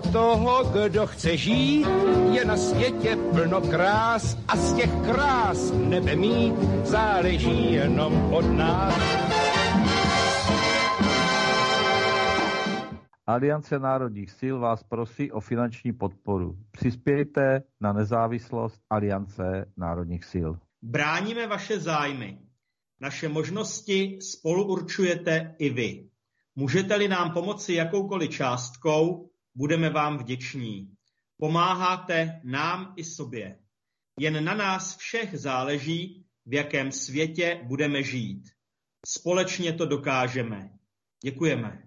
pro 0.00 0.12
toho, 0.12 0.64
kdo 0.64 1.06
chce 1.06 1.36
žít, 1.36 1.86
je 2.32 2.44
na 2.44 2.56
světě 2.56 3.16
plno 3.16 3.60
krás 3.60 4.38
a 4.48 4.56
z 4.56 4.74
těch 4.74 4.90
krás 5.04 5.72
nebe 5.72 6.16
mít 6.16 6.54
záleží 6.84 7.72
jenom 7.72 8.34
od 8.34 8.44
nás. 8.44 8.94
Aliance 13.26 13.78
národních 13.78 14.30
sil 14.40 14.56
vás 14.58 14.82
prosí 14.82 15.32
o 15.32 15.40
finanční 15.40 15.92
podporu. 15.92 16.56
Přispějte 16.70 17.62
na 17.80 17.92
nezávislost 17.92 18.80
Aliance 18.90 19.72
národních 19.76 20.24
sil. 20.32 20.50
Bráníme 20.82 21.46
vaše 21.46 21.80
zájmy. 21.80 22.38
Naše 23.00 23.28
možnosti 23.28 24.18
spolu 24.22 24.64
určujete 24.64 25.54
i 25.58 25.70
vy. 25.70 26.08
Můžete-li 26.56 27.08
nám 27.08 27.32
pomoci 27.32 27.74
jakoukoliv 27.74 28.30
částkou, 28.30 29.29
budeme 29.60 29.90
vám 29.90 30.18
vděční. 30.18 30.94
Pomáháte 31.36 32.40
nám 32.44 32.94
i 32.96 33.04
sobě. 33.04 33.58
Jen 34.20 34.44
na 34.44 34.54
nás 34.54 34.96
všech 34.96 35.38
záleží, 35.38 36.26
v 36.46 36.54
jakém 36.54 36.92
světě 36.92 37.60
budeme 37.62 38.02
žít. 38.02 38.42
Společně 39.06 39.72
to 39.72 39.86
dokážeme. 39.86 40.70
Děkujeme. 41.24 41.82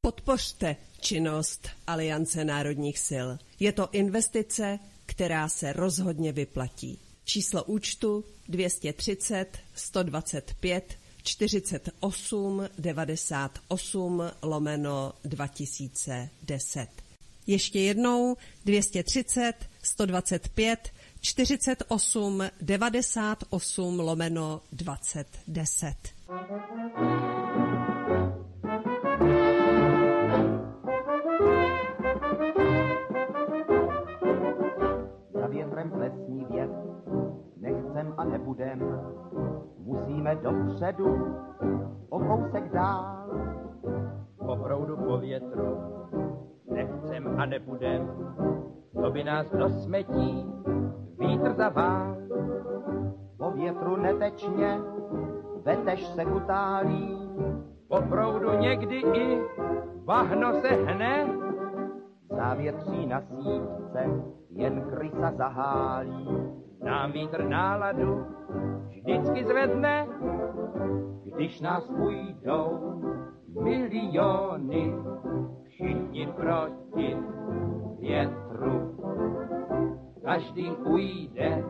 Podpořte 0.00 0.76
činnost 1.00 1.68
Aliance 1.86 2.44
národních 2.44 2.98
sil. 3.08 3.28
Je 3.60 3.72
to 3.72 3.88
investice, 3.92 4.78
která 5.06 5.48
se 5.48 5.72
rozhodně 5.72 6.32
vyplatí. 6.32 7.00
Číslo 7.24 7.64
účtu 7.64 8.24
230 8.48 9.58
125 9.74 10.98
48 11.22 12.68
98 12.78 14.22
lomeno 14.42 15.12
2010. 15.24 17.03
Ještě 17.46 17.80
jednou 17.80 18.36
230 18.64 19.52
125 19.82 20.90
48 21.20 22.42
98 22.60 24.00
lomeno 24.00 24.60
2010. 24.72 25.94
Za 35.34 35.46
větrem 35.46 35.90
plesní 35.90 36.44
věc, 36.50 36.70
nechcem 37.56 38.14
a 38.16 38.24
nebudem, 38.24 38.80
musíme 39.78 40.34
dopředu, 40.36 41.36
o 42.08 42.18
kousek 42.18 42.72
dál. 42.72 43.30
Po 44.46 44.56
proudu, 44.56 44.96
po 44.96 45.18
větru, 45.18 45.78
nechcem 46.70 47.40
a 47.40 47.46
nebudem, 47.46 48.08
to 49.02 49.10
by 49.10 49.24
nás 49.24 49.50
do 49.50 49.68
smetí 49.68 50.46
vítr 51.18 51.52
zavál. 51.52 52.16
Po 53.38 53.50
větru 53.50 53.96
netečně, 53.96 54.80
veteš 55.64 56.06
se 56.06 56.24
kutálí, 56.24 57.18
po 57.88 58.02
proudu 58.08 58.58
někdy 58.58 58.96
i 58.96 59.40
bahno 60.04 60.52
se 60.52 60.68
hne, 60.68 61.28
závětří 62.30 63.06
na 63.06 63.20
sítce, 63.20 64.10
jen 64.50 64.80
krysa 64.80 65.32
zahálí. 65.32 66.28
Nám 66.84 67.12
vítr 67.12 67.44
náladu 67.44 68.26
vždycky 68.88 69.44
zvedne, 69.44 70.06
když 71.34 71.60
nás 71.60 71.90
půjdou 71.90 72.94
miliony, 73.62 74.94
všichni 75.74 76.26
proti 76.26 77.16
větru. 77.98 78.94
Každý 80.24 80.70
ujde 80.70 81.64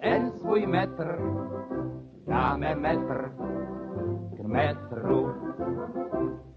ten 0.00 0.30
svůj 0.30 0.66
metr, 0.66 1.18
dáme 2.26 2.74
metr 2.74 3.32
k 4.36 4.40
metru, 4.40 5.34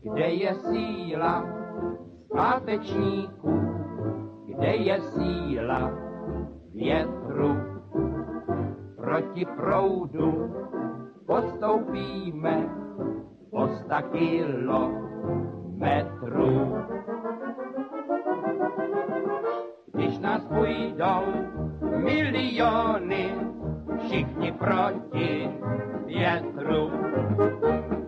kde 0.01 0.25
je 0.25 0.53
síla 0.53 1.45
zpátečníků, 2.25 3.59
kde 4.45 4.75
je 4.75 5.01
síla 5.01 5.91
větru. 6.73 7.55
Proti 8.95 9.45
proudu 9.45 10.53
postoupíme 11.25 12.69
o 13.51 13.67
sta 13.67 14.01
kilometrů. 15.83 16.77
Když 19.93 20.19
nás 20.19 20.41
půjdou 20.45 21.23
miliony, 21.97 23.35
všichni 23.97 24.51
proti 24.51 25.49
větru. 26.05 26.91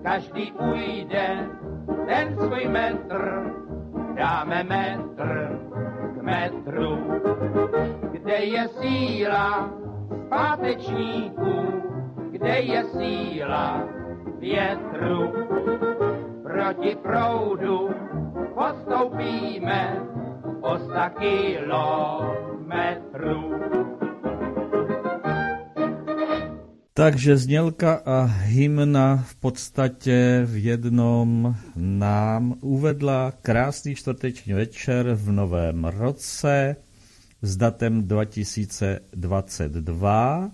Každý 0.04 0.52
ujde 0.52 1.50
ten 2.08 2.36
svůj 2.38 2.68
metr, 2.68 3.52
dáme 4.16 4.64
metr 4.64 5.60
k 6.18 6.22
metru. 6.22 6.98
Kde 8.12 8.34
je 8.34 8.68
síla 8.68 9.70
zpátečníků, 10.26 11.84
kde 12.32 12.60
je 12.60 12.84
síla 12.84 13.84
větru. 14.40 15.34
Proti 16.56 16.96
proudu 17.04 17.92
postoupíme 18.56 20.00
o 20.62 20.80
sta 20.80 21.10
kilometrů. 21.20 22.34
Takže 26.94 27.38
znělka 27.38 28.02
a 28.06 28.24
hymna 28.26 29.18
v 29.18 29.36
podstatě 29.36 30.42
v 30.46 30.64
jednom 30.66 31.56
nám 31.76 32.54
uvedla 32.62 33.34
krásný 33.42 33.96
čtvrteční 33.96 34.54
večer 34.54 35.14
v 35.14 35.32
novém 35.32 35.86
roce 35.86 36.76
s 37.42 37.58
datem 37.58 38.08
2022 38.08 40.52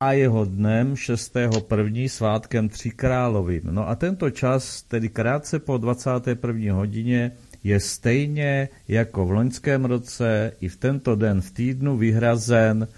a 0.00 0.12
jeho 0.12 0.44
dnem 0.44 0.94
6.1. 0.94 2.08
svátkem 2.08 2.68
Tři 2.68 2.90
královým. 2.90 3.62
No 3.64 3.88
a 3.88 3.94
tento 3.94 4.30
čas, 4.30 4.82
tedy 4.82 5.08
krátce 5.08 5.58
po 5.58 5.78
21. 5.78 6.74
hodině, 6.74 7.32
je 7.64 7.80
stejně 7.80 8.68
jako 8.88 9.26
v 9.26 9.30
loňském 9.30 9.84
roce 9.84 10.52
i 10.60 10.68
v 10.68 10.76
tento 10.76 11.16
den 11.16 11.40
v 11.40 11.50
týdnu 11.50 11.96
vyhrazen 11.96 12.88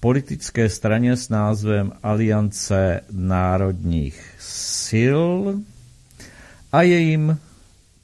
politické 0.00 0.68
straně 0.68 1.16
s 1.16 1.28
názvem 1.28 1.92
Aliance 2.02 3.00
národních 3.12 4.34
sil 4.86 5.24
a 6.72 6.82
jejím 6.82 7.38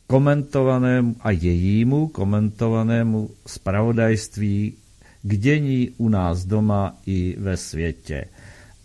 komentovanému 0.07 1.17
a 1.21 1.31
jejímu 1.31 2.09
komentovanému 2.09 3.31
spravodajství 3.47 4.75
k 5.27 5.39
dění 5.39 5.91
u 5.97 6.09
nás 6.09 6.45
doma 6.45 6.97
i 7.07 7.37
ve 7.39 7.57
světě. 7.57 8.25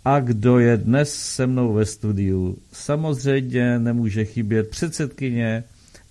A 0.06 0.20
kdo 0.20 0.60
je 0.60 0.78
dnes 0.78 1.16
se 1.16 1.48
mnou 1.48 1.74
ve 1.74 1.86
studiu, 1.86 2.58
samozřejmě 2.72 3.80
nemůže 3.80 4.26
chybět 4.26 4.70
předsedkyně 4.70 5.64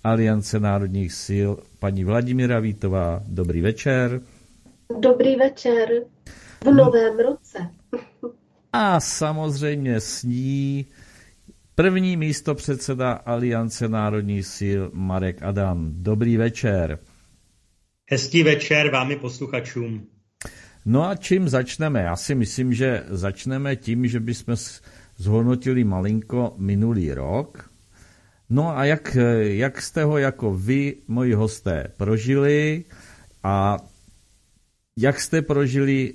Aliance 0.03 0.59
národních 0.59 1.13
sil, 1.25 1.49
paní 1.79 2.03
Vladimíra 2.03 2.59
Vítová. 2.59 3.23
Dobrý 3.27 3.61
večer. 3.61 4.21
Dobrý 4.99 5.35
večer 5.35 5.87
v 6.63 6.73
novém 6.73 7.19
roce. 7.19 7.57
A 8.73 8.99
samozřejmě 8.99 9.99
s 9.99 10.23
ní 10.23 10.85
první 11.75 12.17
místo 12.17 12.55
předseda 12.55 13.11
Aliance 13.11 13.89
národních 13.89 14.45
sil 14.57 14.81
Marek 14.93 15.43
Adam. 15.43 15.91
Dobrý 15.93 16.37
večer. 16.37 16.99
Hezký 18.11 18.43
večer 18.43 18.91
vámi 18.91 19.15
posluchačům. 19.15 20.07
No 20.85 21.03
a 21.03 21.15
čím 21.15 21.49
začneme? 21.49 22.01
Já 22.01 22.15
si 22.15 22.35
myslím, 22.35 22.73
že 22.73 23.03
začneme 23.09 23.75
tím, 23.75 24.07
že 24.07 24.19
bychom 24.19 24.55
zhodnotili 25.17 25.83
malinko 25.83 26.53
minulý 26.57 27.13
rok. 27.13 27.69
No 28.49 28.77
a 28.77 28.85
jak, 28.85 29.17
jak 29.39 29.81
jste 29.81 30.03
ho 30.03 30.17
jako 30.17 30.53
vy, 30.53 30.95
moji 31.07 31.33
hosté, 31.33 31.91
prožili 31.97 32.85
a 33.43 33.77
jak 34.97 35.19
jste 35.19 35.41
prožili 35.41 36.13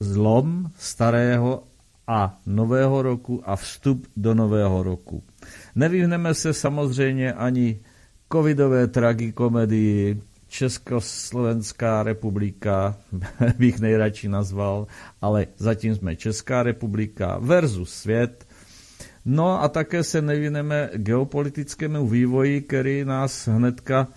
zlom 0.00 0.70
starého 0.78 1.62
a 2.06 2.40
nového 2.46 3.02
roku 3.02 3.42
a 3.44 3.56
vstup 3.56 4.06
do 4.16 4.34
nového 4.34 4.82
roku. 4.82 5.24
Nevyhneme 5.74 6.34
se 6.34 6.54
samozřejmě 6.54 7.32
ani 7.32 7.80
covidové 8.32 8.86
tragikomedii, 8.86 10.22
Československá 10.48 12.02
republika 12.02 12.96
bych 13.58 13.80
nejradši 13.80 14.28
nazval, 14.28 14.86
ale 15.20 15.46
zatím 15.56 15.94
jsme 15.94 16.16
Česká 16.16 16.62
republika 16.62 17.38
versus 17.40 17.92
svět. 17.94 18.46
No 19.24 19.62
a 19.62 19.68
také 19.68 20.04
se 20.04 20.22
nevineme 20.22 20.90
geopolitickému 20.94 22.08
vývoji, 22.08 22.60
který 22.60 23.04
nás 23.04 23.48
hnedka 23.48 24.08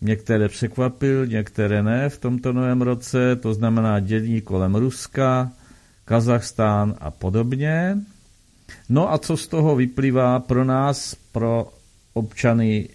některé 0.00 0.48
překvapil, 0.48 1.26
některé 1.26 1.82
ne 1.82 2.08
v 2.08 2.18
tomto 2.18 2.52
novém 2.52 2.82
roce, 2.82 3.36
to 3.36 3.54
znamená 3.54 4.00
dělí 4.00 4.40
kolem 4.40 4.74
Ruska, 4.74 5.52
Kazachstán 6.04 6.94
a 7.00 7.10
podobně. 7.10 7.98
No 8.88 9.12
a 9.12 9.18
co 9.18 9.36
z 9.36 9.46
toho 9.46 9.76
vyplývá 9.76 10.40
pro 10.40 10.64
nás, 10.64 11.16
pro 11.32 11.72
občany 12.12 12.88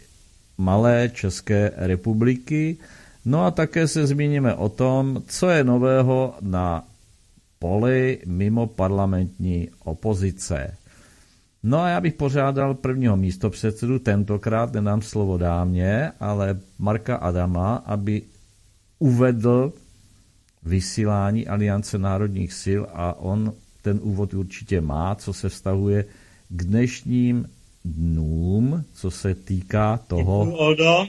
malé 0.59 1.09
České 1.13 1.71
republiky? 1.75 2.77
No 3.25 3.45
a 3.45 3.51
také 3.51 3.87
se 3.87 4.07
zmíníme 4.07 4.53
o 4.55 4.69
tom, 4.69 5.23
co 5.27 5.49
je 5.49 5.63
nového 5.63 6.35
na 6.41 6.83
poli 7.59 8.19
mimo 8.25 8.67
parlamentní 8.67 9.69
opozice. 9.83 10.77
No 11.63 11.79
a 11.79 11.89
já 11.89 12.01
bych 12.01 12.13
požádal 12.13 12.73
prvního 12.73 13.17
místopředsedu, 13.17 13.99
tentokrát 13.99 14.73
nedám 14.73 15.01
slovo 15.01 15.37
dámě, 15.37 16.11
ale 16.19 16.59
Marka 16.79 17.15
Adama, 17.15 17.75
aby 17.75 18.21
uvedl 18.99 19.73
vysílání 20.63 21.47
Aliance 21.47 21.97
národních 21.97 22.53
sil 22.63 22.81
a 22.93 23.13
on 23.19 23.53
ten 23.81 23.99
úvod 24.01 24.33
určitě 24.33 24.81
má, 24.81 25.15
co 25.15 25.33
se 25.33 25.49
vztahuje 25.49 26.05
k 26.49 26.63
dnešním 26.63 27.45
dnům, 27.85 28.85
co 28.93 29.11
se 29.11 29.35
týká 29.35 29.97
toho... 29.97 30.53
Oldo. 30.57 31.07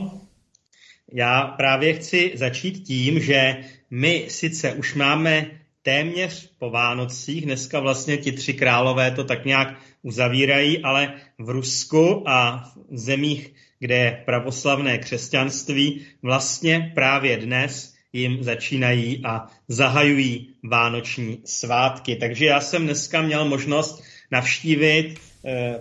Já 1.13 1.43
právě 1.43 1.95
chci 1.95 2.33
začít 2.35 2.81
tím, 2.81 3.21
že 3.21 3.57
my 3.91 4.27
sice 4.29 4.73
už 4.73 4.95
máme 4.95 5.47
téměř 5.83 6.53
po 6.59 6.71
Vánocích, 6.71 7.45
dneska 7.45 7.81
vlastně 7.81 8.17
ti 8.17 8.33
tři 8.33 8.55
králové 8.55 9.11
to 9.11 9.25
tak 9.25 9.45
nějak 9.45 9.81
uzavírají, 10.03 10.83
ale 10.83 11.15
v 11.39 11.51
Rusku 11.51 12.29
a 12.29 12.65
v 12.91 12.99
zemích, 12.99 13.55
kde 13.79 13.97
je 13.97 14.23
pravoslavné 14.25 14.99
křesťanství, 14.99 16.07
vlastně 16.23 16.93
právě 16.95 17.37
dnes 17.37 17.95
jim 18.13 18.43
začínají 18.43 19.23
a 19.25 19.47
zahajují 19.69 20.49
vánoční 20.71 21.39
svátky. 21.45 22.17
Takže 22.17 22.45
já 22.45 22.61
jsem 22.61 22.85
dneska 22.85 23.23
měl 23.23 23.45
možnost 23.45 24.03
navštívit 24.31 25.15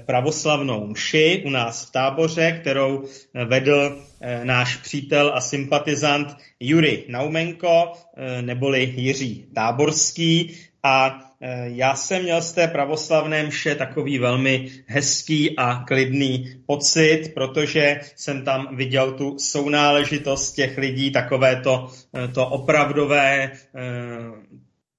pravoslavnou 0.05 0.87
mši 0.87 1.43
u 1.45 1.49
nás 1.49 1.85
v 1.85 1.91
táboře, 1.91 2.59
kterou 2.61 3.03
eh, 3.03 3.45
vedl 3.45 4.01
eh, 4.21 4.45
náš 4.45 4.75
přítel 4.75 5.31
a 5.35 5.41
sympatizant 5.41 6.37
Juri 6.59 7.05
Naumenko, 7.09 7.93
neboli 8.41 8.93
Jiří 8.95 9.45
Táborský. 9.55 10.57
A 10.83 11.25
já 11.63 11.95
jsem 11.95 12.23
měl 12.23 12.41
z 12.41 12.51
té 12.51 12.67
pravoslavné 12.67 13.43
mše 13.43 13.75
takový 13.75 14.19
velmi 14.19 14.69
hezký 14.85 15.57
a 15.57 15.83
klidný 15.87 16.45
pocit, 16.65 17.31
protože 17.33 17.99
jsem 18.15 18.45
tam 18.45 18.75
viděl 18.75 19.11
tu 19.11 19.39
sounáležitost 19.39 20.55
těch 20.55 20.77
lidí, 20.77 21.11
takové 21.11 21.61
to, 21.61 21.87
to 22.33 22.47
opravdové 22.47 23.51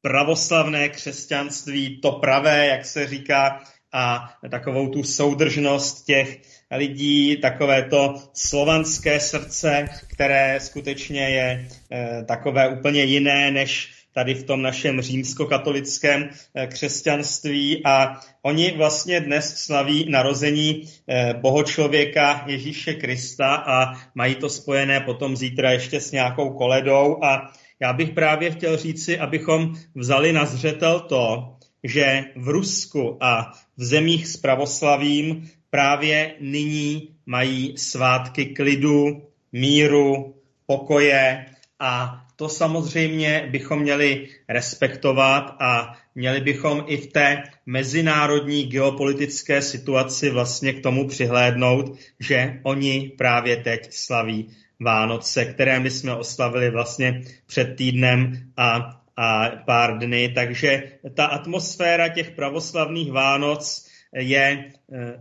pravoslavné 0.02 0.88
křesťanství, 0.88 2.00
to 2.00 2.12
pravé, 2.12 2.66
jak 2.66 2.84
se 2.84 3.06
říká, 3.06 3.60
a 3.92 4.30
takovou 4.50 4.88
tu 4.88 5.02
soudržnost 5.02 6.06
těch 6.06 6.40
lidí, 6.70 7.36
takové 7.36 7.82
to 7.82 8.14
slovanské 8.34 9.20
srdce, 9.20 9.88
které 10.06 10.60
skutečně 10.60 11.20
je 11.20 11.68
e, 11.92 12.24
takové 12.24 12.68
úplně 12.68 13.02
jiné 13.02 13.50
než 13.50 13.92
tady 14.12 14.34
v 14.34 14.44
tom 14.44 14.62
našem 14.62 15.00
římskokatolickém 15.00 16.30
e, 16.54 16.66
křesťanství. 16.66 17.86
A 17.86 18.20
oni 18.42 18.72
vlastně 18.76 19.20
dnes 19.20 19.56
slaví 19.56 20.10
narození 20.10 20.82
e, 21.08 21.34
bohočlověka 21.34 22.44
Ježíše 22.46 22.94
Krista 22.94 23.54
a 23.54 23.94
mají 24.14 24.34
to 24.34 24.48
spojené 24.48 25.00
potom 25.00 25.36
zítra 25.36 25.70
ještě 25.70 26.00
s 26.00 26.12
nějakou 26.12 26.50
koledou. 26.50 27.24
A 27.24 27.52
já 27.80 27.92
bych 27.92 28.10
právě 28.10 28.50
chtěl 28.50 28.76
říci, 28.76 29.18
abychom 29.18 29.74
vzali 29.94 30.32
na 30.32 30.44
zřetel 30.44 31.00
to, 31.00 31.56
že 31.84 32.24
v 32.36 32.48
Rusku 32.48 33.16
a 33.20 33.52
v 33.76 33.84
zemích 33.84 34.26
s 34.26 34.36
pravoslavím 34.36 35.50
právě 35.70 36.34
nyní 36.40 37.08
mají 37.26 37.78
svátky 37.78 38.46
klidu, 38.46 39.22
míru, 39.52 40.34
pokoje 40.66 41.46
a 41.78 42.20
to 42.36 42.48
samozřejmě 42.48 43.48
bychom 43.50 43.80
měli 43.80 44.28
respektovat 44.48 45.56
a 45.60 45.96
měli 46.14 46.40
bychom 46.40 46.84
i 46.86 46.96
v 46.96 47.06
té 47.06 47.42
mezinárodní 47.66 48.66
geopolitické 48.66 49.62
situaci 49.62 50.30
vlastně 50.30 50.72
k 50.72 50.82
tomu 50.82 51.08
přihlédnout, 51.08 51.98
že 52.20 52.60
oni 52.62 53.12
právě 53.18 53.56
teď 53.56 53.92
slaví 53.92 54.48
Vánoce, 54.80 55.44
které 55.44 55.80
my 55.80 55.90
jsme 55.90 56.14
oslavili 56.14 56.70
vlastně 56.70 57.22
před 57.46 57.76
týdnem 57.76 58.32
a, 58.56 58.99
a 59.20 59.50
pár 59.64 59.98
dny. 59.98 60.32
Takže 60.34 60.82
ta 61.14 61.24
atmosféra 61.24 62.08
těch 62.08 62.30
pravoslavných 62.30 63.12
Vánoc 63.12 63.86
je 64.16 64.40
e, 64.42 64.68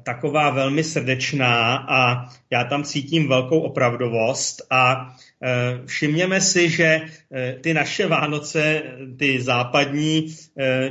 taková 0.03 0.49
velmi 0.49 0.83
srdečná 0.83 1.75
a 1.89 2.29
já 2.49 2.63
tam 2.63 2.83
cítím 2.83 3.27
velkou 3.27 3.59
opravdovost 3.59 4.61
a 4.69 5.13
e, 5.43 5.85
všimněme 5.85 6.41
si, 6.41 6.69
že 6.69 6.83
e, 6.85 7.53
ty 7.61 7.73
naše 7.73 8.07
Vánoce, 8.07 8.81
ty 9.19 9.41
západní, 9.41 10.35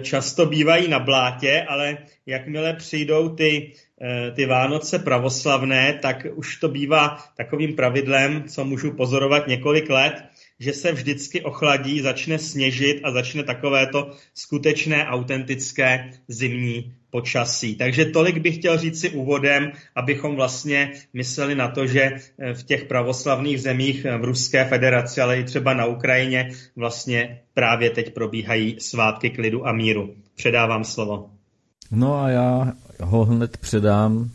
často 0.02 0.46
bývají 0.46 0.88
na 0.88 0.98
blátě, 0.98 1.64
ale 1.68 1.98
jakmile 2.26 2.74
přijdou 2.74 3.28
ty 3.28 3.72
ty 4.34 4.46
Vánoce 4.46 4.98
pravoslavné, 4.98 5.98
tak 6.02 6.26
už 6.34 6.56
to 6.56 6.68
bývá 6.68 7.18
takovým 7.36 7.76
pravidlem, 7.76 8.44
co 8.48 8.64
můžu 8.64 8.92
pozorovat 8.92 9.46
několik 9.46 9.90
let, 9.90 10.14
že 10.60 10.72
se 10.72 10.92
vždycky 10.92 11.42
ochladí, 11.42 12.00
začne 12.00 12.38
sněžit 12.38 13.00
a 13.04 13.10
začne 13.10 13.42
takovéto 13.42 14.10
skutečné, 14.34 15.06
autentické 15.06 16.10
zimní 16.28 16.92
počasí. 17.10 17.74
Takže 17.74 18.04
tolik 18.04 18.38
bych 18.38 18.54
chtěl 18.54 18.78
říct 18.78 19.00
si 19.00 19.10
úvodem, 19.10 19.72
abychom 19.94 20.36
vlastně 20.36 20.92
mysleli 21.14 21.54
na 21.54 21.68
to, 21.68 21.86
že 21.86 22.02
eh, 22.02 22.54
v 22.54 22.62
těch 22.62 22.84
pravoslavných 22.84 23.62
zemích 23.62 24.04
eh, 24.04 24.18
v 24.18 24.24
Ruské 24.24 24.64
federaci, 24.64 25.20
ale 25.20 25.40
i 25.40 25.44
třeba 25.44 25.74
na 25.74 25.86
Ukrajině 25.86 26.50
vlastně 26.76 27.40
právě 27.54 27.90
teď 27.90 28.14
probíhají 28.14 28.76
svátky 28.80 29.30
klidu 29.30 29.66
a 29.66 29.72
míru. 29.72 30.14
Předávám 30.36 30.84
slovo. 30.84 31.30
No 31.90 32.14
a 32.20 32.28
já 32.28 32.72
ho 33.00 33.24
hned 33.24 33.56
předám 33.56 34.30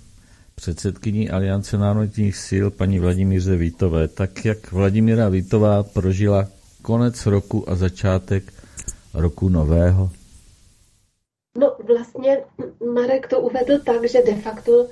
předsedkyní 0.55 1.29
Aliance 1.29 1.77
národních 1.77 2.37
sil 2.47 2.65
paní 2.71 2.99
Vladimíře 2.99 3.55
Vítové. 3.55 4.07
Tak 4.07 4.45
jak 4.45 4.71
Vladimíra 4.71 5.29
Vítová 5.29 5.83
prožila 5.83 6.47
konec 6.81 7.25
roku 7.25 7.69
a 7.69 7.75
začátek 7.75 8.53
roku 9.13 9.49
nového? 9.49 10.09
No 11.57 11.75
vlastně 11.87 12.37
Marek 12.93 13.27
to 13.27 13.39
uvedl 13.39 13.79
tak, 13.79 14.09
že 14.09 14.21
de 14.25 14.35
facto 14.35 14.87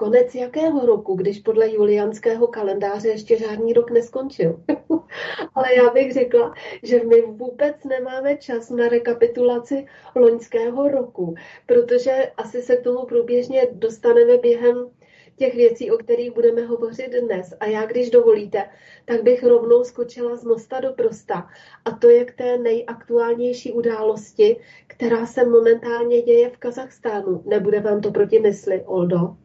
konec 0.00 0.34
jakého 0.34 0.86
roku, 0.86 1.14
když 1.14 1.38
podle 1.38 1.70
julianského 1.70 2.46
kalendáře 2.46 3.08
ještě 3.08 3.36
žádný 3.36 3.72
rok 3.72 3.90
neskončil. 3.90 4.62
Ale 5.54 5.74
já 5.74 5.90
bych 5.90 6.12
řekla, 6.12 6.54
že 6.82 7.04
my 7.04 7.22
vůbec 7.22 7.84
nemáme 7.84 8.36
čas 8.36 8.70
na 8.70 8.88
rekapitulaci 8.88 9.86
loňského 10.16 10.88
roku, 10.88 11.34
protože 11.66 12.32
asi 12.36 12.62
se 12.62 12.76
k 12.76 12.82
tomu 12.82 13.06
průběžně 13.06 13.68
dostaneme 13.72 14.38
během 14.38 14.90
těch 15.36 15.54
věcí, 15.54 15.90
o 15.90 15.96
kterých 15.98 16.32
budeme 16.32 16.66
hovořit 16.66 17.12
dnes. 17.24 17.54
A 17.60 17.66
já, 17.66 17.86
když 17.86 18.10
dovolíte, 18.10 18.70
tak 19.04 19.22
bych 19.22 19.44
rovnou 19.44 19.84
skočila 19.84 20.36
z 20.36 20.44
mosta 20.44 20.80
do 20.80 20.92
prosta. 20.92 21.48
A 21.84 21.90
to 21.90 22.08
je 22.08 22.24
k 22.24 22.36
té 22.36 22.58
nejaktuálnější 22.58 23.72
události, 23.72 24.60
která 24.86 25.26
se 25.26 25.44
momentálně 25.44 26.22
děje 26.22 26.50
v 26.50 26.56
Kazachstánu. 26.56 27.42
Nebude 27.46 27.80
vám 27.80 28.00
to 28.00 28.10
proti 28.10 28.38
mysli, 28.38 28.82
Oldo? 28.86 29.36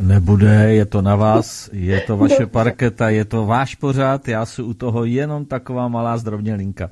Nebude, 0.00 0.74
je 0.74 0.84
to 0.84 1.02
na 1.02 1.16
vás, 1.16 1.70
je 1.72 2.00
to 2.00 2.16
vaše 2.16 2.46
parketa, 2.46 3.08
je 3.08 3.24
to 3.24 3.46
váš 3.46 3.74
pořád, 3.74 4.28
já 4.28 4.46
si 4.46 4.62
u 4.62 4.74
toho 4.74 5.04
jenom 5.04 5.44
taková 5.44 5.88
malá 5.88 6.16
zdrobnělinka. 6.18 6.90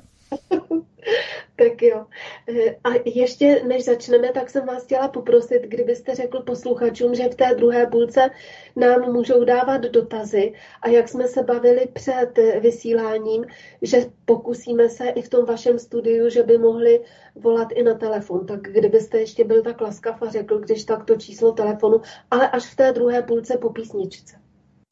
Tak 1.55 1.81
jo. 1.81 2.05
Eh, 2.49 2.75
a 2.83 2.89
ještě 3.05 3.63
než 3.63 3.85
začneme, 3.85 4.31
tak 4.31 4.49
jsem 4.49 4.65
vás 4.65 4.83
chtěla 4.83 5.07
poprosit, 5.07 5.61
kdybyste 5.61 6.15
řekl 6.15 6.41
posluchačům, 6.41 7.15
že 7.15 7.29
v 7.29 7.35
té 7.35 7.55
druhé 7.55 7.87
půlce 7.87 8.29
nám 8.75 9.13
můžou 9.13 9.43
dávat 9.43 9.81
dotazy 9.81 10.53
a 10.81 10.89
jak 10.89 11.09
jsme 11.09 11.27
se 11.27 11.43
bavili 11.43 11.87
před 11.93 12.31
vysíláním, 12.59 13.45
že 13.81 14.05
pokusíme 14.25 14.89
se 14.89 15.09
i 15.09 15.21
v 15.21 15.29
tom 15.29 15.45
vašem 15.45 15.79
studiu, 15.79 16.29
že 16.29 16.43
by 16.43 16.57
mohli 16.57 17.01
volat 17.35 17.67
i 17.71 17.83
na 17.83 17.93
telefon. 17.93 18.45
Tak 18.45 18.61
kdybyste 18.61 19.19
ještě 19.19 19.43
byl 19.43 19.61
tak 19.61 19.81
laskav 19.81 20.21
a 20.21 20.29
řekl, 20.29 20.59
když 20.59 20.83
tak 20.83 21.05
to 21.05 21.15
číslo 21.15 21.51
telefonu, 21.51 22.01
ale 22.31 22.49
až 22.49 22.65
v 22.73 22.75
té 22.75 22.91
druhé 22.91 23.21
půlce 23.21 23.57
po 23.57 23.69
písničce. 23.69 24.40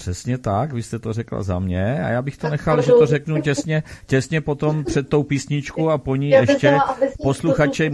Přesně 0.01 0.37
tak, 0.37 0.73
vy 0.73 0.83
jste 0.83 0.99
to 0.99 1.13
řekla 1.13 1.43
za 1.43 1.59
mě 1.59 2.03
a 2.03 2.09
já 2.09 2.21
bych 2.21 2.37
to 2.37 2.49
nechal, 2.49 2.81
že 2.81 2.91
to 2.91 3.05
řeknu 3.05 3.41
těsně, 3.41 3.83
těsně 4.05 4.41
potom 4.41 4.83
před 4.83 5.09
tou 5.09 5.23
písničkou 5.23 5.89
a 5.89 5.97
po 5.97 6.15
ní 6.15 6.29
já 6.29 6.39
ještě 6.39 6.77
posluchačem, 7.23 7.93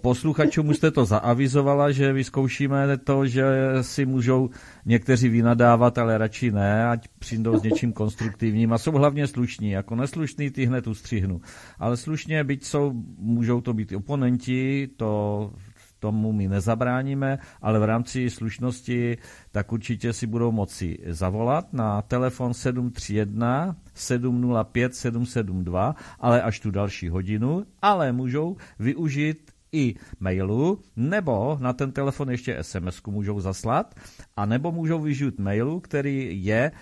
posluchačům 0.00 0.74
jste 0.74 0.90
to 0.90 1.04
zaavizovala, 1.04 1.90
že 1.90 2.12
vyzkoušíme 2.12 2.96
to, 2.98 3.26
že 3.26 3.44
si 3.80 4.06
můžou 4.06 4.50
někteří 4.84 5.28
vynadávat, 5.28 5.98
ale 5.98 6.18
radši 6.18 6.50
ne, 6.50 6.88
ať 6.88 7.08
přijdou 7.18 7.58
s 7.58 7.62
něčím 7.62 7.92
konstruktivním 8.02 8.72
a 8.72 8.78
jsou 8.78 8.92
hlavně 8.92 9.26
slušní, 9.26 9.70
jako 9.70 9.96
neslušný 9.96 10.50
ty 10.50 10.64
hned 10.64 10.86
ustřihnu. 10.86 11.40
Ale 11.78 11.96
slušně, 11.96 12.44
byť 12.44 12.64
jsou, 12.64 12.92
můžou 13.18 13.60
to 13.60 13.74
být 13.74 13.92
oponenti, 13.92 14.88
to 14.96 15.52
tomu 15.98 16.32
my 16.32 16.48
nezabráníme, 16.48 17.38
ale 17.62 17.78
v 17.78 17.84
rámci 17.84 18.30
slušnosti 18.30 19.18
tak 19.52 19.72
určitě 19.72 20.12
si 20.12 20.26
budou 20.26 20.52
moci 20.52 20.98
zavolat 21.06 21.72
na 21.72 22.02
telefon 22.02 22.54
731 22.54 23.76
705 23.94 24.94
772, 24.94 25.94
ale 26.20 26.42
až 26.42 26.60
tu 26.60 26.70
další 26.70 27.08
hodinu, 27.08 27.66
ale 27.82 28.12
můžou 28.12 28.56
využít 28.78 29.50
i 29.72 29.94
mailu, 30.20 30.80
nebo 30.96 31.58
na 31.60 31.72
ten 31.72 31.92
telefon 31.92 32.30
ještě 32.30 32.58
SMS 32.62 33.02
můžou 33.06 33.40
zaslat, 33.40 33.94
a 34.36 34.46
nebo 34.46 34.72
můžou 34.72 35.00
využít 35.00 35.38
mailu, 35.38 35.80
který 35.80 36.44
je 36.44 36.72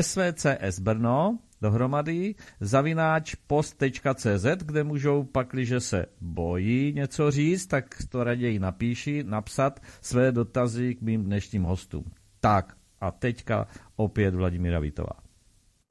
svcsbrno 0.00 1.38
dohromady, 1.66 2.34
zavináč 2.60 3.34
post.cz, 3.46 4.46
kde 4.64 4.84
můžou 4.84 5.24
pak, 5.24 5.48
když 5.50 5.72
se 5.78 6.06
bojí 6.20 6.92
něco 6.92 7.30
říct, 7.30 7.66
tak 7.66 7.84
to 8.08 8.24
raději 8.24 8.58
napíši, 8.58 9.24
napsat 9.26 9.80
své 10.00 10.32
dotazy 10.32 10.94
k 10.94 11.02
mým 11.02 11.24
dnešním 11.24 11.62
hostům. 11.62 12.04
Tak 12.40 12.74
a 13.00 13.10
teďka 13.10 13.66
opět 13.96 14.34
Vladimíra 14.34 14.78
Vítová. 14.78 15.16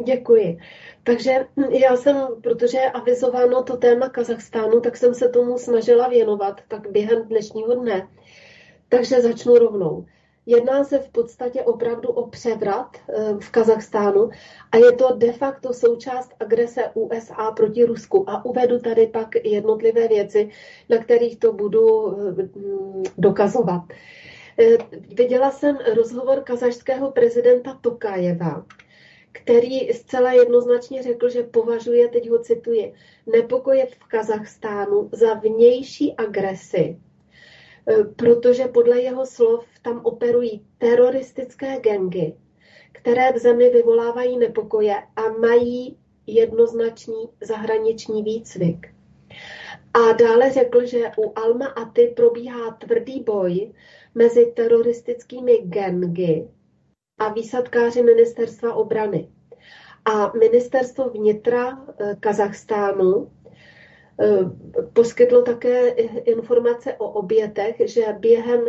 Děkuji. 0.05 0.57
Takže 1.03 1.31
já 1.69 1.95
jsem, 1.95 2.15
protože 2.43 2.77
je 2.77 2.91
avizováno 2.91 3.63
to 3.63 3.77
téma 3.77 4.09
Kazachstánu, 4.09 4.79
tak 4.81 4.97
jsem 4.97 5.13
se 5.13 5.29
tomu 5.29 5.57
snažila 5.57 6.07
věnovat 6.07 6.61
tak 6.67 6.91
během 6.91 7.27
dnešního 7.27 7.75
dne. 7.75 8.07
Takže 8.89 9.21
začnu 9.21 9.57
rovnou. 9.57 10.05
Jedná 10.45 10.83
se 10.83 10.99
v 10.99 11.09
podstatě 11.09 11.61
opravdu 11.61 12.09
o 12.09 12.27
převrat 12.27 12.97
eh, 13.09 13.33
v 13.39 13.49
Kazachstánu 13.49 14.29
a 14.71 14.77
je 14.77 14.91
to 14.91 15.15
de 15.15 15.31
facto 15.31 15.73
součást 15.73 16.33
agrese 16.39 16.91
USA 16.93 17.51
proti 17.51 17.85
Rusku. 17.85 18.29
A 18.29 18.45
uvedu 18.45 18.79
tady 18.79 19.07
pak 19.07 19.35
jednotlivé 19.43 20.07
věci, 20.07 20.49
na 20.89 20.97
kterých 20.97 21.39
to 21.39 21.53
budu 21.53 22.15
eh, 22.17 22.49
dokazovat. 23.17 23.81
Eh, 24.59 24.77
viděla 25.15 25.51
jsem 25.51 25.77
rozhovor 25.95 26.43
kazašského 26.43 27.11
prezidenta 27.11 27.79
Tokajeva, 27.81 28.65
který 29.31 29.93
zcela 29.93 30.33
jednoznačně 30.33 31.03
řekl, 31.03 31.29
že 31.29 31.43
považuje, 31.43 32.07
teď 32.07 32.29
ho 32.29 32.39
cituji, 32.39 32.93
nepokoje 33.33 33.85
v 33.85 33.99
Kazachstánu 34.07 35.09
za 35.11 35.33
vnější 35.33 36.13
agresi 36.13 36.97
protože 38.15 38.67
podle 38.67 39.01
jeho 39.01 39.25
slov 39.25 39.65
tam 39.81 40.01
operují 40.03 40.65
teroristické 40.77 41.79
gengy, 41.79 42.35
které 42.91 43.31
v 43.31 43.37
zemi 43.37 43.69
vyvolávají 43.69 44.37
nepokoje 44.37 44.95
a 45.15 45.29
mají 45.29 45.97
jednoznačný 46.27 47.29
zahraniční 47.41 48.23
výcvik. 48.23 48.87
A 49.93 50.11
dále 50.11 50.51
řekl, 50.51 50.85
že 50.85 51.11
u 51.17 51.33
Alma 51.35 51.65
Aty 51.65 52.13
probíhá 52.15 52.71
tvrdý 52.71 53.19
boj 53.19 53.73
mezi 54.15 54.45
teroristickými 54.45 55.57
gengy 55.57 56.47
a 57.19 57.33
výsadkáři 57.33 58.03
ministerstva 58.03 58.73
obrany. 58.73 59.29
A 60.05 60.31
ministerstvo 60.37 61.09
vnitra 61.09 61.85
eh, 61.99 62.15
Kazachstánu 62.19 63.31
Eh, 64.19 64.49
poskytlo 64.93 65.41
také 65.41 65.89
informace 66.23 66.93
o 66.93 67.09
obětech, 67.09 67.75
že 67.85 68.05
během 68.19 68.61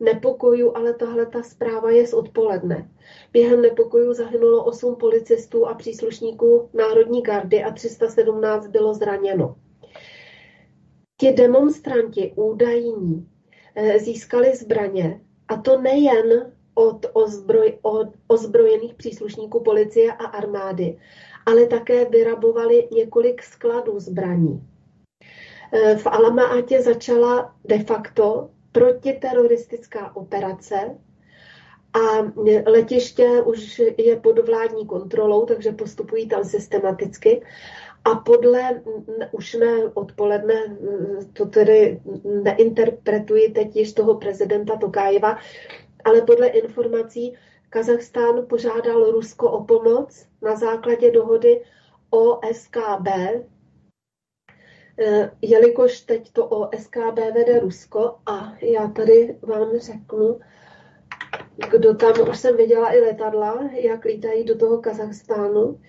nepokojů, 0.00 0.76
ale 0.76 0.94
tahle 0.94 1.26
ta 1.26 1.42
zpráva 1.42 1.90
je 1.90 2.06
z 2.06 2.14
odpoledne. 2.14 2.90
Během 3.32 3.62
nepokojů 3.62 4.12
zahynulo 4.12 4.64
8 4.64 4.96
policistů 4.96 5.66
a 5.66 5.74
příslušníků 5.74 6.70
Národní 6.74 7.22
gardy 7.22 7.64
a 7.64 7.70
317 7.70 8.66
bylo 8.66 8.94
zraněno. 8.94 9.56
Ti 11.20 11.32
demonstranti 11.32 12.32
údajní 12.36 13.28
eh, 13.74 13.98
získali 13.98 14.56
zbraně, 14.56 15.20
a 15.48 15.56
to 15.56 15.80
nejen 15.80 16.52
od, 16.74 17.06
ozbroj, 17.12 17.78
od 17.82 18.08
ozbrojených 18.26 18.94
příslušníků 18.94 19.62
policie 19.62 20.12
a 20.12 20.24
armády, 20.24 20.98
ale 21.46 21.66
také 21.66 22.04
vyrabovali 22.04 22.88
několik 22.92 23.42
skladů 23.42 24.00
zbraní. 24.00 24.73
Eh, 25.74 25.96
v 25.96 26.06
Alamaatě 26.06 26.82
začala 26.82 27.54
de 27.64 27.78
facto 27.78 28.50
protiteroristická 28.72 30.16
operace 30.16 30.98
a 31.94 32.32
letiště 32.66 33.42
už 33.42 33.82
je 33.98 34.16
pod 34.16 34.38
vládní 34.38 34.86
kontrolou, 34.86 35.46
takže 35.46 35.72
postupují 35.72 36.28
tam 36.28 36.44
systematicky. 36.44 37.42
A 38.04 38.14
podle, 38.14 38.82
už 39.32 39.54
ne 39.54 39.90
odpoledne, 39.94 40.76
to 41.32 41.46
tedy 41.46 42.00
neinterpretuji 42.24 43.48
teď 43.48 43.76
již 43.76 43.92
toho 43.92 44.14
prezidenta 44.14 44.76
Tokájeva, 44.76 45.38
ale 46.04 46.20
podle 46.20 46.46
informací 46.46 47.34
Kazachstán 47.70 48.46
požádal 48.46 49.10
Rusko 49.10 49.50
o 49.50 49.64
pomoc 49.64 50.26
na 50.42 50.56
základě 50.56 51.10
dohody 51.10 51.62
o 52.10 52.40
SKB, 52.52 53.08
Eh, 53.08 53.53
jelikož 55.42 56.00
teď 56.00 56.32
to 56.32 56.46
o 56.46 56.70
SKB 56.78 57.18
vede 57.34 57.60
Rusko 57.60 58.14
a 58.26 58.52
já 58.60 58.88
tady 58.88 59.38
vám 59.42 59.78
řeknu, 59.78 60.40
kdo 61.70 61.94
tam, 61.94 62.12
už 62.30 62.38
jsem 62.38 62.56
viděla 62.56 62.94
i 62.94 63.00
letadla, 63.00 63.70
jak 63.72 64.04
lítají 64.04 64.44
do 64.44 64.58
toho 64.58 64.78
Kazachstánu 64.78 65.80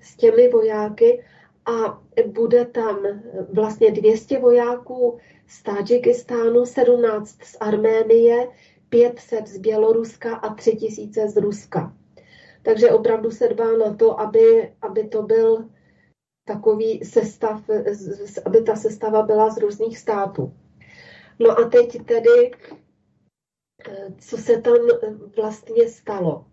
s 0.00 0.16
těmi 0.16 0.48
vojáky 0.48 1.24
a 1.66 2.02
bude 2.26 2.64
tam 2.64 2.98
vlastně 3.52 3.90
200 3.90 4.38
vojáků 4.38 5.18
z 5.46 5.62
Tadžikistánu, 5.62 6.66
17 6.66 7.42
z 7.42 7.56
Arménie, 7.60 8.48
500 8.88 9.46
z 9.48 9.58
Běloruska 9.58 10.36
a 10.36 10.54
3000 10.54 11.28
z 11.28 11.36
Ruska. 11.36 11.92
Takže 12.62 12.90
opravdu 12.90 13.30
se 13.30 13.48
dbá 13.48 13.76
na 13.76 13.94
to, 13.94 14.20
aby, 14.20 14.72
aby 14.82 15.08
to 15.08 15.22
byl 15.22 15.64
takový 16.46 17.04
sestav, 17.04 17.62
aby 18.44 18.62
ta 18.62 18.76
sestava 18.76 19.22
byla 19.22 19.50
z 19.50 19.58
různých 19.58 19.98
států. 19.98 20.52
No 21.38 21.58
a 21.58 21.68
teď 21.68 22.04
tedy, 22.04 22.50
eh, 23.88 24.14
co 24.18 24.36
se 24.36 24.60
tam 24.60 24.76
eh, 25.02 25.10
vlastně 25.36 25.88
stalo. 25.88 26.44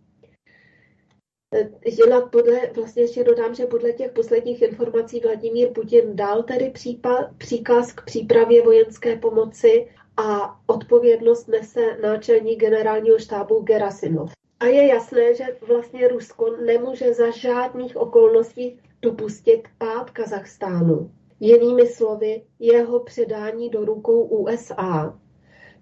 Eh, 1.56 1.70
jinak 1.86 2.30
podle, 2.30 2.60
vlastně 2.76 3.04
ještě 3.04 3.24
dodám, 3.24 3.56
že 3.56 3.66
podle 3.66 3.92
těch 3.92 4.12
posledních 4.12 4.62
informací 4.62 5.20
Vladimír 5.20 5.72
Putin 5.72 6.16
dal 6.16 6.44
tedy 6.44 6.70
přípa, 6.70 7.32
příkaz 7.38 7.94
k 7.94 8.06
přípravě 8.06 8.62
vojenské 8.62 9.16
pomoci 9.16 9.88
a 10.18 10.60
odpovědnost 10.68 11.48
nese 11.48 11.98
náčelník 12.02 12.60
generálního 12.60 13.20
štábu 13.20 13.60
Gerasimov. 13.60 14.32
A 14.60 14.66
je 14.66 14.88
jasné, 14.88 15.36
že 15.36 15.58
vlastně 15.68 16.08
Rusko 16.08 16.58
nemůže 16.58 17.14
za 17.14 17.30
žádných 17.30 17.98
okolností 17.98 18.80
dopustit 19.04 19.68
pád 19.78 20.10
Kazachstánu. 20.10 21.12
Jinými 21.40 21.88
slovy, 21.88 22.42
jeho 22.60 23.00
předání 23.00 23.70
do 23.70 23.86
rukou 23.86 24.24
USA, 24.24 25.20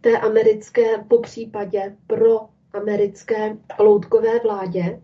té 0.01 0.19
americké, 0.19 0.97
po 0.97 1.19
případě 1.19 1.97
pro 2.07 2.39
americké 2.73 3.57
loutkové 3.79 4.39
vládě. 4.39 5.01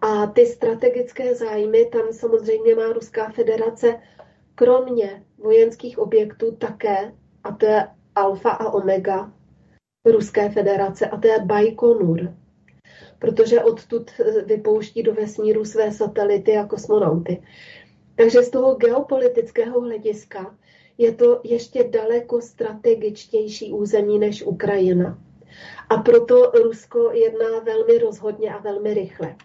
A 0.00 0.26
ty 0.26 0.46
strategické 0.46 1.34
zájmy 1.34 1.84
tam 1.84 2.12
samozřejmě 2.12 2.74
má 2.74 2.92
Ruská 2.92 3.30
federace 3.30 4.00
kromě 4.54 5.24
vojenských 5.38 5.98
objektů 5.98 6.56
také, 6.56 7.12
a 7.44 7.52
to 7.52 7.66
je 7.66 7.88
alfa 8.14 8.50
a 8.50 8.70
omega 8.70 9.32
Ruské 10.04 10.50
federace, 10.50 11.06
a 11.06 11.16
to 11.16 11.28
je 11.28 11.38
Baikonur 11.38 12.34
protože 13.24 13.60
odtud 13.60 14.10
vypouští 14.46 15.02
do 15.02 15.14
vesmíru 15.14 15.64
své 15.64 15.92
satelity 15.92 16.56
a 16.56 16.66
kosmonauty. 16.66 17.42
Takže 18.16 18.42
z 18.42 18.50
toho 18.50 18.74
geopolitického 18.74 19.80
hlediska 19.80 20.56
je 20.98 21.12
to 21.12 21.40
ještě 21.44 21.84
daleko 21.84 22.40
strategičtější 22.40 23.72
území 23.72 24.18
než 24.18 24.42
Ukrajina. 24.42 25.18
A 25.90 25.96
proto 25.96 26.50
Rusko 26.50 27.10
jedná 27.12 27.58
velmi 27.64 27.98
rozhodně 27.98 28.54
a 28.54 28.58
velmi 28.58 28.94
rychle. 28.94 29.36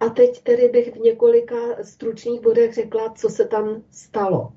A 0.00 0.08
teď 0.08 0.42
tedy 0.42 0.68
bych 0.68 0.96
v 0.96 0.98
několika 0.98 1.56
stručných 1.82 2.40
bodech 2.40 2.74
řekla, 2.74 3.12
co 3.16 3.28
se 3.28 3.44
tam 3.44 3.82
stalo. 3.90 4.52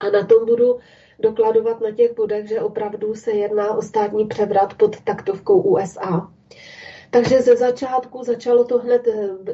A 0.00 0.10
na 0.10 0.26
tom 0.26 0.46
budu 0.46 0.78
dokladovat 1.20 1.80
na 1.80 1.90
těch 1.90 2.14
bodech, 2.14 2.48
že 2.48 2.60
opravdu 2.60 3.14
se 3.14 3.30
jedná 3.30 3.74
o 3.74 3.82
státní 3.82 4.26
převrat 4.26 4.74
pod 4.74 5.00
taktovkou 5.00 5.62
USA. 5.62 6.33
Takže 7.14 7.42
ze 7.42 7.56
začátku 7.56 8.22
začalo 8.24 8.64
to 8.64 8.78
hned 8.78 9.08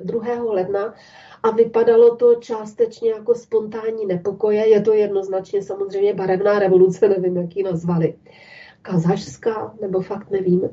2. 0.05 0.27
Eh, 0.27 0.41
ledna 0.41 0.95
a 1.43 1.51
vypadalo 1.51 2.17
to 2.17 2.35
částečně 2.35 3.11
jako 3.11 3.35
spontánní 3.35 4.07
nepokoje. 4.07 4.69
Je 4.69 4.81
to 4.81 4.93
jednoznačně 4.93 5.63
samozřejmě 5.63 6.15
barevná 6.15 6.59
revoluce, 6.59 7.09
nevím, 7.09 7.37
jak 7.37 7.57
ji 7.57 7.63
nazvali. 7.63 8.19
Kazašská, 8.83 9.75
nebo 9.81 10.01
fakt 10.01 10.31
nevím. 10.31 10.71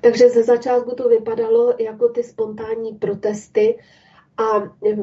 Takže 0.00 0.30
ze 0.30 0.42
začátku 0.42 0.94
to 0.94 1.08
vypadalo 1.08 1.74
jako 1.78 2.08
ty 2.08 2.22
spontánní 2.22 2.92
protesty 2.92 3.78
a 4.36 4.62
eh, 4.86 4.96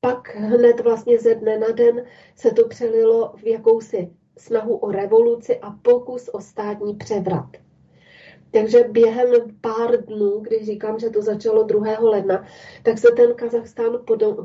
pak 0.00 0.36
hned 0.36 0.80
vlastně 0.80 1.18
ze 1.18 1.34
dne 1.34 1.58
na 1.58 1.70
den 1.70 2.04
se 2.36 2.50
to 2.50 2.68
přelilo 2.68 3.32
v 3.36 3.46
jakousi 3.46 4.10
snahu 4.38 4.76
o 4.76 4.90
revoluci 4.90 5.58
a 5.58 5.70
pokus 5.70 6.30
o 6.32 6.40
státní 6.40 6.94
převrat. 6.94 7.67
Takže 8.50 8.84
během 8.90 9.30
pár 9.60 10.04
dnů, 10.04 10.40
když 10.40 10.66
říkám, 10.66 10.98
že 10.98 11.10
to 11.10 11.22
začalo 11.22 11.62
2. 11.62 12.00
ledna, 12.00 12.46
tak 12.82 12.98
se 12.98 13.08
ten 13.16 13.34
Kazachstán 13.34 13.98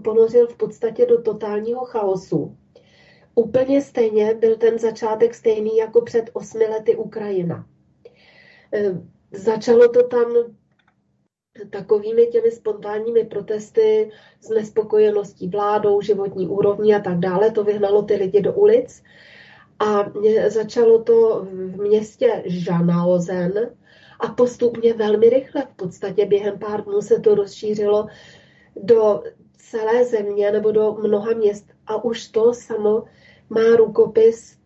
ponořil 0.03 0.47
v 0.47 0.57
podstatě 0.57 1.05
do 1.05 1.21
totálního 1.21 1.85
chaosu. 1.85 2.57
Úplně 3.35 3.81
stejně 3.81 4.33
byl 4.33 4.55
ten 4.55 4.79
začátek 4.79 5.35
stejný 5.35 5.77
jako 5.77 6.01
před 6.01 6.29
osmi 6.33 6.65
lety 6.65 6.95
Ukrajina. 6.95 7.65
E, 8.73 9.01
začalo 9.31 9.87
to 9.87 10.07
tam 10.07 10.25
takovými 11.69 12.27
těmi 12.27 12.51
spontánními 12.51 13.23
protesty 13.23 14.11
s 14.41 14.49
nespokojeností 14.49 15.47
vládou, 15.47 16.01
životní 16.01 16.47
úrovní 16.47 16.95
a 16.95 16.99
tak 16.99 17.19
dále. 17.19 17.51
To 17.51 17.63
vyhnalo 17.63 18.01
ty 18.01 18.15
lidi 18.15 18.41
do 18.41 18.53
ulic. 18.53 19.03
A 19.79 20.11
začalo 20.47 21.03
to 21.03 21.47
v 21.51 21.81
městě 21.81 22.43
Žanaozen, 22.45 23.53
a 24.19 24.27
postupně 24.27 24.93
velmi 24.93 25.29
rychle, 25.29 25.61
v 25.61 25.75
podstatě 25.75 26.25
během 26.25 26.59
pár 26.59 26.83
dnů 26.83 27.01
se 27.01 27.19
to 27.19 27.35
rozšířilo 27.35 28.07
do 28.75 29.23
celé 29.57 30.05
země 30.05 30.51
nebo 30.51 30.71
do 30.71 30.97
mnoha 31.01 31.33
měst 31.33 31.65
a 31.87 32.03
už 32.03 32.27
to 32.27 32.53
samo 32.53 33.03
má 33.49 33.75
rukopis 33.77 34.57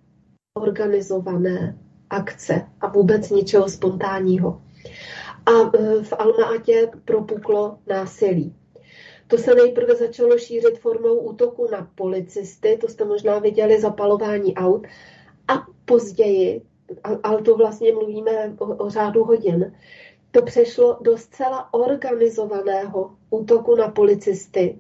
organizované 0.53 1.77
akce 2.09 2.67
a 2.81 2.87
vůbec 2.87 3.29
ničeho 3.29 3.69
spontánního. 3.69 4.61
A 5.45 5.51
e, 5.77 6.03
v 6.03 6.13
Almaatě 6.13 6.91
propuklo 7.05 7.77
násilí. 7.87 8.55
To 9.27 9.37
se 9.37 9.55
nejprve 9.55 9.95
začalo 9.95 10.37
šířit 10.37 10.79
formou 10.79 11.15
útoku 11.15 11.67
na 11.71 11.91
policisty, 11.95 12.77
to 12.81 12.87
jste 12.87 13.05
možná 13.05 13.39
viděli 13.39 13.81
zapalování 13.81 14.55
aut, 14.55 14.87
a 15.47 15.67
později 15.85 16.61
ale 17.23 17.41
to 17.41 17.57
vlastně 17.57 17.91
mluvíme 17.91 18.55
o, 18.59 18.65
o 18.65 18.89
řádu 18.89 19.23
hodin, 19.23 19.73
to 20.31 20.41
přešlo 20.41 20.97
do 21.01 21.17
zcela 21.17 21.73
organizovaného 21.73 23.11
útoku 23.29 23.75
na 23.75 23.87
policisty 23.87 24.79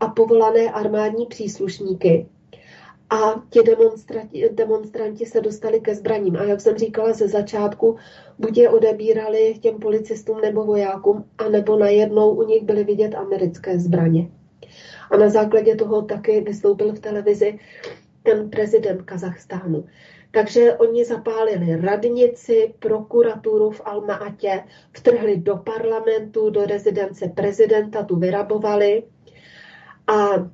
a 0.00 0.08
povolané 0.08 0.70
armádní 0.70 1.26
příslušníky. 1.26 2.26
A 3.10 3.42
ti 3.50 3.62
demonstranti, 3.62 4.48
demonstranti 4.52 5.26
se 5.26 5.40
dostali 5.40 5.80
ke 5.80 5.94
zbraním. 5.94 6.36
A 6.36 6.44
jak 6.44 6.60
jsem 6.60 6.76
říkala 6.76 7.12
ze 7.12 7.28
začátku, 7.28 7.96
buď 8.38 8.58
je 8.58 8.70
odebírali 8.70 9.54
těm 9.60 9.78
policistům 9.78 10.40
nebo 10.40 10.64
vojákům, 10.64 11.24
anebo 11.38 11.78
najednou 11.78 12.30
u 12.30 12.42
nich 12.42 12.62
byly 12.62 12.84
vidět 12.84 13.14
americké 13.14 13.78
zbraně. 13.78 14.30
A 15.10 15.16
na 15.16 15.28
základě 15.28 15.76
toho 15.76 16.02
taky 16.02 16.40
vystoupil 16.40 16.92
v 16.92 16.98
televizi 16.98 17.58
ten 18.22 18.50
prezident 18.50 19.02
Kazachstánu. 19.02 19.84
Takže 20.30 20.74
oni 20.74 21.04
zapálili 21.04 21.76
radnici, 21.76 22.74
prokuraturu 22.78 23.70
v 23.70 23.80
Almaatě, 23.84 24.64
vtrhli 24.92 25.36
do 25.36 25.56
parlamentu, 25.56 26.50
do 26.50 26.64
rezidence 26.66 27.28
prezidenta, 27.28 28.02
tu 28.02 28.16
vyrabovali 28.16 29.02
a 30.06 30.34
e, 30.34 30.48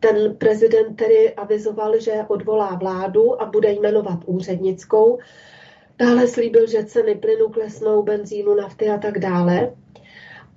ten 0.00 0.36
prezident 0.36 0.94
tedy 0.96 1.34
avizoval, 1.34 2.00
že 2.00 2.24
odvolá 2.28 2.74
vládu 2.74 3.42
a 3.42 3.46
bude 3.46 3.72
jmenovat 3.72 4.18
úřednickou. 4.26 5.18
Dále 5.98 6.26
slíbil, 6.26 6.66
že 6.66 6.84
ceny 6.84 7.14
plynu 7.14 7.48
klesnou, 7.48 8.02
benzínu, 8.02 8.54
nafty 8.54 8.88
a 8.88 8.98
tak 8.98 9.18
dále 9.18 9.72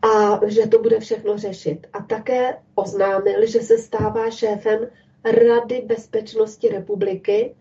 a 0.01 0.39
že 0.47 0.67
to 0.67 0.79
bude 0.79 0.99
všechno 0.99 1.37
řešit. 1.37 1.87
A 1.93 2.01
také 2.01 2.57
oznámil, 2.75 3.45
že 3.45 3.59
se 3.59 3.77
stává 3.77 4.29
šéfem 4.29 4.87
Rady 5.25 5.81
bezpečnosti 5.85 6.69
republiky 6.69 7.55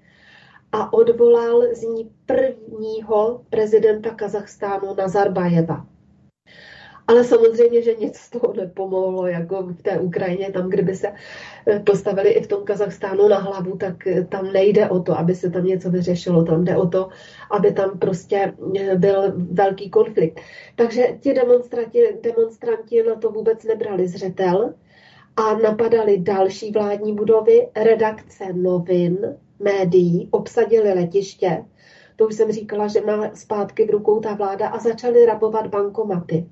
a 0.73 0.93
odvolal 0.93 1.63
z 1.75 1.83
ní 1.83 2.11
prvního 2.27 3.45
prezidenta 3.51 4.11
Kazachstánu 4.11 4.95
Nazarbajeva. 4.95 5.87
Ale 7.09 7.25
samozřejmě, 7.25 7.83
že 7.83 7.95
nic 7.95 8.17
z 8.17 8.31
toho 8.31 8.53
nepomohlo, 8.57 9.27
jako 9.27 9.63
v 9.63 9.83
té 9.83 10.01
Ukrajině, 10.01 10.53
tam, 10.53 10.71
kdyby 10.71 10.95
se 10.95 11.13
eh, 11.67 11.81
postavili 11.81 12.31
i 12.31 12.43
v 12.43 12.47
tom 12.47 12.65
Kazachstánu 12.65 13.29
na 13.29 13.39
hlavu, 13.39 13.77
tak 13.77 14.07
eh, 14.07 14.25
tam 14.25 14.53
nejde 14.53 14.89
o 14.89 15.01
to, 15.01 15.19
aby 15.19 15.35
se 15.35 15.51
tam 15.51 15.65
něco 15.65 15.91
vyřešilo, 15.91 16.45
tam 16.45 16.65
jde 16.65 16.77
o 16.77 16.87
to, 16.87 17.09
aby 17.51 17.73
tam 17.73 17.99
prostě 17.99 18.53
eh, 18.79 18.97
byl 18.97 19.33
velký 19.37 19.91
konflikt. 19.91 20.41
Takže 20.77 21.07
ti 21.21 21.35
demonstranti, 21.35 22.19
demonstranti 22.23 23.03
na 23.03 23.15
to 23.15 23.31
vůbec 23.31 23.65
nebrali 23.65 24.09
zřetel, 24.09 24.75
a 25.37 25.55
napadali 25.55 26.19
další 26.19 26.73
vládní 26.73 27.15
budovy, 27.15 27.69
redakce 27.77 28.53
novin, 28.53 29.37
médií, 29.59 30.29
obsadili 30.31 30.93
letiště. 30.93 31.65
To 32.17 32.27
už 32.27 32.35
jsem 32.35 32.53
říkala, 32.53 32.89
že 32.89 33.01
má 33.01 33.31
zpátky 33.35 33.87
v 33.87 33.91
rukou 33.91 34.21
ta 34.21 34.35
vláda 34.35 34.69
a 34.69 34.79
začali 34.79 35.27
rabovat 35.27 35.67
bankomaty. 35.67 36.47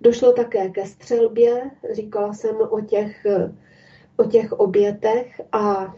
Došlo 0.00 0.32
také 0.32 0.68
ke 0.68 0.86
střelbě, 0.86 1.70
říkala 1.92 2.32
jsem 2.32 2.56
o 2.70 2.80
těch, 2.80 3.26
o 4.16 4.24
těch 4.24 4.52
obětech 4.52 5.40
a 5.52 5.94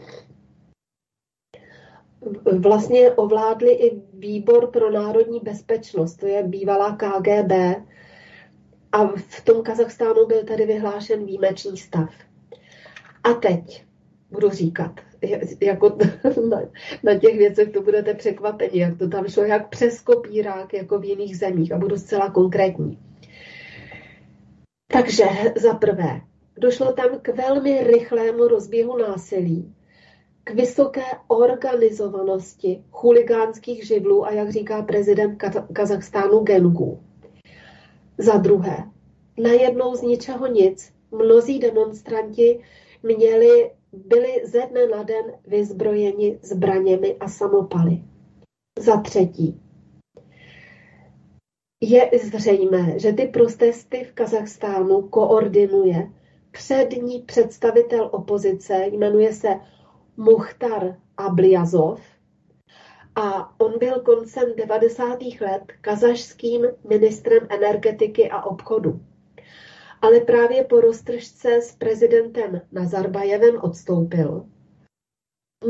vlastně 2.57 3.11
ovládli 3.11 3.71
i 3.71 4.01
výbor 4.13 4.67
pro 4.67 4.91
národní 4.91 5.39
bezpečnost, 5.39 6.15
to 6.15 6.27
je 6.27 6.43
bývalá 6.43 6.95
KGB, 6.95 7.51
a 8.91 9.07
v 9.07 9.41
tom 9.43 9.63
Kazachstánu 9.63 10.25
byl 10.27 10.43
tady 10.43 10.65
vyhlášen 10.65 11.25
výjimečný 11.25 11.77
stav. 11.77 12.09
A 13.23 13.33
teď 13.33 13.85
budu 14.31 14.49
říkat, 14.49 14.91
jako 15.61 15.97
na, 16.49 16.61
na 17.03 17.15
těch 17.15 17.37
věcech 17.37 17.69
to 17.69 17.81
budete 17.81 18.13
překvapeni, 18.13 18.79
jak 18.79 18.97
to 18.97 19.09
tam 19.09 19.27
šlo, 19.27 19.43
jak 19.43 19.69
přes 19.69 20.01
kopírák, 20.01 20.73
jako 20.73 20.99
v 20.99 21.05
jiných 21.05 21.37
zemích 21.37 21.71
a 21.71 21.77
budu 21.77 21.97
zcela 21.97 22.29
konkrétní. 22.29 22.99
Takže 24.87 25.25
za 25.55 25.73
prvé, 25.73 26.21
došlo 26.57 26.93
tam 26.93 27.09
k 27.21 27.27
velmi 27.27 27.83
rychlému 27.83 28.47
rozběhu 28.47 28.97
násilí, 28.97 29.75
k 30.43 30.51
vysoké 30.51 31.03
organizovanosti 31.27 32.83
chuligánských 32.91 33.87
živlů 33.87 34.25
a 34.25 34.31
jak 34.31 34.49
říká 34.49 34.81
prezident 34.81 35.43
Kazachstánu 35.73 36.39
Gengu. 36.39 36.99
Za 38.17 38.37
druhé, 38.37 38.77
najednou 39.37 39.95
z 39.95 40.01
ničeho 40.01 40.47
nic 40.47 40.93
mnozí 41.11 41.59
demonstranti 41.59 42.63
měli, 43.03 43.71
byli 43.93 44.41
ze 44.45 44.61
dne 44.61 44.87
na 44.87 45.03
den 45.03 45.25
vyzbrojeni 45.47 46.39
zbraněmi 46.41 47.15
a 47.19 47.27
samopaly. 47.27 48.01
Za 48.79 49.01
třetí, 49.01 49.61
je 51.81 52.09
zřejmé, 52.23 52.99
že 52.99 53.13
ty 53.13 53.27
protesty 53.27 54.03
v 54.03 54.13
Kazachstánu 54.13 55.01
koordinuje 55.01 56.11
přední 56.51 57.21
představitel 57.21 58.09
opozice, 58.11 58.85
jmenuje 58.91 59.33
se 59.33 59.47
Muchtar 60.17 60.95
Abliazov, 61.17 62.01
a 63.15 63.59
on 63.59 63.79
byl 63.79 63.99
koncem 63.99 64.55
90. 64.55 65.19
let 65.41 65.63
kazašským 65.81 66.67
ministrem 66.89 67.47
energetiky 67.49 68.29
a 68.29 68.43
obchodu. 68.43 69.01
Ale 70.01 70.19
právě 70.19 70.63
po 70.63 70.81
roztržce 70.81 71.61
s 71.61 71.75
prezidentem 71.75 72.61
Nazarbajevem 72.71 73.57
odstoupil. 73.61 74.45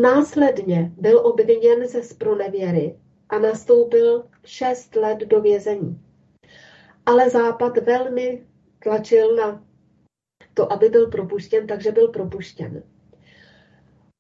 Následně 0.01 0.91
byl 0.97 1.19
obviněn 1.25 1.87
ze 1.87 2.03
spronevěry 2.03 2.99
a 3.29 3.39
nastoupil 3.39 4.25
šest 4.45 4.95
let 4.95 5.19
do 5.19 5.41
vězení. 5.41 6.01
Ale 7.05 7.29
Západ 7.29 7.77
velmi 7.77 8.47
tlačil 8.79 9.35
na 9.35 9.63
to, 10.53 10.73
aby 10.73 10.89
byl 10.89 11.07
propuštěn, 11.07 11.67
takže 11.67 11.91
byl 11.91 12.07
propuštěn. 12.07 12.83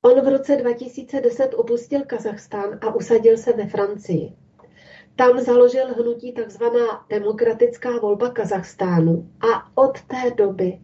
On 0.03 0.21
v 0.21 0.27
roce 0.27 0.55
2010 0.55 1.53
opustil 1.53 2.01
Kazachstán 2.05 2.79
a 2.81 2.95
usadil 2.95 3.37
se 3.37 3.53
ve 3.53 3.67
Francii. 3.67 4.33
Tam 5.15 5.39
založil 5.39 5.93
hnutí 5.93 6.33
tzv. 6.33 6.63
demokratická 7.09 7.99
volba 7.99 8.29
Kazachstánu 8.29 9.31
a 9.53 9.77
od 9.77 10.01
té 10.01 10.31
doby 10.35 10.79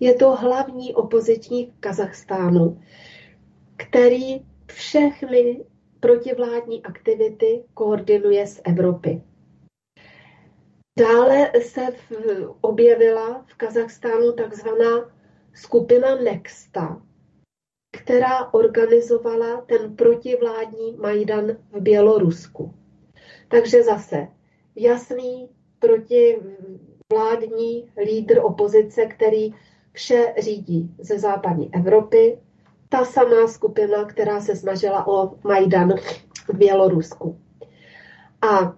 je 0.00 0.14
to 0.14 0.36
hlavní 0.36 0.94
opoziční 0.94 1.72
Kazachstánu, 1.80 2.80
který 3.76 4.46
všechny 4.66 5.64
protivládní 6.00 6.82
aktivity 6.82 7.64
koordinuje 7.74 8.46
z 8.46 8.60
Evropy. 8.64 9.22
Dále 10.98 11.52
se 11.62 11.80
v, 11.90 12.12
objevila 12.60 13.44
v 13.46 13.54
Kazachstánu 13.54 14.32
takzvaná 14.32 15.10
skupina 15.54 16.14
Nexta, 16.14 17.02
která 17.90 18.54
organizovala 18.54 19.60
ten 19.60 19.96
protivládní 19.96 20.96
Majdan 20.96 21.56
v 21.72 21.80
Bělorusku. 21.80 22.74
Takže 23.48 23.82
zase 23.82 24.28
jasný 24.76 25.48
protivládní 25.78 26.32
lídr 28.04 28.38
opozice, 28.42 29.06
který 29.06 29.54
vše 29.92 30.34
řídí 30.38 30.94
ze 30.98 31.18
západní 31.18 31.74
Evropy, 31.74 32.38
ta 32.88 33.04
samá 33.04 33.48
skupina, 33.48 34.04
která 34.04 34.40
se 34.40 34.56
snažila 34.56 35.06
o 35.06 35.38
Majdan 35.44 35.94
v 36.48 36.54
Bělorusku. 36.54 37.40
A 38.50 38.76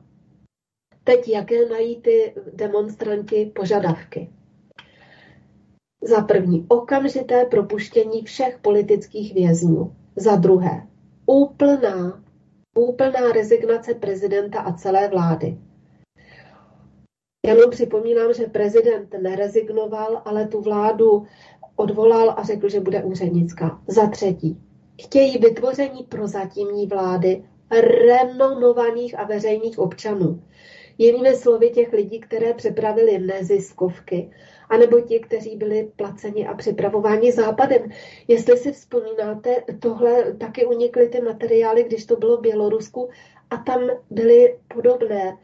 teď 1.04 1.28
jaké 1.28 1.68
mají 1.68 2.00
ty 2.00 2.34
demonstranti 2.54 3.52
požadavky? 3.54 4.30
Za 6.02 6.20
první, 6.20 6.66
okamžité 6.68 7.44
propuštění 7.44 8.22
všech 8.22 8.58
politických 8.58 9.34
vězňů. 9.34 9.94
Za 10.16 10.36
druhé, 10.36 10.86
úplná, 11.26 12.22
úplná 12.78 13.32
rezignace 13.32 13.94
prezidenta 13.94 14.60
a 14.60 14.72
celé 14.72 15.08
vlády. 15.08 15.58
Jenom 17.46 17.70
připomínám, 17.70 18.34
že 18.34 18.46
prezident 18.46 19.14
nerezignoval, 19.22 20.22
ale 20.24 20.46
tu 20.46 20.60
vládu 20.60 21.26
odvolal 21.76 22.34
a 22.36 22.42
řekl, 22.42 22.68
že 22.68 22.80
bude 22.80 23.04
úřednická. 23.04 23.82
Za 23.86 24.06
třetí, 24.06 24.60
chtějí 25.02 25.38
vytvoření 25.38 26.02
prozatímní 26.08 26.86
vlády 26.86 27.44
renomovaných 28.06 29.18
a 29.18 29.24
veřejných 29.24 29.78
občanů. 29.78 30.42
Jinými 30.98 31.34
slovy 31.34 31.70
těch 31.70 31.92
lidí, 31.92 32.20
které 32.20 32.54
připravili 32.54 33.18
neziskovky, 33.18 34.30
anebo 34.70 35.00
ti, 35.00 35.20
kteří 35.20 35.56
byli 35.56 35.92
placeni 35.96 36.46
a 36.46 36.54
připravováni 36.54 37.32
západem. 37.32 37.90
Jestli 38.28 38.56
si 38.56 38.72
vzpomínáte, 38.72 39.64
tohle 39.80 40.34
taky 40.34 40.66
unikly 40.66 41.08
ty 41.08 41.20
materiály, 41.20 41.84
když 41.84 42.06
to 42.06 42.16
bylo 42.16 42.36
v 42.36 42.40
Bělorusku 42.40 43.08
a 43.50 43.56
tam 43.56 43.90
byly 44.10 44.58
podobné, 44.74 45.38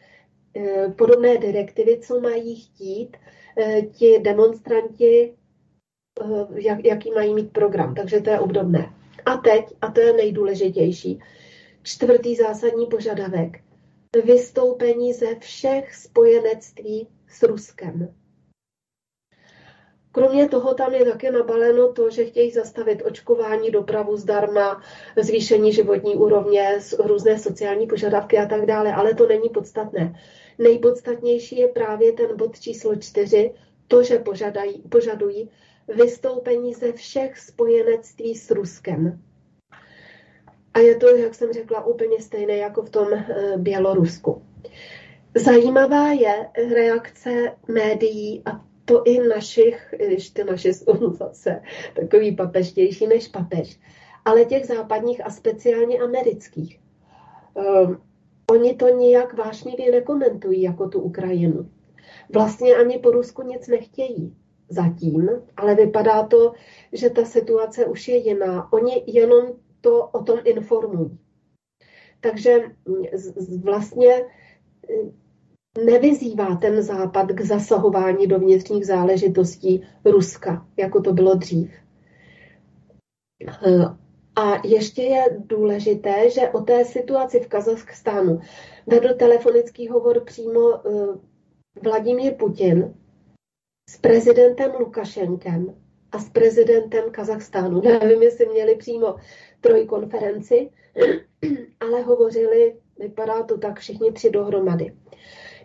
eh, 0.57 0.89
podobné 0.89 1.39
direktivy, 1.39 1.99
co 2.01 2.21
mají 2.21 2.57
chtít 2.57 3.17
eh, 3.59 3.83
ti 3.83 4.19
demonstranti, 4.19 5.35
eh, 6.23 6.47
jak, 6.55 6.85
jaký 6.85 7.11
mají 7.11 7.35
mít 7.35 7.53
program. 7.53 7.95
Takže 7.95 8.21
to 8.21 8.31
je 8.31 8.41
obdobné. 8.41 8.95
A 9.27 9.37
teď, 9.37 9.65
a 9.81 9.91
to 9.91 10.01
je 10.01 10.13
nejdůležitější, 10.13 11.21
čtvrtý 11.83 12.37
zásadní 12.37 12.87
požadavek, 12.87 13.61
vystoupení 14.25 15.13
ze 15.13 15.35
všech 15.35 15.95
spojenectví 15.95 17.09
s 17.29 17.43
Ruskem. 17.43 18.15
Kromě 20.17 20.49
toho 20.49 20.75
tam 20.75 20.95
je 20.95 21.05
také 21.05 21.31
nabaleno 21.31 21.93
to, 21.93 22.11
že 22.11 22.25
chtějí 22.25 22.51
zastavit 22.51 23.03
očkování, 23.05 23.71
dopravu 23.71 24.17
zdarma, 24.17 24.83
zvýšení 25.17 25.73
životní 25.73 26.17
úrovně, 26.17 26.79
různé 26.99 27.39
sociální 27.39 27.87
požadavky 27.87 28.39
a 28.39 28.47
tak 28.47 28.67
dále, 28.67 28.93
ale 28.95 29.15
to 29.15 29.27
není 29.27 29.49
podstatné. 29.49 30.21
Nejpodstatnější 30.59 31.59
je 31.59 31.69
právě 31.69 32.13
ten 32.13 32.37
bod 32.37 32.61
číslo 32.61 32.97
čtyři, 32.97 33.55
to, 33.89 34.03
že 34.03 34.19
požadají, 34.19 34.83
požadují 34.83 35.51
vystoupení 35.89 36.75
ze 36.75 36.93
všech 36.93 37.39
spojenectví 37.39 38.35
s 38.35 38.51
Ruskem. 38.51 39.21
A 40.75 40.79
je 40.79 40.97
to, 40.97 41.09
jak 41.09 41.35
jsem 41.35 41.53
řekla, 41.53 41.87
úplně 41.87 42.21
stejné 42.21 42.57
jako 42.57 42.83
v 42.83 42.91
tom 42.91 43.09
eh, 43.13 43.53
Bělorusku. 43.57 44.43
Zajímavá 45.35 46.09
je 46.09 46.49
reakce 46.75 47.57
médií 47.69 48.43
a 48.45 48.66
to 48.87 49.03
i 49.05 49.29
našich, 49.29 49.95
když 50.07 50.31
ty 50.31 50.45
naše 50.45 50.73
jsou 50.73 51.13
zase 51.13 51.63
takový 51.95 52.37
papeštější 52.37 53.07
než 53.07 53.29
papež, 53.29 53.81
ale 54.25 54.45
těch 54.45 54.67
západních 54.67 55.27
a 55.27 55.31
speciálně 55.31 55.99
amerických. 55.99 56.81
Um, 57.55 58.03
oni 58.51 58.75
to 58.75 58.89
nijak 58.89 59.35
vášnivě 59.35 59.91
nekomentují 59.91 60.63
jako 60.63 60.89
tu 60.89 61.01
Ukrajinu. 61.01 61.71
Vlastně 62.35 62.75
ani 62.75 62.99
po 62.99 63.11
Rusku 63.11 63.43
nic 63.43 63.69
nechtějí 63.69 64.37
zatím, 64.69 65.29
ale 65.57 65.75
vypadá 65.75 66.27
to, 66.27 66.53
že 66.93 67.11
ta 67.11 67.25
situace 67.25 67.85
už 67.85 68.09
je 68.09 68.17
jiná. 68.17 68.73
Oni 68.73 69.05
jenom 69.07 69.47
to 69.81 70.07
o 70.07 70.23
tom 70.23 70.39
informují. 70.45 71.19
Takže 72.21 72.61
vlastně 73.63 74.25
nevyzývá 75.85 76.57
ten 76.57 76.83
západ 76.83 77.33
k 77.33 77.41
zasahování 77.41 78.27
do 78.27 78.39
vnitřních 78.39 78.87
záležitostí 78.87 79.87
Ruska, 80.05 80.67
jako 80.77 81.01
to 81.01 81.13
bylo 81.13 81.35
dřív. 81.35 81.71
A 84.37 84.67
ještě 84.67 85.03
je 85.03 85.25
důležité, 85.39 86.31
že 86.31 86.49
o 86.49 86.61
té 86.61 86.85
situaci 86.85 87.41
v 87.41 87.49
Kazachstánu 87.49 88.41
vedl 88.87 89.15
telefonický 89.15 89.89
hovor 89.89 90.25
přímo 90.25 90.75
eh, 90.75 91.07
Vladimír 91.83 92.35
Putin 92.35 92.95
s 93.91 93.99
prezidentem 93.99 94.73
Lukašenkem 94.81 95.75
a 96.13 96.19
s 96.19 96.29
prezidentem 96.29 97.11
Kazachstánu. 97.11 97.81
Nevím, 97.85 98.23
jestli 98.23 98.47
měli 98.47 98.77
přímo 98.77 99.15
trojkonferenci, 99.61 100.71
ale 101.81 102.03
hovořili, 102.03 102.77
vypadá 102.99 103.43
to 103.43 103.59
tak, 103.59 103.81
všichni 103.81 104.13
tři 104.13 104.31
dohromady. 104.31 104.93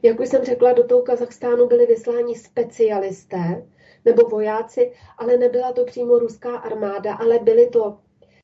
Jak 0.03 0.19
už 0.19 0.29
jsem 0.29 0.43
řekla, 0.43 0.73
do 0.73 0.83
toho 0.83 1.01
Kazachstánu 1.01 1.67
byli 1.67 1.85
vysláni 1.85 2.35
specialisté 2.35 3.67
nebo 4.05 4.29
vojáci, 4.29 4.91
ale 5.17 5.37
nebyla 5.37 5.73
to 5.73 5.85
přímo 5.85 6.19
ruská 6.19 6.57
armáda, 6.57 7.13
ale 7.13 7.39
byli 7.39 7.67
to 7.67 7.97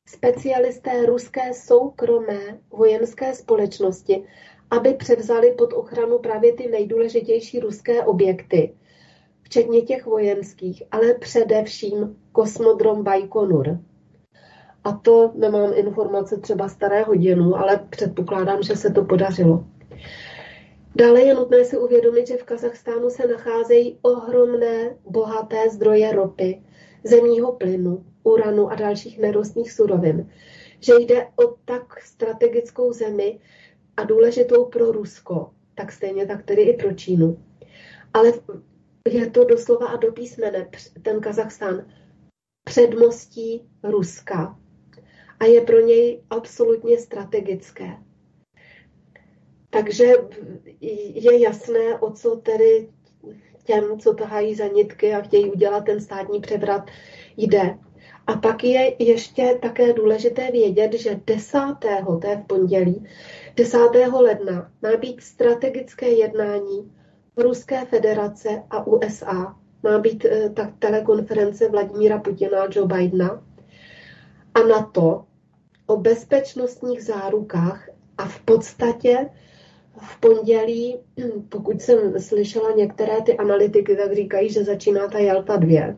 specialisté 0.06 1.06
ruské 1.06 1.54
soukromé 1.54 2.58
vojenské 2.70 3.34
společnosti, 3.34 4.24
aby 4.70 4.94
převzali 4.94 5.52
pod 5.52 5.72
ochranu 5.72 6.18
právě 6.18 6.52
ty 6.52 6.68
nejdůležitější 6.68 7.60
ruské 7.60 8.04
objekty, 8.04 8.74
včetně 9.42 9.82
těch 9.82 10.06
vojenských, 10.06 10.82
ale 10.90 11.14
především 11.14 12.16
kosmodrom 12.32 13.02
Baikonur. 13.02 13.78
A 14.84 14.92
to 14.92 15.32
nemám 15.34 15.72
informace 15.74 16.36
třeba 16.36 16.68
staré 16.68 17.02
hodinu, 17.02 17.56
ale 17.56 17.86
předpokládám, 17.90 18.62
že 18.62 18.76
se 18.76 18.90
to 18.90 19.04
podařilo. 19.04 19.64
Dále 20.98 21.22
je 21.22 21.34
nutné 21.34 21.64
si 21.64 21.78
uvědomit, 21.78 22.26
že 22.26 22.36
v 22.36 22.42
Kazachstánu 22.42 23.10
se 23.10 23.26
nacházejí 23.26 23.98
ohromné 24.02 24.96
bohaté 25.04 25.70
zdroje 25.70 26.12
ropy, 26.12 26.62
zemního 27.04 27.52
plynu, 27.52 28.06
uranu 28.22 28.70
a 28.70 28.74
dalších 28.74 29.18
nerostných 29.18 29.72
surovin. 29.72 30.30
Že 30.80 30.92
jde 30.98 31.26
o 31.36 31.46
tak 31.64 32.02
strategickou 32.02 32.92
zemi 32.92 33.40
a 33.96 34.04
důležitou 34.04 34.64
pro 34.64 34.92
Rusko, 34.92 35.50
tak 35.74 35.92
stejně 35.92 36.26
tak 36.26 36.42
tedy 36.42 36.62
i 36.62 36.76
pro 36.76 36.94
Čínu. 36.94 37.44
Ale 38.14 38.32
je 39.08 39.30
to 39.30 39.44
doslova 39.44 39.86
a 39.86 39.96
do 39.96 40.12
písmene 40.12 40.70
ten 41.02 41.20
Kazachstán 41.20 41.92
předmostí 42.64 43.68
Ruska 43.82 44.58
a 45.40 45.44
je 45.44 45.60
pro 45.60 45.80
něj 45.80 46.22
absolutně 46.30 46.98
strategické. 46.98 48.07
Takže 49.70 50.12
je 51.14 51.40
jasné, 51.40 51.98
o 52.00 52.10
co 52.10 52.36
tedy 52.36 52.88
těm, 53.64 53.98
co 53.98 54.14
tahají 54.14 54.54
za 54.54 54.66
nitky 54.66 55.14
a 55.14 55.20
chtějí 55.20 55.50
udělat 55.50 55.84
ten 55.84 56.00
státní 56.00 56.40
převrat, 56.40 56.90
jde. 57.36 57.78
A 58.26 58.32
pak 58.32 58.64
je 58.64 58.96
ještě 58.98 59.58
také 59.62 59.92
důležité 59.92 60.50
vědět, 60.50 60.92
že 60.92 61.20
10. 61.26 61.58
to 62.20 62.28
je 62.28 62.36
v 62.36 62.46
pondělí, 62.46 63.06
10. 63.56 63.78
ledna 64.20 64.70
má 64.82 64.96
být 64.96 65.20
strategické 65.22 66.08
jednání 66.08 66.92
Ruské 67.36 67.84
federace 67.84 68.62
a 68.70 68.86
USA. 68.86 69.56
Má 69.82 69.98
být 69.98 70.24
eh, 70.24 70.50
tak 70.50 70.70
telekonference 70.78 71.68
Vladimíra 71.68 72.18
Putina 72.18 72.62
a 72.62 72.68
Joe 72.70 72.86
Bidena. 72.86 73.42
A 74.54 74.62
na 74.62 74.82
to 74.82 75.24
o 75.86 75.96
bezpečnostních 75.96 77.04
zárukách 77.04 77.88
a 78.18 78.24
v 78.24 78.40
podstatě 78.40 79.28
v 79.98 80.20
pondělí, 80.20 80.98
pokud 81.48 81.82
jsem 81.82 82.20
slyšela 82.20 82.70
některé 82.70 83.22
ty 83.22 83.36
analytiky, 83.36 83.96
tak 83.96 84.14
říkají, 84.14 84.50
že 84.52 84.64
začíná 84.64 85.08
ta 85.08 85.18
Jalta 85.18 85.56
2 85.56 85.96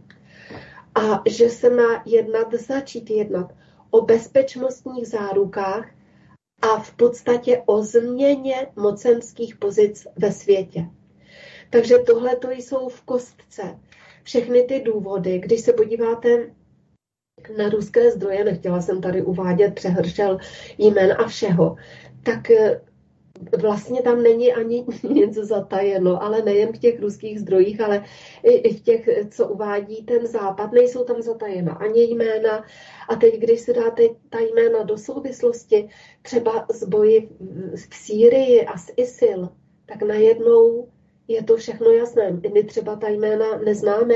a 0.95 1.23
že 1.27 1.51
se 1.51 1.71
má 1.71 2.03
jednat, 2.07 2.55
začít 2.55 3.11
jednat 3.11 3.53
o 3.91 4.01
bezpečnostních 4.01 5.09
zárukách 5.09 5.91
a 6.63 6.81
v 6.81 6.93
podstatě 6.93 7.63
o 7.67 7.83
změně 7.83 8.67
mocenských 8.77 9.57
pozic 9.57 10.07
ve 10.17 10.33
světě. 10.33 10.87
Takže 11.71 11.99
tohle 11.99 12.37
to 12.37 12.51
jsou 12.51 12.89
v 12.89 13.01
kostce. 13.01 13.79
Všechny 14.23 14.63
ty 14.63 14.81
důvody, 14.81 15.39
když 15.39 15.61
se 15.61 15.73
podíváte 15.73 16.51
na 17.57 17.69
ruské 17.69 18.11
zdroje, 18.11 18.45
nechtěla 18.45 18.81
jsem 18.81 19.01
tady 19.01 19.23
uvádět 19.23 19.75
přehršel 19.75 20.39
jmen 20.79 21.17
a 21.19 21.29
všeho, 21.29 21.77
tak 22.23 22.51
vlastně 23.59 24.03
tam 24.03 24.23
není 24.23 24.53
ani 24.53 24.85
něco 25.09 25.45
zatajeno, 25.45 26.23
ale 26.23 26.43
nejen 26.43 26.73
v 26.73 26.79
těch 26.79 27.01
ruských 27.01 27.41
zdrojích, 27.41 27.81
ale 27.81 28.05
i 28.43 28.75
v 28.75 28.83
těch, 28.83 29.09
co 29.31 29.49
uvádí 29.49 30.05
ten 30.05 30.27
západ, 30.27 30.73
nejsou 30.73 31.05
tam 31.05 31.23
zatajena 31.23 31.73
ani 31.73 32.03
jména. 32.03 32.65
A 33.09 33.17
teď, 33.17 33.39
když 33.39 33.61
si 33.61 33.73
dáte 33.73 34.03
ta 34.31 34.39
jména 34.39 34.83
do 34.83 34.99
souvislosti, 34.99 35.89
třeba 36.23 36.67
z 36.71 36.85
boji 36.85 37.29
v 37.75 37.95
Sýrii 37.95 38.67
a 38.67 38.79
s 38.79 38.93
ISIL, 38.97 39.49
tak 39.87 40.03
najednou 40.03 40.89
je 41.31 41.43
to 41.43 41.57
všechno 41.57 41.91
jasné. 41.91 42.41
My 42.53 42.65
třeba 42.65 42.97
ta 42.97 43.09
jména 43.09 43.59
neznáme, 43.59 44.15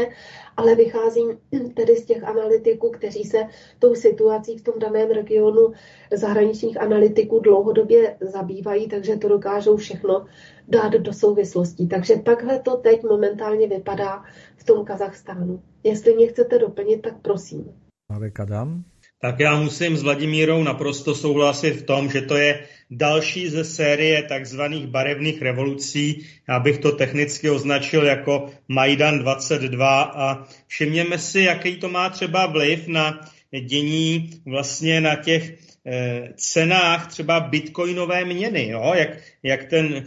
ale 0.57 0.75
vycházím 0.75 1.39
tedy 1.75 1.97
z 1.97 2.05
těch 2.05 2.25
analytiků, 2.25 2.91
kteří 2.91 3.25
se 3.25 3.39
tou 3.79 3.95
situací 3.95 4.59
v 4.59 4.63
tom 4.63 4.75
daném 4.79 5.11
regionu 5.11 5.73
zahraničních 6.13 6.81
analytiků 6.81 7.39
dlouhodobě 7.39 8.17
zabývají, 8.21 8.89
takže 8.89 9.17
to 9.17 9.29
dokážou 9.29 9.77
všechno 9.77 10.27
dát 10.69 10.93
do 10.93 11.13
souvislostí. 11.13 11.89
Takže 11.89 12.17
takhle 12.17 12.59
to 12.59 12.77
teď 12.77 13.03
momentálně 13.03 13.69
vypadá 13.69 14.25
v 14.57 14.65
tom 14.65 14.85
Kazachstánu. 14.85 15.63
Jestli 15.85 16.15
mě 16.15 16.27
chcete 16.27 16.59
doplnit, 16.59 17.03
tak 17.03 17.15
prosím. 17.23 17.73
Marek 18.13 18.41
Adam? 18.41 18.85
Tak 19.25 19.41
já 19.41 19.61
musím 19.61 19.97
s 19.97 20.03
Vladimírou 20.03 20.63
naprosto 20.63 21.15
souhlasit 21.15 21.71
v 21.71 21.83
tom, 21.83 22.11
že 22.11 22.23
to 22.23 22.37
je 22.37 22.67
další 22.91 23.49
ze 23.49 23.65
série 23.65 24.23
takzvaných 24.23 24.87
barevných 24.87 25.43
revolucí. 25.43 26.27
Já 26.49 26.59
bych 26.59 26.79
to 26.79 26.93
technicky 26.93 27.51
označil 27.51 28.05
jako 28.05 28.51
Majdan 28.69 29.19
22 29.19 30.03
a 30.03 30.45
všimněme 30.67 31.19
si, 31.19 31.41
jaký 31.41 31.77
to 31.77 31.89
má 31.89 32.11
třeba 32.11 32.47
vliv 32.47 32.89
na 32.89 33.21
dění 33.61 34.31
vlastně 34.47 35.01
na 35.01 35.17
těch 35.17 35.55
cenách 36.37 37.07
třeba 37.07 37.41
bitcoinové 37.41 38.25
měny, 38.25 38.69
jo? 38.69 38.93
Jak, 38.95 39.09
jak 39.43 39.65
ten 39.65 40.05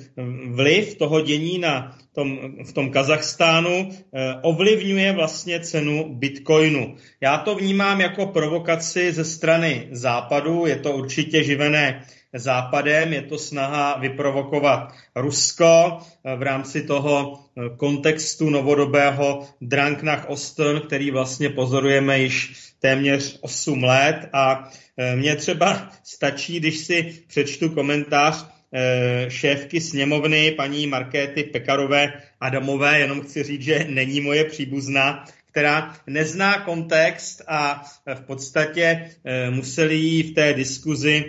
vliv 0.49 0.95
toho 0.95 1.21
dění 1.21 1.59
na 1.59 1.97
tom, 2.13 2.39
v 2.63 2.73
tom 2.73 2.89
Kazachstánu 2.89 3.89
eh, 3.89 4.35
ovlivňuje 4.41 5.11
vlastně 5.13 5.59
cenu 5.59 6.15
bitcoinu. 6.17 6.95
Já 7.21 7.37
to 7.37 7.55
vnímám 7.55 8.01
jako 8.01 8.25
provokaci 8.25 9.11
ze 9.11 9.25
strany 9.25 9.87
západu, 9.91 10.65
je 10.65 10.75
to 10.75 10.91
určitě 10.91 11.43
živené 11.43 12.05
západem, 12.33 13.13
je 13.13 13.21
to 13.21 13.37
snaha 13.37 13.97
vyprovokovat 13.97 14.93
Rusko 15.15 15.97
eh, 15.97 16.35
v 16.35 16.41
rámci 16.41 16.83
toho 16.83 17.39
kontextu 17.77 18.49
novodobého 18.49 19.47
Drang 19.61 20.03
nach 20.03 20.29
Osten, 20.29 20.81
který 20.81 21.11
vlastně 21.11 21.49
pozorujeme 21.49 22.19
již 22.19 22.66
téměř 22.79 23.37
8 23.41 23.83
let 23.83 24.29
a 24.33 24.71
Eh, 24.99 25.15
mně 25.15 25.35
třeba 25.35 25.91
stačí, 26.03 26.59
když 26.59 26.77
si 26.77 27.13
přečtu 27.27 27.69
komentář 27.69 28.45
eh, 28.73 29.25
šéfky 29.29 29.81
sněmovny 29.81 30.51
paní 30.51 30.87
Markéty 30.87 31.43
Pekarové 31.43 32.13
Adamové, 32.41 32.99
jenom 32.99 33.21
chci 33.21 33.43
říct, 33.43 33.61
že 33.61 33.87
není 33.89 34.21
moje 34.21 34.43
příbuzná, 34.45 35.25
která 35.51 35.95
nezná 36.07 36.59
kontext 36.59 37.41
a 37.47 37.83
v 38.15 38.21
podstatě 38.21 39.11
museli 39.49 39.95
jí 39.95 40.23
v 40.23 40.35
té 40.35 40.53
diskuzi 40.53 41.25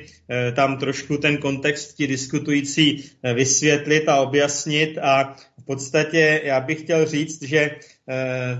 tam 0.55 0.77
trošku 0.79 1.17
ten 1.17 1.37
kontext 1.37 1.97
ti 1.97 2.07
diskutující 2.07 3.11
vysvětlit 3.35 4.09
a 4.09 4.21
objasnit. 4.21 4.99
A 4.99 5.37
v 5.59 5.65
podstatě 5.65 6.41
já 6.45 6.61
bych 6.61 6.81
chtěl 6.81 7.07
říct, 7.07 7.43
že 7.43 7.71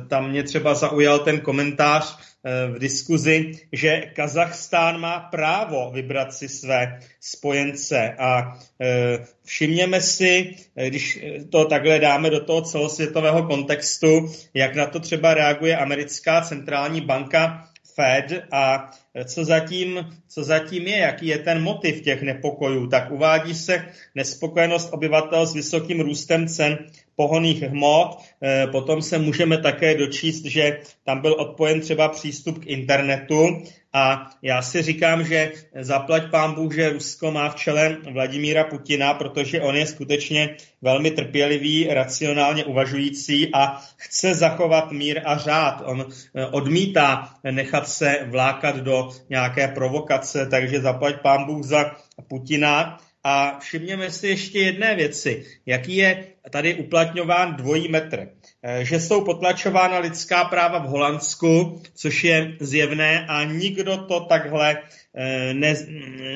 tam 0.09 0.31
mě 0.31 0.43
třeba 0.43 0.75
zaujal 0.75 1.19
ten 1.19 1.41
komentář 1.41 2.19
v 2.45 2.79
diskuzi, 2.79 3.53
že 3.73 4.03
Kazachstán 4.15 5.01
má 5.01 5.21
právo 5.21 5.91
vybrat 5.91 6.35
si 6.35 6.49
své 6.49 7.01
spojence. 7.21 8.15
A 8.19 8.59
eh, 8.81 9.19
všimněme 9.45 10.01
si, 10.01 10.55
eh, 10.77 10.91
když 10.91 11.25
to 11.51 11.65
takhle 11.65 11.99
dáme 11.99 12.31
do 12.31 12.45
toho 12.45 12.63
celosvětového 12.63 13.43
kontextu, 13.43 14.33
jak 14.55 14.75
na 14.75 14.87
to 14.87 15.01
třeba 15.01 15.35
reaguje 15.35 15.77
americká 15.77 16.41
centrální 16.41 17.01
banka 17.01 17.69
Fed 17.95 18.45
a 18.53 18.91
co 19.25 19.45
zatím, 19.45 20.07
co 20.29 20.45
zatím 20.45 20.87
je, 20.87 20.97
jaký 20.97 21.27
je 21.27 21.39
ten 21.39 21.63
motiv 21.63 22.03
těch 22.03 22.23
nepokojů, 22.23 22.87
tak 22.87 23.11
uvádí 23.11 23.55
se 23.55 23.85
nespokojenost 24.15 24.89
obyvatel 24.93 25.47
s 25.47 25.55
vysokým 25.55 26.01
růstem 26.01 26.49
cen 26.49 26.79
pohoných 27.19 27.63
hmot. 27.63 28.19
Eh, 28.43 28.67
potom 28.71 29.03
se 29.03 29.19
můžeme 29.19 29.59
také 29.59 29.95
dočíst, 29.95 30.45
že 30.45 30.79
tam 31.05 31.21
byl 31.21 31.33
odpojen 31.33 31.81
třeba 31.81 32.09
přístup 32.09 32.59
k 32.59 32.67
internetu 32.67 33.63
a 33.93 34.31
já 34.43 34.63
si 34.63 34.83
říkám, 34.83 35.25
že 35.25 35.53
zaplať 35.81 36.31
pán 36.31 36.55
Bůh, 36.55 36.75
že 36.75 36.93
Rusko 36.93 37.31
má 37.31 37.49
v 37.49 37.55
čele 37.55 37.97
Vladimíra 38.13 38.65
Putina, 38.65 39.15
protože 39.15 39.61
on 39.61 39.77
je 39.77 39.87
skutečně 39.87 40.57
velmi 40.83 41.11
trpělivý, 41.11 41.89
racionálně 41.91 42.65
uvažující 42.65 43.55
a 43.55 43.83
chce 43.97 44.35
zachovat 44.35 44.93
mír 44.93 45.23
a 45.25 45.39
řád. 45.39 45.83
On 45.85 46.07
eh, 46.07 46.47
odmítá 46.47 47.35
nechat 47.51 47.89
se 47.89 48.19
vlákat 48.27 48.77
do 48.77 49.11
nějaké 49.31 49.69
provokace, 49.69 50.47
takže 50.47 50.81
zaplať 50.81 51.21
pán 51.23 51.47
Bůh 51.47 51.65
za 51.65 51.97
Putina. 52.29 53.01
A 53.31 53.59
všimněme 53.59 54.11
si 54.11 54.29
ještě 54.29 54.59
jedné 54.59 54.95
věci. 54.95 55.45
Jaký 55.67 55.97
je 55.97 56.25
tady 56.51 56.75
uplatňován 56.75 57.57
dvojí 57.57 57.89
metr? 57.89 58.29
Eh, 58.63 58.85
že 58.85 59.01
jsou 59.01 59.25
potlačována 59.25 59.99
lidská 59.99 60.45
práva 60.45 60.79
v 60.79 60.89
Holandsku, 60.89 61.83
což 61.95 62.25
je 62.25 62.57
zjevné 62.61 63.27
a 63.27 63.45
nikdo 63.45 63.97
to 63.97 64.21
takhle 64.21 64.79
eh, 65.15 65.55
ne, 65.55 65.75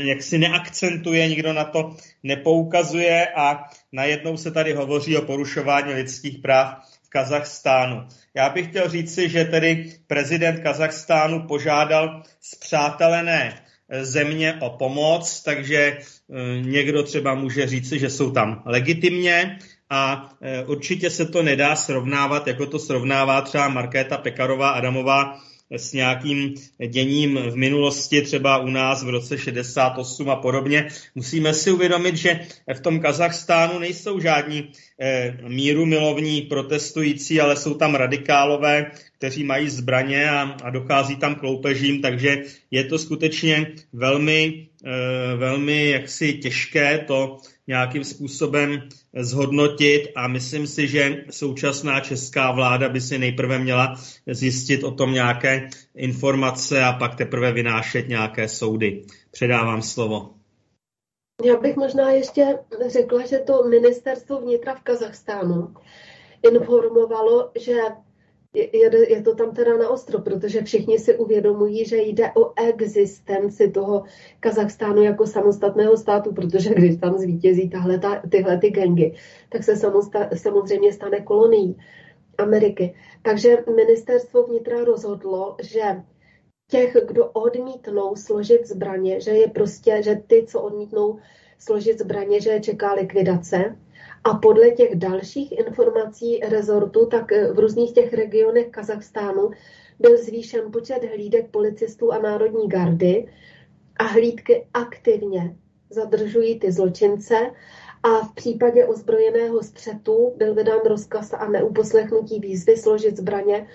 jak 0.05 0.23
si 0.23 0.39
neakcentuje, 0.39 1.29
nikdo 1.29 1.53
na 1.53 1.65
to 1.65 1.97
nepoukazuje 2.23 3.27
a 3.37 3.65
najednou 3.93 4.37
se 4.37 4.51
tady 4.51 4.73
hovoří 4.73 5.17
o 5.17 5.23
porušování 5.23 5.93
lidských 5.93 6.39
práv 6.39 6.79
v 7.03 7.09
Kazachstánu. 7.09 8.09
Já 8.35 8.49
bych 8.49 8.69
chtěl 8.69 8.89
říci, 8.89 9.29
že 9.29 9.45
tedy 9.45 9.93
prezident 10.07 10.61
Kazachstánu 10.61 11.47
požádal 11.47 12.23
zpřátelené 12.41 13.62
země 14.01 14.59
o 14.61 14.71
pomoc, 14.71 15.43
takže 15.43 15.79
eh, 15.79 16.61
někdo 16.61 17.03
třeba 17.03 17.35
může 17.35 17.67
říci, 17.67 17.99
že 17.99 18.11
jsou 18.11 18.31
tam 18.31 18.63
legitimně 18.67 19.59
a 19.91 20.31
eh, 20.43 20.65
určitě 20.65 21.11
se 21.11 21.27
to 21.27 21.43
nedá 21.43 21.77
srovnávat, 21.77 22.47
jako 22.47 22.67
to 22.67 22.79
srovnává 22.79 23.41
třeba 23.41 23.69
Markéta 23.69 24.17
Pekarová 24.19 24.71
Adamová 24.71 25.39
s 25.71 25.93
nějakým 25.93 26.55
děním 26.89 27.37
v 27.37 27.57
minulosti, 27.57 28.23
třeba 28.23 28.59
u 28.59 28.67
nás 28.67 29.05
v 29.05 29.09
roce 29.09 29.39
68 29.39 30.31
a 30.31 30.37
podobně. 30.37 30.89
Musíme 31.15 31.55
si 31.55 31.71
uvědomit, 31.71 32.17
že 32.17 32.41
v 32.75 32.81
tom 32.81 33.01
Kazachstánu 33.01 33.79
nejsou 33.79 34.21
žádní 34.21 34.73
eh, 35.01 35.37
míru 35.49 35.87
milovní 35.87 36.43
protestující, 36.43 37.41
ale 37.41 37.57
jsou 37.57 37.75
tam 37.75 37.95
radikálové, 37.95 38.91
kteří 39.23 39.45
mají 39.45 39.71
zbraně 39.71 40.31
a, 40.31 40.43
a 40.43 40.71
dochází 40.71 41.17
tam 41.17 41.35
k 41.35 41.43
loupežím, 41.43 42.03
takže 42.03 42.43
je 42.71 42.85
to 42.85 42.99
skutečně 42.99 43.73
velmi, 43.93 44.69
eh, 44.85 45.37
velmi 45.37 45.91
jaksi 45.91 46.33
těžké 46.33 46.99
to 46.99 47.39
nějakým 47.67 48.05
způsobem 48.05 48.89
zhodnotit 49.15 50.09
a 50.17 50.29
myslím 50.29 50.67
si, 50.67 50.89
že 50.89 51.25
současná 51.31 52.01
česká 52.01 52.51
vláda 52.51 52.89
by 52.89 53.01
si 53.01 53.19
nejprve 53.19 53.59
měla 53.59 53.95
zjistit 54.27 54.85
o 54.85 54.91
tom 54.91 55.13
nějaké 55.13 55.69
informace 55.95 56.83
a 56.83 56.93
pak 56.93 57.15
teprve 57.15 57.53
vynášet 57.53 58.09
nějaké 58.09 58.49
soudy. 58.49 59.03
Předávám 59.31 59.83
slovo. 59.83 60.31
Já 61.45 61.57
bych 61.57 61.77
možná 61.77 62.11
ještě 62.11 62.59
řekla, 62.87 63.27
že 63.27 63.39
to 63.39 63.63
ministerstvo 63.63 64.41
vnitra 64.41 64.75
v 64.75 64.81
Kazachstánu 64.81 65.75
informovalo, 66.43 67.51
že 67.61 67.79
je, 68.55 69.13
je 69.13 69.23
to 69.23 69.35
tam 69.35 69.55
teda 69.55 69.77
na 69.77 69.89
ostro, 69.89 70.19
protože 70.19 70.63
všichni 70.63 70.99
si 70.99 71.19
uvědomují, 71.19 71.85
že 71.85 71.97
jde 71.97 72.33
o 72.37 72.53
existenci 72.69 73.71
toho 73.71 74.05
Kazachstánu 74.41 75.03
jako 75.03 75.27
samostatného 75.27 75.97
státu, 75.97 76.33
protože 76.33 76.75
když 76.75 76.97
tam 76.97 77.19
zvítězí 77.19 77.71
tahle, 77.71 77.99
ta, 77.99 78.23
tyhle 78.29 78.59
ty 78.59 78.71
gengy, 78.71 79.15
tak 79.49 79.65
se 79.65 79.77
samosta, 79.77 80.29
samozřejmě 80.35 80.93
stane 80.93 81.21
kolonií 81.21 81.79
Ameriky. 82.39 82.95
Takže 83.23 83.57
ministerstvo 83.77 84.43
vnitra 84.43 84.85
rozhodlo, 84.85 85.57
že 85.63 86.03
těch, 86.71 86.97
kdo 87.09 87.27
odmítnou 87.27 88.17
složit 88.17 88.67
zbraně, 88.67 89.21
že 89.21 89.31
je 89.31 89.49
prostě, 89.49 90.03
že 90.03 90.23
ty, 90.27 90.45
co 90.47 90.61
odmítnou 90.61 91.19
složit 91.59 91.99
zbraně, 91.99 92.41
že 92.41 92.51
je 92.51 92.61
čeká 92.61 92.93
likvidace, 92.93 93.77
a 94.25 94.35
podle 94.35 94.71
těch 94.71 94.95
dalších 94.95 95.53
informací 95.59 96.41
rezortu, 96.41 97.07
tak 97.07 97.33
eh, 97.33 97.53
v 97.53 97.59
různých 97.59 97.93
těch 97.93 98.13
regionech 98.13 98.69
Kazachstánu 98.69 99.51
byl 99.99 100.19
zvýšen 100.19 100.73
počet 100.73 101.05
hlídek 101.15 101.51
policistů 101.51 102.13
a 102.13 102.19
národní 102.19 102.69
gardy 102.69 103.33
a 103.97 104.05
hlídky 104.05 104.67
aktivně 104.75 105.57
zadržují 105.91 106.59
ty 106.59 106.73
zločince 106.73 107.51
a 108.03 108.09
v 108.09 108.35
případě 108.35 108.87
ozbrojeného 108.87 109.63
střetu 109.63 110.33
byl 110.37 110.55
vydán 110.55 110.81
rozkaz 110.87 111.33
a 111.33 111.49
neuposlechnutí 111.49 112.41
výzvy 112.41 112.77
složit 112.77 113.17
zbraně, 113.17 113.69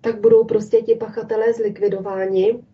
tak 0.00 0.20
budou 0.20 0.44
prostě 0.44 0.82
ti 0.82 0.94
pachatelé 0.94 1.52
zlikvidováni. 1.52 2.64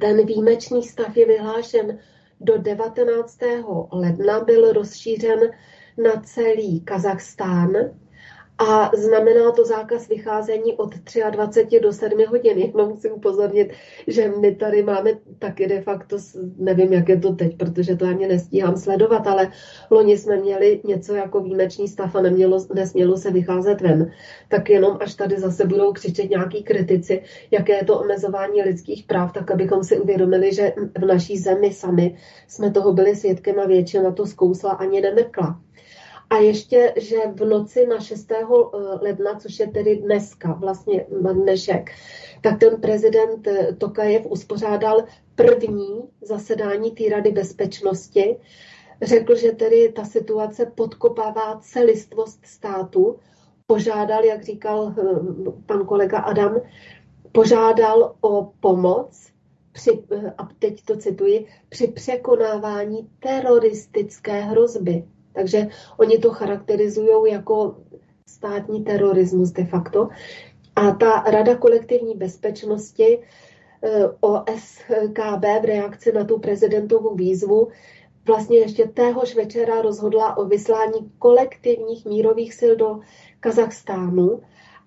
Ten 0.00 0.26
výjimečný 0.26 0.82
stav 0.82 1.16
je 1.16 1.26
vyhlášen 1.26 1.98
do 2.40 2.58
19. 2.58 3.38
ledna 3.92 4.40
byl 4.40 4.72
rozšířen 4.72 5.40
na 5.96 6.20
celý 6.20 6.80
Kazachstán 6.80 7.72
a 8.68 8.90
znamená 8.96 9.52
to 9.52 9.64
zákaz 9.64 10.08
vycházení 10.08 10.72
od 10.76 10.94
23 11.30 11.80
do 11.80 11.92
7 11.92 12.26
hodin. 12.28 12.58
Jenom 12.58 12.88
musím 12.88 13.12
upozornit, 13.12 13.72
že 14.06 14.32
my 14.40 14.54
tady 14.54 14.82
máme 14.82 15.10
taky 15.38 15.66
de 15.66 15.80
facto, 15.80 16.16
nevím, 16.56 16.92
jak 16.92 17.08
je 17.08 17.20
to 17.20 17.32
teď, 17.32 17.56
protože 17.56 17.96
to 17.96 18.06
ani 18.06 18.26
nestíhám 18.26 18.76
sledovat, 18.76 19.26
ale 19.26 19.50
loni 19.90 20.18
jsme 20.18 20.36
měli 20.36 20.80
něco 20.84 21.14
jako 21.14 21.40
výjimečný 21.40 21.88
stav 21.88 22.14
a 22.14 22.22
nemělo, 22.22 22.66
nesmělo 22.74 23.16
se 23.16 23.30
vycházet 23.30 23.80
ven. 23.80 24.10
Tak 24.48 24.70
jenom 24.70 24.98
až 25.00 25.14
tady 25.14 25.38
zase 25.38 25.66
budou 25.66 25.92
křičet 25.92 26.30
nějaký 26.30 26.62
kritici, 26.62 27.22
jaké 27.50 27.72
je 27.72 27.84
to 27.84 28.00
omezování 28.00 28.62
lidských 28.62 29.04
práv, 29.04 29.32
tak 29.32 29.50
abychom 29.50 29.84
si 29.84 30.00
uvědomili, 30.00 30.54
že 30.54 30.72
v 30.98 31.04
naší 31.04 31.38
zemi 31.38 31.72
sami 31.72 32.16
jsme 32.48 32.70
toho 32.70 32.92
byli 32.92 33.16
svědkem 33.16 33.60
a 33.60 33.66
většina 33.66 34.12
to 34.12 34.26
zkousla 34.26 34.70
ani 34.70 35.00
nemekla. 35.00 35.60
A 36.32 36.36
ještě, 36.36 36.94
že 36.96 37.16
v 37.34 37.44
noci 37.44 37.86
na 37.86 38.00
6. 38.00 38.32
Eh, 38.32 38.44
ledna, 39.00 39.34
což 39.34 39.58
je 39.58 39.66
tedy 39.68 39.96
dneska, 39.96 40.52
vlastně 40.52 41.06
dnešek, 41.32 41.90
tak 42.40 42.60
ten 42.60 42.80
prezident 42.80 43.46
eh, 43.46 43.72
Tokajev 43.78 44.26
uspořádal 44.26 45.04
první 45.34 46.02
zasedání 46.22 46.90
té 46.90 47.08
rady 47.08 47.30
bezpečnosti. 47.30 48.36
Řekl, 49.02 49.36
že 49.36 49.52
tedy 49.52 49.92
ta 49.92 50.04
situace 50.04 50.66
podkopává 50.66 51.60
celistvost 51.60 52.46
státu. 52.46 53.16
Požádal, 53.66 54.24
jak 54.24 54.44
říkal 54.44 54.94
eh, 54.98 55.02
pan 55.66 55.86
kolega 55.86 56.18
Adam, 56.18 56.60
požádal 57.32 58.14
o 58.20 58.52
pomoc 58.60 59.32
při, 59.72 60.04
a 60.38 60.48
teď 60.58 60.84
to 60.84 60.96
cituji, 60.96 61.46
při 61.68 61.86
překonávání 61.86 63.08
teroristické 63.20 64.40
hrozby. 64.40 65.04
Takže 65.32 65.66
oni 65.98 66.18
to 66.18 66.30
charakterizují 66.30 67.32
jako 67.32 67.76
státní 68.26 68.84
terorismus 68.84 69.50
de 69.50 69.64
facto. 69.64 70.08
A 70.76 70.90
ta 70.90 71.24
Rada 71.26 71.56
kolektivní 71.56 72.14
bezpečnosti 72.14 73.18
eh, 73.82 74.08
OSKB 74.20 75.44
v 75.60 75.64
reakci 75.64 76.12
na 76.12 76.24
tu 76.24 76.38
prezidentovu 76.38 77.14
výzvu 77.14 77.68
vlastně 78.26 78.58
ještě 78.58 78.84
téhož 78.84 79.34
večera 79.34 79.82
rozhodla 79.82 80.36
o 80.36 80.44
vyslání 80.44 81.12
kolektivních 81.18 82.04
mírových 82.04 82.54
sil 82.60 82.72
do 82.76 83.00
Kazachstánu 83.40 84.42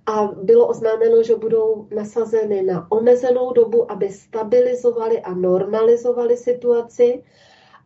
a 0.06 0.28
bylo 0.28 0.68
oznámeno, 0.68 1.24
že 1.24 1.36
budou 1.36 1.88
nasazeny 1.96 2.64
na 2.64 2.92
omezenou 2.92 3.54
dobu, 3.54 3.92
aby 3.92 4.10
stabilizovali 4.10 5.22
a 5.22 5.34
normalizovali 5.34 6.38
situaci 6.38 7.24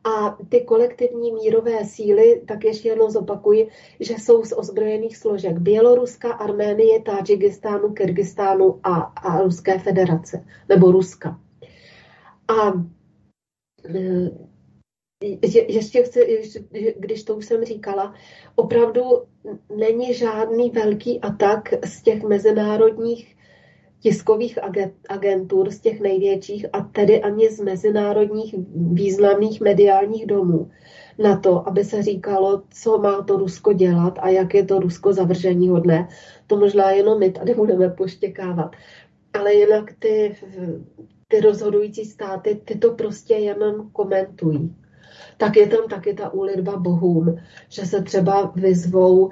a 0.03 0.37
ty 0.49 0.61
kolektivní 0.61 1.31
mírové 1.31 1.85
síly, 1.85 2.41
tak 2.47 2.63
ještě 2.63 2.89
jednou 2.89 3.09
zopakuji, 3.09 3.69
že 3.99 4.13
jsou 4.13 4.43
z 4.43 4.53
ozbrojených 4.57 5.17
složek 5.17 5.57
Běloruska, 5.57 6.33
Arménie, 6.33 7.01
Tadžikistánu, 7.01 7.93
Kyrgyzstánu 7.93 8.79
a, 8.83 8.95
a 8.95 9.41
Ruské 9.41 9.79
federace, 9.79 10.45
nebo 10.69 10.91
Ruska. 10.91 11.39
A 12.47 12.73
e, 13.95 14.31
je, 15.23 15.71
ještě 15.73 16.03
chci, 16.03 16.41
když 16.97 17.23
to 17.23 17.35
už 17.35 17.45
jsem 17.45 17.65
říkala, 17.65 18.13
opravdu 18.55 19.01
není 19.75 20.13
žádný 20.13 20.69
velký 20.69 21.21
atak 21.21 21.85
z 21.85 22.03
těch 22.03 22.23
mezinárodních 22.23 23.38
tiskových 23.99 24.59
agentur, 25.09 25.69
z 25.69 25.79
těch 25.79 26.01
největších 26.01 26.65
a 26.73 26.81
tedy 26.81 27.21
ani 27.21 27.49
z 27.49 27.59
mezinárodních 27.59 28.55
významných 28.75 29.61
mediálních 29.61 30.25
domů 30.25 30.69
na 31.17 31.37
to, 31.37 31.67
aby 31.67 31.83
se 31.83 32.03
říkalo, 32.03 32.61
co 32.69 32.97
má 32.97 33.21
to 33.21 33.37
Rusko 33.37 33.73
dělat 33.73 34.19
a 34.21 34.29
jak 34.29 34.53
je 34.53 34.65
to 34.65 34.79
Rusko 34.79 35.13
zavržení 35.13 35.69
hodné. 35.69 36.07
To 36.47 36.57
možná 36.57 36.91
jenom 36.91 37.19
my 37.19 37.31
tady 37.31 37.53
budeme 37.53 37.89
poštěkávat. 37.89 38.75
Ale 39.33 39.53
jinak 39.53 39.93
ty, 39.99 40.35
ty 41.27 41.39
rozhodující 41.39 42.05
státy, 42.05 42.61
ty 42.65 42.77
to 42.77 42.91
prostě 42.91 43.33
jenom 43.33 43.89
komentují. 43.91 44.75
Tak 45.37 45.57
je 45.57 45.67
tam 45.67 45.87
taky 45.89 46.13
ta 46.13 46.33
úlitba 46.33 46.77
bohům, 46.77 47.35
že 47.69 47.85
se 47.85 48.03
třeba 48.03 48.51
vyzvou, 48.55 49.29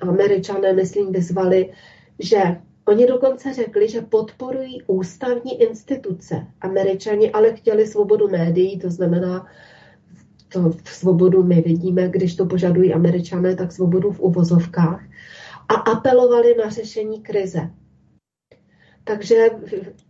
američané, 0.00 0.72
myslím, 0.72 1.12
vyzvali, 1.12 1.72
že 2.18 2.56
Oni 2.84 3.06
dokonce 3.06 3.54
řekli, 3.54 3.88
že 3.88 4.00
podporují 4.00 4.82
ústavní 4.86 5.62
instituce. 5.62 6.46
Američani 6.60 7.32
ale 7.32 7.52
chtěli 7.52 7.86
svobodu 7.86 8.28
médií, 8.28 8.78
to 8.78 8.90
znamená, 8.90 9.46
to 10.48 10.70
v 10.84 10.88
svobodu 10.88 11.42
my 11.42 11.60
vidíme, 11.60 12.08
když 12.08 12.36
to 12.36 12.46
požadují 12.46 12.94
američané, 12.94 13.56
tak 13.56 13.72
svobodu 13.72 14.10
v 14.10 14.20
uvozovkách. 14.20 15.04
A 15.68 15.74
apelovali 15.74 16.54
na 16.54 16.70
řešení 16.70 17.22
krize. 17.22 17.70
Takže 19.04 19.50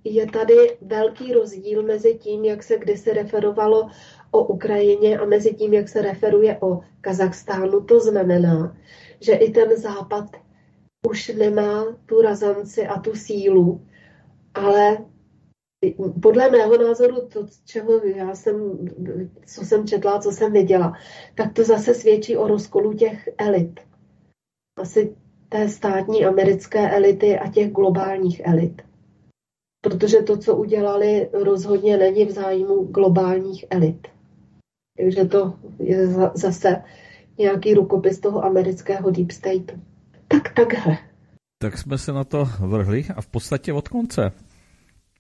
je 0.05 0.27
tady 0.27 0.55
velký 0.81 1.33
rozdíl 1.33 1.83
mezi 1.83 2.15
tím, 2.15 2.45
jak 2.45 2.63
se 2.63 2.79
kdysi 2.79 3.13
referovalo 3.13 3.89
o 4.31 4.45
Ukrajině 4.45 5.19
a 5.19 5.25
mezi 5.25 5.55
tím, 5.55 5.75
jak 5.75 5.89
se 5.89 6.03
referuje 6.03 6.59
o 6.61 6.81
Kazachstánu. 7.01 7.81
To 7.81 8.01
znamená, 8.01 8.77
že 9.21 9.33
i 9.33 9.51
ten 9.51 9.77
západ 9.77 10.25
už 11.09 11.29
nemá 11.29 11.97
tu 12.07 12.23
razanci 12.23 12.87
a 12.87 13.01
tu 13.01 13.15
sílu, 13.15 13.87
ale 14.55 14.99
podle 16.23 16.51
mého 16.51 16.79
názoru, 16.79 17.29
to, 17.29 17.47
čeho 17.65 18.05
já 18.05 18.35
jsem, 18.35 18.79
co 19.47 19.65
jsem 19.65 19.87
četla, 19.87 20.19
co 20.19 20.31
jsem 20.31 20.53
viděla, 20.53 20.93
tak 21.35 21.53
to 21.53 21.65
zase 21.65 21.95
svědčí 21.95 22.37
o 22.37 22.49
rozkolu 22.49 22.93
těch 22.93 23.29
elit. 23.39 23.81
Asi 24.79 25.17
té 25.49 25.69
státní 25.69 26.25
americké 26.25 26.91
elity 26.91 27.39
a 27.39 27.51
těch 27.51 27.73
globálních 27.73 28.41
elit. 28.45 28.83
Protože 29.85 30.23
to, 30.23 30.37
co 30.37 30.57
udělali, 30.57 31.29
rozhodně 31.33 31.97
není 31.97 32.25
v 32.25 32.31
zájmu 32.31 32.85
globálních 32.85 33.65
elit. 33.71 34.09
Takže 34.97 35.25
to 35.25 35.55
je 35.79 36.07
zase 36.35 36.83
nějaký 37.39 37.75
rukopis 37.75 38.21
toho 38.21 38.45
amerického 38.45 39.11
deep 39.11 39.31
stateu. 39.31 39.92
Tak 40.33 40.53
takhle. 40.55 40.99
Tak 41.59 41.79
jsme 41.79 41.99
se 41.99 42.13
na 42.13 42.25
to 42.25 42.49
vrhli 42.59 43.05
a 43.17 43.21
v 43.21 43.27
podstatě 43.27 43.73
od 43.73 43.89
konce. 43.89 44.33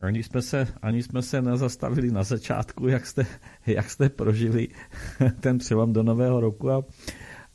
Ani 0.01 0.23
jsme 0.23 0.43
se, 0.43 0.69
ani 0.83 1.03
jsme 1.03 1.23
se 1.23 1.43
nezastavili 1.43 2.11
na 2.11 2.23
začátku, 2.23 2.89
jak 2.89 3.07
jste, 3.07 3.27
jak 3.67 3.91
jste 3.91 4.09
prožili 4.09 4.69
ten 5.41 5.59
přelom 5.59 5.93
do 5.93 6.03
nového 6.03 6.41
roku 6.41 6.71
a, 6.71 6.85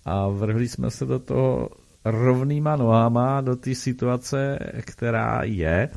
a 0.05 0.27
vrhli 0.27 0.67
jsme 0.67 0.91
se 0.91 1.05
do 1.05 1.19
toho 1.19 1.69
rovnýma 2.05 2.75
nohama, 2.75 3.41
do 3.41 3.55
té 3.55 3.75
situace, 3.75 4.59
která 4.81 5.43
je. 5.43 5.89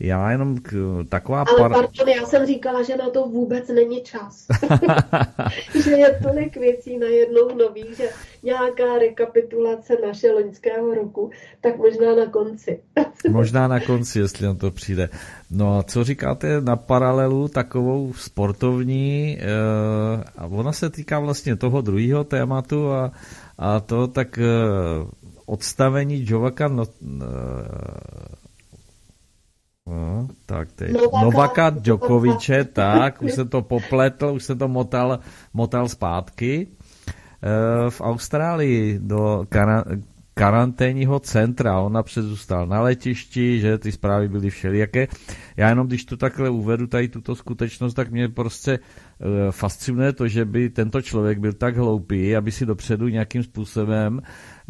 Já 0.00 0.30
jenom 0.30 0.58
k, 0.58 0.72
taková... 1.08 1.44
Ale 1.48 1.58
par... 1.58 1.72
pardon, 1.72 2.08
já 2.08 2.26
jsem 2.26 2.46
říkala, 2.46 2.82
že 2.82 2.96
na 2.96 3.10
to 3.10 3.26
vůbec 3.26 3.68
není 3.68 4.02
čas. 4.02 4.46
že 5.84 5.90
je 5.90 6.20
tolik 6.22 6.56
věcí 6.56 6.98
najednou 6.98 7.54
nových, 7.58 7.96
že 7.96 8.08
nějaká 8.42 8.98
rekapitulace 8.98 9.96
naše 10.06 10.32
loňského 10.32 10.94
roku, 10.94 11.30
tak 11.60 11.76
možná 11.76 12.14
na 12.14 12.26
konci. 12.26 12.80
možná 13.30 13.68
na 13.68 13.80
konci, 13.80 14.18
jestli 14.18 14.46
na 14.46 14.54
to 14.54 14.70
přijde. 14.70 15.08
No 15.50 15.78
a 15.78 15.82
co 15.82 16.04
říkáte 16.04 16.60
na 16.60 16.76
paralelu 16.76 17.48
takovou 17.48 18.12
sportovní, 18.12 19.38
eh, 19.40 20.24
a 20.36 20.46
ona 20.46 20.72
se 20.72 20.90
týká 20.90 21.20
vlastně 21.20 21.56
toho 21.56 21.80
druhého 21.80 22.24
tématu 22.24 22.92
a, 22.92 23.12
a 23.58 23.80
to 23.80 24.08
tak 24.08 24.38
eh, 24.38 24.44
odstavení 25.46 26.24
Jovaka 26.28 26.68
no, 26.68 26.84
eh, 27.02 27.26
No, 29.90 30.28
tak 30.46 30.72
teď. 30.72 30.92
Novaka, 30.92 31.24
Novaka 31.24 31.70
Djokoviče, 31.70 32.64
tak, 32.64 33.22
už 33.22 33.32
se 33.32 33.44
to 33.44 33.62
popletl, 33.62 34.26
už 34.26 34.44
se 34.44 34.54
to 34.54 34.68
motal, 34.68 35.18
motal 35.54 35.88
zpátky. 35.88 36.66
E, 36.66 37.90
v 37.90 38.00
Austrálii 38.00 38.98
do 39.02 39.46
karanténního 40.40 41.20
centra. 41.20 41.80
On 41.80 41.92
napřed 41.92 42.22
zůstal 42.22 42.66
na 42.66 42.80
letišti, 42.80 43.60
že 43.60 43.78
ty 43.78 43.92
zprávy 43.92 44.28
byly 44.28 44.50
všelijaké. 44.50 45.08
Já 45.56 45.68
jenom, 45.68 45.86
když 45.86 46.04
to 46.04 46.16
takhle 46.16 46.50
uvedu, 46.50 46.86
tady 46.86 47.08
tuto 47.08 47.36
skutečnost, 47.36 47.94
tak 47.94 48.10
mě 48.10 48.28
prostě 48.28 48.72
e, 48.72 48.78
fascinuje 49.52 50.12
to, 50.12 50.28
že 50.28 50.44
by 50.44 50.70
tento 50.70 51.02
člověk 51.02 51.38
byl 51.38 51.52
tak 51.52 51.76
hloupý, 51.76 52.36
aby 52.36 52.52
si 52.52 52.66
dopředu 52.66 53.08
nějakým 53.08 53.42
způsobem 53.42 54.20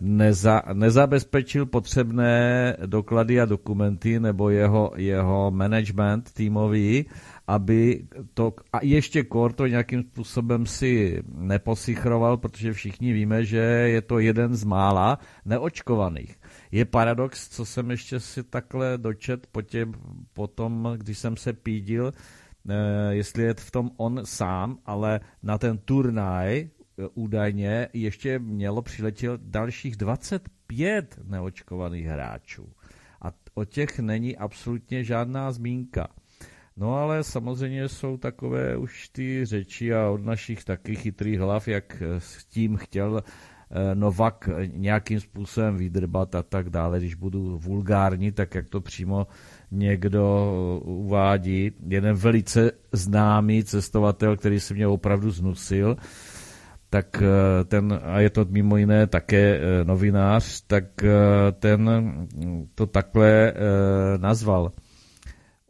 neza, 0.00 0.62
nezabezpečil 0.72 1.66
potřebné 1.66 2.76
doklady 2.86 3.40
a 3.40 3.44
dokumenty 3.44 4.20
nebo 4.20 4.50
jeho, 4.50 4.92
jeho 4.96 5.50
management 5.50 6.32
týmový, 6.34 7.06
aby 7.50 8.06
to, 8.34 8.54
a 8.72 8.78
ještě 8.82 9.22
kor 9.24 9.52
to 9.52 9.66
nějakým 9.66 10.02
způsobem 10.02 10.66
si 10.66 11.22
neposichroval, 11.34 12.36
protože 12.36 12.72
všichni 12.72 13.12
víme, 13.12 13.44
že 13.44 13.58
je 13.58 14.02
to 14.02 14.18
jeden 14.18 14.54
z 14.54 14.64
mála 14.64 15.18
neočkovaných. 15.44 16.40
Je 16.70 16.84
paradox, 16.84 17.48
co 17.48 17.64
jsem 17.64 17.90
ještě 17.90 18.20
si 18.20 18.42
takhle 18.42 18.98
dočet 18.98 19.46
po, 19.46 19.62
tě, 19.62 19.86
po 20.32 20.46
tom, 20.46 20.94
když 20.96 21.18
jsem 21.18 21.36
se 21.36 21.52
pídil, 21.52 22.12
jestli 23.10 23.42
je 23.42 23.54
v 23.54 23.70
tom 23.70 23.90
on 23.96 24.20
sám, 24.24 24.78
ale 24.86 25.20
na 25.42 25.58
ten 25.58 25.78
turnaj 25.78 26.68
údajně 27.14 27.88
ještě 27.92 28.38
mělo 28.38 28.82
přiletět 28.82 29.40
dalších 29.40 29.96
25 29.96 31.18
neočkovaných 31.24 32.06
hráčů. 32.06 32.72
A 33.22 33.32
o 33.54 33.64
těch 33.64 33.98
není 33.98 34.36
absolutně 34.36 35.04
žádná 35.04 35.52
zmínka. 35.52 36.08
No 36.80 36.96
ale 36.96 37.24
samozřejmě 37.24 37.88
jsou 37.88 38.16
takové 38.16 38.76
už 38.76 39.08
ty 39.08 39.44
řeči 39.44 39.94
a 39.94 40.08
od 40.08 40.24
našich 40.24 40.64
taky 40.64 40.96
chytrých 40.96 41.40
hlav, 41.40 41.68
jak 41.68 42.02
s 42.18 42.44
tím 42.44 42.76
chtěl 42.76 43.22
eh, 43.22 43.94
Novak 43.94 44.48
nějakým 44.66 45.20
způsobem 45.20 45.76
vydrbat 45.76 46.34
a 46.34 46.42
tak 46.42 46.70
dále. 46.70 46.98
Když 46.98 47.14
budu 47.14 47.58
vulgární, 47.58 48.32
tak 48.32 48.54
jak 48.54 48.68
to 48.68 48.80
přímo 48.80 49.26
někdo 49.70 50.52
uvádí. 50.84 51.72
Jeden 51.88 52.16
velice 52.16 52.72
známý 52.92 53.64
cestovatel, 53.64 54.36
který 54.36 54.60
se 54.60 54.74
mě 54.74 54.86
opravdu 54.86 55.30
znusil, 55.30 55.96
tak 56.90 57.22
eh, 57.22 57.64
ten, 57.64 58.00
a 58.02 58.20
je 58.20 58.30
to 58.30 58.44
mimo 58.48 58.76
jiné 58.76 59.06
také 59.06 59.60
eh, 59.60 59.84
novinář, 59.84 60.60
tak 60.66 60.84
ten 61.60 61.90
to 62.74 62.86
takhle 62.86 63.54
nazval 64.16 64.72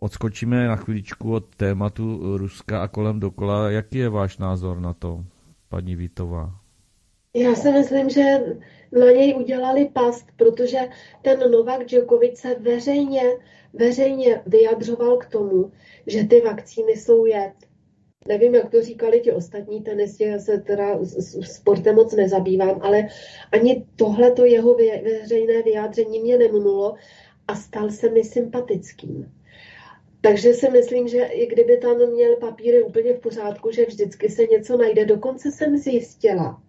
odskočíme 0.01 0.67
na 0.67 0.77
chvíličku 0.77 1.33
od 1.33 1.57
tématu 1.57 2.37
Ruska 2.37 2.83
a 2.83 2.89
kolem 2.89 3.21
dokola. 3.21 3.71
Jaký 3.71 3.99
je 3.99 4.09
váš 4.09 4.39
názor 4.39 4.81
na 4.81 4.95
to, 4.95 5.25
paní 5.69 5.97
Vítová? 5.97 6.61
Já 7.35 7.55
si 7.55 7.73
myslím, 7.73 8.11
že 8.11 8.23
na 8.93 9.07
něj 9.07 9.35
udělali 9.39 9.91
past, 9.93 10.27
protože 10.37 10.79
ten 11.23 11.51
Novak 11.51 11.85
Djokovic 11.85 12.39
se 12.39 12.55
veřejně, 12.55 13.23
veřejně 13.73 14.43
vyjadřoval 14.47 15.17
k 15.17 15.27
tomu, 15.27 15.73
že 16.07 16.25
ty 16.25 16.41
vakcíny 16.41 16.93
jsou 16.93 17.27
jed. 17.27 17.53
Nevím, 18.29 18.55
jak 18.55 18.71
to 18.71 18.83
říkali 18.83 19.21
ti 19.21 19.33
ostatní 19.33 19.83
tenisti, 19.83 20.25
já 20.25 20.39
se 20.39 20.59
teda 20.59 20.99
sportem 21.43 21.95
moc 21.95 22.15
nezabývám, 22.15 22.79
ale 22.83 23.09
ani 23.53 23.87
tohleto 23.97 24.45
jeho 24.45 24.75
veřejné 24.75 25.63
vyjádření 25.63 26.21
mě 26.21 26.39
nemnulo 26.39 26.95
a 27.49 27.55
stal 27.55 27.91
se 27.91 28.11
mi 28.11 28.25
sympatickým. 28.25 29.40
Takže 30.21 30.55
si 30.55 30.71
myslím, 30.71 31.09
že 31.09 31.25
i 31.25 31.47
kdyby 31.47 31.77
tam 31.77 31.97
měl 31.97 32.37
papíry 32.37 32.83
úplně 32.83 33.15
v 33.15 33.21
pořádku, 33.21 33.71
že 33.71 33.85
vždycky 33.85 34.29
se 34.29 34.47
něco 34.47 34.77
najde. 34.77 35.05
Dokonce 35.05 35.53
jsem 35.53 35.77
zjistila, 35.77 36.63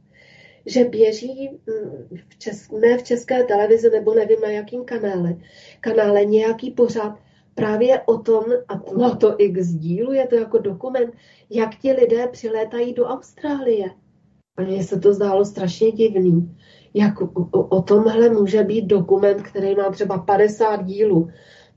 že 0.65 0.83
běží 0.83 1.49
mm, 1.49 2.17
v 2.29 2.37
česk, 2.37 2.71
ne 2.71 2.97
v 2.97 3.03
české 3.03 3.43
televizi 3.43 3.89
nebo 3.89 4.13
nevím 4.13 4.41
na 4.41 4.49
jakým 4.49 4.83
kanále, 4.85 5.35
kanále 5.79 6.25
nějaký 6.25 6.71
pořád 6.71 7.19
právě 7.55 8.01
o 8.01 8.17
tom, 8.17 8.43
a 8.67 8.93
má 8.93 9.15
to 9.15 9.35
x 9.37 9.67
dílu, 9.67 10.13
je 10.13 10.27
to 10.27 10.35
jako 10.35 10.57
dokument, 10.57 11.13
jak 11.49 11.75
ti 11.75 11.91
lidé 11.91 12.27
přilétají 12.27 12.93
do 12.93 13.05
Austrálie. 13.05 13.91
A 14.57 14.61
mně 14.61 14.83
se 14.83 14.99
to 14.99 15.13
zdálo 15.13 15.45
strašně 15.45 15.91
divný. 15.91 16.57
Jak 16.93 17.21
o, 17.21 17.27
o 17.51 17.81
tomhle 17.81 18.29
může 18.29 18.63
být 18.63 18.85
dokument, 18.85 19.41
který 19.41 19.75
má 19.75 19.89
třeba 19.89 20.17
50 20.17 20.85
dílů 20.85 21.29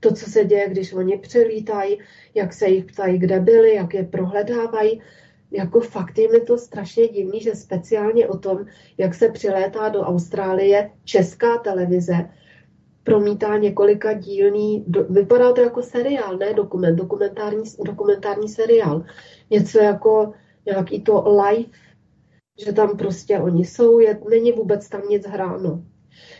to, 0.05 0.15
co 0.15 0.31
se 0.31 0.45
děje, 0.45 0.69
když 0.69 0.93
oni 0.93 1.17
přelítají, 1.17 1.97
jak 2.33 2.53
se 2.53 2.67
jich 2.67 2.85
ptají, 2.85 3.17
kde 3.17 3.39
byli, 3.39 3.75
jak 3.75 3.93
je 3.93 4.03
prohledávají. 4.03 5.01
Jako 5.51 5.81
fakt 5.81 6.17
je 6.17 6.31
mi 6.31 6.39
to 6.39 6.57
strašně 6.57 7.07
divný, 7.07 7.39
že 7.39 7.55
speciálně 7.55 8.27
o 8.27 8.37
tom, 8.37 8.65
jak 8.97 9.13
se 9.13 9.29
přilétá 9.29 9.89
do 9.89 10.01
Austrálie 10.01 10.91
česká 11.03 11.57
televize, 11.57 12.29
promítá 13.03 13.57
několika 13.57 14.13
dílný, 14.13 14.83
do, 14.87 15.03
vypadá 15.03 15.53
to 15.53 15.61
jako 15.61 15.81
seriál, 15.81 16.37
ne 16.37 16.53
dokument, 16.53 16.95
dokumentární, 16.95 17.63
dokumentární 17.85 18.49
seriál. 18.49 19.03
Něco 19.49 19.79
jako 19.79 20.33
nějaký 20.65 21.01
to 21.01 21.23
live, 21.41 21.69
že 22.65 22.73
tam 22.73 22.97
prostě 22.97 23.39
oni 23.39 23.65
jsou, 23.65 23.99
je, 23.99 24.19
není 24.29 24.51
vůbec 24.51 24.89
tam 24.89 25.01
nic 25.09 25.27
hráno. 25.27 25.83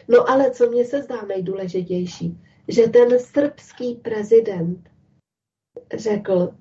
No 0.07 0.29
ale 0.29 0.51
co 0.51 0.69
mně 0.69 0.85
se 0.85 1.01
zdá 1.01 1.21
nejdůležitější, 1.27 2.37
že 2.67 2.87
ten 2.87 3.19
srbský 3.19 3.95
prezident 3.95 4.89
řekl, 5.93 6.53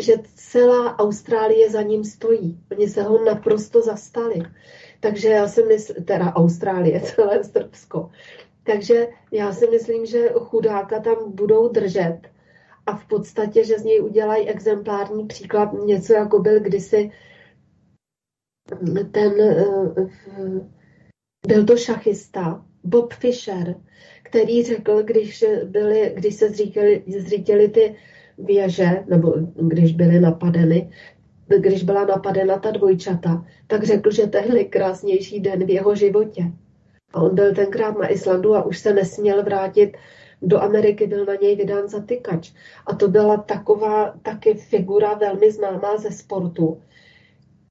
že 0.00 0.12
celá 0.34 0.98
Austrálie 0.98 1.70
za 1.70 1.82
ním 1.82 2.04
stojí. 2.04 2.60
Oni 2.70 2.88
se 2.88 3.02
ho 3.02 3.24
naprosto 3.24 3.82
zastali. 3.82 4.42
Takže 5.00 5.28
já 5.28 5.48
si 5.48 5.62
myslím, 5.62 6.04
teda 6.04 6.34
Austrálie, 6.34 7.00
celé 7.16 7.44
Srbsko. 7.44 8.10
Takže 8.62 9.08
já 9.32 9.52
si 9.52 9.66
myslím, 9.66 10.06
že 10.06 10.28
chudáka 10.28 11.00
tam 11.00 11.32
budou 11.32 11.68
držet 11.68 12.20
a 12.86 12.96
v 12.96 13.06
podstatě, 13.06 13.64
že 13.64 13.78
z 13.78 13.84
něj 13.84 14.02
udělají 14.02 14.48
exemplární 14.48 15.26
příklad, 15.26 15.72
něco 15.72 16.12
jako 16.12 16.38
byl 16.38 16.60
kdysi 16.60 17.10
ten, 19.12 19.40
eh, 19.40 20.08
byl 21.46 21.64
to 21.64 21.76
šachista, 21.76 22.64
Bob 22.84 23.12
Fischer, 23.14 23.74
který 24.28 24.64
řekl, 24.64 25.02
když, 25.02 25.44
byli, 25.64 26.12
když 26.16 26.34
se 26.34 26.48
zřítili, 26.48 27.02
zřítili 27.18 27.68
ty 27.68 27.94
věže, 28.38 29.04
nebo 29.06 29.34
když 29.54 29.92
byly 29.92 30.20
napadeny, 30.20 30.90
když 31.58 31.82
byla 31.82 32.04
napadena 32.04 32.58
ta 32.58 32.70
dvojčata, 32.70 33.46
tak 33.66 33.84
řekl, 33.84 34.10
že 34.10 34.26
to 34.26 34.36
je 34.38 34.48
nejkrásnější 34.52 35.40
den 35.40 35.66
v 35.66 35.70
jeho 35.70 35.94
životě. 35.94 36.42
A 37.12 37.22
on 37.22 37.34
byl 37.34 37.54
tenkrát 37.54 37.98
na 37.98 38.08
Islandu 38.08 38.54
a 38.54 38.62
už 38.62 38.78
se 38.78 38.94
nesměl 38.94 39.42
vrátit 39.42 39.96
do 40.42 40.62
Ameriky, 40.62 41.06
byl 41.06 41.24
na 41.24 41.34
něj 41.34 41.56
vydán 41.56 41.88
zatykač. 41.88 42.52
A 42.86 42.94
to 42.94 43.08
byla 43.08 43.36
taková 43.36 44.14
taky 44.22 44.54
figura 44.54 45.14
velmi 45.14 45.52
známá 45.52 45.96
ze 45.96 46.10
sportu, 46.10 46.80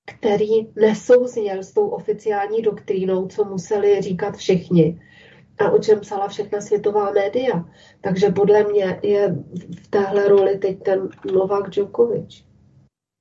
který 0.05 0.67
nesouzněl 0.75 1.63
s 1.63 1.71
tou 1.73 1.87
oficiální 1.87 2.61
doktrínou, 2.61 3.27
co 3.27 3.45
museli 3.45 4.01
říkat 4.01 4.37
všichni 4.37 4.99
a 5.57 5.71
o 5.71 5.79
čem 5.79 5.99
psala 5.99 6.27
všechna 6.27 6.61
světová 6.61 7.11
média. 7.11 7.65
Takže 8.01 8.29
podle 8.29 8.63
mě 8.63 8.99
je 9.03 9.35
v 9.83 9.87
téhle 9.87 10.27
roli 10.27 10.57
teď 10.57 10.83
ten 10.83 11.09
Novak 11.33 11.69
Djokovic. 11.69 12.43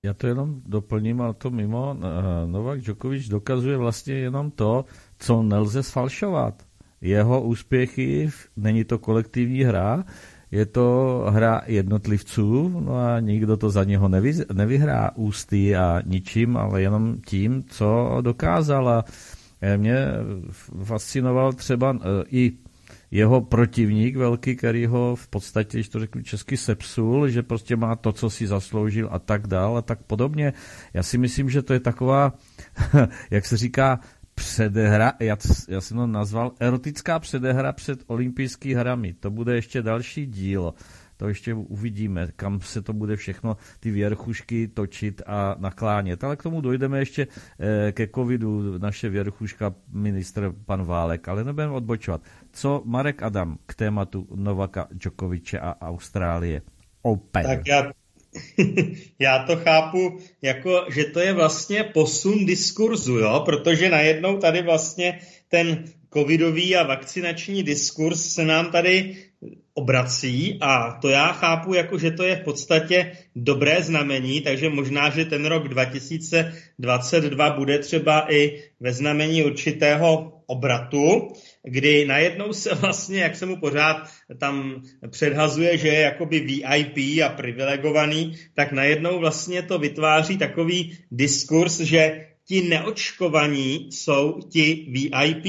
Já 0.05 0.15
to 0.15 0.27
jenom 0.27 0.61
doplním, 0.67 1.21
ale 1.21 1.35
to 1.35 1.51
mimo. 1.51 1.97
Eh, 1.97 2.47
Novak 2.47 2.81
Djokovic 2.81 3.29
dokazuje 3.29 3.77
vlastně 3.77 4.15
jenom 4.15 4.51
to, 4.51 4.85
co 5.19 5.43
nelze 5.43 5.83
sfalšovat. 5.83 6.63
Jeho 7.01 7.43
úspěchy, 7.43 8.31
není 8.57 8.85
to 8.85 8.99
kolektivní 8.99 9.63
hra, 9.63 10.05
je 10.51 10.67
to 10.67 11.25
hra 11.29 11.63
jednotlivců, 11.67 12.69
no 12.69 12.97
a 12.97 13.21
nikdo 13.21 13.57
to 13.57 13.71
za 13.71 13.85
něho 13.85 14.09
nevy, 14.09 14.33
nevyhrá 14.53 15.11
ústy 15.17 15.77
a 15.77 16.03
ničím, 16.07 16.57
ale 16.57 16.83
jenom 16.83 17.21
tím, 17.27 17.65
co 17.69 18.19
dokázala. 18.21 19.05
Eh, 19.61 19.79
mě 19.79 20.07
fascinoval 20.85 21.53
třeba 21.53 21.99
eh, 22.01 22.25
i 22.31 22.53
jeho 23.11 23.41
protivník 23.41 24.17
velký, 24.17 24.57
který 24.57 24.87
ho 24.87 25.17
v 25.17 25.29
podstatě, 25.29 25.77
když 25.79 25.89
to 25.89 26.01
řeknu 26.01 26.23
česky, 26.23 26.57
sepsul, 26.57 27.29
že 27.29 27.43
prostě 27.43 27.77
má 27.77 27.97
to, 27.97 28.13
co 28.13 28.31
si 28.31 28.47
zasloužil 28.47 29.09
a 29.13 29.19
tak 29.19 29.47
dál 29.47 29.77
a 29.77 29.83
tak 29.83 30.03
podobně. 30.03 30.53
Já 30.95 31.03
si 31.03 31.19
myslím, 31.19 31.51
že 31.51 31.63
to 31.63 31.73
je 31.73 31.81
taková, 31.81 32.33
jak 33.31 33.47
se 33.47 33.57
říká, 33.57 34.01
předehra, 34.35 35.13
já, 35.21 35.37
já 35.69 35.81
jsem 35.81 35.97
to 35.97 36.07
nazval 36.07 36.53
erotická 36.61 37.19
předehra 37.19 37.73
před 37.73 38.03
olympijskými 38.07 38.75
hrami. 38.75 39.15
To 39.21 39.31
bude 39.31 39.55
ještě 39.55 39.83
další 39.83 40.27
díl 40.27 40.75
to 41.17 41.29
ještě 41.29 41.55
uvidíme, 41.55 42.29
kam 42.37 42.61
se 42.61 42.83
to 42.83 42.93
bude 42.93 43.17
všechno 43.17 43.57
ty 43.81 43.91
věrchušky 43.91 44.69
točit 44.69 45.23
a 45.27 45.57
naklánět. 45.59 46.25
Ale 46.25 46.37
k 46.37 46.43
tomu 46.43 46.61
dojdeme 46.61 46.99
ještě 46.99 47.27
eh, 47.61 47.93
ke 47.93 48.09
covidu, 48.09 48.79
naše 48.79 49.09
věrchuška, 49.09 49.75
ministr 49.93 50.55
pan 50.67 50.85
Válek, 50.85 51.29
ale 51.29 51.45
nebudeme 51.45 51.73
odbočovat. 51.73 52.21
Co 52.53 52.83
Marek 52.85 53.23
Adam 53.23 53.59
k 53.67 53.75
tématu 53.75 54.29
Novaka 54.35 54.89
Djokoviče 54.91 55.59
a 55.59 55.89
Austrálie? 55.89 56.63
Open. 57.03 57.43
Tak 57.43 57.67
já, 57.67 57.93
já 59.19 59.39
to 59.47 59.57
chápu 59.57 60.19
jako, 60.43 60.87
že 60.91 61.05
to 61.05 61.21
je 61.21 61.33
vlastně 61.33 61.85
posun 61.85 62.47
diskurzu, 62.47 63.19
jo? 63.19 63.43
protože 63.45 63.91
najednou 63.91 64.39
tady 64.39 64.63
vlastně 64.63 65.19
ten 65.49 65.85
covidový 66.13 66.77
a 66.77 66.87
vakcinační 66.87 67.63
diskurs 67.63 68.33
se 68.33 68.45
nám 68.45 68.71
tady 68.71 69.17
obrací 69.77 70.59
a 70.61 70.99
to 71.03 71.09
já 71.09 71.33
chápu 71.33 71.75
jako, 71.75 71.99
že 71.99 72.11
to 72.11 72.23
je 72.23 72.37
v 72.37 72.45
podstatě 72.45 73.13
dobré 73.37 73.83
znamení, 73.83 74.41
takže 74.41 74.69
možná, 74.69 75.11
že 75.11 75.25
ten 75.25 75.47
rok 75.47 75.69
2022 75.69 77.51
bude 77.51 77.79
třeba 77.79 78.33
i 78.33 78.63
ve 78.81 78.93
znamení 78.93 79.45
určitého 79.45 80.33
obratu, 80.47 81.29
kdy 81.63 82.05
najednou 82.05 82.53
se 82.53 82.75
vlastně, 82.75 83.21
jak 83.21 83.37
se 83.37 83.47
mu 83.47 83.57
pořád 83.57 84.09
tam 84.39 84.83
předhazuje, 85.11 85.79
že 85.79 85.89
je 85.89 86.01
jakoby 86.01 86.41
VIP 86.41 86.97
a 87.25 87.29
privilegovaný, 87.29 88.35
tak 88.55 88.73
najednou 88.73 89.19
vlastně 89.19 89.63
to 89.63 89.79
vytváří 89.79 90.39
takový 90.39 90.99
diskurs, 91.11 91.81
že 91.81 92.27
ti 92.49 92.63
neočkovaní 92.63 93.89
jsou 93.91 94.41
ti 94.49 94.87
VIP. 94.91 95.47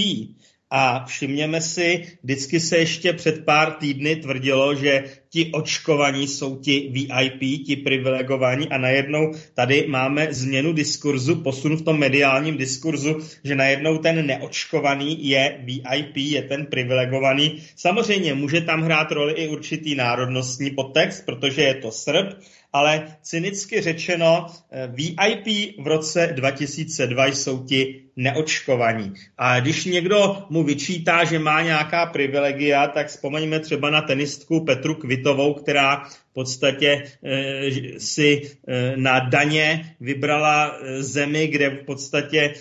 A 0.69 1.05
všimněme 1.05 1.61
si, 1.61 2.05
vždycky 2.23 2.59
se 2.59 2.77
ještě 2.77 3.13
před 3.13 3.45
pár 3.45 3.71
týdny 3.71 4.15
tvrdilo, 4.15 4.75
že 4.75 5.03
ti 5.29 5.51
očkovaní 5.53 6.27
jsou 6.27 6.55
ti 6.55 6.91
VIP, 6.93 7.65
ti 7.65 7.75
privilegovaní 7.75 8.69
a 8.69 8.77
najednou 8.77 9.33
tady 9.53 9.85
máme 9.87 10.27
změnu 10.33 10.73
diskurzu, 10.73 11.35
posun 11.35 11.77
v 11.77 11.81
tom 11.81 11.99
mediálním 11.99 12.57
diskurzu, 12.57 13.17
že 13.43 13.55
najednou 13.55 13.97
ten 13.97 14.25
neočkovaný 14.25 15.27
je 15.29 15.57
VIP, 15.63 16.17
je 16.17 16.41
ten 16.41 16.65
privilegovaný. 16.65 17.63
Samozřejmě 17.75 18.33
může 18.33 18.61
tam 18.61 18.81
hrát 18.81 19.11
roli 19.11 19.33
i 19.33 19.47
určitý 19.47 19.95
národnostní 19.95 20.71
podtext, 20.71 21.25
protože 21.25 21.61
je 21.61 21.73
to 21.73 21.91
Srb, 21.91 22.39
ale 22.73 23.17
cynicky 23.21 23.81
řečeno 23.81 24.45
eh, 24.71 24.87
VIP 24.87 25.75
v 25.79 25.87
roce 25.87 26.29
2002 26.35 27.27
jsou 27.27 27.63
ti 27.63 28.06
neočkovaní. 28.17 29.13
A 29.37 29.59
když 29.59 29.85
někdo 29.85 30.45
mu 30.49 30.63
vyčítá, 30.63 31.23
že 31.23 31.39
má 31.39 31.61
nějaká 31.61 32.05
privilegia, 32.05 32.87
tak 32.87 33.07
vzpomeňme 33.07 33.59
třeba 33.59 33.89
na 33.89 34.01
tenistku 34.01 34.65
Petru 34.65 34.95
Kvitovou, 34.95 35.53
která 35.53 36.03
podstatě 36.37 37.03
eh, 37.23 37.99
si 37.99 38.41
eh, 38.45 38.93
na 38.97 39.19
daně 39.19 39.95
vybrala 39.99 40.69
eh, 40.69 41.03
zemi, 41.03 41.47
kde 41.47 41.69
v 41.69 41.85
podstatě 41.85 42.53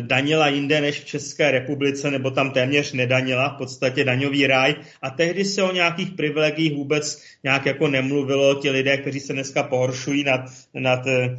danila 0.00 0.48
jinde 0.48 0.80
než 0.80 1.00
v 1.00 1.04
České 1.04 1.50
republice, 1.50 2.10
nebo 2.10 2.30
tam 2.30 2.50
téměř 2.50 2.92
nedanila, 2.92 3.48
v 3.48 3.58
podstatě 3.58 4.04
daňový 4.04 4.46
ráj. 4.46 4.74
A 5.02 5.10
tehdy 5.10 5.44
se 5.44 5.62
o 5.62 5.72
nějakých 5.72 6.10
privilegiích 6.10 6.74
vůbec 6.74 7.22
nějak 7.44 7.66
jako 7.66 7.88
nemluvilo. 7.88 8.54
Ti 8.54 8.70
lidé, 8.70 8.96
kteří 8.96 9.20
se 9.20 9.32
dneska 9.32 9.62
pohoršují 9.62 10.24
nad, 10.24 10.40
nad 10.74 11.06
eh, 11.06 11.36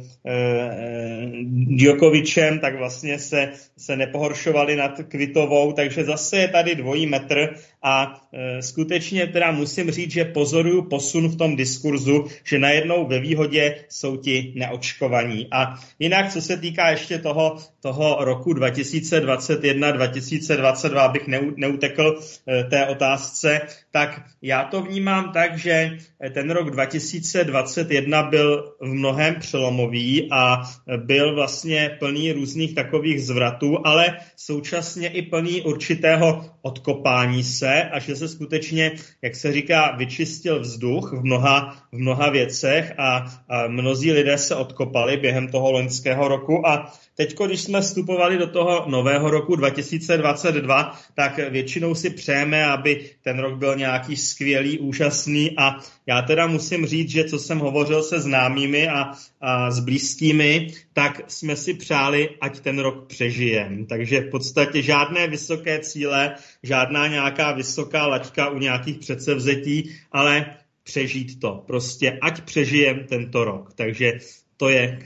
Djokovičem, 1.80 2.58
tak 2.58 2.76
vlastně 2.76 3.18
se, 3.18 3.52
se 3.78 3.96
nepohoršovali 3.96 4.76
nad 4.76 5.00
Kvitovou, 5.08 5.72
takže 5.72 6.04
zase 6.04 6.36
je 6.36 6.48
tady 6.48 6.74
dvojí 6.74 7.06
metr 7.06 7.54
a 7.86 8.20
e, 8.32 8.62
skutečně 8.62 9.26
teda 9.26 9.50
musím 9.50 9.90
říct, 9.90 10.10
že 10.10 10.24
pozoruju 10.24 10.82
posun 10.82 11.28
v 11.28 11.36
tom 11.36 11.56
diskurzu, 11.56 12.24
že 12.44 12.58
najednou 12.58 13.06
ve 13.06 13.20
výhodě 13.20 13.76
jsou 13.88 14.16
ti 14.16 14.52
neočkovaní. 14.56 15.48
A 15.52 15.74
jinak, 15.98 16.32
co 16.32 16.42
se 16.42 16.56
týká 16.56 16.90
ještě 16.90 17.18
toho, 17.18 17.56
toho 17.80 18.16
roku 18.20 18.52
2021-2022, 18.52 20.98
abych 20.98 21.28
neutekl 21.56 22.20
e, 22.48 22.64
té 22.64 22.86
otázce, 22.86 23.60
tak 23.90 24.22
já 24.42 24.64
to 24.64 24.82
vnímám 24.82 25.32
tak, 25.32 25.58
že 25.58 25.98
ten 26.34 26.50
rok 26.50 26.70
2021 26.70 28.22
byl 28.22 28.74
v 28.80 28.94
mnohem 28.94 29.34
přelomový 29.34 30.28
a 30.32 30.62
byl 30.96 31.34
vlastně 31.34 31.96
plný 31.98 32.32
různých 32.32 32.74
takových 32.74 33.22
zvratů, 33.22 33.86
ale 33.86 34.18
současně 34.36 35.08
i 35.08 35.22
plný 35.22 35.62
určitého 35.62 36.50
odkopání 36.62 37.44
se 37.44 37.75
a 37.82 37.98
že 37.98 38.16
se 38.16 38.28
skutečně, 38.28 38.92
jak 39.22 39.36
se 39.36 39.52
říká, 39.52 39.96
vyčistil 39.96 40.60
vzduch 40.60 41.12
v 41.12 41.24
mnoha, 41.24 41.76
v 41.92 41.98
mnoha 41.98 42.30
věcech 42.30 42.94
a, 42.98 43.16
a 43.48 43.66
mnozí 43.66 44.12
lidé 44.12 44.38
se 44.38 44.54
odkopali 44.54 45.16
během 45.16 45.48
toho 45.48 45.72
loňského 45.72 46.28
roku 46.28 46.66
a 46.66 46.92
Teď, 47.16 47.36
když 47.46 47.60
jsme 47.60 47.80
vstupovali 47.80 48.38
do 48.38 48.46
toho 48.46 48.84
nového 48.88 49.30
roku 49.30 49.56
2022, 49.56 51.00
tak 51.14 51.38
většinou 51.50 51.94
si 51.94 52.10
přejeme, 52.10 52.64
aby 52.64 53.10
ten 53.22 53.38
rok 53.38 53.58
byl 53.58 53.76
nějaký 53.76 54.16
skvělý, 54.16 54.78
úžasný 54.78 55.58
a 55.58 55.76
já 56.06 56.22
teda 56.22 56.46
musím 56.46 56.86
říct, 56.86 57.10
že 57.10 57.24
co 57.24 57.38
jsem 57.38 57.58
hovořil 57.58 58.02
se 58.02 58.20
známými 58.20 58.88
a, 58.88 59.12
a 59.40 59.70
s 59.70 59.80
blízkými, 59.80 60.70
tak 60.92 61.30
jsme 61.30 61.56
si 61.56 61.74
přáli, 61.74 62.28
ať 62.40 62.60
ten 62.60 62.78
rok 62.78 63.06
přežijem. 63.06 63.86
Takže 63.86 64.20
v 64.20 64.30
podstatě 64.30 64.82
žádné 64.82 65.26
vysoké 65.26 65.78
cíle, 65.78 66.34
žádná 66.62 67.08
nějaká 67.08 67.52
vysoká 67.52 68.06
laťka 68.06 68.48
u 68.48 68.58
nějakých 68.58 68.98
předsevzetí, 68.98 69.90
ale 70.12 70.46
přežít 70.84 71.40
to. 71.40 71.64
Prostě 71.66 72.18
ať 72.22 72.40
přežijem 72.40 73.04
tento 73.08 73.44
rok. 73.44 73.72
Takže 73.74 74.12
to 74.56 74.68
je 74.68 74.98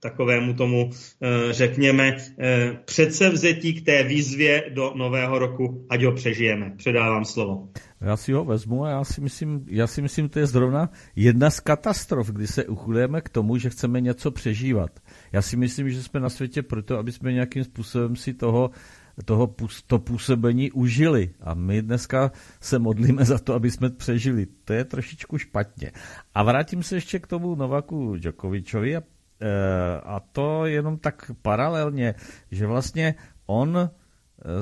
takovému 0.00 0.54
tomu, 0.54 0.90
eh, 0.90 1.52
řekněme, 1.52 2.16
eh, 2.38 2.78
předsevzetí 2.84 3.74
k 3.74 3.84
té 3.84 4.02
výzvě 4.02 4.64
do 4.74 4.92
nového 4.96 5.38
roku, 5.38 5.86
ať 5.90 6.02
ho 6.02 6.12
přežijeme. 6.12 6.72
Předávám 6.76 7.24
slovo. 7.24 7.68
Já 8.00 8.16
si 8.16 8.32
ho 8.32 8.44
vezmu 8.44 8.84
a 8.84 8.90
já 8.90 9.04
si 9.04 9.20
myslím, 9.20 9.64
já 9.68 9.86
si 9.86 10.02
myslím, 10.02 10.28
to 10.28 10.38
je 10.38 10.46
zrovna 10.46 10.90
jedna 11.16 11.50
z 11.50 11.60
katastrof, 11.60 12.30
kdy 12.30 12.46
se 12.46 12.64
uchylujeme 12.64 13.20
k 13.20 13.28
tomu, 13.28 13.56
že 13.56 13.70
chceme 13.70 14.00
něco 14.00 14.30
přežívat. 14.30 14.90
Já 15.32 15.42
si 15.42 15.56
myslím, 15.56 15.90
že 15.90 16.02
jsme 16.02 16.20
na 16.20 16.28
světě 16.28 16.62
proto, 16.62 16.98
aby 16.98 17.12
jsme 17.12 17.32
nějakým 17.32 17.64
způsobem 17.64 18.16
si 18.16 18.34
toho 18.34 18.70
toho 19.24 19.54
to 19.86 19.98
působení 19.98 20.72
užili. 20.72 21.30
A 21.40 21.54
my 21.54 21.82
dneska 21.82 22.32
se 22.60 22.78
modlíme 22.78 23.24
za 23.24 23.38
to, 23.38 23.54
aby 23.54 23.70
jsme 23.70 23.90
přežili. 23.90 24.46
To 24.64 24.72
je 24.72 24.84
trošičku 24.84 25.38
špatně. 25.38 25.92
A 26.34 26.42
vrátím 26.42 26.82
se 26.82 26.96
ještě 26.96 27.18
k 27.18 27.26
tomu 27.26 27.54
Novaku 27.54 28.16
Djokovičovi 28.16 28.96
a 28.96 29.02
a 30.02 30.20
to 30.32 30.66
jenom 30.66 30.98
tak 30.98 31.30
paralelně, 31.42 32.14
že 32.50 32.66
vlastně 32.66 33.14
on 33.46 33.76
Eh, 33.76 33.97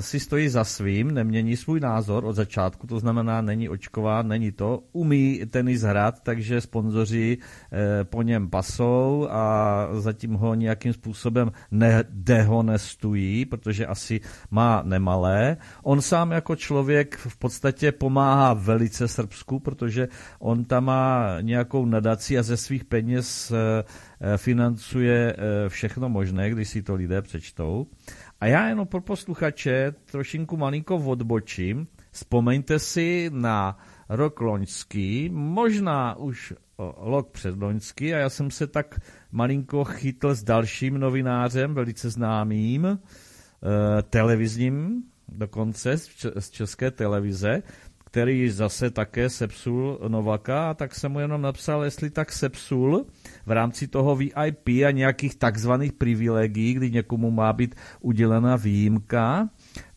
si 0.01 0.21
stojí 0.21 0.49
za 0.49 0.65
svým, 0.65 1.11
nemění 1.11 1.57
svůj 1.57 1.81
názor 1.81 2.25
od 2.25 2.33
začátku, 2.33 2.87
to 2.87 2.99
znamená, 2.99 3.41
není 3.41 3.69
očkován, 3.69 4.29
není 4.29 4.53
to, 4.53 4.83
umí 4.93 5.41
tenis 5.51 5.83
hrát, 5.83 6.23
takže 6.23 6.61
sponzoři 6.61 7.39
eh, 7.73 8.05
po 8.05 8.23
něm 8.23 8.51
pasou 8.51 9.29
a 9.31 9.89
zatím 9.93 10.35
ho 10.35 10.55
nějakým 10.55 10.93
způsobem 10.93 11.53
nedehonestují, 11.71 13.45
protože 13.45 13.87
asi 13.87 14.21
má 14.51 14.83
nemalé. 14.85 15.57
On 15.83 16.01
sám 16.01 16.31
jako 16.31 16.57
člověk 16.57 17.17
v 17.17 17.37
podstatě 17.37 17.93
pomáhá 17.93 18.55
velice 18.55 19.09
Srbsku, 19.09 19.61
protože 19.61 20.09
on 20.39 20.65
tam 20.65 20.85
má 20.85 21.37
nějakou 21.41 21.85
nadaci 21.85 22.39
a 22.39 22.43
ze 22.43 22.57
svých 22.57 22.85
peněz 22.85 23.53
eh, 23.53 23.85
financuje 24.37 25.37
všechno 25.69 26.09
možné, 26.09 26.51
když 26.51 26.69
si 26.69 26.83
to 26.83 26.95
lidé 26.95 27.23
přečtou. 27.23 27.87
A 28.41 28.47
já 28.47 28.69
jenom 28.69 28.87
pro 28.87 29.01
posluchače 29.01 29.95
trošinku 30.05 30.57
malinko 30.57 30.97
odbočím. 30.97 31.87
Vzpomeňte 32.11 32.79
si 32.79 33.31
na 33.33 33.79
rok 34.09 34.41
loňský, 34.41 35.29
možná 35.33 36.15
už 36.15 36.55
rok 36.97 37.31
předloňský 37.31 38.15
a 38.15 38.19
já 38.19 38.31
jsem 38.31 38.51
se 38.51 38.67
tak 38.67 39.01
malinko 39.33 39.85
chytl 39.85 40.35
s 40.35 40.43
dalším 40.43 40.99
novinářem, 40.99 41.75
velice 41.75 42.11
známým, 42.11 42.87
eh, 42.87 44.03
televizním 44.03 45.03
dokonce 45.29 45.99
z 46.39 46.51
České 46.51 46.91
televize, 46.91 47.63
který 48.05 48.51
zase 48.51 48.91
také 48.91 49.31
sepsul 49.31 49.99
Novaka, 50.09 50.75
tak 50.75 50.95
jsem 50.95 51.13
mu 51.13 51.21
jenom 51.21 51.43
napsal, 51.43 51.85
jestli 51.85 52.11
tak 52.11 52.33
sepsul 52.33 53.07
v 53.47 53.51
rámci 53.51 53.89
toho 53.89 54.17
VIP 54.17 54.69
a 54.87 54.91
nějakých 54.91 55.37
takzvaných 55.37 55.93
privilegií, 55.93 56.75
kdy 56.75 56.91
někomu 56.91 57.31
má 57.31 57.53
být 57.53 57.75
udělena 58.01 58.57
výjimka, 58.57 59.49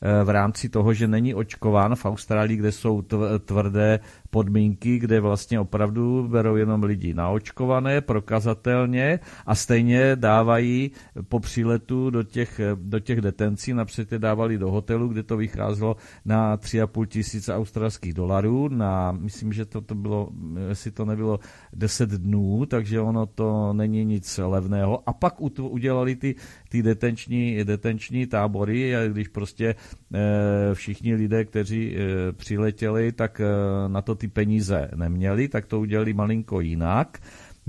Eh, 0.02 0.24
v 0.24 0.30
rámci 0.30 0.70
toho, 0.70 0.94
že 0.94 1.08
není 1.08 1.36
očkován 1.36 1.96
v 1.96 2.06
Austrálii, 2.06 2.58
kde 2.58 2.72
jsou 2.72 3.04
tvrdé 3.46 4.00
podmínky, 4.30 5.00
kde 5.00 5.20
vlastně 5.20 5.60
opravdu 5.60 6.28
berou 6.28 6.56
jenom 6.56 6.84
lidi 6.84 7.14
naočkované, 7.14 8.02
prokazatelně 8.02 9.20
a 9.46 9.56
stejně 9.56 10.16
dávají 10.16 10.92
po 11.30 11.40
příletu 11.40 12.10
do 12.10 12.24
těch, 12.24 12.62
do 12.76 13.00
těch 13.00 13.22
detencí, 13.22 13.74
například 13.74 14.12
je 14.12 14.20
dávali 14.20 14.58
do 14.58 14.72
hotelu, 14.72 15.08
kde 15.08 15.24
to 15.24 15.38
vycházelo 15.38 15.96
na 16.26 16.58
3,5 16.58 17.06
tisíce 17.06 17.56
australských 17.56 18.14
dolarů, 18.14 18.68
na, 18.68 19.12
myslím, 19.12 19.54
že 19.54 19.66
to, 19.66 19.82
to 19.82 19.96
bylo, 19.96 20.30
jestli 20.70 20.92
to 20.92 21.06
nebylo 21.06 21.40
10 21.74 22.10
dnů, 22.10 22.66
takže 22.66 23.02
ono 23.02 23.26
to 23.26 23.74
není 23.74 24.06
nic 24.06 24.40
levného. 24.44 25.10
A 25.10 25.14
pak 25.14 25.42
udělali 25.60 26.16
ty, 26.16 26.36
ty 26.70 26.84
detenční, 26.84 27.64
detenční 27.64 28.28
tábory, 28.28 28.94
když 29.10 29.28
prostě 29.28 29.76
Eh, 30.14 30.76
všichni 30.76 31.16
lidé, 31.16 31.46
kteří 31.46 31.96
eh, 31.96 32.34
přiletěli, 32.34 33.12
tak 33.12 33.42
eh, 33.42 33.46
na 33.90 34.02
to 34.02 34.16
ty 34.20 34.28
peníze 34.28 34.90
neměli, 34.96 35.48
tak 35.48 35.66
to 35.66 35.80
udělali 35.80 36.14
malinko 36.14 36.62
jinak. 36.62 37.18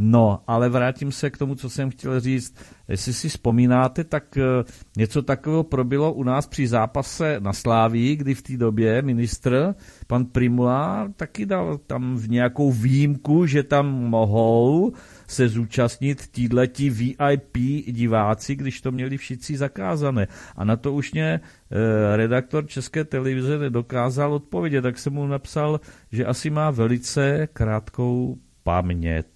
No, 0.03 0.43
ale 0.47 0.69
vrátím 0.69 1.13
se 1.13 1.31
k 1.31 1.39
tomu, 1.39 1.55
co 1.55 1.71
jsem 1.71 1.91
chtěl 1.91 2.21
říct. 2.21 2.55
Jestli 2.89 3.13
si 3.13 3.29
vzpomínáte, 3.29 4.05
tak 4.05 4.39
něco 4.97 5.23
takového 5.23 5.65
probilo 5.65 6.13
u 6.13 6.23
nás 6.23 6.47
při 6.47 6.69
zápase 6.69 7.37
na 7.41 7.53
Slávii, 7.53 8.17
kdy 8.17 8.35
v 8.35 8.43
té 8.43 8.57
době 8.57 9.03
ministr, 9.03 9.75
pan 10.07 10.25
Primula, 10.25 11.09
taky 11.17 11.47
dal 11.47 11.79
tam 11.79 12.17
v 12.17 12.31
nějakou 12.31 12.73
výjimku, 12.73 13.47
že 13.47 13.63
tam 13.63 13.87
mohou 13.87 14.93
se 15.31 15.49
zúčastnit 15.49 16.27
tíhleti 16.33 16.91
VIP 16.91 17.57
diváci, 17.87 18.55
když 18.57 18.81
to 18.81 18.93
měli 18.93 19.17
všichni 19.17 19.57
zakázané. 19.57 20.29
A 20.57 20.65
na 20.65 20.77
to 20.77 20.93
už 20.93 21.13
mě 21.13 21.29
e, 21.31 21.41
redaktor 22.17 22.67
České 22.67 23.05
televize 23.05 23.59
nedokázal 23.59 24.35
odpovědět, 24.35 24.83
tak 24.83 24.99
jsem 24.99 25.13
mu 25.13 25.27
napsal, 25.27 25.81
že 26.13 26.27
asi 26.27 26.51
má 26.51 26.71
velice 26.71 27.49
krátkou 27.53 28.39
paměť. 28.63 29.27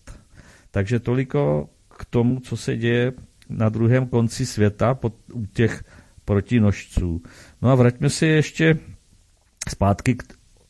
Takže 0.70 1.00
toliko 1.00 1.68
k 1.98 2.04
tomu, 2.04 2.40
co 2.40 2.56
se 2.56 2.76
děje 2.76 3.12
na 3.48 3.68
druhém 3.68 4.06
konci 4.06 4.46
světa 4.46 4.94
pod, 4.94 5.14
u 5.32 5.46
těch 5.46 5.84
protinožců. 6.24 7.22
No 7.62 7.70
a 7.70 7.74
vraťme 7.74 8.10
se 8.10 8.26
ještě 8.26 8.78
zpátky 9.68 10.14
k, 10.14 10.22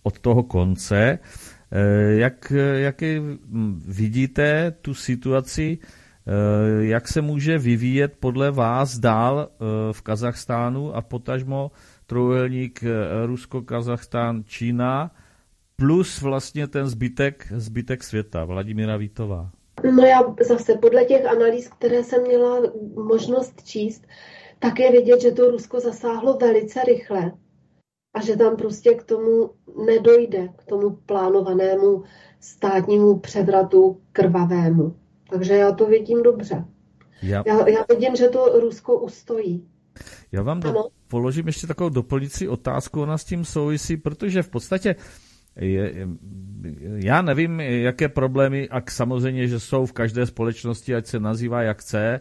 od 0.03 0.19
toho 0.19 0.43
konce. 0.43 1.19
Jak, 2.09 2.53
jak 2.75 3.03
vidíte 3.87 4.75
tu 4.83 4.95
situaci, 4.95 5.79
jak 6.81 7.09
se 7.09 7.21
může 7.21 7.59
vyvíjet 7.59 8.17
podle 8.21 8.51
vás 8.51 8.99
dál 8.99 9.49
v 9.93 10.03
Kazachstánu 10.03 10.97
a 10.97 11.03
potažmo 11.03 11.71
trojuhelník 12.07 12.85
Rusko, 13.27 13.63
Kazachstán, 13.63 14.45
Čína, 14.47 15.11
plus 15.77 16.23
vlastně 16.23 16.67
ten 16.67 16.87
zbytek, 16.87 17.47
zbytek 17.57 18.05
světa, 18.05 18.45
Vladimíra 18.45 18.97
Vítová? 18.97 19.51
No 19.97 20.03
já 20.03 20.35
zase 20.49 20.75
podle 20.75 21.05
těch 21.05 21.27
analýz, 21.27 21.69
které 21.69 22.05
jsem 22.05 22.23
měla 22.23 22.61
možnost 23.09 23.63
číst, 23.65 24.07
tak 24.59 24.79
je 24.79 24.93
vidět, 24.93 25.21
že 25.21 25.31
to 25.31 25.51
Rusko 25.51 25.81
zasáhlo 25.81 26.39
velice 26.39 26.81
rychle 26.85 27.33
a 28.15 28.23
že 28.23 28.37
tam 28.37 28.57
prostě 28.57 28.95
k 28.95 29.03
tomu 29.03 29.51
nedojde, 29.87 30.49
k 30.57 30.65
tomu 30.65 30.91
plánovanému 30.91 32.03
státnímu 32.41 33.19
převratu 33.19 34.01
krvavému. 34.13 34.97
Takže 35.31 35.55
já 35.55 35.73
to 35.73 35.87
vidím 35.87 36.23
dobře. 36.23 36.65
Já, 37.23 37.43
já, 37.47 37.69
já 37.69 37.85
vidím, 37.89 38.17
že 38.17 38.29
to 38.29 38.61
Rusko 38.61 39.01
ustojí. 39.01 39.69
Já 40.33 40.43
vám 40.43 40.61
do, 40.61 40.75
položím 41.09 41.47
ještě 41.47 41.67
takovou 41.67 41.91
doplňující 41.91 42.49
otázku, 42.49 43.03
ona 43.03 43.19
s 43.19 43.25
tím 43.25 43.45
souvisí, 43.45 43.97
protože 43.97 44.43
v 44.43 44.49
podstatě 44.49 44.97
je, 45.57 46.09
já 46.95 47.23
nevím, 47.23 47.61
jaké 47.61 48.09
problémy, 48.09 48.69
a 48.69 48.83
samozřejmě, 48.91 49.49
že 49.49 49.61
jsou 49.61 49.87
v 49.87 49.93
každé 49.93 50.27
společnosti, 50.27 50.95
ať 50.95 51.07
se 51.07 51.21
nazývá 51.21 51.63
jak 51.63 51.81
chce, 51.81 52.21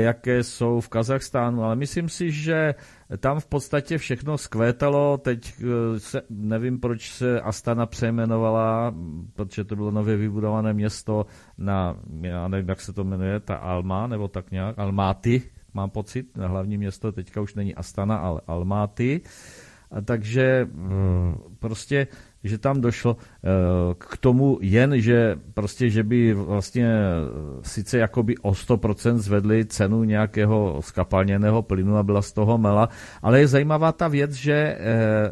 jaké 0.00 0.42
jsou 0.42 0.80
v 0.80 0.88
Kazachstánu, 0.88 1.62
ale 1.62 1.76
myslím 1.76 2.08
si, 2.08 2.30
že 2.30 2.74
tam 3.18 3.40
v 3.40 3.46
podstatě 3.46 3.98
všechno 3.98 4.38
skvétalo, 4.38 5.18
teď 5.18 5.54
eh, 5.62 6.00
se, 6.00 6.22
nevím, 6.30 6.80
proč 6.80 7.10
se 7.10 7.40
Astana 7.40 7.86
přejmenovala, 7.86 8.94
protože 9.32 9.64
to 9.64 9.76
bylo 9.76 9.90
nově 9.90 10.16
vybudované 10.16 10.72
město 10.72 11.26
na, 11.58 11.96
já 12.20 12.48
nevím, 12.48 12.68
jak 12.68 12.80
se 12.80 12.92
to 12.92 13.04
jmenuje, 13.04 13.40
ta 13.40 13.56
Alma, 13.56 14.06
nebo 14.06 14.28
tak 14.28 14.50
nějak, 14.50 14.78
Almaty, 14.78 15.42
mám 15.74 15.90
pocit, 15.90 16.36
na 16.36 16.48
hlavní 16.48 16.78
město 16.78 17.12
teďka 17.12 17.40
už 17.40 17.54
není 17.54 17.74
Astana, 17.74 18.16
ale 18.16 18.40
Almaty. 18.46 19.20
A 19.90 20.00
takže 20.00 20.68
mm, 20.72 21.34
prostě 21.58 22.06
že 22.44 22.58
tam 22.58 22.80
došlo 22.80 23.16
eh, 23.20 23.48
k 23.98 24.16
tomu 24.16 24.58
jen, 24.60 25.00
že 25.00 25.36
prostě, 25.54 25.90
že 25.90 26.02
by 26.02 26.34
vlastně 26.34 26.92
sice 27.62 27.98
jakoby 27.98 28.36
o 28.36 28.52
100% 28.52 29.16
zvedli 29.16 29.64
cenu 29.64 30.04
nějakého 30.04 30.80
skapalněného 30.80 31.62
plynu 31.62 31.96
a 31.96 32.02
byla 32.02 32.22
z 32.22 32.32
toho 32.32 32.58
mela, 32.58 32.88
ale 33.22 33.40
je 33.40 33.48
zajímavá 33.48 33.92
ta 33.92 34.08
věc, 34.08 34.32
že 34.32 34.52
eh, 34.52 34.78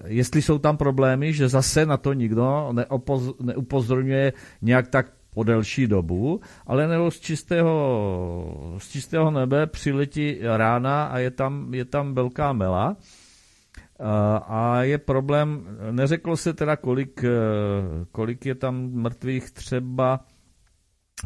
jestli 0.06 0.42
jsou 0.42 0.58
tam 0.58 0.76
problémy, 0.76 1.32
že 1.32 1.48
zase 1.48 1.86
na 1.86 1.96
to 1.96 2.12
nikdo 2.12 2.68
neopoz, 2.72 3.22
neupozorňuje 3.40 4.32
nějak 4.62 4.88
tak 4.88 5.06
po 5.34 5.44
delší 5.44 5.86
dobu, 5.86 6.40
ale 6.66 6.88
nebo 6.88 7.10
z 7.10 7.20
čistého, 7.20 7.72
z 8.78 8.88
čistého 8.88 9.30
nebe 9.30 9.66
přiletí 9.66 10.38
rána 10.42 11.04
a 11.04 11.18
je 11.18 11.30
tam, 11.30 11.74
je 11.74 11.84
tam 11.84 12.14
velká 12.14 12.52
mela 12.52 12.96
a 14.48 14.82
je 14.82 14.98
problém, 14.98 15.66
neřeklo 15.90 16.36
se 16.36 16.52
teda, 16.52 16.76
kolik, 16.76 17.24
eh, 17.24 17.30
kolik 18.12 18.46
je 18.46 18.54
tam 18.54 18.90
mrtvých 18.92 19.50
třeba 19.50 20.20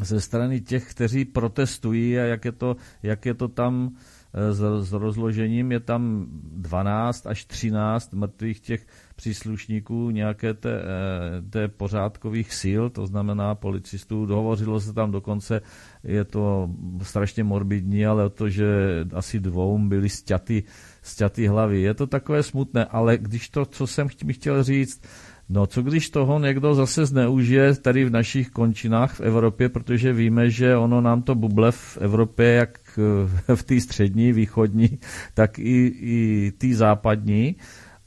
ze 0.01 0.21
strany 0.21 0.61
těch, 0.61 0.91
kteří 0.91 1.25
protestují 1.25 2.19
a 2.19 2.21
jak 2.21 2.45
je 2.45 2.51
to, 2.51 2.75
jak 3.03 3.25
je 3.25 3.33
to 3.33 3.47
tam 3.47 3.95
eh, 4.33 4.53
s, 4.53 4.87
s 4.89 4.91
rozložením. 4.91 5.71
Je 5.71 5.79
tam 5.79 6.25
12 6.29 7.27
až 7.27 7.45
13 7.45 8.13
mrtvých 8.13 8.59
těch 8.59 8.87
příslušníků 9.15 10.09
nějaké 10.09 10.53
té, 10.53 10.81
eh, 10.81 11.41
té 11.49 11.67
pořádkových 11.67 12.53
sil, 12.61 12.83
to 12.89 13.05
znamená 13.07 13.55
policistů. 13.55 14.25
Dohovořilo 14.25 14.79
se 14.79 14.93
tam 14.93 15.11
dokonce, 15.11 15.61
je 16.03 16.23
to 16.23 16.69
strašně 17.01 17.43
morbidní, 17.43 18.05
ale 18.05 18.25
o 18.25 18.29
to, 18.29 18.49
že 18.49 18.65
asi 19.13 19.39
dvou 19.39 19.77
byli 19.79 20.09
sťaty 20.09 20.63
sťatý 21.03 21.47
hlavy. 21.47 21.81
Je 21.81 21.93
to 21.93 22.07
takové 22.07 22.43
smutné, 22.43 22.85
ale 22.85 23.17
když 23.17 23.49
to, 23.49 23.65
co 23.65 23.87
jsem 23.87 24.07
chtěl 24.07 24.63
říct, 24.63 25.01
No 25.49 25.67
co 25.67 25.81
když 25.81 26.09
toho 26.09 26.39
někdo 26.39 26.75
zase 26.75 27.05
zneužije 27.05 27.75
tady 27.75 28.05
v 28.05 28.09
našich 28.09 28.49
končinách 28.49 29.13
v 29.13 29.21
Evropě, 29.21 29.69
protože 29.69 30.13
víme, 30.13 30.49
že 30.49 30.77
ono 30.77 31.01
nám 31.01 31.21
to 31.21 31.35
buble 31.35 31.71
v 31.71 31.97
Evropě, 32.01 32.53
jak 32.53 32.99
v 33.55 33.63
té 33.63 33.81
střední, 33.81 34.33
východní, 34.33 34.99
tak 35.33 35.59
i, 35.59 35.93
i 36.01 36.51
té 36.57 36.75
západní 36.75 37.55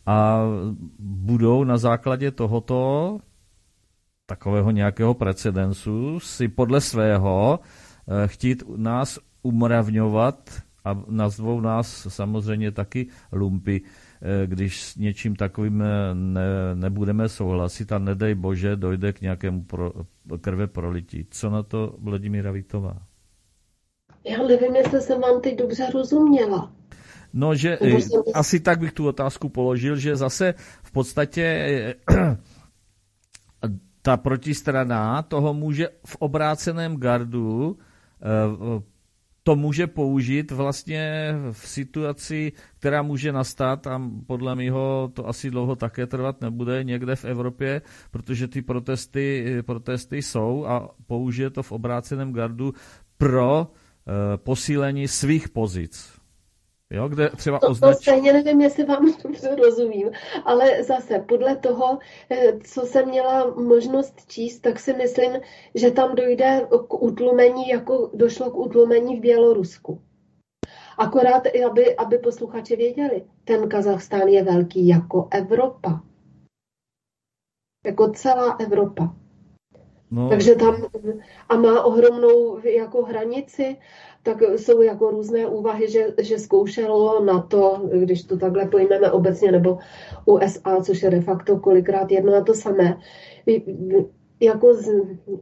a 0.07 0.41
budou 0.99 1.65
na 1.65 1.79
základě 1.79 2.31
tohoto 2.31 3.19
takového 4.27 4.71
nějakého 4.71 5.15
precedensu 5.15 6.21
si 6.21 6.49
podle 6.49 6.81
svého 6.81 7.61
eh, 8.09 8.29
chtít 8.29 8.63
nás 8.77 9.19
umravňovat 9.43 10.51
a 10.87 11.05
nazvou 11.09 11.61
nás 11.61 12.07
samozřejmě 12.11 12.73
taky 12.73 13.07
lumpy, 13.33 13.83
eh, 13.83 14.47
když 14.47 14.83
s 14.83 14.97
něčím 14.97 15.37
takovým 15.37 15.83
eh, 15.83 16.15
ne, 16.15 16.75
nebudeme 16.75 17.29
souhlasit 17.29 17.93
a 17.93 17.99
nedej 17.99 18.35
bože 18.35 18.77
dojde 18.77 19.13
k 19.13 19.21
nějakému 19.21 19.65
pro, 19.65 19.93
krve 20.41 20.67
prolití. 20.67 21.27
Co 21.31 21.51
na 21.51 21.63
to 21.63 21.97
Vladimíra 21.99 22.53
Vítová? 22.53 22.97
Já 24.25 24.43
nevím, 24.43 24.77
jestli 24.77 25.01
jsem 25.01 25.21
vám 25.21 25.41
teď 25.41 25.59
dobře 25.59 25.91
rozuměla. 25.95 26.73
No, 27.33 27.55
že 27.55 27.79
jsem... 27.83 28.23
asi 28.35 28.61
tak 28.61 28.79
bych 28.79 28.93
tu 28.93 29.07
otázku 29.07 29.49
položil, 29.49 29.97
že 29.97 30.17
zase 30.17 30.55
v 30.83 30.93
podstatě 30.93 31.95
ta 34.03 34.17
protistrana 34.17 35.23
toho 35.23 35.55
může 35.55 35.89
v 36.07 36.17
obráceném 36.17 36.97
gardu 36.97 37.79
eh, 38.23 38.96
to 39.47 39.57
může 39.57 39.87
použít 39.87 40.51
vlastně 40.51 41.35
v 41.53 41.69
situaci, 41.69 42.53
která 42.79 43.03
může 43.03 43.33
nastat 43.33 43.87
a 43.87 44.03
podle 44.27 44.55
mého 44.55 45.11
to 45.15 45.29
asi 45.29 45.51
dlouho 45.51 45.77
také 45.77 46.07
trvat 46.07 46.41
nebude 46.41 46.85
někde 46.85 47.17
v 47.17 47.25
Evropě, 47.25 47.83
protože 48.11 48.49
ty 48.49 48.63
protesty, 48.63 49.57
protesty 49.67 50.23
jsou 50.23 50.67
a 50.67 50.91
použije 51.07 51.51
to 51.51 51.63
v 51.63 51.73
obráceném 51.73 52.33
gardu 52.33 52.75
pro 53.19 53.61
uh, 53.63 54.13
posílení 54.37 55.09
svých 55.09 55.49
pozic. 55.49 56.16
Jo, 56.91 57.09
kde 57.09 57.31
třeba 57.31 57.59
to, 57.59 57.69
označ... 57.69 57.97
to 57.97 58.03
stejně 58.03 58.33
nevím, 58.33 58.61
jestli 58.61 58.85
vám 58.85 59.13
dobře 59.23 59.57
rozumím, 59.57 60.11
ale 60.45 60.83
zase 60.83 61.19
podle 61.19 61.57
toho, 61.57 61.99
eh, 62.31 62.59
co 62.59 62.81
jsem 62.83 63.09
měla 63.09 63.55
možnost 63.55 64.27
číst, 64.27 64.61
tak 64.61 64.79
si 64.79 64.93
myslím, 64.93 65.33
že 65.75 65.91
tam 65.91 66.15
dojde 66.15 66.69
k 66.89 67.03
utlumení, 67.03 67.69
jako 67.69 68.11
došlo 68.15 68.51
k 68.51 68.57
utlumení 68.57 69.17
v 69.17 69.21
Bělorusku. 69.21 70.03
Akorát, 70.99 71.43
aby, 71.67 71.97
aby 71.97 72.19
posluchači 72.19 72.77
věděli, 72.77 73.25
ten 73.45 73.69
Kazachstán 73.69 74.29
je 74.29 74.43
velký 74.43 74.89
jako 74.89 75.29
Evropa. 75.31 76.01
Jako 77.87 78.11
celá 78.11 78.57
Evropa. 78.61 79.15
No. 80.11 80.29
Takže 80.29 80.55
tam 80.55 80.87
a 81.49 81.57
má 81.57 81.83
ohromnou 81.83 82.61
jako 82.65 83.03
hranici 83.03 83.77
tak 84.27 84.43
jsou 84.43 84.83
jako 84.83 85.11
různé 85.11 85.47
úvahy, 85.47 85.91
že, 85.91 86.07
že 86.19 86.39
zkoušelo 86.39 87.25
na 87.25 87.43
to, 87.43 87.89
když 87.93 88.23
to 88.23 88.37
takhle 88.37 88.69
pojmeme 88.69 89.11
obecně, 89.11 89.53
nebo 89.53 89.79
USA, 90.25 90.83
což 90.83 91.03
je 91.03 91.11
de 91.11 91.21
facto 91.21 91.59
kolikrát 91.59 92.11
jedno 92.11 92.35
a 92.35 92.41
to 92.41 92.55
samé, 92.55 92.99
jako 94.41 94.77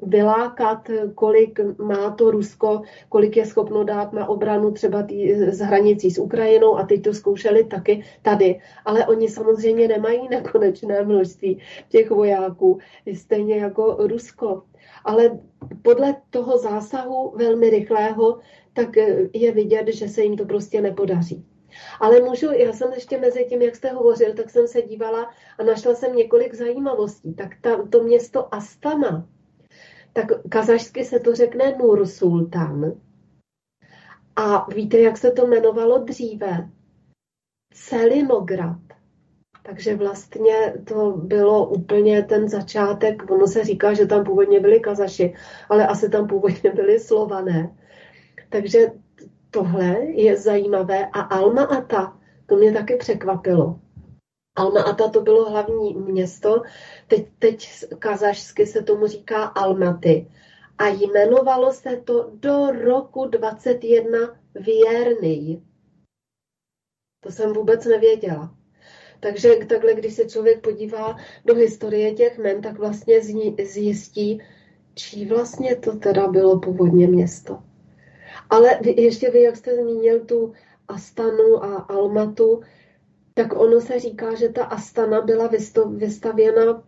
vylákat, 0.02 0.90
kolik 1.14 1.60
má 1.78 2.10
to 2.10 2.30
Rusko, 2.30 2.82
kolik 3.08 3.36
je 3.36 3.46
schopno 3.46 3.84
dát 3.84 4.12
na 4.12 4.28
obranu 4.28 4.70
třeba 4.70 5.02
tý, 5.02 5.34
z 5.34 5.58
hranicí 5.58 6.10
s 6.10 6.18
Ukrajinou 6.18 6.76
a 6.76 6.86
teď 6.86 7.02
to 7.02 7.14
zkoušeli 7.14 7.64
taky 7.64 8.04
tady. 8.22 8.60
Ale 8.84 9.06
oni 9.06 9.28
samozřejmě 9.28 9.88
nemají 9.88 10.28
nekonečné 10.30 11.04
množství 11.04 11.58
těch 11.88 12.10
vojáků, 12.10 12.78
stejně 13.14 13.56
jako 13.56 13.96
Rusko. 13.98 14.62
Ale 15.04 15.38
podle 15.82 16.16
toho 16.30 16.58
zásahu 16.58 17.32
velmi 17.36 17.70
rychlého 17.70 18.38
tak 18.74 18.96
eh, 18.96 19.28
je 19.32 19.52
vidět, 19.52 19.88
že 19.88 20.08
se 20.08 20.22
jim 20.22 20.36
to 20.36 20.44
prostě 20.44 20.80
nepodaří. 20.80 21.46
Ale 22.00 22.20
můžu, 22.20 22.52
já 22.52 22.72
jsem 22.72 22.92
ještě 22.92 23.18
mezi 23.18 23.44
tím, 23.44 23.62
jak 23.62 23.76
jste 23.76 23.92
hovořil, 23.92 24.34
tak 24.34 24.50
jsem 24.50 24.68
se 24.68 24.82
dívala 24.82 25.30
a 25.58 25.62
našla 25.62 25.94
jsem 25.94 26.16
několik 26.16 26.54
zajímavostí. 26.54 27.34
Tak 27.34 27.50
ta, 27.60 27.86
to 27.86 28.02
město 28.02 28.54
Astana, 28.54 29.28
tak 30.12 30.26
kazašsky 30.48 31.04
se 31.04 31.20
to 31.20 31.34
řekne 31.34 31.76
Nur 31.78 32.06
Sultan. 32.06 32.92
A 34.36 34.70
víte, 34.74 34.98
jak 34.98 35.18
se 35.18 35.30
to 35.30 35.46
jmenovalo 35.46 35.98
dříve? 35.98 36.68
Celinograd. 37.74 38.80
Takže 39.62 39.96
vlastně 39.96 40.74
to 40.84 41.10
bylo 41.10 41.68
úplně 41.68 42.22
ten 42.22 42.48
začátek, 42.48 43.30
ono 43.30 43.46
se 43.46 43.64
říká, 43.64 43.94
že 43.94 44.06
tam 44.06 44.24
původně 44.24 44.60
byli 44.60 44.80
kazaši, 44.80 45.34
ale 45.68 45.86
asi 45.86 46.08
tam 46.08 46.28
původně 46.28 46.70
byli 46.70 47.00
slované. 47.00 47.76
Takže 48.54 48.92
tohle 49.50 49.96
je 50.04 50.36
zajímavé 50.36 51.06
a 51.06 51.20
Alma 51.20 51.64
Ata, 51.64 52.20
to 52.46 52.56
mě 52.56 52.72
taky 52.72 52.96
překvapilo. 52.96 53.80
Alma-Ata 54.56 55.10
to 55.10 55.20
bylo 55.20 55.50
hlavní 55.50 55.94
město, 55.94 56.62
teď, 57.08 57.28
teď 57.38 57.68
kazašsky 57.98 58.66
se 58.66 58.82
tomu 58.82 59.06
říká 59.06 59.44
Almaty. 59.44 60.30
A 60.78 60.88
jmenovalo 60.88 61.72
se 61.72 61.96
to 61.96 62.30
do 62.34 62.70
roku 62.70 63.26
21 63.26 64.18
Věrný. 64.54 65.62
To 67.20 67.30
jsem 67.30 67.52
vůbec 67.52 67.84
nevěděla. 67.84 68.56
Takže 69.20 69.56
takhle, 69.68 69.94
když 69.94 70.14
se 70.14 70.24
člověk 70.24 70.60
podívá 70.60 71.16
do 71.44 71.54
historie 71.54 72.14
těch 72.14 72.38
men, 72.38 72.62
tak 72.62 72.78
vlastně 72.78 73.20
zjistí, 73.64 74.42
čí 74.94 75.26
vlastně 75.26 75.76
to 75.76 75.96
teda 75.96 76.28
bylo 76.28 76.60
původně 76.60 77.06
město. 77.06 77.62
Ale 78.50 78.78
vy, 78.82 78.94
ještě 79.02 79.30
vy, 79.30 79.42
jak 79.42 79.56
jste 79.56 79.76
zmínil 79.76 80.20
tu 80.20 80.52
Astanu 80.88 81.64
a 81.64 81.76
Almatu, 81.76 82.60
tak 83.34 83.60
ono 83.60 83.80
se 83.80 83.98
říká, 83.98 84.34
že 84.34 84.48
ta 84.48 84.64
Astana 84.64 85.20
byla 85.20 85.50
vystavěna 85.86 86.82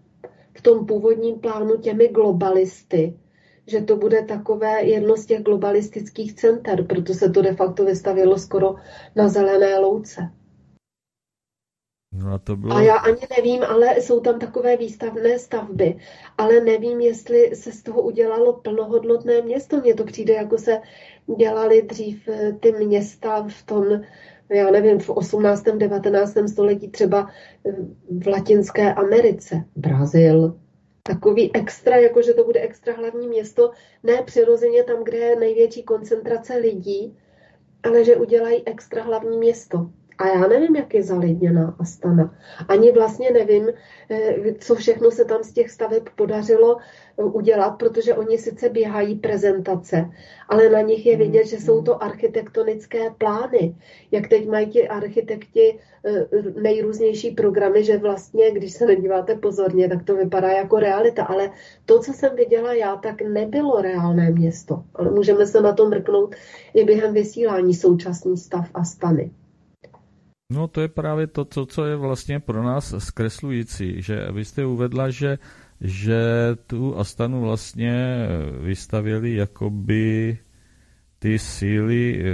v 0.59 0.63
tom 0.63 0.87
původním 0.87 1.41
plánu 1.41 1.77
těmi 1.77 2.09
globalisty, 2.09 3.19
že 3.67 3.81
to 3.81 3.97
bude 3.97 4.23
takové 4.23 4.83
jedno 4.83 5.17
z 5.17 5.27
těch 5.27 5.43
globalistických 5.43 6.35
center, 6.35 6.87
proto 6.87 7.15
se 7.15 7.31
to 7.31 7.43
de 7.43 7.55
facto 7.55 7.85
vystavilo 7.85 8.39
skoro 8.39 8.75
na 9.17 9.29
zelené 9.29 9.79
louce. 9.79 10.31
No 12.19 12.33
a, 12.33 12.39
to 12.39 12.57
bylo... 12.57 12.77
a 12.77 12.83
já 12.83 12.97
ani 12.97 13.21
nevím, 13.37 13.63
ale 13.63 14.01
jsou 14.01 14.21
tam 14.21 14.39
takové 14.39 14.77
výstavné 14.77 15.39
stavby, 15.39 15.97
ale 16.39 16.61
nevím, 16.61 17.01
jestli 17.01 17.57
se 17.57 17.73
z 17.73 17.83
toho 17.83 18.03
udělalo 18.03 18.53
plnohodnotné 18.53 19.43
město. 19.43 19.81
Mně 19.81 19.95
to 19.95 20.05
přijde, 20.05 20.35
jako 20.35 20.59
se 20.59 20.81
dělali 21.39 21.83
dřív 21.83 22.29
eh, 22.29 22.53
ty 22.61 22.73
města 22.73 23.47
v 23.49 23.63
tom, 23.63 23.85
já 24.49 24.71
nevím, 24.71 24.99
v 24.99 25.11
18. 25.11 25.63
19. 25.63 26.35
století 26.49 26.89
třeba 26.89 27.31
eh, 27.67 27.73
v 28.11 28.27
Latinské 28.27 28.95
Americe, 28.95 29.65
Brazil, 29.77 30.59
takový 31.03 31.55
extra, 31.55 31.97
jakože 31.97 32.35
to 32.35 32.45
bude 32.45 32.61
extra 32.61 32.95
hlavní 32.95 33.29
město, 33.29 33.71
ne 34.03 34.23
přirozeně 34.23 34.85
tam, 34.85 35.05
kde 35.05 35.19
je 35.19 35.37
největší 35.37 35.83
koncentrace 35.83 36.57
lidí, 36.57 37.19
ale 37.83 38.05
že 38.05 38.17
udělají 38.17 38.63
extra 38.67 39.03
hlavní 39.03 39.39
město. 39.39 39.91
A 40.19 40.29
já 40.29 40.47
nevím, 40.47 40.77
jak 40.77 40.95
je 40.95 41.03
zalidněná 41.03 41.77
Astana. 41.79 42.35
Ani 42.69 42.93
vlastně 42.93 43.31
nevím, 43.31 43.69
eh, 44.11 44.55
co 44.59 44.75
všechno 44.75 45.11
se 45.11 45.25
tam 45.25 45.43
z 45.43 45.53
těch 45.53 45.71
staveb 45.71 46.03
podařilo 46.17 46.77
eh, 46.79 47.25
udělat, 47.25 47.71
protože 47.71 48.15
oni 48.15 48.39
sice 48.39 48.69
běhají 48.69 49.15
prezentace, 49.15 50.11
ale 50.49 50.69
na 50.69 50.81
nich 50.81 51.07
je 51.07 51.17
vidět, 51.17 51.47
že 51.47 51.57
jsou 51.57 51.83
to 51.83 52.03
architektonické 52.03 53.11
plány. 53.11 53.77
Jak 54.11 54.29
teď 54.29 54.49
mají 54.49 54.67
ti 54.67 54.89
architekti 54.89 55.79
eh, 56.05 56.27
nejrůznější 56.61 57.31
programy, 57.31 57.85
že 57.85 57.99
vlastně, 57.99 58.51
když 58.51 58.73
se 58.73 58.87
nedíváte 58.87 59.35
pozorně, 59.35 59.89
tak 59.89 60.05
to 60.05 60.17
vypadá 60.17 60.49
jako 60.49 60.79
realita. 60.79 61.25
Ale 61.25 61.51
to, 61.87 62.01
co 62.01 62.13
jsem 62.13 62.37
viděla 62.37 62.73
já, 62.73 62.97
tak 62.97 63.23
nebylo 63.23 63.83
reálné 63.83 64.31
město. 64.31 64.83
Ale 64.95 65.11
můžeme 65.11 65.47
se 65.47 65.61
na 65.61 65.73
to 65.73 65.89
mrknout 65.89 66.35
i 66.75 66.85
během 66.85 67.15
vysílání 67.15 67.75
současný 67.75 68.37
stav 68.37 68.71
Astany. 68.75 69.31
No 70.53 70.69
to 70.69 70.81
je 70.81 70.89
právě 70.89 71.27
to, 71.27 71.45
co, 71.45 71.67
co 71.67 71.85
je 71.85 71.97
vlastně 71.97 72.41
pro 72.41 72.63
nás 72.63 72.95
zkreslující, 72.99 74.03
že 74.03 74.29
vy 74.33 74.45
jste 74.45 74.67
uvedla, 74.67 75.11
že, 75.11 75.39
že 75.81 76.21
tu 76.67 76.99
Astanu 76.99 77.41
vlastně 77.41 78.27
vystavili 78.61 79.35
jakoby 79.35 80.39
ty 81.19 81.39
síly, 81.39 82.25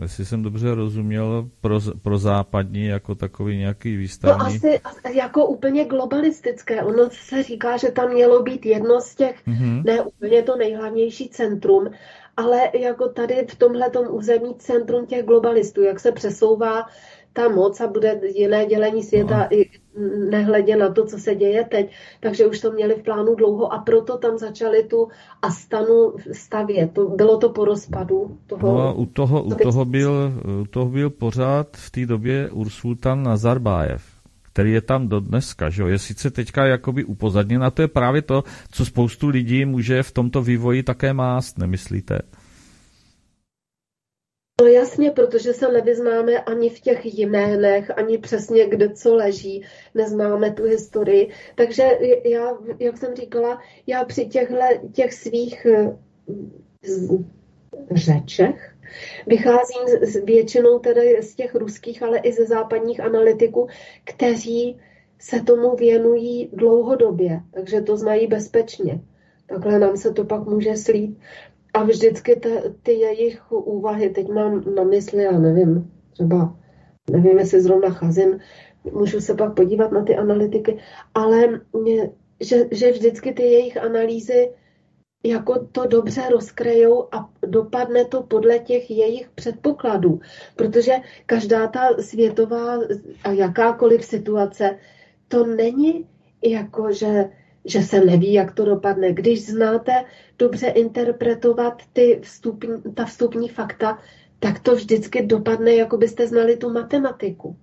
jestli 0.00 0.24
jsem 0.24 0.42
dobře 0.42 0.74
rozuměl, 0.74 1.48
pro, 1.60 1.80
pro 2.02 2.18
západní 2.18 2.86
jako 2.86 3.14
takový 3.14 3.56
nějaký 3.56 3.96
výstavní... 3.96 4.38
No 4.38 4.46
asi, 4.46 4.80
asi 4.80 5.18
jako 5.18 5.46
úplně 5.46 5.84
globalistické. 5.84 6.82
Ono 6.82 7.10
se 7.10 7.42
říká, 7.42 7.76
že 7.76 7.90
tam 7.90 8.10
mělo 8.12 8.42
být 8.42 8.66
jedno 8.66 9.00
z 9.00 9.14
těch, 9.14 9.46
mm-hmm. 9.46 9.84
ne 9.84 10.02
úplně 10.02 10.42
to 10.42 10.56
nejhlavnější 10.56 11.28
centrum, 11.28 11.90
ale 12.36 12.70
jako 12.80 13.08
tady 13.08 13.46
v 13.50 13.54
tomhle 13.54 13.90
území 14.08 14.54
centrum 14.58 15.06
těch 15.06 15.24
globalistů, 15.24 15.82
jak 15.82 16.00
se 16.00 16.12
přesouvá 16.12 16.86
ta 17.34 17.48
moc 17.48 17.80
a 17.80 17.86
bude 17.86 18.20
jiné 18.34 18.66
dělení 18.66 19.02
světa 19.02 19.38
no. 19.50 19.58
i 19.58 19.70
nehledě 20.30 20.76
na 20.76 20.88
to, 20.88 21.06
co 21.06 21.18
se 21.18 21.34
děje 21.34 21.64
teď. 21.64 21.90
Takže 22.20 22.46
už 22.46 22.60
to 22.60 22.72
měli 22.72 22.94
v 22.94 23.02
plánu 23.02 23.34
dlouho 23.34 23.72
a 23.72 23.78
proto 23.78 24.18
tam 24.18 24.38
začali 24.38 24.84
tu 24.84 25.08
Astanu 25.42 26.12
stavět. 26.32 26.92
To, 26.92 27.08
bylo 27.08 27.38
to 27.38 27.48
po 27.48 27.64
rozpadu. 27.64 28.38
Toho, 28.46 28.68
no 28.68 28.80
a 28.80 28.92
u 28.92 29.06
toho, 29.06 29.42
u 29.42 29.54
toho, 29.54 29.84
byl, 29.84 30.32
u 30.62 30.66
toho 30.66 30.86
byl 30.86 31.10
pořád 31.10 31.66
v 31.76 31.90
té 31.90 32.06
době 32.06 32.50
Ursultan 32.50 33.22
Nazarbájev 33.22 34.14
který 34.54 34.72
je 34.72 34.80
tam 34.80 35.08
do 35.08 35.20
dneska, 35.20 35.70
že 35.70 35.82
jo? 35.82 35.88
je 35.88 35.98
sice 35.98 36.30
teďka 36.30 36.64
jakoby 36.66 37.04
upozadněn 37.04 37.64
a 37.64 37.70
to 37.70 37.82
je 37.82 37.88
právě 37.88 38.22
to, 38.22 38.44
co 38.70 38.84
spoustu 38.84 39.28
lidí 39.28 39.64
může 39.64 40.02
v 40.02 40.12
tomto 40.12 40.42
vývoji 40.42 40.82
také 40.82 41.12
mást, 41.12 41.58
nemyslíte? 41.58 42.18
No 44.60 44.66
jasně, 44.66 45.10
protože 45.10 45.52
se 45.52 45.72
nevyznáme 45.72 46.40
ani 46.40 46.70
v 46.70 46.80
těch 46.80 47.18
jménech, 47.18 47.98
ani 47.98 48.18
přesně 48.18 48.66
kde 48.66 48.90
co 48.90 49.14
leží, 49.14 49.64
neznáme 49.94 50.52
tu 50.52 50.64
historii. 50.64 51.32
Takže 51.54 51.98
já, 52.24 52.58
jak 52.78 52.98
jsem 52.98 53.14
říkala, 53.14 53.62
já 53.86 54.04
při 54.04 54.26
těchto 54.26 54.56
těch 54.92 55.14
svých 55.14 55.66
eh, 55.66 55.96
řečech 57.90 58.74
vycházím 59.26 59.82
z, 60.02 60.24
většinou 60.24 60.78
tedy 60.78 61.22
z 61.22 61.34
těch 61.34 61.54
ruských, 61.54 62.02
ale 62.02 62.18
i 62.18 62.32
ze 62.32 62.46
západních 62.46 63.00
analytiků, 63.00 63.68
kteří 64.04 64.80
se 65.18 65.40
tomu 65.40 65.76
věnují 65.76 66.48
dlouhodobě, 66.52 67.40
takže 67.50 67.80
to 67.80 67.96
znají 67.96 68.26
bezpečně. 68.26 69.00
Takhle 69.46 69.78
nám 69.78 69.96
se 69.96 70.12
to 70.12 70.24
pak 70.24 70.44
může 70.46 70.76
slít. 70.76 71.18
A 71.74 71.82
vždycky 71.82 72.36
te, 72.36 72.74
ty 72.82 72.92
jejich 72.92 73.52
úvahy, 73.52 74.10
teď 74.10 74.28
mám 74.28 74.74
na 74.74 74.84
mysli, 74.84 75.22
já 75.22 75.38
nevím, 75.38 75.92
třeba, 76.12 76.56
nevím, 77.10 77.38
jestli 77.38 77.60
zrovna 77.60 77.90
chazím, 77.90 78.38
můžu 78.92 79.20
se 79.20 79.34
pak 79.34 79.54
podívat 79.54 79.92
na 79.92 80.04
ty 80.04 80.16
analytiky, 80.16 80.78
ale 81.14 81.60
že, 82.40 82.56
že 82.72 82.92
vždycky 82.92 83.32
ty 83.32 83.42
jejich 83.42 83.76
analýzy 83.76 84.50
jako 85.24 85.66
to 85.72 85.86
dobře 85.86 86.22
rozkrejou 86.30 87.08
a 87.14 87.30
dopadne 87.46 88.04
to 88.04 88.22
podle 88.22 88.58
těch 88.58 88.90
jejich 88.90 89.30
předpokladů. 89.30 90.20
Protože 90.56 90.92
každá 91.26 91.66
ta 91.66 91.88
světová 92.00 92.78
a 93.24 93.30
jakákoliv 93.30 94.04
situace, 94.04 94.78
to 95.28 95.46
není 95.46 96.08
jako, 96.42 96.92
že 96.92 97.24
že 97.64 97.82
se 97.82 98.04
neví, 98.04 98.32
jak 98.32 98.54
to 98.54 98.64
dopadne. 98.64 99.12
Když 99.12 99.46
znáte 99.46 100.04
dobře 100.38 100.66
interpretovat 100.66 101.82
ty 101.92 102.20
vstupní, 102.22 102.82
ta 102.94 103.04
vstupní 103.04 103.48
fakta, 103.48 103.98
tak 104.38 104.58
to 104.58 104.74
vždycky 104.74 105.26
dopadne, 105.26 105.74
jako 105.74 105.96
byste 105.96 106.26
znali 106.26 106.56
tu 106.56 106.70
matematiku. 106.70 107.56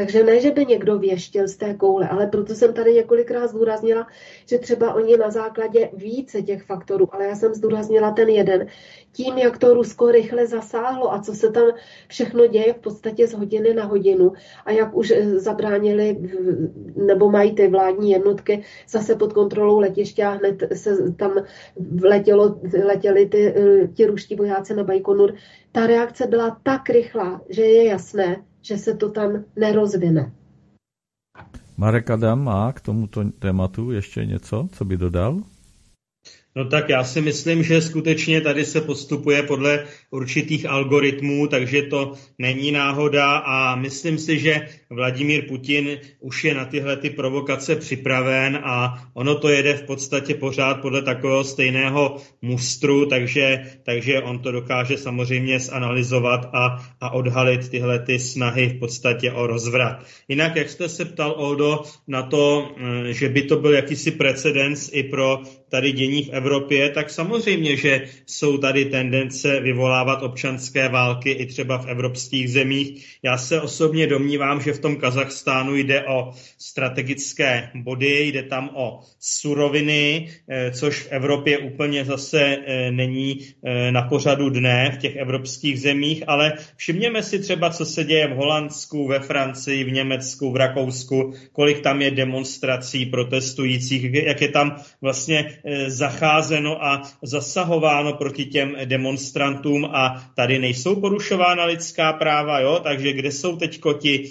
Takže 0.00 0.24
ne, 0.24 0.40
že 0.40 0.50
by 0.50 0.66
někdo 0.66 0.98
věštěl 0.98 1.48
z 1.48 1.56
té 1.56 1.74
koule, 1.74 2.08
ale 2.08 2.26
proto 2.26 2.54
jsem 2.54 2.72
tady 2.72 2.94
několikrát 2.94 3.46
zdůraznila, 3.46 4.06
že 4.46 4.58
třeba 4.58 4.94
oni 4.94 5.16
na 5.16 5.30
základě 5.30 5.90
více 5.92 6.42
těch 6.42 6.62
faktorů, 6.62 7.14
ale 7.14 7.24
já 7.24 7.36
jsem 7.36 7.54
zdůraznila 7.54 8.10
ten 8.10 8.28
jeden, 8.28 8.66
tím, 9.12 9.38
jak 9.38 9.58
to 9.58 9.74
Rusko 9.74 10.10
rychle 10.10 10.46
zasáhlo 10.46 11.12
a 11.12 11.22
co 11.22 11.34
se 11.34 11.50
tam 11.50 11.64
všechno 12.08 12.46
děje 12.46 12.72
v 12.72 12.78
podstatě 12.78 13.26
z 13.26 13.34
hodiny 13.34 13.74
na 13.74 13.84
hodinu 13.84 14.32
a 14.64 14.72
jak 14.72 14.96
už 14.96 15.10
eh, 15.10 15.38
zabránili 15.38 16.18
nebo 16.96 17.30
mají 17.30 17.54
ty 17.54 17.68
vládní 17.68 18.10
jednotky 18.10 18.62
zase 18.88 19.16
pod 19.16 19.32
kontrolou 19.32 19.78
letiště 19.78 20.24
a 20.24 20.30
hned 20.30 20.62
se 20.74 21.12
tam 21.12 21.32
letělo, 22.02 22.60
letěli 22.84 23.26
ty, 23.26 23.54
eh, 23.56 23.88
ti 23.88 24.06
ruští 24.06 24.36
vojáci 24.36 24.74
na 24.74 24.84
Bajkonur. 24.84 25.34
Ta 25.72 25.86
reakce 25.86 26.26
byla 26.26 26.58
tak 26.62 26.90
rychlá, 26.90 27.40
že 27.48 27.64
je 27.64 27.84
jasné, 27.84 28.44
že 28.62 28.78
se 28.78 28.94
to 28.94 29.10
tam 29.10 29.44
nerozvine. 29.56 30.32
Marek 31.76 32.10
Adam 32.10 32.44
má 32.44 32.72
k 32.72 32.80
tomuto 32.80 33.24
tématu 33.38 33.90
ještě 33.90 34.24
něco, 34.24 34.68
co 34.72 34.84
by 34.84 34.96
dodal? 34.96 35.42
No 36.56 36.68
tak 36.68 36.88
já 36.88 37.04
si 37.04 37.20
myslím, 37.20 37.62
že 37.62 37.82
skutečně 37.82 38.40
tady 38.40 38.64
se 38.64 38.80
postupuje 38.80 39.42
podle 39.42 39.86
určitých 40.10 40.66
algoritmů, 40.66 41.46
takže 41.46 41.82
to 41.82 42.12
není 42.38 42.72
náhoda 42.72 43.36
a 43.36 43.76
myslím 43.76 44.18
si, 44.18 44.38
že 44.38 44.68
Vladimír 44.90 45.48
Putin 45.48 45.98
už 46.20 46.44
je 46.44 46.54
na 46.54 46.64
tyhle 46.64 46.96
ty 46.96 47.10
provokace 47.10 47.76
připraven 47.76 48.58
a 48.64 49.04
ono 49.14 49.34
to 49.34 49.48
jede 49.48 49.74
v 49.74 49.82
podstatě 49.82 50.34
pořád 50.34 50.74
podle 50.74 51.02
takového 51.02 51.44
stejného 51.44 52.16
mustru, 52.42 53.06
takže, 53.06 53.64
takže 53.82 54.22
on 54.22 54.38
to 54.38 54.52
dokáže 54.52 54.98
samozřejmě 54.98 55.60
zanalizovat 55.60 56.50
a, 56.52 56.90
a 57.00 57.10
odhalit 57.10 57.68
tyhle 57.68 57.98
ty 57.98 58.18
snahy 58.18 58.68
v 58.68 58.78
podstatě 58.78 59.32
o 59.32 59.46
rozvrat. 59.46 60.04
Jinak, 60.28 60.56
jak 60.56 60.68
jste 60.68 60.88
se 60.88 61.04
ptal, 61.04 61.34
Oldo, 61.36 61.82
na 62.08 62.22
to, 62.22 62.68
eh, 62.76 63.12
že 63.12 63.28
by 63.28 63.42
to 63.42 63.56
byl 63.56 63.74
jakýsi 63.74 64.10
precedens 64.10 64.90
i 64.92 65.02
pro 65.02 65.42
tady 65.68 65.92
dění 65.92 66.22
v 66.22 66.30
Evropě, 66.32 66.90
tak 66.90 67.10
samozřejmě, 67.10 67.76
že 67.76 68.02
jsou 68.26 68.58
tady 68.58 68.84
tendence 68.84 69.60
vyvolávat 70.00 70.22
občanské 70.22 70.88
války 70.88 71.30
i 71.30 71.46
třeba 71.46 71.78
v 71.78 71.88
evropských 71.88 72.50
zemích. 72.50 73.18
Já 73.22 73.38
se 73.38 73.60
osobně 73.60 74.06
domnívám, 74.06 74.60
že 74.60 74.72
v 74.72 74.78
tom 74.78 74.96
Kazachstánu 74.96 75.76
jde 75.76 76.04
o 76.04 76.32
strategické 76.58 77.70
body, 77.74 78.28
jde 78.28 78.42
tam 78.42 78.70
o 78.74 79.00
suroviny, 79.20 80.28
eh, 80.48 80.70
což 80.70 81.02
v 81.02 81.12
Evropě 81.12 81.58
úplně 81.58 82.04
zase 82.04 82.40
eh, 82.40 82.90
není 82.90 83.40
eh, 83.64 83.92
na 83.92 84.02
pořadu 84.02 84.50
dne 84.50 84.90
v 84.94 84.98
těch 84.98 85.16
evropských 85.16 85.80
zemích, 85.80 86.24
ale 86.26 86.52
všimněme 86.76 87.22
si 87.22 87.38
třeba, 87.38 87.70
co 87.70 87.84
se 87.84 88.04
děje 88.04 88.28
v 88.28 88.36
Holandsku, 88.36 89.08
ve 89.08 89.20
Francii, 89.20 89.84
v 89.84 89.92
Německu, 89.92 90.50
v 90.50 90.56
Rakousku, 90.56 91.32
kolik 91.52 91.80
tam 91.80 92.02
je 92.02 92.10
demonstrací 92.10 93.06
protestujících, 93.06 94.14
jak 94.14 94.40
je 94.40 94.48
tam 94.48 94.76
vlastně 95.02 95.60
zacházeno 95.86 96.84
a 96.84 97.02
zasahováno 97.22 98.12
proti 98.12 98.44
těm 98.44 98.76
demonstrantům 98.84 99.89
a 99.96 100.26
tady 100.34 100.58
nejsou 100.58 101.00
porušována 101.00 101.64
lidská 101.64 102.12
práva, 102.12 102.60
jo? 102.60 102.80
takže 102.82 103.12
kde 103.12 103.32
jsou 103.32 103.56
teď 103.56 103.80
ti, 104.00 104.30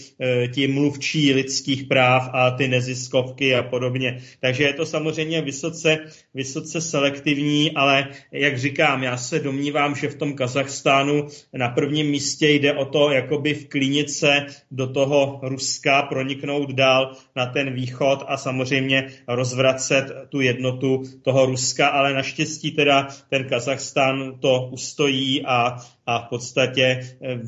ti 0.53 0.67
mluvčí 0.67 1.33
lidských 1.33 1.83
práv 1.83 2.29
a 2.33 2.51
ty 2.51 2.67
neziskovky 2.67 3.55
a 3.55 3.63
podobně. 3.63 4.21
Takže 4.39 4.63
je 4.63 4.73
to 4.73 4.85
samozřejmě 4.85 5.41
vysoce, 5.41 5.97
vysoce 6.33 6.81
selektivní, 6.81 7.71
ale 7.71 8.07
jak 8.31 8.57
říkám, 8.57 9.03
já 9.03 9.17
se 9.17 9.39
domnívám, 9.39 9.95
že 9.95 10.07
v 10.07 10.15
tom 10.15 10.33
Kazachstánu 10.33 11.27
na 11.53 11.69
prvním 11.69 12.07
místě 12.07 12.49
jde 12.49 12.73
o 12.73 12.85
to, 12.85 13.11
jakoby 13.11 13.53
vklínit 13.53 14.11
se 14.11 14.45
do 14.71 14.87
toho 14.87 15.39
Ruska, 15.43 16.01
proniknout 16.01 16.71
dál 16.71 17.15
na 17.35 17.45
ten 17.45 17.73
východ 17.73 18.23
a 18.27 18.37
samozřejmě 18.37 19.07
rozvracet 19.27 20.05
tu 20.29 20.41
jednotu 20.41 21.03
toho 21.21 21.45
Ruska, 21.45 21.87
ale 21.87 22.13
naštěstí 22.13 22.71
teda 22.71 23.07
ten 23.29 23.43
Kazachstán 23.43 24.39
to 24.39 24.69
ustojí 24.71 25.45
a, 25.49 25.77
a 26.05 26.19
v 26.19 26.29
podstatě 26.29 26.83
eh, 27.21 27.41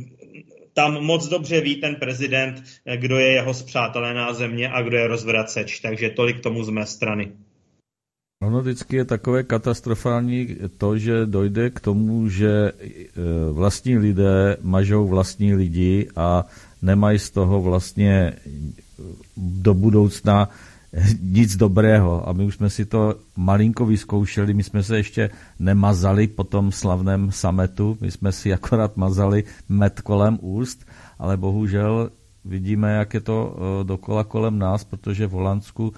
tam 0.73 1.03
moc 1.03 1.27
dobře 1.27 1.61
ví 1.61 1.75
ten 1.75 1.95
prezident, 1.95 2.63
eh, 2.85 2.97
kdo 2.97 3.17
je 3.17 3.27
jeho 3.27 3.53
zpřátelená 3.53 4.33
země 4.33 4.69
a 4.69 4.81
kdo 4.81 4.97
je 4.97 5.07
rozvraceč. 5.07 5.79
Takže 5.79 6.09
tolik 6.09 6.39
tomu 6.39 6.63
z 6.63 6.69
mé 6.69 6.85
strany. 6.85 7.31
Ono 8.41 8.61
vždycky 8.61 8.95
je 8.95 9.05
takové 9.05 9.43
katastrofální 9.43 10.57
to, 10.77 10.97
že 10.97 11.25
dojde 11.25 11.69
k 11.69 11.79
tomu, 11.79 12.29
že 12.29 12.71
eh, 12.71 12.91
vlastní 13.51 13.97
lidé 13.97 14.57
mažou 14.61 15.07
vlastní 15.07 15.53
lidi 15.53 16.09
a 16.15 16.45
nemají 16.81 17.19
z 17.19 17.29
toho 17.29 17.61
vlastně 17.61 18.33
do 19.37 19.73
budoucna 19.73 20.49
nic 21.21 21.55
dobrého. 21.55 22.29
A 22.29 22.33
my 22.33 22.43
už 22.45 22.55
jsme 22.55 22.69
si 22.69 22.85
to 22.85 23.15
malinko 23.35 23.85
vyzkoušeli, 23.85 24.53
my 24.53 24.63
jsme 24.63 24.83
se 24.83 24.97
ještě 24.97 25.29
nemazali 25.59 26.27
po 26.27 26.43
tom 26.43 26.71
slavném 26.71 27.31
sametu, 27.31 27.97
my 28.01 28.11
jsme 28.11 28.31
si 28.31 28.53
akorát 28.53 28.97
mazali 28.97 29.43
med 29.69 30.01
kolem 30.01 30.37
úst, 30.41 30.85
ale 31.19 31.37
bohužel 31.37 32.11
vidíme, 32.45 32.93
jak 32.93 33.13
je 33.13 33.21
to 33.21 33.55
eh, 33.55 33.83
dokola 33.83 34.23
kolem 34.23 34.59
nás, 34.59 34.83
protože 34.83 35.27
v 35.27 35.31
Holandsku 35.31 35.93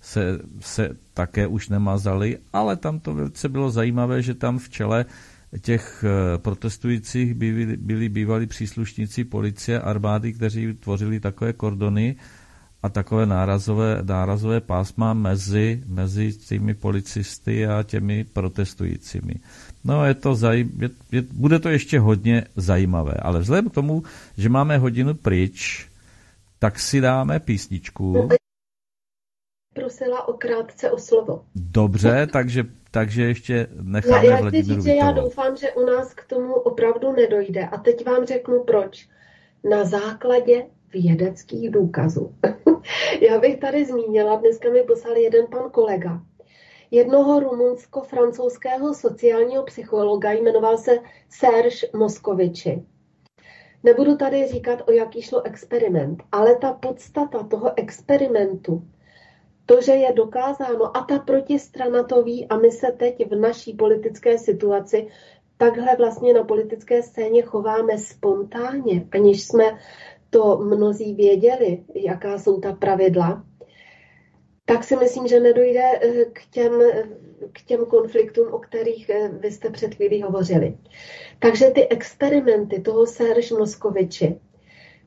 se, 0.00 0.40
se 0.60 0.96
také 1.14 1.46
už 1.46 1.68
nemazali, 1.68 2.38
ale 2.52 2.76
tam 2.76 3.00
to 3.00 3.14
velice 3.14 3.48
bylo 3.48 3.70
zajímavé, 3.70 4.22
že 4.22 4.34
tam 4.34 4.58
v 4.58 4.68
čele 4.68 5.04
těch 5.60 6.04
eh, 6.06 6.38
protestujících 6.38 7.34
byli, 7.34 7.76
byli 7.76 8.08
bývalí 8.08 8.46
příslušníci 8.46 9.24
policie, 9.24 9.80
armády, 9.80 10.32
kteří 10.32 10.74
tvořili 10.74 11.20
takové 11.20 11.52
kordony, 11.52 12.16
a 12.82 12.88
takové 12.88 13.26
nárazové, 13.26 14.02
nárazové 14.02 14.60
pásma 14.60 15.14
mezi, 15.14 15.82
mezi 15.86 16.32
těmi 16.32 16.74
policisty 16.74 17.66
a 17.66 17.82
těmi 17.82 18.24
protestujícími. 18.24 19.34
No, 19.84 20.06
je 20.06 20.14
to 20.14 20.34
zajím, 20.34 20.72
je, 20.80 20.90
je, 21.12 21.22
bude 21.32 21.58
to 21.58 21.68
ještě 21.68 22.00
hodně 22.00 22.44
zajímavé, 22.56 23.14
ale 23.22 23.40
vzhledem 23.40 23.70
k 23.70 23.74
tomu, 23.74 24.02
že 24.36 24.48
máme 24.48 24.78
hodinu 24.78 25.14
pryč, 25.14 25.88
tak 26.58 26.78
si 26.78 27.00
dáme 27.00 27.40
písničku. 27.40 28.28
Prosila 29.74 30.28
o 30.28 30.32
krátce 30.32 30.90
o 30.90 30.98
slovo. 30.98 31.44
Dobře, 31.54 32.28
takže, 32.32 32.64
takže 32.90 33.22
ještě 33.22 33.66
necháme 33.80 34.26
já, 34.26 34.40
já 34.40 34.48
chci 34.48 34.62
říct, 34.62 34.84
že 34.84 34.94
já 34.94 35.12
doufám, 35.12 35.56
že 35.56 35.72
u 35.72 35.86
nás 35.86 36.14
k 36.14 36.24
tomu 36.24 36.54
opravdu 36.54 37.12
nedojde. 37.12 37.66
A 37.66 37.78
teď 37.78 38.06
vám 38.06 38.26
řeknu 38.26 38.64
proč. 38.64 39.08
Na 39.70 39.84
základě 39.84 40.66
vědeckých 40.92 41.70
důkazů. 41.70 42.34
Já 43.20 43.38
bych 43.38 43.58
tady 43.58 43.84
zmínila, 43.84 44.36
dneska 44.36 44.70
mi 44.70 44.82
poslal 44.82 45.16
jeden 45.16 45.46
pan 45.46 45.70
kolega, 45.70 46.22
jednoho 46.90 47.40
rumunsko-francouzského 47.40 48.94
sociálního 48.94 49.62
psychologa, 49.62 50.32
jmenoval 50.32 50.78
se 50.78 50.98
Serge 51.28 51.86
Moskoviči. 51.94 52.82
Nebudu 53.82 54.16
tady 54.16 54.46
říkat, 54.46 54.88
o 54.88 54.92
jaký 54.92 55.22
šlo 55.22 55.42
experiment, 55.42 56.22
ale 56.32 56.56
ta 56.56 56.72
podstata 56.72 57.42
toho 57.42 57.72
experimentu, 57.76 58.82
to, 59.66 59.80
že 59.80 59.92
je 59.92 60.12
dokázáno 60.12 60.96
a 60.96 61.04
ta 61.04 61.18
protistrana 61.18 62.02
to 62.02 62.22
ví 62.22 62.48
a 62.48 62.56
my 62.56 62.70
se 62.70 62.92
teď 62.92 63.30
v 63.30 63.34
naší 63.34 63.72
politické 63.72 64.38
situaci 64.38 65.08
takhle 65.56 65.96
vlastně 65.96 66.32
na 66.32 66.44
politické 66.44 67.02
scéně 67.02 67.42
chováme 67.42 67.98
spontánně, 67.98 69.06
aniž 69.12 69.44
jsme 69.44 69.64
to 70.30 70.58
mnozí 70.58 71.14
věděli, 71.14 71.84
jaká 71.94 72.38
jsou 72.38 72.60
ta 72.60 72.72
pravidla, 72.72 73.44
tak 74.64 74.84
si 74.84 74.96
myslím, 74.96 75.28
že 75.28 75.40
nedojde 75.40 75.82
eh, 76.00 76.24
k 76.24 76.46
těm, 76.50 76.72
k 77.52 77.62
těm 77.62 77.86
konfliktům, 77.86 78.52
o 78.52 78.58
kterých 78.58 79.08
eh, 79.08 79.28
vy 79.28 79.50
jste 79.50 79.70
před 79.70 79.94
chvílí 79.94 80.22
hovořili. 80.22 80.78
Takže 81.38 81.70
ty 81.70 81.88
experimenty 81.88 82.80
toho 82.80 83.06
Serge 83.06 83.54
Moskoviči 83.54 84.40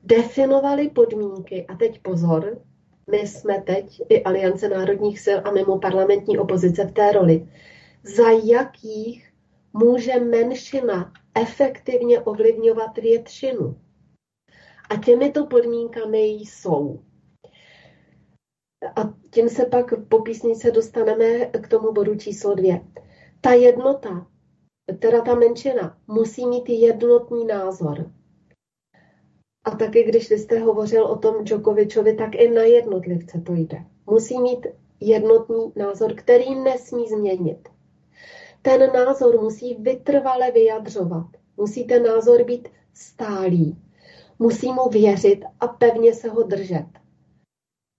definovaly 0.03 0.89
podmínky, 0.89 1.65
a 1.67 1.76
teď 1.76 2.01
pozor, 2.01 2.57
my 3.11 3.17
jsme 3.17 3.61
teď 3.61 4.01
i 4.09 4.24
Aliance 4.24 4.69
národních 4.69 5.19
sil 5.26 5.39
a 5.43 5.51
mimo 5.51 5.80
parlamentní 5.80 6.38
opozice 6.38 6.86
v 6.86 6.91
té 6.91 7.11
roli, 7.11 7.47
za 8.03 8.30
jakých 8.30 9.30
může 9.74 10.19
menšina 10.19 11.11
efektivně 11.36 12.19
ovlivňovat 12.19 12.97
většinu. 12.97 13.76
A 14.90 14.98
těmito 14.98 15.46
podmínkami 15.46 16.20
jsou. 16.20 17.00
A 18.96 19.14
tím 19.32 19.50
se 19.50 19.66
pak 19.66 20.08
po 20.10 20.22
písnice 20.22 20.72
dostaneme 20.72 21.46
k 21.46 21.68
tomu 21.68 21.92
bodu 21.92 22.16
číslo 22.16 22.56
dvě. 22.56 22.82
Ta 23.42 23.54
jednota, 23.54 24.28
teda 25.00 25.22
ta 25.22 25.36
menšina, 25.36 25.98
musí 26.08 26.48
mít 26.48 26.70
jednotný 26.70 27.46
názor. 27.46 28.12
A 29.64 29.72
taky, 29.72 30.04
když 30.04 30.32
jste 30.32 30.60
hovořil 30.60 31.06
o 31.06 31.18
tom 31.18 31.44
Djokovičovi, 31.44 32.16
tak 32.16 32.36
i 32.36 32.50
na 32.50 32.62
jednotlivce 32.62 33.42
to 33.42 33.54
jde. 33.54 33.78
Musí 34.06 34.40
mít 34.42 34.68
jednotný 35.00 35.72
názor, 35.76 36.14
který 36.14 36.56
nesmí 36.56 37.08
změnit. 37.08 37.70
Ten 38.62 38.94
názor 38.94 39.42
musí 39.42 39.76
vytrvale 39.76 40.52
vyjadřovat. 40.52 41.28
Musí 41.58 41.84
ten 41.84 42.04
názor 42.04 42.44
být 42.44 42.70
stálý. 42.94 43.83
Musí 44.40 44.72
mu 44.72 44.90
věřit 44.90 45.46
a 45.60 45.68
pevně 45.68 46.14
se 46.14 46.30
ho 46.30 46.44
držet. 46.44 46.86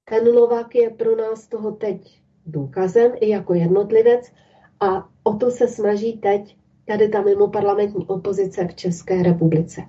Ten 0.09 0.35
Novák 0.35 0.74
je 0.74 0.91
pro 0.91 1.16
nás 1.16 1.49
toho 1.49 1.72
teď 1.72 2.20
důkazem 2.47 3.12
i 3.20 3.28
jako 3.28 3.55
jednotlivec 3.55 4.32
a 4.80 5.09
o 5.22 5.35
to 5.35 5.51
se 5.51 5.68
snaží 5.68 6.18
teď 6.18 6.57
tady 6.87 7.09
ta 7.09 7.22
mimo 7.22 7.49
parlamentní 7.49 8.07
opozice 8.07 8.66
v 8.66 8.74
České 8.74 9.22
republice. 9.22 9.82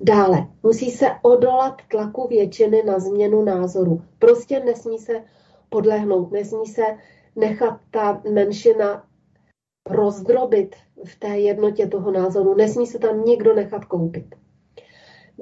Dále 0.00 0.46
musí 0.62 0.90
se 0.90 1.06
odolat 1.22 1.82
tlaku 1.88 2.28
většiny 2.28 2.82
na 2.82 2.98
změnu 2.98 3.44
názoru. 3.44 4.02
Prostě 4.18 4.60
nesmí 4.60 4.98
se 4.98 5.24
podlehnout, 5.68 6.32
nesmí 6.32 6.66
se 6.66 6.82
nechat 7.36 7.80
ta 7.90 8.22
menšina 8.30 9.06
rozdrobit 9.90 10.76
v 11.04 11.18
té 11.18 11.38
jednotě 11.38 11.86
toho 11.86 12.10
názoru, 12.10 12.54
nesmí 12.54 12.86
se 12.86 12.98
tam 12.98 13.24
nikdo 13.24 13.54
nechat 13.54 13.84
koupit. 13.84 14.34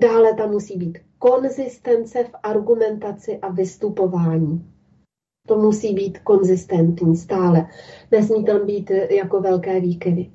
Dále 0.00 0.34
tam 0.34 0.50
musí 0.50 0.76
být 0.76 0.98
konzistence 1.18 2.24
v 2.24 2.30
argumentaci 2.42 3.38
a 3.42 3.48
vystupování. 3.48 4.72
To 5.46 5.56
musí 5.58 5.94
být 5.94 6.18
konzistentní 6.18 7.16
stále. 7.16 7.68
Nesmí 8.10 8.44
tam 8.44 8.66
být 8.66 8.90
jako 9.10 9.40
velké 9.40 9.80
výkyvy. 9.80 10.30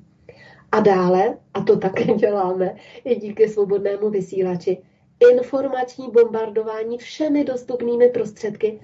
A 0.72 0.80
dále, 0.80 1.38
a 1.54 1.60
to 1.60 1.76
také 1.76 2.04
děláme 2.14 2.76
i 3.04 3.16
díky 3.16 3.48
svobodnému 3.48 4.10
vysílači, 4.10 4.82
informační 5.30 6.10
bombardování 6.10 6.98
všemi 6.98 7.44
dostupnými 7.44 8.08
prostředky, 8.08 8.80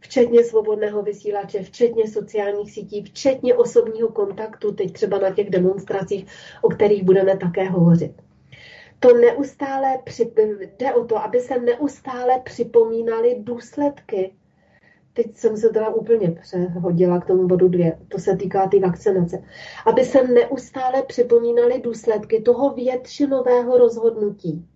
včetně 0.00 0.44
svobodného 0.44 1.02
vysílače, 1.02 1.62
včetně 1.62 2.08
sociálních 2.08 2.72
sítí, 2.72 3.02
včetně 3.02 3.54
osobního 3.54 4.08
kontaktu, 4.08 4.72
teď 4.72 4.92
třeba 4.92 5.18
na 5.18 5.30
těch 5.30 5.50
demonstracích, 5.50 6.26
o 6.62 6.68
kterých 6.68 7.02
budeme 7.02 7.36
také 7.36 7.68
hovořit 7.68 8.25
to 9.00 9.14
neustále 9.14 9.98
při, 10.04 10.32
jde 10.78 10.94
o 10.94 11.04
to, 11.04 11.16
aby 11.16 11.40
se 11.40 11.60
neustále 11.60 12.40
připomínaly 12.44 13.36
důsledky 13.38 14.34
teď 15.16 15.36
jsem 15.36 15.56
se 15.56 15.68
teda 15.68 15.88
úplně 15.88 16.30
přehodila 16.30 17.20
k 17.20 17.26
tomu 17.26 17.46
bodu 17.46 17.68
dvě, 17.68 17.98
to 18.08 18.18
se 18.18 18.36
týká 18.36 18.62
té 18.62 18.68
tý 18.68 18.78
vakcinace, 18.78 19.42
aby 19.86 20.04
se 20.04 20.28
neustále 20.28 21.02
připomínaly 21.02 21.80
důsledky 21.80 22.42
toho 22.42 22.74
většinového 22.74 23.78
rozhodnutí. 23.78 24.66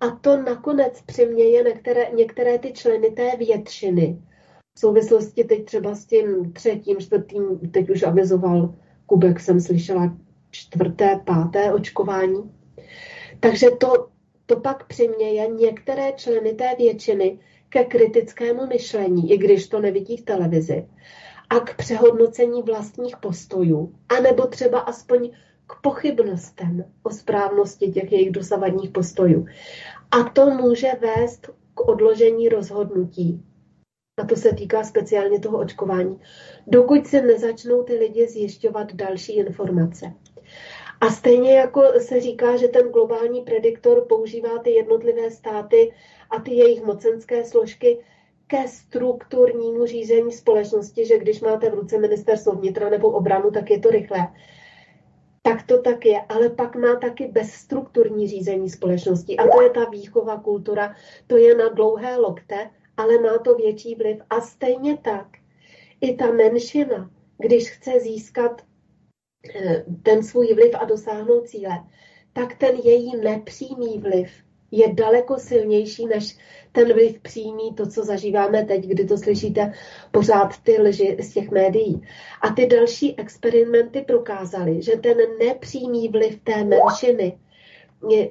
A 0.00 0.10
to 0.10 0.36
nakonec 0.36 1.02
přiměje 1.02 1.62
některé, 1.62 2.10
některé 2.14 2.58
ty 2.58 2.72
členy 2.72 3.10
té 3.10 3.36
většiny. 3.36 4.22
V 4.76 4.80
souvislosti 4.80 5.44
teď 5.44 5.64
třeba 5.64 5.94
s 5.94 6.06
tím 6.06 6.52
třetím, 6.52 6.98
čtvrtým, 6.98 7.58
teď 7.70 7.90
už 7.90 8.02
avizoval 8.02 8.74
Kubek, 9.06 9.40
jsem 9.40 9.60
slyšela 9.60 10.16
čtvrté, 10.50 11.20
páté 11.24 11.72
očkování. 11.72 12.59
Takže 13.40 13.70
to, 13.70 14.08
to 14.46 14.60
pak 14.60 14.86
přiměje 14.86 15.48
některé 15.48 16.12
členy 16.12 16.52
té 16.54 16.74
většiny 16.78 17.38
ke 17.68 17.84
kritickému 17.84 18.66
myšlení, 18.66 19.32
i 19.32 19.38
když 19.38 19.68
to 19.68 19.80
nevidí 19.80 20.16
v 20.16 20.24
televizi, 20.24 20.88
a 21.50 21.60
k 21.60 21.76
přehodnocení 21.76 22.62
vlastních 22.62 23.16
postojů, 23.16 23.94
anebo 24.18 24.46
třeba 24.46 24.78
aspoň 24.78 25.30
k 25.66 25.80
pochybnostem 25.82 26.84
o 27.02 27.10
správnosti 27.10 27.92
těch 27.92 28.12
jejich 28.12 28.30
dosavadních 28.30 28.90
postojů. 28.90 29.46
A 30.10 30.22
to 30.30 30.50
může 30.50 30.88
vést 31.00 31.50
k 31.74 31.88
odložení 31.88 32.48
rozhodnutí. 32.48 33.44
A 34.18 34.24
to 34.24 34.36
se 34.36 34.52
týká 34.52 34.84
speciálně 34.84 35.40
toho 35.40 35.58
očkování, 35.58 36.20
dokud 36.66 37.06
se 37.06 37.22
nezačnou 37.22 37.82
ty 37.82 37.94
lidi 37.94 38.28
zjišťovat 38.28 38.94
další 38.94 39.36
informace. 39.36 40.12
A 41.00 41.10
stejně 41.10 41.54
jako 41.54 41.82
se 41.98 42.20
říká, 42.20 42.56
že 42.56 42.68
ten 42.68 42.88
globální 42.88 43.40
prediktor 43.40 44.06
používá 44.08 44.58
ty 44.58 44.70
jednotlivé 44.70 45.30
státy 45.30 45.92
a 46.30 46.40
ty 46.40 46.54
jejich 46.54 46.82
mocenské 46.82 47.44
složky 47.44 47.98
ke 48.46 48.68
strukturnímu 48.68 49.86
řízení 49.86 50.32
společnosti, 50.32 51.06
že 51.06 51.18
když 51.18 51.40
máte 51.40 51.70
v 51.70 51.74
ruce 51.74 51.98
ministerstvo 51.98 52.52
vnitra 52.52 52.88
nebo 52.88 53.10
obranu, 53.10 53.50
tak 53.50 53.70
je 53.70 53.78
to 53.78 53.90
rychlé. 53.90 54.28
Tak 55.42 55.66
to 55.66 55.82
tak 55.82 56.06
je, 56.06 56.20
ale 56.28 56.48
pak 56.48 56.76
má 56.76 56.96
taky 56.96 57.26
bezstrukturní 57.26 58.28
řízení 58.28 58.70
společnosti 58.70 59.36
a 59.36 59.48
to 59.56 59.62
je 59.62 59.70
ta 59.70 59.84
výchova 59.84 60.40
kultura, 60.40 60.94
to 61.26 61.36
je 61.36 61.54
na 61.54 61.68
dlouhé 61.68 62.16
lokte, 62.16 62.70
ale 62.96 63.18
má 63.18 63.38
to 63.38 63.54
větší 63.54 63.94
vliv. 63.94 64.18
A 64.30 64.40
stejně 64.40 64.98
tak 64.98 65.26
i 66.00 66.16
ta 66.16 66.32
menšina, 66.32 67.10
když 67.38 67.70
chce 67.70 68.00
získat 68.00 68.62
ten 70.02 70.22
svůj 70.22 70.54
vliv 70.54 70.70
a 70.74 70.84
dosáhnout 70.84 71.48
cíle, 71.48 71.78
tak 72.32 72.54
ten 72.58 72.76
její 72.76 73.16
nepřímý 73.16 73.98
vliv 73.98 74.30
je 74.70 74.94
daleko 74.94 75.38
silnější 75.38 76.06
než 76.06 76.38
ten 76.72 76.92
vliv 76.92 77.20
přímý, 77.20 77.74
to, 77.74 77.86
co 77.86 78.04
zažíváme 78.04 78.64
teď, 78.64 78.86
kdy 78.86 79.04
to 79.04 79.18
slyšíte 79.18 79.72
pořád 80.10 80.58
ty 80.62 80.80
lži 80.80 81.16
z 81.20 81.32
těch 81.32 81.50
médií. 81.50 82.02
A 82.42 82.50
ty 82.50 82.66
další 82.66 83.18
experimenty 83.18 84.02
prokázaly, 84.02 84.82
že 84.82 84.96
ten 84.96 85.16
nepřímý 85.38 86.08
vliv 86.08 86.40
té 86.44 86.64
menšiny 86.64 87.38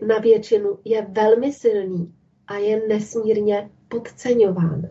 na 0.08 0.18
většinu 0.18 0.78
je 0.86 1.08
velmi 1.10 1.54
silný 1.54 2.14
a 2.48 2.56
je 2.56 2.88
nesmírně 2.88 3.70
podceňován. 3.88 4.90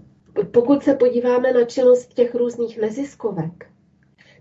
Pokud 0.50 0.82
se 0.82 0.94
podíváme 0.94 1.52
na 1.52 1.64
činnost 1.64 2.14
těch 2.14 2.34
různých 2.34 2.78
neziskovek, 2.78 3.66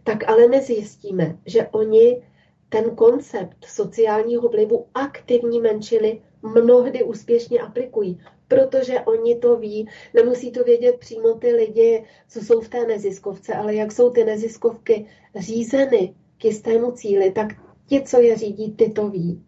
tak 0.07 0.29
ale 0.29 0.47
nezjistíme, 0.47 1.37
že 1.45 1.67
oni 1.67 2.23
ten 2.69 2.95
koncept 2.95 3.57
sociálního 3.65 4.49
vlivu 4.49 4.85
aktivní 4.93 5.59
menšiny 5.59 6.21
mnohdy 6.41 7.03
úspěšně 7.03 7.59
aplikují, 7.59 8.21
protože 8.47 8.99
oni 8.99 9.35
to 9.35 9.57
ví. 9.57 9.89
Nemusí 10.13 10.51
to 10.51 10.63
vědět 10.63 10.95
přímo 10.99 11.33
ty 11.33 11.51
lidi, 11.51 12.03
co 12.29 12.39
jsou 12.39 12.61
v 12.61 12.69
té 12.69 12.85
neziskovce, 12.85 13.53
ale 13.53 13.75
jak 13.75 13.91
jsou 13.91 14.09
ty 14.09 14.23
neziskovky 14.23 15.05
řízeny 15.35 16.15
k 16.37 16.45
jistému 16.45 16.91
cíli, 16.91 17.31
tak 17.31 17.47
ti, 17.85 18.01
co 18.01 18.21
je 18.21 18.35
řídí, 18.35 18.71
ty 18.71 18.89
to 18.89 19.09
ví. 19.09 19.43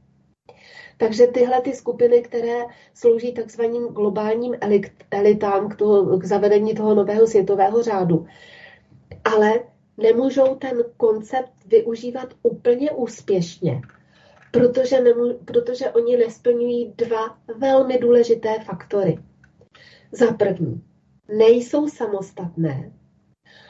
Takže 0.97 1.27
tyhle 1.27 1.61
ty 1.61 1.73
skupiny, 1.73 2.21
které 2.21 2.59
slouží 2.93 3.33
takzvaným 3.33 3.83
globálním 3.87 4.55
elitám 5.11 5.69
k, 5.69 5.75
toho, 5.75 6.17
k 6.17 6.25
zavedení 6.25 6.73
toho 6.73 6.95
nového 6.95 7.27
světového 7.27 7.83
řádu, 7.83 8.25
ale 9.23 9.59
nemůžou 10.01 10.55
ten 10.55 10.83
koncept 10.97 11.53
využívat 11.65 12.33
úplně 12.43 12.91
úspěšně, 12.91 13.81
protože, 14.51 15.01
nemů, 15.01 15.39
protože 15.45 15.91
oni 15.91 16.17
nesplňují 16.17 16.93
dva 16.97 17.37
velmi 17.57 17.97
důležité 17.97 18.59
faktory. 18.59 19.17
Za 20.11 20.31
první, 20.31 20.83
nejsou 21.37 21.87
samostatné, 21.87 22.91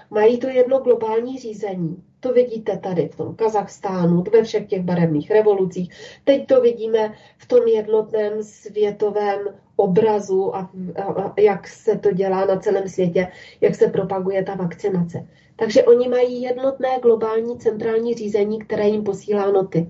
mají 0.10 0.38
to 0.38 0.48
jedno 0.48 0.80
globální 0.80 1.40
řízení. 1.40 2.04
To 2.20 2.34
vidíte 2.34 2.78
tady 2.78 3.08
v 3.08 3.16
tom 3.16 3.36
Kazachstánu, 3.36 4.24
ve 4.34 4.44
všech 4.44 4.68
těch 4.68 4.82
barevných 4.82 5.32
revolucích. 5.32 5.90
Teď 6.24 6.48
to 6.48 6.62
vidíme 6.62 7.14
v 7.38 7.48
tom 7.48 7.68
jednotném 7.68 8.44
světovém 8.44 9.40
obrazu 9.76 10.56
a, 10.56 10.72
a, 10.96 11.04
a 11.04 11.42
jak 11.42 11.68
se 11.68 11.98
to 11.98 12.12
dělá 12.12 12.46
na 12.46 12.60
celém 12.60 12.90
světě, 12.90 13.28
jak 13.62 13.76
se 13.76 13.88
propaguje 13.88 14.44
ta 14.44 14.56
vakcinace. 14.56 15.28
Takže 15.60 15.84
oni 15.84 16.10
mají 16.10 16.42
jednotné 16.42 17.00
globální 17.02 17.60
centrální 17.60 18.14
řízení, 18.14 18.60
které 18.60 18.88
jim 18.88 19.04
posílá 19.04 19.52
noty. 19.52 19.90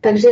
Takže 0.00 0.28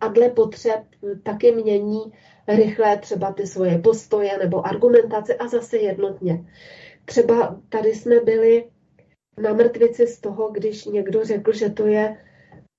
a 0.00 0.08
dle 0.08 0.28
potřeb 0.28 0.80
taky 1.22 1.52
mění 1.52 2.12
rychle 2.48 2.98
třeba 2.98 3.32
ty 3.32 3.46
svoje 3.46 3.78
postoje 3.78 4.38
nebo 4.38 4.66
argumentace 4.66 5.34
a 5.34 5.48
zase 5.48 5.78
jednotně. 5.78 6.44
Třeba 7.04 7.60
tady 7.68 7.94
jsme 7.94 8.20
byli 8.20 8.64
na 9.42 9.52
mrtvici 9.52 10.06
z 10.06 10.20
toho, 10.20 10.50
když 10.50 10.84
někdo 10.84 11.24
řekl, 11.24 11.52
že 11.52 11.70
to 11.70 11.86
je, 11.86 12.16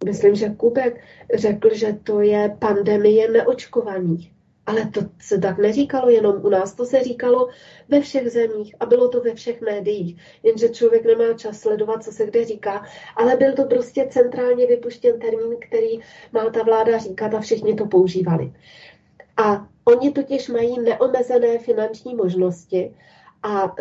myslím, 0.06 0.36
že 0.36 0.50
Kubek 0.50 1.02
řekl, 1.34 1.74
že 1.74 1.94
to 1.94 2.22
je 2.22 2.58
pandemie 2.60 3.32
neočkovaných. 3.32 4.41
Ale 4.66 4.86
to 4.86 5.02
se 5.22 5.38
tak 5.38 5.58
neříkalo 5.58 6.10
jenom 6.10 6.46
u 6.46 6.50
nás, 6.50 6.74
to 6.74 6.86
se 6.86 7.04
říkalo 7.04 7.50
ve 7.90 8.02
všech 8.02 8.30
zemích 8.30 8.76
a 8.80 8.86
bylo 8.86 9.10
to 9.10 9.22
ve 9.22 9.34
všech 9.34 9.62
médiích. 9.62 10.22
Jenže 10.44 10.70
člověk 10.70 11.06
nemá 11.06 11.34
čas 11.34 11.60
sledovat, 11.60 12.04
co 12.04 12.12
se 12.12 12.26
kde 12.26 12.46
říká, 12.46 12.86
ale 13.16 13.36
byl 13.36 13.54
to 13.54 13.66
prostě 13.66 14.08
centrálně 14.10 14.68
vypuštěn 14.68 15.20
termín, 15.20 15.58
který 15.60 16.00
má 16.32 16.50
ta 16.50 16.64
vláda 16.64 16.98
říkat 16.98 17.34
a 17.34 17.40
všichni 17.40 17.76
to 17.76 17.86
používali. 17.86 18.54
A 19.38 19.68
oni 19.86 20.12
totiž 20.12 20.50
mají 20.50 20.82
neomezené 20.82 21.60
finanční 21.60 22.16
možnosti 22.16 22.96
a 23.44 23.76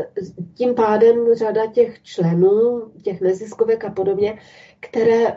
tím 0.55 0.75
pádem 0.75 1.35
řada 1.35 1.67
těch 1.67 2.03
členů, 2.03 2.93
těch 3.03 3.21
neziskovek 3.21 3.85
a 3.85 3.91
podobně, 3.91 4.39
které 4.81 5.37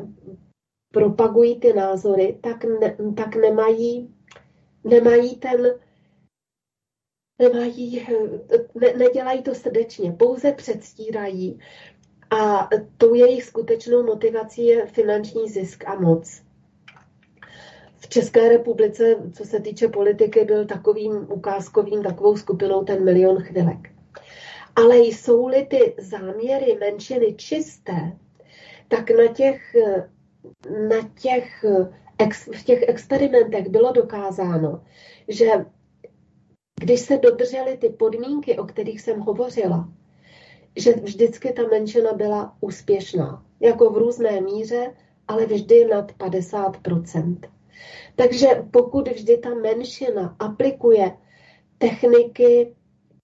propagují 0.94 1.60
ty 1.60 1.74
názory, 1.74 2.38
tak, 2.42 2.66
ne, 2.80 2.98
tak 3.16 3.36
nemají 3.36 4.16
nemají 4.84 5.36
ten, 5.36 5.80
nemají, 7.40 8.08
ne, 8.76 8.94
nedělají 8.98 9.44
to 9.44 9.56
srdečně, 9.56 10.12
pouze 10.12 10.52
předstírají 10.52 11.60
a 12.30 12.70
tou 12.98 13.14
jejich 13.14 13.44
skutečnou 13.44 14.04
motivací 14.04 14.66
je 14.66 14.86
finanční 14.86 15.50
zisk 15.50 15.84
a 15.88 15.96
moc. 15.96 16.42
V 17.98 18.10
České 18.10 18.50
republice, 18.50 19.16
co 19.34 19.46
se 19.46 19.60
týče 19.60 19.88
politiky, 19.88 20.46
byl 20.46 20.66
takovým 20.66 21.32
ukázkovým, 21.32 22.04
takovou 22.04 22.38
skupinou 22.38 22.84
ten 22.84 23.04
milion 23.04 23.44
chvilek. 23.44 23.90
Ale 24.76 24.98
jsou-li 24.98 25.66
ty 25.66 25.96
záměry 25.98 26.78
menšiny 26.80 27.34
čisté, 27.34 28.18
tak 28.88 29.10
na 29.10 29.34
těch, 29.34 29.76
na 30.90 31.10
těch 31.22 31.66
ex, 32.18 32.48
v 32.48 32.64
těch 32.64 32.84
experimentech 32.88 33.70
bylo 33.70 33.92
dokázáno, 33.92 34.84
že 35.28 35.66
když 36.80 37.00
se 37.00 37.18
dodržely 37.18 37.78
ty 37.78 37.90
podmínky, 37.90 38.58
o 38.58 38.64
kterých 38.64 39.02
jsem 39.02 39.20
hovořila, 39.20 39.90
že 40.76 40.94
vždycky 40.94 41.54
ta 41.54 41.64
menšina 41.64 42.14
byla 42.14 42.58
úspěšná. 42.62 43.46
Jako 43.60 43.90
v 43.90 43.98
různé 43.98 44.42
míře, 44.42 44.94
ale 45.28 45.46
vždy 45.46 45.86
nad 45.86 46.12
50% 46.12 47.38
Takže 48.16 48.48
pokud 48.72 49.08
vždy 49.08 49.38
ta 49.38 49.50
menšina 49.50 50.36
aplikuje 50.40 51.18
techniky, 51.78 52.76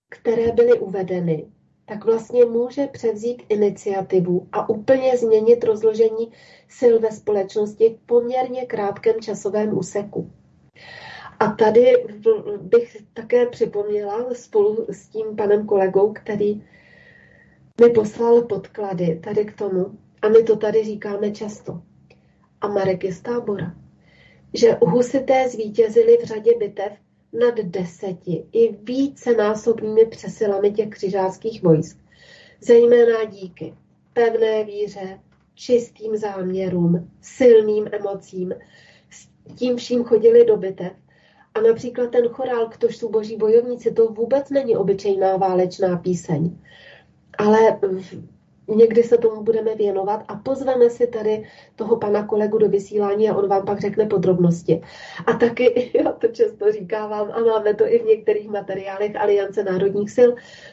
které 0.09 0.51
byly 0.51 0.79
uvedeny, 0.79 1.47
tak 1.85 2.05
vlastně 2.05 2.45
může 2.45 2.87
převzít 2.87 3.43
iniciativu 3.49 4.47
a 4.51 4.69
úplně 4.69 5.17
změnit 5.17 5.63
rozložení 5.63 6.31
sil 6.77 6.95
ve 6.99 7.11
společnosti 7.11 7.89
v 7.89 8.05
poměrně 8.05 8.65
krátkém 8.65 9.21
časovém 9.21 9.77
úseku. 9.77 10.31
A 11.39 11.47
tady 11.47 11.93
bych 12.61 12.97
také 13.13 13.45
připomněla 13.45 14.33
spolu 14.33 14.85
s 14.89 15.07
tím 15.07 15.35
panem 15.35 15.65
kolegou, 15.65 16.13
který 16.13 16.63
mi 17.81 17.89
poslal 17.89 18.41
podklady 18.41 19.19
tady 19.23 19.45
k 19.45 19.57
tomu, 19.57 19.97
a 20.21 20.29
my 20.29 20.43
to 20.43 20.55
tady 20.55 20.83
říkáme 20.83 21.31
často. 21.31 21.81
A 22.61 22.67
Marek 22.67 23.03
je 23.03 23.13
z 23.13 23.21
tábora. 23.21 23.75
Že 24.53 24.77
husité 24.81 25.49
zvítězili 25.49 26.17
v 26.17 26.23
řadě 26.23 26.51
bitev 26.57 26.91
nad 27.33 27.55
deseti 27.55 28.45
i 28.51 28.75
více 28.75 29.35
násobnými 29.35 30.05
přesilami 30.05 30.71
těch 30.71 30.89
křižáckých 30.89 31.63
vojsk. 31.63 31.97
Zejména 32.61 33.23
díky 33.23 33.73
pevné 34.13 34.63
víře, 34.63 35.19
čistým 35.59 36.17
záměrům, 36.17 37.11
silným 37.21 37.89
emocím. 37.91 38.53
S 39.09 39.27
tím 39.55 39.77
vším 39.77 40.03
chodili 40.03 40.45
do 40.45 40.57
bitev. 40.57 40.91
A 41.53 41.61
například 41.61 42.11
ten 42.11 42.27
chorál 42.27 42.69
Ktož 42.69 42.97
jsou 42.97 43.09
boží 43.09 43.35
bojovníci, 43.37 43.91
to 43.91 44.07
vůbec 44.07 44.49
není 44.49 44.77
obyčejná 44.77 45.37
válečná 45.37 45.97
píseň. 45.97 46.57
Ale 47.37 47.79
někdy 48.67 49.03
se 49.03 49.17
tomu 49.17 49.43
budeme 49.43 49.75
věnovat 49.75 50.23
a 50.27 50.35
pozveme 50.35 50.89
si 50.89 51.07
tady 51.07 51.49
toho 51.75 51.97
pana 51.97 52.27
kolegu 52.27 52.57
do 52.57 52.69
vysílání 52.69 53.29
a 53.29 53.35
on 53.35 53.47
vám 53.49 53.65
pak 53.65 53.79
řekne 53.79 54.05
podrobnosti. 54.05 54.81
A 55.27 55.33
taky, 55.33 55.91
já 56.03 56.11
to 56.11 56.27
často 56.27 56.71
říkávám 56.71 57.31
a 57.31 57.39
máme 57.39 57.73
to 57.73 57.87
i 57.87 57.99
v 57.99 58.05
některých 58.05 58.49
materiálech 58.49 59.15
Aliance 59.15 59.63
národních 59.63 60.11
sil, 60.17 60.29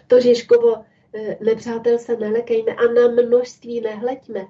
to 0.06 0.20
Žižkovo 0.20 0.76
eh, 1.14 1.36
nepřátel 1.44 1.98
se 1.98 2.16
nelekejme 2.16 2.72
a 2.72 2.92
na 2.92 3.22
množství 3.22 3.80
nehleďme, 3.80 4.46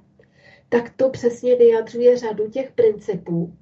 tak 0.69 0.93
to 0.97 1.11
přesně 1.11 1.57
vyjadřuje 1.57 2.17
řadu 2.17 2.51
těch 2.51 2.73
principů, 2.73 3.53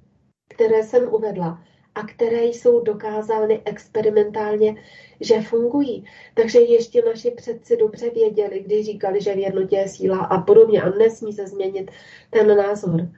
které 0.49 0.83
jsem 0.83 1.13
uvedla 1.13 1.63
a 1.95 2.03
které 2.07 2.43
jsou 2.43 2.79
dokázány 2.79 3.61
experimentálně, 3.65 4.75
že 5.21 5.41
fungují. 5.41 6.05
Takže 6.33 6.59
ještě 6.59 7.01
naši 7.05 7.31
předci 7.31 7.77
dobře 7.77 8.09
věděli, 8.09 8.59
když 8.59 8.85
říkali, 8.85 9.21
že 9.21 9.33
v 9.33 9.39
jednotě 9.39 9.75
je 9.75 9.87
síla 9.87 10.17
a 10.17 10.41
podobně 10.41 10.81
a 10.81 10.89
nesmí 10.89 11.33
se 11.33 11.47
změnit 11.47 11.91
ten 12.29 12.57
názor. 12.57 13.09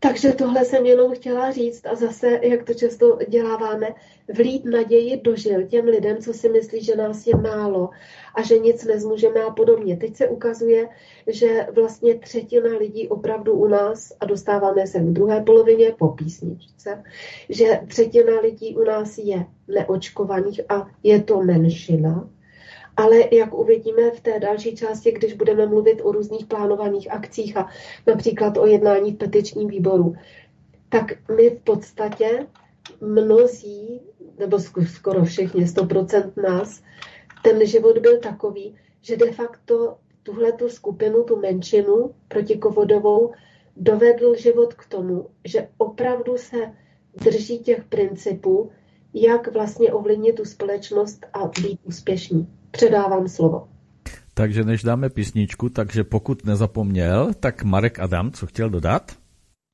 Takže 0.00 0.32
tohle 0.32 0.64
jsem 0.64 0.86
jenom 0.86 1.14
chtěla 1.14 1.52
říct 1.52 1.86
a 1.86 1.94
zase, 1.94 2.40
jak 2.42 2.64
to 2.64 2.74
často 2.74 3.18
děláváme, 3.28 3.88
vlít 4.34 4.64
naději 4.64 5.20
do 5.20 5.36
žil 5.36 5.66
těm 5.66 5.84
lidem, 5.84 6.16
co 6.16 6.32
si 6.32 6.48
myslí, 6.48 6.84
že 6.84 6.96
nás 6.96 7.26
je 7.26 7.36
málo 7.36 7.90
a 8.38 8.42
že 8.42 8.58
nic 8.58 8.84
nezmůžeme 8.84 9.42
a 9.42 9.50
podobně. 9.50 9.96
Teď 9.96 10.16
se 10.16 10.28
ukazuje, 10.28 10.88
že 11.26 11.66
vlastně 11.74 12.14
třetina 12.14 12.78
lidí 12.78 13.08
opravdu 13.08 13.52
u 13.52 13.68
nás, 13.68 14.12
a 14.20 14.24
dostáváme 14.26 14.86
se 14.86 15.00
v 15.00 15.12
druhé 15.12 15.40
polovině 15.40 15.94
po 15.98 16.08
písničce, 16.08 17.02
že 17.48 17.80
třetina 17.88 18.40
lidí 18.40 18.76
u 18.76 18.84
nás 18.84 19.18
je 19.18 19.46
neočkovaných 19.68 20.60
a 20.68 20.90
je 21.02 21.22
to 21.22 21.42
menšina, 21.42 22.28
ale 22.96 23.16
jak 23.32 23.54
uvidíme 23.54 24.10
v 24.10 24.20
té 24.20 24.40
další 24.40 24.76
části, 24.76 25.12
když 25.12 25.34
budeme 25.34 25.66
mluvit 25.66 26.00
o 26.02 26.12
různých 26.12 26.46
plánovaných 26.46 27.12
akcích 27.12 27.56
a 27.56 27.68
například 28.06 28.56
o 28.56 28.66
jednání 28.66 29.12
v 29.12 29.16
petičním 29.16 29.68
výboru, 29.68 30.14
tak 30.88 31.12
my 31.36 31.50
v 31.50 31.60
podstatě 31.60 32.46
mnozí, 33.00 34.00
nebo 34.38 34.58
skoro 34.86 35.24
všichni, 35.24 35.64
100% 35.64 36.32
nás, 36.42 36.82
ten 37.42 37.66
život 37.66 37.98
byl 37.98 38.18
takový, 38.18 38.74
že 39.02 39.16
de 39.16 39.32
facto 39.32 39.96
tuhle 40.22 40.52
tu 40.52 40.68
skupinu, 40.68 41.24
tu 41.24 41.40
menšinu 41.40 42.14
protikovodovou, 42.28 43.32
dovedl 43.76 44.34
život 44.36 44.74
k 44.74 44.86
tomu, 44.86 45.26
že 45.44 45.68
opravdu 45.78 46.36
se 46.36 46.56
drží 47.24 47.58
těch 47.58 47.84
principů, 47.84 48.70
jak 49.14 49.52
vlastně 49.52 49.92
ovlivnit 49.92 50.36
tu 50.36 50.44
společnost 50.44 51.26
a 51.32 51.38
být 51.62 51.80
úspěšní 51.84 52.48
předávám 52.70 53.28
slovo. 53.28 53.68
Takže 54.34 54.64
než 54.64 54.82
dáme 54.82 55.10
písničku, 55.10 55.68
takže 55.68 56.04
pokud 56.04 56.44
nezapomněl, 56.44 57.30
tak 57.40 57.62
Marek 57.62 57.98
Adam, 57.98 58.32
co 58.32 58.46
chtěl 58.46 58.70
dodat? 58.70 59.12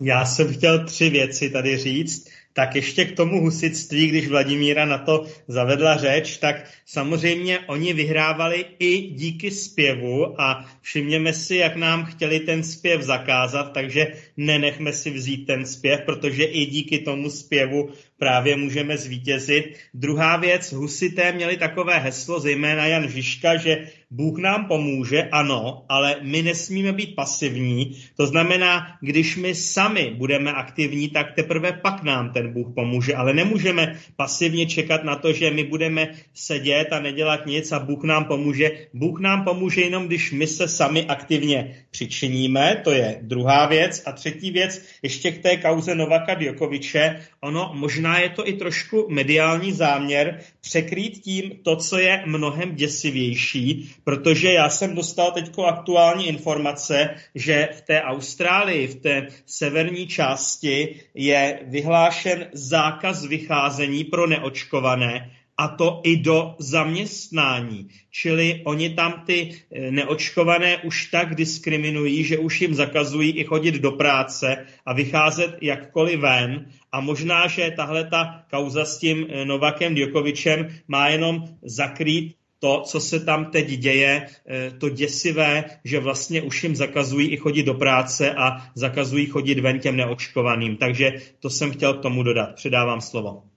Já 0.03 0.25
jsem 0.25 0.53
chtěl 0.53 0.87
tři 0.87 1.11
věci 1.11 1.51
tady 1.51 1.77
říct. 1.79 2.29
Tak 2.57 2.75
ještě 2.75 3.05
k 3.05 3.17
tomu 3.17 3.41
husitství, 3.41 4.07
když 4.07 4.29
Vladimíra 4.29 4.85
na 4.85 4.99
to 4.99 5.27
zavedla 5.49 5.97
řeč, 5.97 6.37
tak 6.37 6.71
samozřejmě 6.87 7.59
oni 7.59 7.93
vyhrávali 7.93 8.65
i 8.79 8.99
díky 8.99 9.51
zpěvu 9.51 10.41
a 10.41 10.71
všimněme 10.81 11.33
si, 11.33 11.57
jak 11.57 11.77
nám 11.77 12.05
chtěli 12.05 12.41
ten 12.41 12.63
zpěv 12.63 13.03
zakázat, 13.03 13.73
takže 13.73 14.07
nenechme 14.37 14.93
si 14.93 15.11
vzít 15.11 15.47
ten 15.47 15.67
zpěv, 15.67 16.01
protože 16.07 16.45
i 16.45 16.67
díky 16.67 16.99
tomu 16.99 17.31
zpěvu 17.31 17.91
právě 18.19 18.57
můžeme 18.57 18.97
zvítězit. 18.97 19.65
Druhá 19.95 20.37
věc, 20.37 20.73
husité 20.73 21.33
měli 21.33 21.57
takové 21.57 21.99
heslo, 21.99 22.41
zejména 22.41 22.87
Jan 22.87 23.09
Žižka, 23.09 23.57
že 23.57 23.89
Bůh 24.11 24.39
nám 24.39 24.67
pomůže, 24.67 25.23
ano, 25.23 25.85
ale 25.89 26.17
my 26.23 26.43
nesmíme 26.43 26.93
být 26.93 27.15
pasivní. 27.15 27.97
To 28.17 28.27
znamená, 28.27 28.87
když 29.01 29.37
my 29.37 29.55
sami 29.55 30.13
budeme 30.17 30.53
aktivní, 30.53 31.09
tak 31.09 31.33
teprve 31.35 31.73
pak 31.73 32.03
nám 32.03 32.33
ten 32.33 32.53
Bůh 32.53 32.75
pomůže. 32.75 33.15
Ale 33.15 33.35
nemůžeme 33.35 33.99
pasivně 34.17 34.67
čekat 34.67 35.05
na 35.05 35.17
to, 35.17 35.33
že 35.33 35.51
my 35.51 35.65
budeme 35.65 36.09
sedět 36.35 36.93
a 36.93 37.01
nedělat 37.01 37.47
nic 37.47 37.73
a 37.73 37.79
Bůh 37.79 38.05
nám 38.05 38.25
pomůže. 38.25 38.71
Bůh 38.95 39.21
nám 39.21 39.45
pomůže 39.45 39.81
jenom, 39.81 40.07
když 40.07 40.33
my 40.33 40.47
se 40.47 40.69
sami 40.69 41.05
aktivně 41.05 41.77
přičiníme, 41.91 42.81
to 42.85 42.91
je 42.91 43.19
druhá 43.23 43.67
věc. 43.67 44.03
A 44.07 44.13
třetí 44.13 44.51
věc, 44.51 44.83
ještě 45.03 45.33
k 45.33 45.43
té 45.43 45.57
kauze 45.57 45.95
Novaka 45.95 46.35
Djokoviče, 46.35 47.21
ono 47.41 47.71
možná 47.75 48.04
je 48.19 48.29
to 48.29 48.49
i 48.49 48.53
trošku 48.53 49.07
mediální 49.09 49.73
záměr 49.73 50.41
překrýt 50.61 51.19
tím 51.19 51.59
to, 51.63 51.77
co 51.77 51.99
je 51.99 52.23
mnohem 52.27 52.75
děsivější, 52.75 53.95
protože 54.05 54.53
já 54.53 54.71
jsem 54.71 54.95
dostal 54.95 55.33
teď 55.33 55.59
aktuální 55.67 56.29
informace, 56.29 57.15
že 57.35 57.69
v 57.73 57.81
té 57.81 58.03
Austrálii, 58.03 58.87
v 58.87 58.95
té 58.95 59.27
severní 59.47 60.07
části 60.07 61.01
je 61.15 61.61
vyhlášen 61.63 62.47
zákaz 62.53 63.27
vycházení 63.27 64.05
pro 64.05 64.27
neočkované 64.27 65.31
a 65.57 65.69
to 65.69 66.01
i 66.05 66.17
do 66.17 66.55
zaměstnání. 66.59 67.89
Čili 68.11 68.61
oni 68.65 68.91
tam 68.91 69.23
ty 69.27 69.51
eh, 69.51 69.91
neočkované 69.91 70.79
už 70.79 71.07
tak 71.07 71.35
diskriminují, 71.35 72.25
že 72.25 72.39
už 72.39 72.61
jim 72.61 72.75
zakazují 72.75 73.31
i 73.31 73.45
chodit 73.45 73.75
do 73.75 73.93
práce 73.93 74.67
a 74.87 74.95
vycházet 74.95 75.57
jakkoliv 75.61 76.21
ven. 76.21 76.67
A 76.93 77.01
možná, 77.01 77.47
že 77.47 77.73
tahle 77.77 78.05
ta 78.05 78.45
kauza 78.51 78.85
s 78.85 78.99
tím 78.99 79.27
eh, 79.29 79.45
Novakem 79.45 79.95
Djokovičem 79.95 80.69
má 80.89 81.09
jenom 81.09 81.45
zakrýt 81.63 82.35
to, 82.59 82.83
co 82.87 83.01
se 83.01 83.21
tam 83.21 83.45
teď 83.45 83.67
děje, 83.67 84.27
eh, 84.47 84.71
to 84.79 84.89
děsivé, 84.89 85.65
že 85.85 86.01
vlastně 86.01 86.43
už 86.43 86.63
jim 86.63 86.77
zakazují 86.77 87.29
i 87.29 87.37
chodit 87.37 87.63
do 87.63 87.75
práce 87.75 88.35
a 88.35 88.67
zakazují 88.75 89.27
chodit 89.27 89.59
ven 89.59 89.79
těm 89.79 89.97
neočkovaným. 89.97 90.77
Takže 90.77 91.13
to 91.41 91.51
jsem 91.51 91.73
chtěl 91.73 91.95
k 91.95 92.03
tomu 92.03 92.23
dodat. 92.23 92.55
Předávám 92.55 93.01
slovo. 93.01 93.54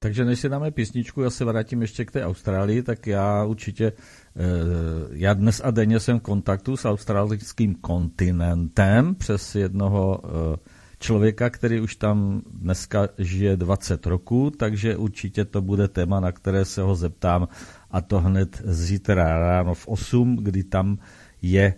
Takže 0.00 0.24
než 0.24 0.40
si 0.40 0.48
dáme 0.48 0.70
písničku, 0.70 1.22
já 1.22 1.30
se 1.30 1.44
vrátím 1.44 1.82
ještě 1.82 2.04
k 2.04 2.10
té 2.10 2.24
Austrálii, 2.24 2.82
tak 2.82 3.06
já 3.06 3.44
určitě, 3.44 3.92
eh, 4.36 4.42
já 5.10 5.34
dnes 5.34 5.60
a 5.64 5.70
denně 5.70 6.00
jsem 6.00 6.18
v 6.18 6.22
kontaktu 6.22 6.76
s 6.76 6.84
australickým 6.84 7.74
kontinentem 7.74 9.14
přes 9.14 9.54
jednoho 9.54 10.20
eh, 10.24 10.56
člověka, 11.00 11.50
který 11.50 11.80
už 11.80 11.96
tam 11.96 12.42
dneska 12.50 13.08
žije 13.18 13.56
20 13.56 14.06
roků, 14.06 14.50
takže 14.50 14.96
určitě 14.96 15.44
to 15.44 15.62
bude 15.62 15.88
téma, 15.88 16.20
na 16.20 16.32
které 16.32 16.64
se 16.64 16.82
ho 16.82 16.94
zeptám 16.94 17.48
a 17.90 18.00
to 18.00 18.20
hned 18.20 18.62
zítra 18.64 19.38
ráno 19.38 19.74
v 19.74 19.88
8, 19.88 20.36
kdy 20.36 20.64
tam 20.64 20.98
je 21.42 21.74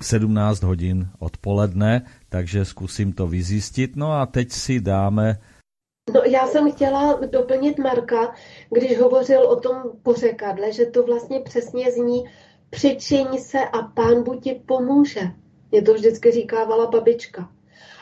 17 0.00 0.62
eh, 0.62 0.66
hodin 0.66 1.08
odpoledne, 1.18 2.02
takže 2.28 2.64
zkusím 2.64 3.12
to 3.12 3.26
vyzjistit. 3.26 3.96
No 3.96 4.12
a 4.12 4.26
teď 4.26 4.52
si 4.52 4.80
dáme 4.80 5.38
No, 6.14 6.20
já 6.24 6.46
jsem 6.46 6.72
chtěla 6.72 7.20
doplnit 7.26 7.78
Marka, 7.78 8.34
když 8.70 9.00
hovořil 9.00 9.42
o 9.42 9.60
tom 9.60 9.82
pořekadle, 10.02 10.72
že 10.72 10.86
to 10.86 11.02
vlastně 11.02 11.40
přesně 11.40 11.92
zní 11.92 12.24
přičiň 12.70 13.38
se 13.38 13.58
a 13.58 13.82
pán 13.82 14.22
buď 14.22 14.42
ti 14.42 14.62
pomůže. 14.66 15.20
Mě 15.70 15.82
to 15.82 15.94
vždycky 15.94 16.30
říkávala 16.30 16.86
babička. 16.86 17.52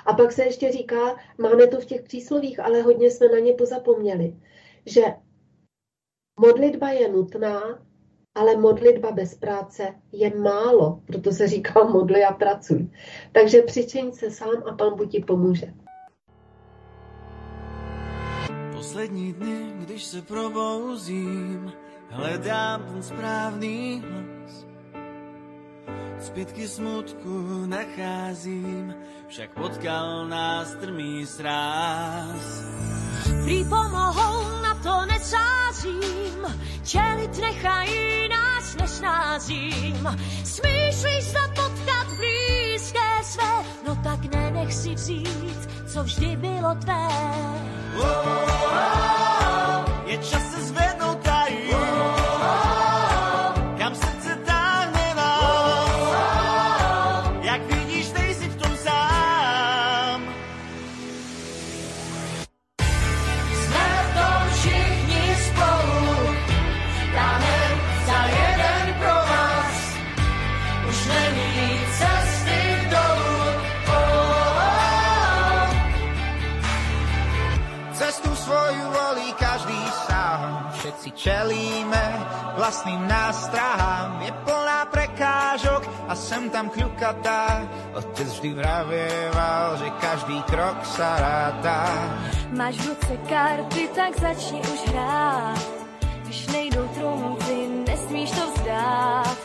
A 0.06 0.12
pak 0.12 0.32
se 0.32 0.44
ještě 0.44 0.72
říká, 0.72 1.16
máme 1.38 1.66
to 1.66 1.80
v 1.80 1.84
těch 1.84 2.02
příslovích, 2.02 2.60
ale 2.60 2.82
hodně 2.82 3.10
jsme 3.10 3.28
na 3.28 3.38
ně 3.38 3.52
pozapomněli, 3.52 4.36
že 4.86 5.02
modlitba 6.40 6.90
je 6.90 7.08
nutná, 7.08 7.82
ale 8.34 8.56
modlitba 8.56 9.12
bez 9.12 9.34
práce 9.34 9.94
je 10.12 10.36
málo, 10.36 11.00
proto 11.06 11.32
se 11.32 11.48
říká 11.48 11.84
modli 11.84 12.24
a 12.24 12.32
pracuj. 12.32 12.90
Takže 13.32 13.62
přičiň 13.62 14.12
se 14.12 14.30
sám 14.30 14.62
a 14.70 14.74
pán 14.74 14.96
buď 14.96 15.10
ti 15.10 15.20
pomůže. 15.20 15.85
Poslední 18.76 19.32
dny, 19.32 19.72
když 19.74 20.04
se 20.04 20.22
probouzím, 20.22 21.72
hledám 22.10 22.82
ten 22.82 23.02
správný 23.02 24.02
hlas. 24.08 24.66
Zbytky 26.18 26.68
smutku 26.68 27.66
nacházím, 27.66 28.94
však 29.28 29.50
potkal 29.50 30.28
nás 30.28 30.70
trmý 30.80 31.26
sráz. 31.26 32.64
Prý 33.44 33.64
pomohou, 33.64 34.62
na 34.62 34.74
to 34.74 35.06
nesázím, 35.06 36.60
čelit 36.84 37.38
nechají 37.38 38.28
nás 38.28 38.76
nesnázím. 38.76 40.08
Smýšlíš 40.44 41.24
se 41.24 41.40
potkat 41.48 42.06
blízké 42.16 43.22
své, 43.22 43.64
no 43.86 43.96
tak 44.04 44.20
nenech 44.20 44.35
si 44.66 44.72
si 44.72 44.94
vzít, 44.94 45.68
co 45.86 46.04
vždy 46.04 46.36
bylo 46.36 46.74
tvé. 46.74 47.08
Oh, 47.98 48.04
oh, 48.04 48.52
oh, 48.62 49.84
je 50.06 50.18
čas 50.18 50.42
se 50.52 50.60
zvednout 50.60 50.95
čelíme 81.26 82.06
vlastným 82.54 83.02
nástrahám. 83.02 84.22
Je 84.22 84.30
plná 84.46 84.86
prekážok 84.94 85.82
a 86.06 86.14
sem 86.14 86.46
tam 86.54 86.70
kľukatá. 86.70 87.66
Otec 87.98 88.30
vždy 88.30 88.54
vravieval, 88.54 89.82
že 89.82 89.88
každý 89.98 90.38
krok 90.46 90.78
sa 90.86 91.18
rátá. 91.18 91.82
Máš 92.54 92.78
v 92.78 92.94
ruce 92.94 93.14
karty, 93.26 93.82
tak 93.90 94.12
začni 94.22 94.62
už 94.62 94.80
hrát. 94.94 95.58
Když 96.22 96.46
nejdou 96.46 96.86
trumfy, 96.94 97.58
nesmíš 97.90 98.30
to 98.30 98.44
vzdát. 98.54 99.38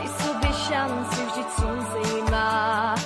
Ty 0.00 0.06
sobě 0.08 0.50
šanci 0.52 1.20
vždyť 1.28 1.48
souzení 1.60 2.20
má. 2.32 2.96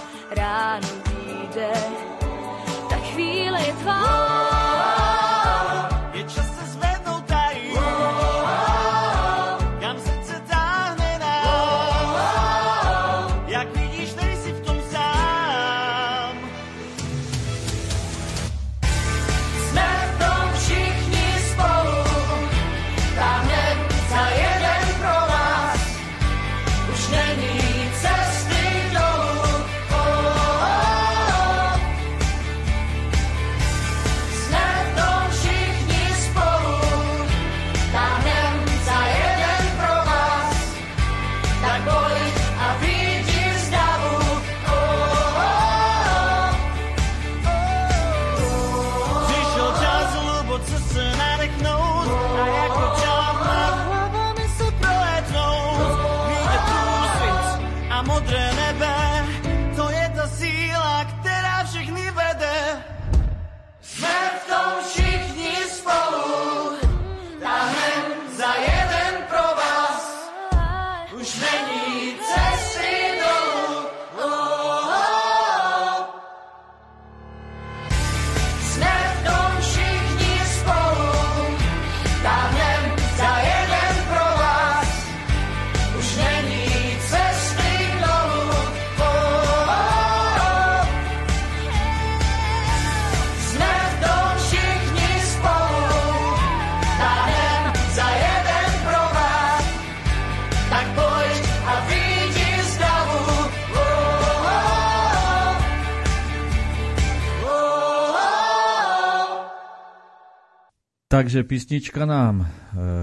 Takže 111.22 111.44
písnička 111.44 112.06
nám 112.06 112.40
e, 112.40 112.46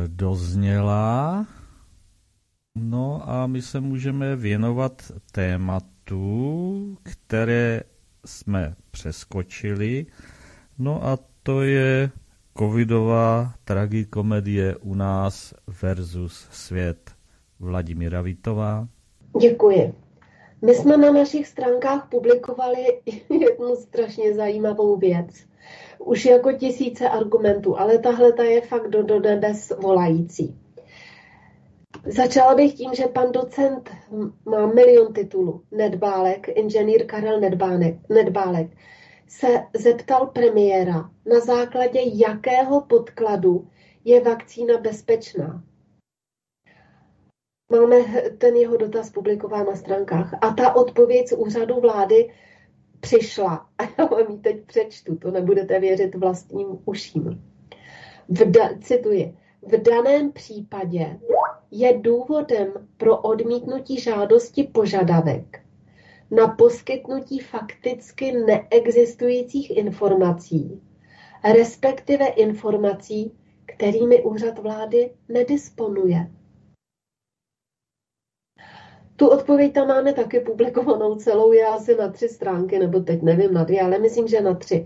dozněla. 0.08 1.46
No 2.76 3.22
a 3.30 3.48
my 3.48 3.62
se 3.62 3.80
můžeme 3.80 4.36
věnovat 4.36 5.12
tématu, 5.32 6.98
které 7.04 7.82
jsme 8.26 8.76
přeskočili. 8.92 10.06
No 10.80 11.06
a 11.08 11.18
to 11.44 11.62
je 11.62 12.10
covidová 12.58 13.54
tragikomedie 13.64 14.76
u 14.76 14.96
nás 14.96 15.54
versus 15.82 16.48
svět. 16.52 17.12
Vladimíra 17.60 18.22
Vítová. 18.22 18.88
Děkuji. 19.42 19.94
My 20.66 20.76
jsme 20.76 20.98
na 20.98 21.12
našich 21.12 21.48
stránkách 21.48 22.08
publikovali 22.10 22.86
jednu 23.30 23.76
strašně 23.76 24.34
zajímavou 24.34 24.98
věc. 24.98 25.49
Už 26.10 26.26
jako 26.26 26.52
tisíce 26.52 27.10
argumentů, 27.10 27.80
ale 27.80 27.98
tahle 27.98 28.34
ta 28.34 28.44
je 28.44 28.62
fakt 28.62 28.90
do, 28.90 29.04
do 29.04 29.20
nebes 29.20 29.74
volající. 29.78 30.60
Začala 32.06 32.56
bych 32.56 32.74
tím, 32.74 32.94
že 32.94 33.04
pan 33.04 33.32
docent 33.32 33.90
má 34.46 34.66
milion 34.66 35.14
titulů. 35.14 35.64
Nedbálek, 35.72 36.48
inženýr 36.48 37.06
Karel 37.06 37.40
Nedbánek, 37.40 37.96
Nedbálek, 38.10 38.68
se 39.28 39.48
zeptal 39.74 40.28
premiéra, 40.28 41.10
na 41.26 41.40
základě 41.40 42.00
jakého 42.14 42.82
podkladu 42.82 43.68
je 44.06 44.22
vakcína 44.22 44.78
bezpečná. 44.78 45.64
Máme 47.72 47.98
ten 48.38 48.56
jeho 48.56 48.78
dotaz 48.78 49.10
publikován 49.10 49.66
na 49.66 49.76
stránkách. 49.76 50.34
A 50.42 50.54
ta 50.54 50.76
odpověď 50.76 51.28
z 51.28 51.34
úřadu 51.34 51.80
vlády 51.80 52.30
přišla. 53.00 53.68
A 53.78 53.84
já 53.98 54.06
vám 54.06 54.32
ji 54.32 54.38
teď 54.38 54.66
přečtu, 54.66 55.16
to 55.16 55.32
nebudete 55.32 55.80
věřit 55.80 56.16
vlastním 56.16 56.68
uším. 56.86 57.44
V 58.30 58.52
da, 58.52 58.70
cituji. 58.82 59.38
V 59.62 59.82
daném 59.82 60.32
případě 60.32 61.20
je 61.72 61.98
důvodem 61.98 62.74
pro 62.98 63.18
odmítnutí 63.18 64.00
žádosti 64.00 64.64
požadavek 64.64 65.60
na 66.32 66.48
poskytnutí 66.48 67.40
fakticky 67.40 68.32
neexistujících 68.32 69.78
informací, 69.78 70.82
respektive 71.54 72.28
informací, 72.28 73.32
kterými 73.66 74.24
úřad 74.24 74.60
vlády 74.60 75.12
nedisponuje. 75.30 76.32
Tu 79.20 79.28
odpověď 79.28 79.74
tam 79.74 79.88
máme 79.88 80.14
taky 80.14 80.40
publikovanou 80.40 81.16
celou, 81.16 81.52
je 81.52 81.66
asi 81.66 81.96
na 81.96 82.12
tři 82.12 82.30
stránky, 82.30 82.80
nebo 82.80 83.00
teď 83.00 83.22
nevím 83.22 83.54
na 83.54 83.64
dvě, 83.64 83.82
ale 83.82 84.00
myslím, 84.00 84.28
že 84.28 84.42
na 84.42 84.54
tři. 84.54 84.86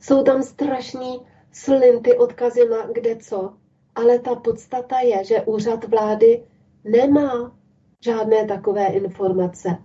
Jsou 0.00 0.22
tam 0.22 0.42
strašný 0.42 1.20
slinty, 1.52 2.16
odkazy 2.16 2.68
na 2.68 2.86
kde 2.86 3.16
co, 3.16 3.54
ale 3.94 4.18
ta 4.18 4.34
podstata 4.34 5.00
je, 5.00 5.24
že 5.24 5.42
úřad 5.42 5.84
vlády 5.84 6.44
nemá 6.84 7.58
žádné 8.04 8.46
takové 8.46 8.86
informace. 8.86 9.76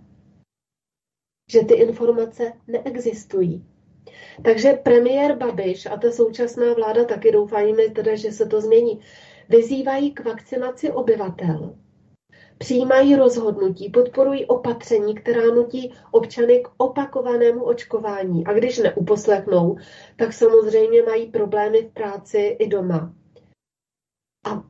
Že 1.50 1.60
ty 1.64 1.74
informace 1.74 2.52
neexistují. 2.66 3.64
Takže 4.44 4.72
premiér 4.72 5.36
Babiš 5.36 5.86
a 5.86 5.96
ta 5.96 6.10
současná 6.10 6.74
vláda 6.74 7.04
taky 7.04 7.32
doufajíme 7.32 7.88
teda, 7.88 8.16
že 8.16 8.32
se 8.32 8.46
to 8.46 8.60
změní, 8.60 9.00
vyzývají 9.48 10.10
k 10.10 10.24
vakcinaci 10.24 10.90
obyvatel 10.92 11.74
přijímají 12.58 13.16
rozhodnutí, 13.16 13.90
podporují 13.90 14.46
opatření, 14.46 15.14
která 15.14 15.42
nutí 15.54 15.94
občany 16.10 16.60
k 16.60 16.68
opakovanému 16.76 17.64
očkování. 17.64 18.46
A 18.46 18.52
když 18.52 18.78
neuposlechnou, 18.78 19.76
tak 20.16 20.32
samozřejmě 20.32 21.02
mají 21.02 21.26
problémy 21.26 21.82
v 21.82 21.92
práci 21.92 22.38
i 22.38 22.68
doma. 22.68 23.14
A, 24.44 24.64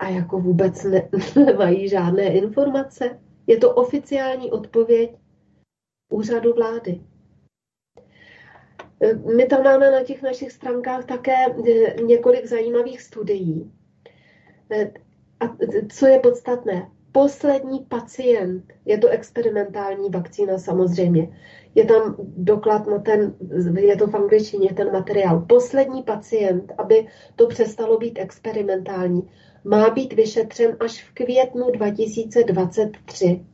a 0.00 0.08
jako 0.08 0.40
vůbec 0.40 0.84
ne, 0.84 1.08
nemají 1.44 1.88
žádné 1.88 2.34
informace. 2.34 3.20
Je 3.46 3.56
to 3.56 3.74
oficiální 3.74 4.50
odpověď 4.50 5.16
úřadu 6.12 6.52
vlády. 6.52 7.00
My 9.36 9.46
tam 9.46 9.62
máme 9.62 9.90
na 9.90 10.04
těch 10.04 10.22
našich 10.22 10.52
stránkách 10.52 11.04
také 11.04 11.34
eh, 11.46 12.02
několik 12.02 12.46
zajímavých 12.46 13.02
studií. 13.02 13.72
Eh, 14.72 14.92
a 15.40 15.56
co 15.92 16.06
je 16.06 16.20
podstatné? 16.20 16.90
Poslední 17.16 17.80
pacient, 17.80 18.64
je 18.84 18.98
to 18.98 19.08
experimentální 19.08 20.10
vakcína 20.10 20.58
samozřejmě, 20.58 21.38
je 21.74 21.84
tam 21.84 22.16
doklad 22.18 22.86
na 22.86 22.98
ten, 22.98 23.34
je 23.78 23.96
to 23.96 24.06
v 24.06 24.14
angličtině 24.14 24.74
ten 24.74 24.92
materiál. 24.92 25.44
Poslední 25.48 26.02
pacient, 26.02 26.72
aby 26.78 27.06
to 27.36 27.46
přestalo 27.46 27.98
být 27.98 28.18
experimentální, 28.18 29.30
má 29.64 29.90
být 29.90 30.12
vyšetřen 30.12 30.76
až 30.80 31.04
v 31.04 31.14
květnu 31.14 31.70
2023. 31.70 33.46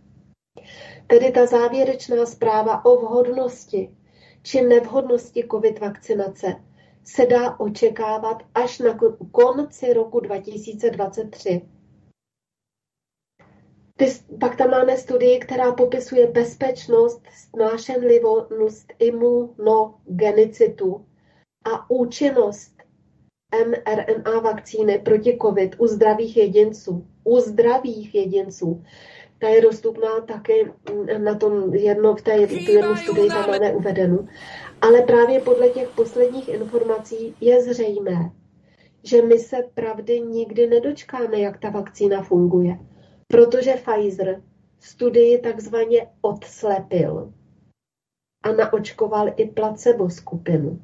Tedy 1.07 1.31
ta 1.31 1.47
závěrečná 1.47 2.27
zpráva 2.27 2.85
o 2.85 2.97
vhodnosti 2.97 3.91
či 4.43 4.63
nevhodnosti 4.63 5.45
COVID 5.51 5.81
vakcinace 5.81 6.55
se 7.05 7.27
dá 7.27 7.61
očekávat 7.61 8.43
až 8.55 8.79
na 8.79 8.99
konci 9.33 9.93
roku 9.93 10.21
2023. 10.21 11.63
Pak 14.41 14.57
tam 14.57 14.71
máme 14.71 14.97
studii, 14.97 15.39
která 15.39 15.73
popisuje 15.73 16.27
bezpečnost, 16.27 17.23
snášenlivost 17.31 18.93
imunogenicitu 18.99 21.05
a 21.65 21.91
účinnost 21.91 22.73
mRNA 23.67 24.41
vakcíny 24.41 24.99
proti 24.99 25.39
COVID 25.43 25.77
u 25.79 25.87
zdravých 25.87 26.37
jedinců. 26.37 27.07
U 27.25 27.41
zdravých 27.41 28.15
jedinců. 28.15 28.85
Ta 29.39 29.49
je 29.49 29.61
dostupná 29.61 30.21
taky 30.21 30.73
na 31.19 31.35
tom 31.35 31.75
jedno, 31.75 32.15
v 32.15 32.23
té 32.23 32.37
jednu 32.37 32.97
studii 32.97 33.29
tam 33.29 33.51
máme 33.51 33.73
uvedenu. 33.73 34.29
Ale 34.81 35.03
právě 35.03 35.41
podle 35.41 35.69
těch 35.69 35.89
posledních 35.89 36.49
informací 36.49 37.35
je 37.41 37.63
zřejmé, 37.63 38.31
že 39.03 39.23
my 39.23 39.39
se 39.39 39.57
pravdy 39.75 40.21
nikdy 40.21 40.67
nedočkáme, 40.67 41.41
jak 41.41 41.59
ta 41.59 41.71
vakcína 41.71 42.23
funguje. 42.23 42.79
Protože 43.33 43.73
Pfizer 43.73 44.43
studii 44.81 45.39
takzvaně 45.39 46.11
odslepil 46.21 47.33
a 48.43 48.53
naočkoval 48.53 49.29
i 49.37 49.51
placebo 49.51 50.11
skupinu. 50.11 50.83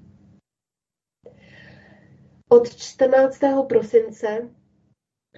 Od 2.49 2.77
14. 2.77 3.41
prosince 3.69 4.51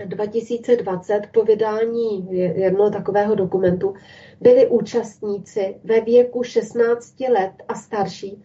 2020 0.06 1.20
po 1.32 1.44
vydání 1.44 2.32
jednoho 2.36 2.90
takového 2.90 3.34
dokumentu 3.34 3.94
byli 4.40 4.68
účastníci 4.68 5.80
ve 5.84 6.00
věku 6.00 6.42
16 6.42 7.20
let 7.20 7.52
a 7.68 7.74
starší 7.74 8.44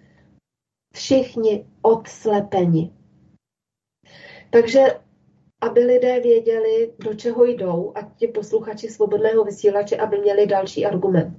všichni 0.94 1.68
odslepeni. 1.82 2.94
Takže 4.50 5.05
aby 5.66 5.80
lidé 5.80 6.20
věděli, 6.20 6.94
do 7.00 7.14
čeho 7.14 7.46
jdou, 7.46 7.92
a 7.96 8.02
ti 8.16 8.28
posluchači 8.28 8.88
svobodného 8.88 9.44
vysílače, 9.44 9.98
aby 9.98 10.18
měli 10.18 10.48
další 10.48 10.86
argument. 10.86 11.38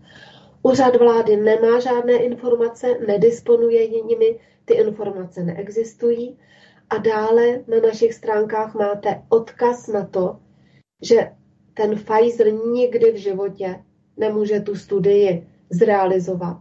Úřad 0.63 0.97
vlády 0.97 1.37
nemá 1.37 1.81
žádné 1.81 2.13
informace, 2.13 2.99
nedisponuje 3.07 3.89
nimi, 3.89 4.39
ty 4.65 4.75
informace 4.75 5.43
neexistují 5.43 6.39
a 6.91 6.99
dále 6.99 7.65
na 7.69 7.81
našich 7.81 8.15
stránkách 8.15 8.75
máte 8.75 9.23
odkaz 9.29 9.87
na 9.87 10.07
to, 10.07 10.39
že 11.03 11.31
ten 11.75 11.95
Pfizer 11.95 12.53
nikdy 12.53 13.13
v 13.13 13.17
životě 13.17 13.85
nemůže 14.17 14.61
tu 14.61 14.75
studii 14.75 15.47
zrealizovat, 15.71 16.59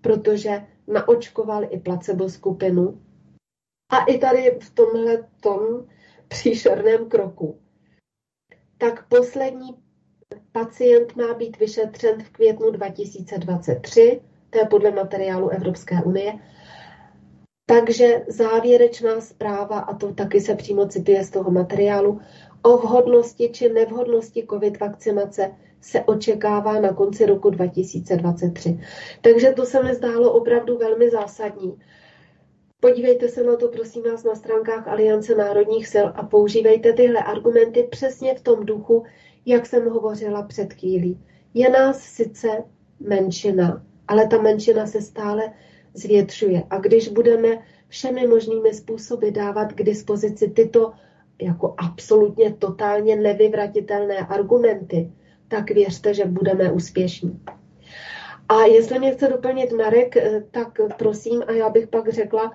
protože 0.00 0.62
naočkoval 0.86 1.64
i 1.70 1.80
placebo 1.80 2.28
skupinu. 2.28 3.00
A 3.90 4.04
i 4.04 4.18
tady 4.18 4.58
v 4.62 4.74
tomhle 4.74 5.28
tom 5.40 5.86
příšerném 6.28 7.08
kroku. 7.08 7.58
Tak 8.78 9.08
poslední 9.08 9.74
pacient 10.52 11.16
má 11.16 11.34
být 11.34 11.58
vyšetřen 11.58 12.22
v 12.22 12.30
květnu 12.30 12.70
2023, 12.70 14.20
to 14.50 14.58
je 14.58 14.64
podle 14.64 14.90
materiálu 14.90 15.48
Evropské 15.48 16.02
unie, 16.02 16.38
takže 17.66 18.24
závěrečná 18.28 19.20
zpráva, 19.20 19.78
a 19.78 19.94
to 19.94 20.14
taky 20.14 20.40
se 20.40 20.54
přímo 20.54 20.86
cituje 20.86 21.24
z 21.24 21.30
toho 21.30 21.50
materiálu, 21.50 22.20
o 22.62 22.76
vhodnosti 22.76 23.48
či 23.52 23.68
nevhodnosti 23.68 24.46
COVID 24.50 24.80
vakcinace 24.80 25.50
se 25.80 26.00
očekává 26.00 26.80
na 26.80 26.92
konci 26.92 27.26
roku 27.26 27.50
2023. 27.50 28.80
Takže 29.20 29.52
to 29.52 29.66
se 29.66 29.82
mi 29.82 29.94
zdálo 29.94 30.32
opravdu 30.32 30.78
velmi 30.78 31.10
zásadní. 31.10 31.78
Podívejte 32.80 33.28
se 33.28 33.44
na 33.44 33.56
to, 33.56 33.68
prosím 33.68 34.02
vás, 34.02 34.24
na 34.24 34.34
stránkách 34.34 34.88
Aliance 34.88 35.34
národních 35.34 35.88
sil 35.92 36.06
a 36.14 36.22
používejte 36.22 36.92
tyhle 36.92 37.22
argumenty 37.22 37.88
přesně 37.90 38.34
v 38.34 38.40
tom 38.40 38.66
duchu, 38.66 39.04
jak 39.46 39.66
jsem 39.66 39.90
hovořila 39.90 40.42
před 40.42 40.72
chvílí. 40.72 41.18
Je 41.54 41.70
nás 41.70 42.00
sice 42.00 42.64
menšina, 43.00 43.82
ale 44.08 44.26
ta 44.26 44.42
menšina 44.42 44.86
se 44.86 45.00
stále 45.00 45.52
zvětšuje. 45.94 46.62
A 46.70 46.78
když 46.78 47.08
budeme 47.08 47.48
všemi 47.88 48.26
možnými 48.26 48.74
způsoby 48.74 49.28
dávat 49.30 49.72
k 49.72 49.82
dispozici 49.82 50.48
tyto 50.48 50.92
jako 51.42 51.74
absolutně 51.76 52.52
totálně 52.52 53.16
nevyvratitelné 53.16 54.18
argumenty, 54.18 55.12
tak 55.48 55.70
věřte, 55.70 56.14
že 56.14 56.24
budeme 56.24 56.72
úspěšní. 56.72 57.40
A 58.48 58.62
jestli 58.62 58.98
mě 58.98 59.12
chce 59.12 59.28
doplnit 59.28 59.72
Marek, 59.72 60.16
eh, 60.16 60.42
tak 60.50 60.78
prosím, 60.98 61.42
a 61.46 61.52
já 61.52 61.70
bych 61.70 61.88
pak 61.88 62.12
řekla, 62.12 62.52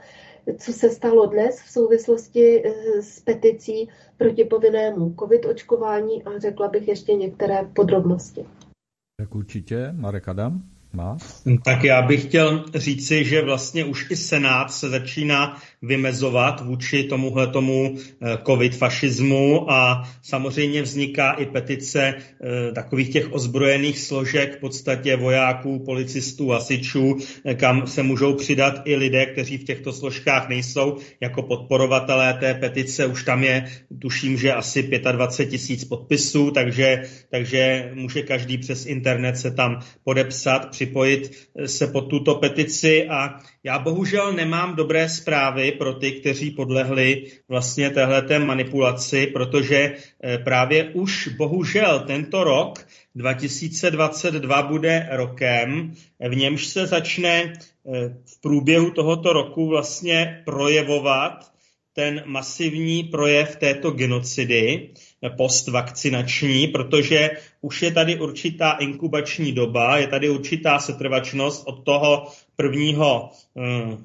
co 0.58 0.74
se 0.74 0.90
stalo 0.90 1.26
dnes 1.26 1.62
v 1.62 1.70
souvislosti 1.70 2.64
eh, 2.66 3.02
s 3.02 3.20
peticí 3.20 3.90
proti 4.18 4.44
povinnému 4.44 5.16
covid 5.20 5.46
očkování 5.46 6.24
a 6.24 6.40
řekla 6.40 6.68
bych 6.68 6.88
ještě 6.88 7.14
některé 7.14 7.70
podrobnosti. 7.76 8.46
Tak 9.18 9.36
určitě, 9.36 9.92
Marek 9.92 10.28
Adam 10.28 10.62
má? 10.94 11.18
Tak 11.66 11.84
já 11.84 12.02
bych 12.02 12.26
chtěl 12.26 12.66
říci, 12.76 13.26
že 13.26 13.42
vlastně 13.42 13.86
už 13.86 14.12
i 14.12 14.16
Senát 14.16 14.72
se 14.72 14.90
začíná 14.90 15.58
vymezovat 15.84 16.62
vůči 16.66 17.04
tomuhle 17.04 17.48
tomu 17.48 17.96
eh, 17.98 18.38
covid 18.46 18.76
fašismu 18.76 19.72
a 19.72 20.10
samozřejmě 20.22 20.82
vzniká 20.82 21.32
i 21.32 21.46
petice 21.46 22.14
eh, 22.14 22.72
takových 22.72 23.10
těch 23.10 23.34
ozbrojených 23.34 24.00
složek, 24.00 24.58
v 24.58 24.60
podstatě 24.60 25.16
vojáků, 25.16 25.80
policistů, 25.80 26.50
hasičů, 26.50 27.18
eh, 27.46 27.56
kam 27.56 27.88
se 27.88 28.04
můžou 28.04 28.34
přidat 28.34 28.82
i 28.86 28.96
lidé, 28.96 29.26
kteří 29.26 29.58
v 29.58 29.64
těchto 29.64 29.94
složkách 29.94 30.50
nejsou 30.50 30.98
jako 31.22 31.42
podporovatelé 31.42 32.34
té 32.34 32.54
petice. 32.54 33.06
Už 33.06 33.24
tam 33.24 33.44
je, 33.44 33.66
tuším, 34.00 34.38
že 34.38 34.54
asi 34.54 34.84
25 35.12 35.50
tisíc 35.50 35.84
podpisů, 35.84 36.52
takže, 36.52 37.04
takže 37.30 37.92
může 37.94 38.22
každý 38.22 38.58
přes 38.58 38.86
internet 38.86 39.38
se 39.38 39.52
tam 39.52 39.80
podepsat, 40.04 40.70
připojit 40.72 41.32
se 41.66 41.88
pod 41.88 42.02
tuto 42.02 42.36
petici 42.36 43.08
a 43.08 43.40
já 43.64 43.80
bohužel 43.80 44.34
nemám 44.34 44.76
dobré 44.76 45.10
zprávy 45.10 45.73
pro 45.74 45.94
ty, 45.94 46.12
kteří 46.12 46.52
podlehli 46.52 47.26
vlastně 47.50 47.90
téhleté 47.90 48.40
manipulaci, 48.40 49.28
protože 49.28 49.94
eh, 50.24 50.38
právě 50.38 50.84
už 50.84 51.28
bohužel 51.28 52.04
tento 52.08 52.44
rok 52.44 52.88
2022 53.16 54.62
bude 54.62 55.08
rokem, 55.12 55.94
v 56.30 56.36
němž 56.36 56.66
se 56.66 56.88
začne 56.88 57.44
eh, 57.44 57.54
v 58.26 58.42
průběhu 58.42 58.92
tohoto 58.92 59.34
roku 59.34 59.68
vlastně 59.68 60.42
projevovat 60.46 61.54
ten 61.94 62.24
masivní 62.26 63.04
projev 63.04 63.56
této 63.56 63.92
genocidy 63.92 64.90
postvakcinační, 65.38 66.68
protože 66.68 67.30
už 67.62 67.82
je 67.82 67.92
tady 67.92 68.20
určitá 68.20 68.72
inkubační 68.72 69.52
doba, 69.52 69.98
je 69.98 70.08
tady 70.08 70.30
určitá 70.30 70.80
setrvačnost 70.80 71.68
od 71.68 71.84
toho 71.84 72.28
prvního 72.56 73.30
uh, 73.54 73.64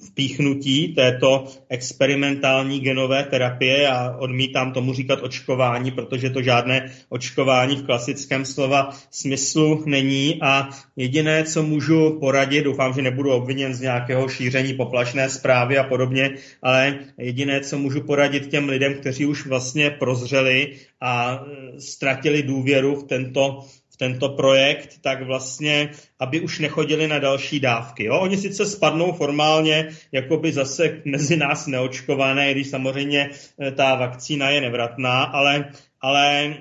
vpíchnutí 0.09 0.89
této 0.89 1.47
experimentální 1.69 2.81
genové 2.81 3.25
terapie. 3.25 3.89
A 3.89 4.17
odmítám 4.19 4.73
tomu 4.73 4.95
říkat 4.95 5.23
očkování, 5.23 5.91
protože 5.91 6.31
to 6.31 6.43
žádné 6.43 6.93
očkování 7.09 7.77
v 7.77 7.87
klasickém 7.87 8.45
slova 8.45 8.91
smyslu 9.11 9.83
není. 9.87 10.39
A 10.43 10.69
jediné, 10.97 11.45
co 11.45 11.63
můžu 11.63 12.19
poradit, 12.21 12.63
doufám, 12.63 12.95
že 12.95 13.03
nebudu 13.03 13.33
obviněn 13.33 13.75
z 13.75 13.81
nějakého 13.81 14.29
šíření 14.29 14.75
poplašné 14.75 15.29
zprávy 15.31 15.79
a 15.79 15.85
podobně, 15.85 16.35
ale 16.63 16.99
jediné, 17.19 17.61
co 17.61 17.79
můžu 17.79 18.01
poradit 18.01 18.51
těm 18.51 18.69
lidem, 18.69 18.95
kteří 18.95 19.27
už 19.27 19.47
vlastně 19.47 19.91
prozřeli 19.91 20.77
a 21.01 21.45
e, 21.45 21.81
ztratili 21.81 22.43
důvěru 22.43 22.97
v 22.97 23.05
tento 23.05 23.65
tento 23.99 24.29
projekt, 24.29 24.99
tak 25.01 25.23
vlastně, 25.23 25.91
aby 26.19 26.41
už 26.41 26.59
nechodili 26.59 27.09
na 27.09 27.19
další 27.19 27.61
dávky. 27.61 28.05
Jo? 28.05 28.19
Oni 28.21 28.37
sice 28.37 28.67
spadnou 28.67 29.13
formálně 29.13 29.89
jakoby 30.13 30.53
zase 30.53 31.01
mezi 31.05 31.37
nás 31.37 31.67
neočkované, 31.67 32.53
když 32.53 32.69
samozřejmě 32.69 33.31
eh, 33.61 33.71
ta 33.73 33.95
vakcína 33.95 34.51
je 34.51 34.61
nevratná, 34.61 35.23
ale 35.23 35.73
ale 36.01 36.45
e, 36.45 36.55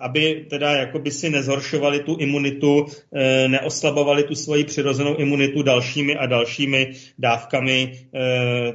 aby 0.00 0.46
teda 0.50 0.72
jakoby 0.72 1.10
si 1.10 1.30
nezhoršovali 1.30 2.00
tu 2.00 2.16
imunitu, 2.18 2.86
e, 3.12 3.48
neoslabovali 3.48 4.22
tu 4.22 4.34
svoji 4.34 4.64
přirozenou 4.64 5.16
imunitu 5.16 5.62
dalšími 5.62 6.16
a 6.16 6.26
dalšími 6.26 6.92
dávkami 7.18 7.98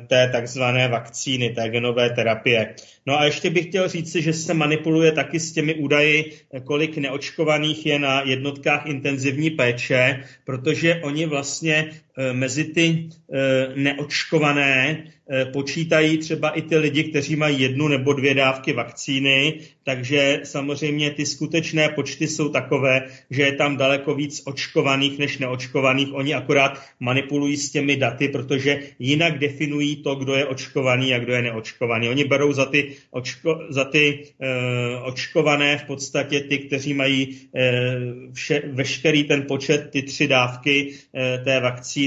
té 0.08 0.30
takzvané 0.32 0.88
vakcíny, 0.88 1.50
té 1.50 1.70
genové 1.70 2.10
terapie. 2.10 2.76
No 3.06 3.20
a 3.20 3.26
ještě 3.26 3.50
bych 3.50 3.66
chtěl 3.66 3.88
říci, 3.88 4.22
že 4.22 4.34
se 4.34 4.54
manipuluje 4.54 5.12
taky 5.12 5.40
s 5.40 5.52
těmi 5.52 5.76
údaji, 5.76 6.32
kolik 6.64 6.98
neočkovaných 6.98 7.86
je 7.86 8.00
na 8.00 8.22
jednotkách 8.22 8.86
intenzivní 8.86 9.50
péče, 9.50 10.24
protože 10.46 10.96
oni 11.04 11.26
vlastně 11.26 11.92
mezi 12.34 12.64
ty 12.64 13.10
neočkované 13.76 15.04
Eh, 15.30 15.46
počítají 15.46 16.18
třeba 16.18 16.50
i 16.50 16.62
ty 16.62 16.78
lidi, 16.78 17.04
kteří 17.04 17.36
mají 17.36 17.62
jednu 17.62 17.88
nebo 17.88 18.14
dvě 18.14 18.34
dávky 18.34 18.74
vakcíny, 18.74 19.60
takže 19.84 20.40
samozřejmě 20.44 21.12
ty 21.12 21.26
skutečné 21.26 21.90
počty 21.90 22.28
jsou 22.28 22.50
takové, 22.50 23.08
že 23.30 23.42
je 23.42 23.52
tam 23.52 23.78
daleko 23.78 24.16
víc 24.16 24.42
očkovaných 24.46 25.20
než 25.20 25.38
neočkovaných. 25.38 26.14
Oni 26.14 26.34
akorát 26.34 26.82
manipulují 27.00 27.58
s 27.58 27.72
těmi 27.72 27.96
daty, 27.98 28.28
protože 28.28 28.80
jinak 29.00 29.40
definují 29.40 29.96
to, 29.96 30.16
kdo 30.16 30.36
je 30.36 30.46
očkovaný 30.46 31.14
a 31.14 31.20
kdo 31.20 31.34
je 31.34 31.42
neočkovaný. 31.42 32.10
Oni 32.10 32.24
berou 32.24 32.54
za 32.54 32.66
ty, 32.66 32.96
očko, 33.12 33.60
za 33.70 33.86
ty 33.86 34.28
e, 34.40 34.48
očkované 35.00 35.78
v 35.78 35.84
podstatě 35.84 36.40
ty, 36.40 36.58
kteří 36.58 36.94
mají 36.94 37.38
e, 37.56 37.72
vše, 38.34 38.62
veškerý 38.66 39.24
ten 39.24 39.42
počet, 39.48 39.90
ty 39.90 40.02
tři 40.02 40.28
dávky 40.28 40.94
e, 41.16 41.38
té 41.38 41.60
vakcíny 41.60 42.03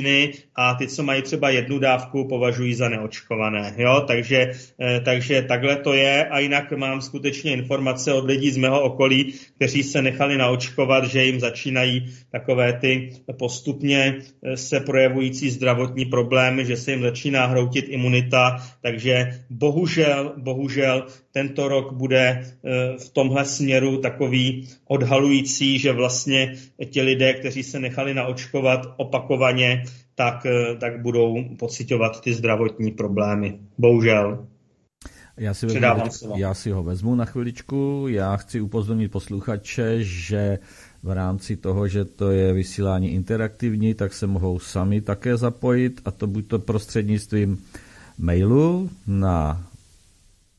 a 0.55 0.75
ty, 0.75 0.89
co 0.89 1.03
mají 1.03 1.23
třeba 1.23 1.51
jednu 1.51 1.79
dávku, 1.79 2.29
považují 2.29 2.75
za 2.75 2.89
neočkované 2.89 3.17
neočkované. 3.17 3.75
Jo? 3.77 4.05
Takže, 4.07 4.51
eh, 4.81 5.01
takže 5.01 5.43
takhle 5.43 5.77
to 5.77 5.93
je 5.93 6.25
a 6.25 6.39
jinak 6.39 6.73
mám 6.73 7.01
skutečně 7.01 7.53
informace 7.53 8.13
od 8.13 8.25
lidí 8.25 8.51
z 8.51 8.57
mého 8.57 8.81
okolí, 8.81 9.35
kteří 9.57 9.83
se 9.83 10.03
nechali 10.03 10.39
naočkovat, 10.39 11.05
že 11.05 11.25
jim 11.25 11.41
začínají 11.41 12.07
takové 12.31 12.73
ty 12.73 13.11
postupně 13.39 14.15
eh, 14.43 14.57
se 14.57 14.81
projevující 14.81 15.51
zdravotní 15.51 16.05
problémy, 16.05 16.65
že 16.65 16.77
se 16.77 16.91
jim 16.91 17.03
začíná 17.03 17.47
hroutit 17.47 17.85
imunita, 17.89 18.57
takže 18.83 19.45
bohužel, 19.51 20.35
bohužel 20.37 21.07
tento 21.37 21.69
rok 21.69 21.93
bude 21.93 22.25
eh, 22.25 22.97
v 22.99 23.09
tomhle 23.13 23.45
směru 23.45 24.01
takový 24.01 24.69
odhalující, 24.89 25.79
že 25.79 25.93
vlastně 25.93 26.55
ti 26.91 27.03
lidé, 27.03 27.35
kteří 27.35 27.63
se 27.63 27.79
nechali 27.81 28.15
naočkovat 28.15 28.97
opakovaně, 28.97 29.85
tak, 30.15 30.47
eh, 30.47 30.77
tak 30.77 31.03
budou 31.03 31.45
pocitovat 31.59 32.21
ty 32.21 32.35
zdravotní 32.35 32.91
problémy. 32.91 33.59
Bohužel. 33.79 34.47
Já 35.37 35.55
si, 35.55 35.67
vezmu, 35.67 36.37
já 36.37 36.55
si 36.55 36.71
ho 36.71 36.83
vezmu 36.83 37.15
na 37.15 37.25
chviličku. 37.25 38.07
Já 38.09 38.37
chci 38.37 38.61
upozornit 38.61 39.09
posluchače, 39.09 40.05
že 40.05 40.59
v 41.03 41.11
rámci 41.11 41.57
toho, 41.57 41.89
že 41.89 42.05
to 42.05 42.31
je 42.31 42.53
vysílání 42.53 43.13
interaktivní, 43.13 43.95
tak 43.95 44.15
se 44.15 44.27
mohou 44.27 44.59
sami 44.59 45.01
také 45.01 45.37
zapojit 45.37 46.01
a 46.05 46.11
to 46.11 46.27
buď 46.27 46.47
to 46.47 46.59
prostřednictvím 46.59 47.63
mailu 48.19 48.91
na 49.07 49.67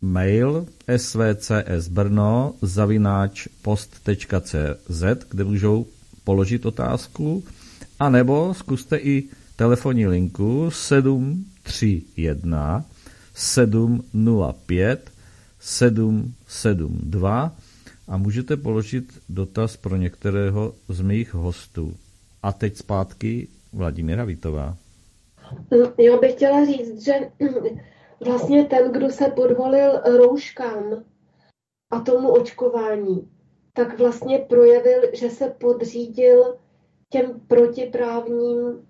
mail 0.02 0.66
svcsbrno 0.98 2.54
zavináč 2.62 3.48
post.cz, 3.62 5.04
kde 5.30 5.44
můžou 5.44 5.86
položit 6.24 6.66
otázku, 6.66 7.44
anebo 8.00 8.54
zkuste 8.54 8.98
i 8.98 9.24
telefonní 9.56 10.08
linku 10.08 10.72
731 10.72 12.86
705 13.34 15.12
772 15.60 17.56
a 18.08 18.18
můžete 18.18 18.58
položit 18.58 19.04
dotaz 19.30 19.78
pro 19.78 19.96
některého 19.96 20.74
z 20.90 21.02
mých 21.02 21.34
hostů. 21.34 21.94
A 22.44 22.52
teď 22.52 22.78
zpátky 22.78 23.48
Vladimíra 23.74 24.26
Vitová. 24.26 24.78
Já 25.98 26.18
bych 26.18 26.32
chtěla 26.32 26.66
říct, 26.66 27.06
že 27.06 27.14
vlastně 28.26 28.66
ten, 28.66 28.92
kdo 28.92 29.10
se 29.10 29.28
podvolil 29.28 29.92
rouškám 30.18 31.04
a 31.92 32.00
tomu 32.00 32.30
očkování, 32.30 33.30
tak 33.74 34.00
vlastně 34.00 34.40
projevil, 34.40 35.02
že 35.14 35.30
se 35.30 35.50
podřídil 35.50 36.58
těm 37.10 37.40
protiprávním 37.48 38.88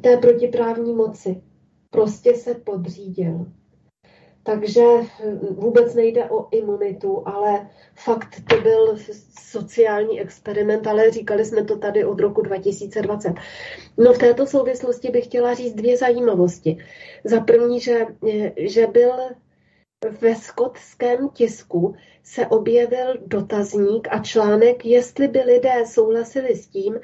té 0.00 0.16
protiprávní 0.16 0.94
moci. 0.94 1.42
Prostě 1.90 2.34
se 2.34 2.54
podřídil. 2.54 3.46
Takže 4.42 4.82
vůbec 5.50 5.94
nejde 5.94 6.30
o 6.30 6.48
imunitu, 6.50 7.22
ale 7.28 7.70
fakt 7.94 8.42
to 8.48 8.60
byl 8.60 8.96
sociální 9.40 10.20
experiment, 10.20 10.86
ale 10.86 11.10
říkali 11.10 11.44
jsme 11.44 11.64
to 11.64 11.78
tady 11.78 12.04
od 12.04 12.20
roku 12.20 12.42
2020. 12.42 13.34
No 13.98 14.12
v 14.12 14.18
této 14.18 14.46
souvislosti 14.46 15.10
bych 15.10 15.24
chtěla 15.24 15.54
říct 15.54 15.74
dvě 15.74 15.96
zajímavosti. 15.96 16.78
Za 17.24 17.40
první, 17.40 17.80
že, 17.80 18.06
že 18.56 18.86
byl 18.86 19.12
ve 20.20 20.34
skotském 20.34 21.28
tisku 21.28 21.94
se 22.22 22.46
objevil 22.46 23.14
dotazník 23.26 24.08
a 24.10 24.18
článek, 24.18 24.84
jestli 24.84 25.28
by 25.28 25.40
lidé 25.40 25.86
souhlasili 25.86 26.56
s 26.56 26.66
tím, 26.66 27.00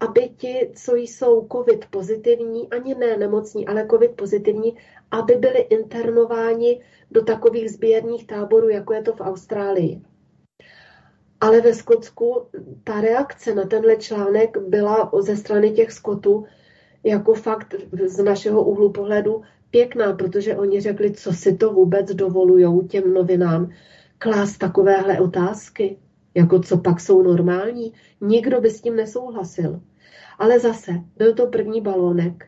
aby 0.00 0.28
ti, 0.36 0.70
co 0.74 0.94
jsou 0.94 1.48
COVID 1.52 1.86
pozitivní, 1.90 2.70
ani 2.70 2.94
ne 2.94 3.16
nemocní, 3.16 3.66
ale 3.66 3.86
COVID 3.90 4.10
pozitivní, 4.10 4.76
aby 5.10 5.34
byli 5.34 5.58
internováni 5.58 6.80
do 7.10 7.24
takových 7.24 7.70
sběrných 7.70 8.26
táborů, 8.26 8.68
jako 8.68 8.94
je 8.94 9.02
to 9.02 9.12
v 9.12 9.20
Austrálii. 9.20 10.00
Ale 11.40 11.60
ve 11.60 11.74
Skotsku 11.74 12.46
ta 12.84 13.00
reakce 13.00 13.54
na 13.54 13.64
tenhle 13.64 13.96
článek 13.96 14.58
byla 14.58 15.10
ze 15.20 15.36
strany 15.36 15.70
těch 15.70 15.92
Skotů 15.92 16.44
jako 17.04 17.34
fakt 17.34 17.74
z 18.06 18.22
našeho 18.22 18.64
úhlu 18.64 18.92
pohledu 18.92 19.42
pěkná, 19.70 20.12
protože 20.12 20.56
oni 20.56 20.80
řekli, 20.80 21.10
co 21.10 21.32
si 21.32 21.56
to 21.56 21.72
vůbec 21.72 22.14
dovolují 22.14 22.88
těm 22.88 23.14
novinám 23.14 23.70
klást 24.18 24.58
takovéhle 24.58 25.20
otázky, 25.20 25.98
jako 26.34 26.60
co 26.60 26.78
pak 26.78 27.00
jsou 27.00 27.22
normální. 27.22 27.92
Nikdo 28.20 28.60
by 28.60 28.70
s 28.70 28.80
tím 28.80 28.96
nesouhlasil. 28.96 29.80
Ale 30.40 30.60
zase, 30.60 30.92
byl 31.16 31.34
to 31.34 31.46
první 31.46 31.80
balónek. 31.80 32.46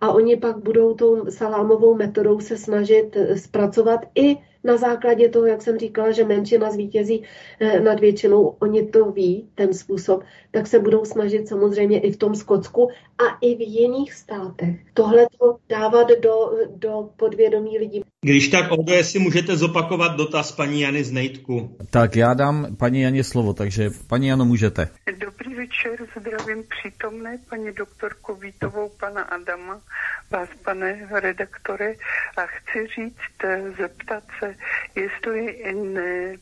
A 0.00 0.12
oni 0.12 0.36
pak 0.36 0.58
budou 0.58 0.94
tou 0.94 1.30
salámovou 1.30 1.94
metodou 1.94 2.40
se 2.40 2.56
snažit 2.56 3.16
eh, 3.16 3.36
zpracovat 3.36 4.00
i 4.14 4.36
na 4.64 4.76
základě 4.76 5.28
toho, 5.28 5.46
jak 5.46 5.62
jsem 5.62 5.78
říkala, 5.78 6.12
že 6.12 6.24
menšina 6.24 6.70
zvítězí 6.70 7.22
eh, 7.60 7.80
nad 7.80 8.00
většinou, 8.00 8.56
oni 8.58 8.86
to 8.86 9.10
ví, 9.10 9.48
ten 9.54 9.74
způsob, 9.74 10.24
tak 10.50 10.66
se 10.66 10.78
budou 10.78 11.04
snažit 11.04 11.48
samozřejmě 11.48 12.00
i 12.00 12.12
v 12.12 12.16
tom 12.16 12.34
Skotsku 12.34 12.88
a 13.18 13.38
i 13.40 13.54
v 13.54 13.60
jiných 13.60 14.12
státech 14.12 14.84
tohle 14.94 15.26
to 15.40 15.56
dávat 15.68 16.08
do, 16.22 16.50
do 16.76 17.08
podvědomí 17.16 17.78
lidí. 17.78 18.02
Když 18.20 18.48
tak, 18.48 18.72
Oldo, 18.72 18.92
jestli 18.92 19.18
můžete 19.18 19.56
zopakovat 19.56 20.16
dotaz 20.16 20.52
paní 20.52 20.80
Jany 20.80 21.04
z 21.04 21.12
Nejtku. 21.12 21.76
Tak 21.90 22.16
já 22.16 22.34
dám 22.34 22.76
paní 22.76 23.00
Janě 23.00 23.24
slovo, 23.24 23.54
takže 23.54 23.90
paní 24.06 24.26
Jano, 24.26 24.44
můžete. 24.44 24.88
Dobrý 25.18 25.54
večer, 25.54 26.06
zdravím 26.20 26.64
přítomné 26.68 27.38
paní 27.50 27.72
doktorku 27.72 28.34
Vítovou, 28.34 28.90
pana 29.00 29.22
Adama, 29.22 29.80
vás, 30.30 30.48
pane 30.64 31.08
redaktore, 31.10 31.94
a 32.36 32.46
chci 32.46 32.86
říct, 32.86 33.76
zeptat 33.78 34.24
se, 34.38 34.56
jestli 34.94 35.72
ne, 35.74 36.36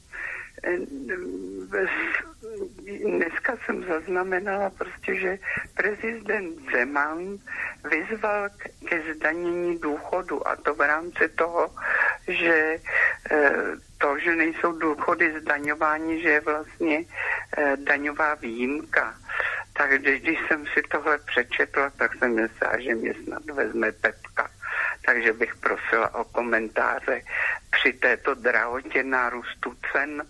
dneska 3.04 3.56
jsem 3.64 3.84
zaznamenala 3.84 4.70
prostě, 4.70 5.14
že 5.14 5.38
prezident 5.74 6.59
Zeman 6.72 7.38
vyzval 7.90 8.48
ke 8.88 9.14
zdanění 9.14 9.78
důchodu 9.78 10.48
a 10.48 10.56
to 10.56 10.74
v 10.74 10.80
rámci 10.80 11.28
toho, 11.28 11.70
že 12.28 12.76
eh, 13.30 13.52
to, 13.98 14.18
že 14.18 14.36
nejsou 14.36 14.72
důchody 14.72 15.40
zdaňování, 15.40 16.22
že 16.22 16.28
je 16.28 16.40
vlastně 16.40 17.04
eh, 17.56 17.76
daňová 17.76 18.34
výjimka. 18.34 19.22
Takže 19.88 20.18
když 20.18 20.38
jsem 20.48 20.66
si 20.66 20.82
tohle 20.82 21.18
přečetla, 21.18 21.90
tak 21.90 22.14
jsem 22.14 22.34
myslela, 22.34 22.80
že 22.80 22.94
mě 22.94 23.14
snad 23.24 23.44
vezme 23.44 23.92
Petka. 23.92 24.50
Takže 25.04 25.32
bych 25.32 25.56
prosila 25.56 26.14
o 26.14 26.24
komentáře 26.24 27.22
při 27.70 27.92
této 27.92 28.34
drahotě 28.34 29.02
nárůstu 29.02 29.76
cen 29.92 30.22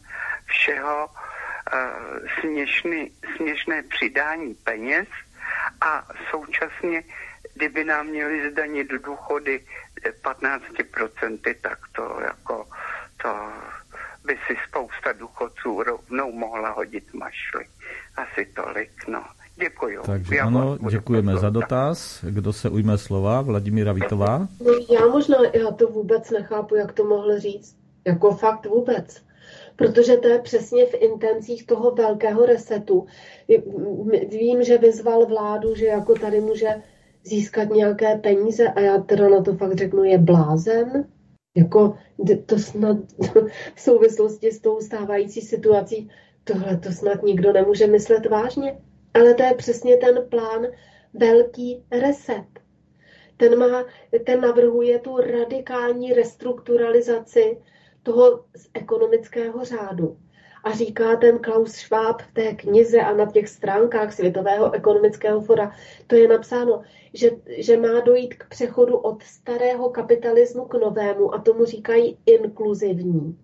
všeho 0.46 1.06
uh, 1.06 2.28
směšný, 2.40 3.12
směšné 3.36 3.82
přidání 3.82 4.54
peněz 4.54 5.08
a 5.80 6.06
současně, 6.30 7.02
kdyby 7.54 7.84
nám 7.84 8.06
měli 8.06 8.50
zdanit 8.50 8.88
důchody 8.88 9.66
15%, 10.22 11.54
tak 11.60 11.78
to 11.92 12.20
jako 12.20 12.68
to 13.22 13.52
by 14.24 14.38
si 14.46 14.56
spousta 14.68 15.12
důchodců 15.12 15.82
rovnou 15.82 16.32
mohla 16.32 16.70
hodit 16.70 17.14
mašly. 17.14 17.66
Asi 18.16 18.46
tolik, 18.46 19.06
no. 19.08 19.24
Děkuji. 19.60 19.98
Takže 20.06 20.36
já 20.36 20.46
ano, 20.46 20.78
děkujeme 20.90 21.36
za 21.36 21.50
dotaz. 21.50 22.24
Kdo 22.28 22.52
se 22.52 22.70
ujme 22.70 22.98
slova? 22.98 23.40
Vladimíra 23.40 23.92
Vitová? 23.92 24.48
Já 24.90 25.06
možná, 25.06 25.38
já 25.54 25.70
to 25.70 25.86
vůbec 25.86 26.30
nechápu, 26.30 26.74
jak 26.74 26.92
to 26.92 27.04
mohl 27.04 27.38
říct. 27.38 27.76
Jako 28.06 28.30
fakt 28.30 28.66
vůbec. 28.66 29.22
protože 29.76 30.16
to 30.16 30.28
je 30.28 30.38
přesně 30.38 30.86
v 30.86 30.94
intencích 30.94 31.66
toho 31.66 31.90
velkého 31.90 32.46
resetu. 32.46 33.06
Vím, 34.30 34.62
že 34.62 34.78
vyzval 34.78 35.26
vládu, 35.26 35.74
že 35.74 35.86
jako 35.86 36.14
tady 36.14 36.40
může 36.40 36.68
získat 37.24 37.70
nějaké 37.70 38.16
peníze 38.18 38.68
a 38.68 38.80
já 38.80 38.98
teda 38.98 39.28
na 39.28 39.42
to 39.42 39.54
fakt 39.54 39.76
řeknu, 39.76 40.04
je 40.04 40.18
blázen. 40.18 41.04
Jako 41.56 41.96
to 42.46 42.58
snad 42.58 42.96
v 43.74 43.80
souvislosti 43.80 44.52
s 44.52 44.60
tou 44.60 44.80
stávající 44.80 45.40
situací, 45.40 46.10
tohle 46.44 46.76
to 46.76 46.92
snad 46.92 47.22
nikdo 47.22 47.52
nemůže 47.52 47.86
myslet 47.86 48.26
vážně. 48.26 48.78
Ale 49.14 49.34
to 49.34 49.43
je 49.43 49.55
přesně 49.55 49.97
ten 49.97 50.28
plán 50.28 50.66
velký 51.14 51.84
reset. 51.90 52.47
Ten, 53.36 53.59
má, 53.59 53.84
ten 54.26 54.40
navrhuje 54.40 54.98
tu 54.98 55.16
radikální 55.16 56.12
restrukturalizaci 56.12 57.59
toho 58.02 58.44
ekonomického 58.74 59.64
řádu. 59.64 60.16
A 60.64 60.72
říká 60.72 61.16
ten 61.16 61.39
Klaus 61.39 61.72
Schwab 61.72 62.22
v 62.22 62.34
té 62.34 62.55
knize 62.55 63.01
a 63.01 63.14
na 63.14 63.30
těch 63.30 63.48
stránkách 63.48 64.12
Světového 64.12 64.72
ekonomického 64.72 65.40
fora, 65.40 65.72
to 66.06 66.16
je 66.16 66.28
napsáno, 66.28 66.82
že, 67.14 67.30
že 67.59 67.76
má 67.76 68.01
dojít 68.01 68.34
k 68.34 68.48
přechodu 68.48 68.97
od 68.97 69.22
starého 69.22 69.90
kapitalismu 69.90 70.64
k 70.64 70.74
novému 70.74 71.34
a 71.34 71.39
tomu 71.39 71.64
říkají 71.64 72.18
inkluzivní. 72.26 73.39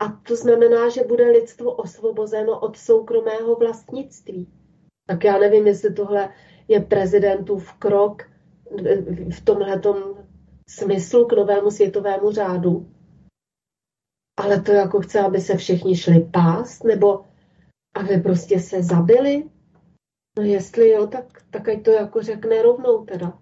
A 0.00 0.08
to 0.08 0.36
znamená, 0.36 0.88
že 0.88 1.04
bude 1.04 1.30
lidstvo 1.30 1.72
osvobozeno 1.72 2.60
od 2.60 2.76
soukromého 2.76 3.56
vlastnictví. 3.56 4.57
Tak 5.08 5.24
já 5.24 5.38
nevím, 5.38 5.66
jestli 5.66 5.94
tohle 5.94 6.28
je 6.68 6.80
prezidentův 6.80 7.72
krok 7.72 8.22
v 9.32 9.40
tomhle 9.44 9.80
smyslu 10.68 11.26
k 11.26 11.32
novému 11.32 11.70
světovému 11.70 12.30
řádu. 12.30 12.90
Ale 14.40 14.60
to 14.60 14.72
jako 14.72 15.00
chce, 15.00 15.20
aby 15.20 15.40
se 15.40 15.56
všichni 15.56 15.96
šli 15.96 16.28
pást, 16.32 16.84
nebo 16.84 17.24
aby 17.94 18.16
prostě 18.16 18.60
se 18.60 18.82
zabili. 18.82 19.44
No 20.38 20.44
jestli 20.44 20.90
jo, 20.90 21.06
tak, 21.06 21.42
tak 21.50 21.68
ať 21.68 21.82
to 21.82 21.90
jako 21.90 22.22
řekne 22.22 22.62
rovnou 22.62 23.04
teda. 23.04 23.38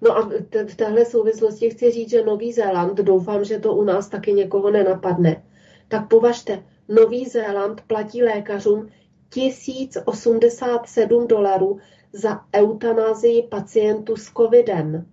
No 0.00 0.16
a 0.16 0.30
v 0.68 0.74
téhle 0.76 1.04
souvislosti 1.04 1.70
chci 1.70 1.90
říct, 1.90 2.10
že 2.10 2.24
Nový 2.24 2.52
Zéland, 2.52 2.98
doufám, 2.98 3.44
že 3.44 3.58
to 3.58 3.74
u 3.74 3.84
nás 3.84 4.08
taky 4.08 4.32
někoho 4.32 4.70
nenapadne, 4.70 5.44
tak 5.88 6.08
považte, 6.08 6.62
Nový 6.88 7.24
Zéland 7.24 7.80
platí 7.80 8.22
lékařům 8.22 8.88
1087 9.28 11.26
dolarů 11.26 11.78
za 12.12 12.40
eutanázii 12.54 13.42
pacientů 13.42 14.16
s 14.16 14.32
covidem. 14.32 15.06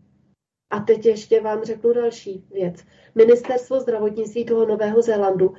A 0.69 0.79
teď 0.79 1.05
ještě 1.05 1.41
vám 1.41 1.63
řeknu 1.63 1.93
další 1.93 2.45
věc. 2.51 2.75
Ministerstvo 3.15 3.79
zdravotnictví 3.79 4.45
toho 4.45 4.65
Nového 4.65 5.01
Zélandu 5.01 5.53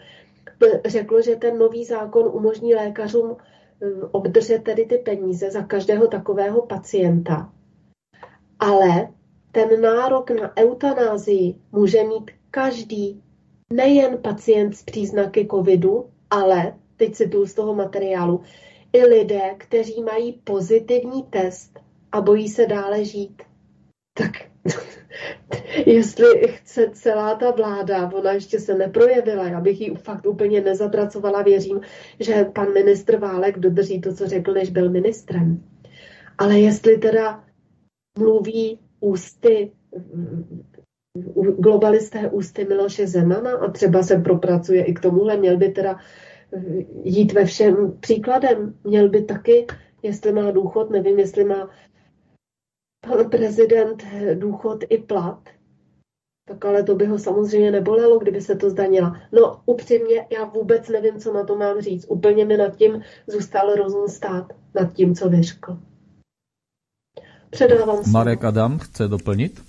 řeklo, 0.87 1.23
že 1.23 1.37
ten 1.37 1.59
nový 1.59 1.85
zákon 1.85 2.31
umožní 2.33 2.75
lékařům 2.75 3.37
eh, 3.37 3.87
obdržet 4.11 4.59
tedy 4.59 4.87
ty 4.87 4.99
peníze 4.99 5.51
za 5.51 5.63
každého 5.63 6.07
takového 6.07 6.67
pacienta. 6.67 7.53
Ale 8.59 9.09
ten 9.53 9.81
nárok 9.81 10.31
na 10.31 10.57
eutanázii 10.57 11.55
může 11.73 12.05
mít 12.05 12.31
každý, 12.51 13.23
nejen 13.73 14.19
pacient 14.19 14.77
s 14.77 14.83
příznaky 14.83 15.49
covidu, 15.51 16.11
ale, 16.31 16.75
teď 16.97 17.15
cituju 17.15 17.47
z 17.47 17.55
toho 17.55 17.75
materiálu, 17.75 18.41
i 18.93 19.05
lidé, 19.05 19.55
kteří 19.59 20.03
mají 20.03 20.33
pozitivní 20.33 21.23
test 21.23 21.81
a 22.13 22.21
bojí 22.21 22.49
se 22.49 22.67
dále 22.67 23.05
žít. 23.05 23.43
Tak 24.19 24.33
jestli 25.87 26.49
chce 26.49 26.91
celá 26.93 27.35
ta 27.35 27.51
vláda, 27.51 28.13
ona 28.15 28.33
ještě 28.33 28.61
se 28.61 28.75
neprojevila, 28.75 29.49
já 29.49 29.61
bych 29.61 29.81
ji 29.81 29.95
fakt 29.95 30.27
úplně 30.27 30.61
nezatracovala, 30.61 31.43
věřím, 31.43 31.81
že 32.21 32.45
pan 32.45 32.73
ministr 32.73 33.17
Válek 33.17 33.59
dodrží 33.59 34.01
to, 34.01 34.15
co 34.15 34.27
řekl, 34.27 34.53
než 34.53 34.71
byl 34.71 34.91
ministrem. 34.91 35.65
Ale 36.39 36.61
jestli 36.61 36.99
teda 36.99 37.45
mluví 38.19 38.79
ústy 39.01 39.73
globalisté 41.59 42.31
ústy 42.31 42.65
Miloše 42.65 43.07
Zemana 43.07 43.51
a 43.51 43.71
třeba 43.71 44.03
se 44.03 44.17
propracuje 44.17 44.85
i 44.85 44.95
k 44.95 45.01
tomuhle, 45.01 45.37
měl 45.37 45.57
by 45.57 45.69
teda 45.69 45.99
jít 47.05 47.33
ve 47.33 47.45
všem 47.45 47.99
příkladem. 48.01 48.75
Měl 48.85 49.09
by 49.09 49.25
taky, 49.25 49.67
jestli 50.03 50.33
má 50.33 50.51
důchod, 50.51 50.91
nevím, 50.91 51.19
jestli 51.19 51.45
má 51.45 51.71
pan 53.09 53.31
prezident 53.31 54.05
důchod 54.35 54.85
i 54.89 54.99
plat, 54.99 55.49
tak 56.49 56.65
ale 56.65 56.83
to 56.83 56.95
by 56.95 57.07
ho 57.07 57.19
samozřejmě 57.19 57.71
nebolelo, 57.71 58.19
kdyby 58.19 58.41
se 58.41 58.57
to 58.57 58.71
zdanila. 58.71 59.21
No 59.33 59.61
upřímně, 59.67 60.27
já 60.33 60.45
vůbec 60.45 60.89
nevím, 60.89 61.21
co 61.21 61.33
na 61.33 61.45
to 61.45 61.57
mám 61.57 61.81
říct. 61.81 62.07
Úplně 62.09 62.45
mi 62.45 62.57
nad 62.57 62.77
tím 62.77 63.03
zůstal 63.27 63.75
rozum 63.75 64.09
stát, 64.09 64.53
nad 64.75 64.93
tím, 64.93 65.15
co 65.15 65.29
vyřkl. 65.29 65.79
Předávám 67.51 68.05
se. 68.05 68.11
Marek 68.11 68.45
Adam 68.45 68.79
chce 68.79 69.09
doplnit? 69.09 69.63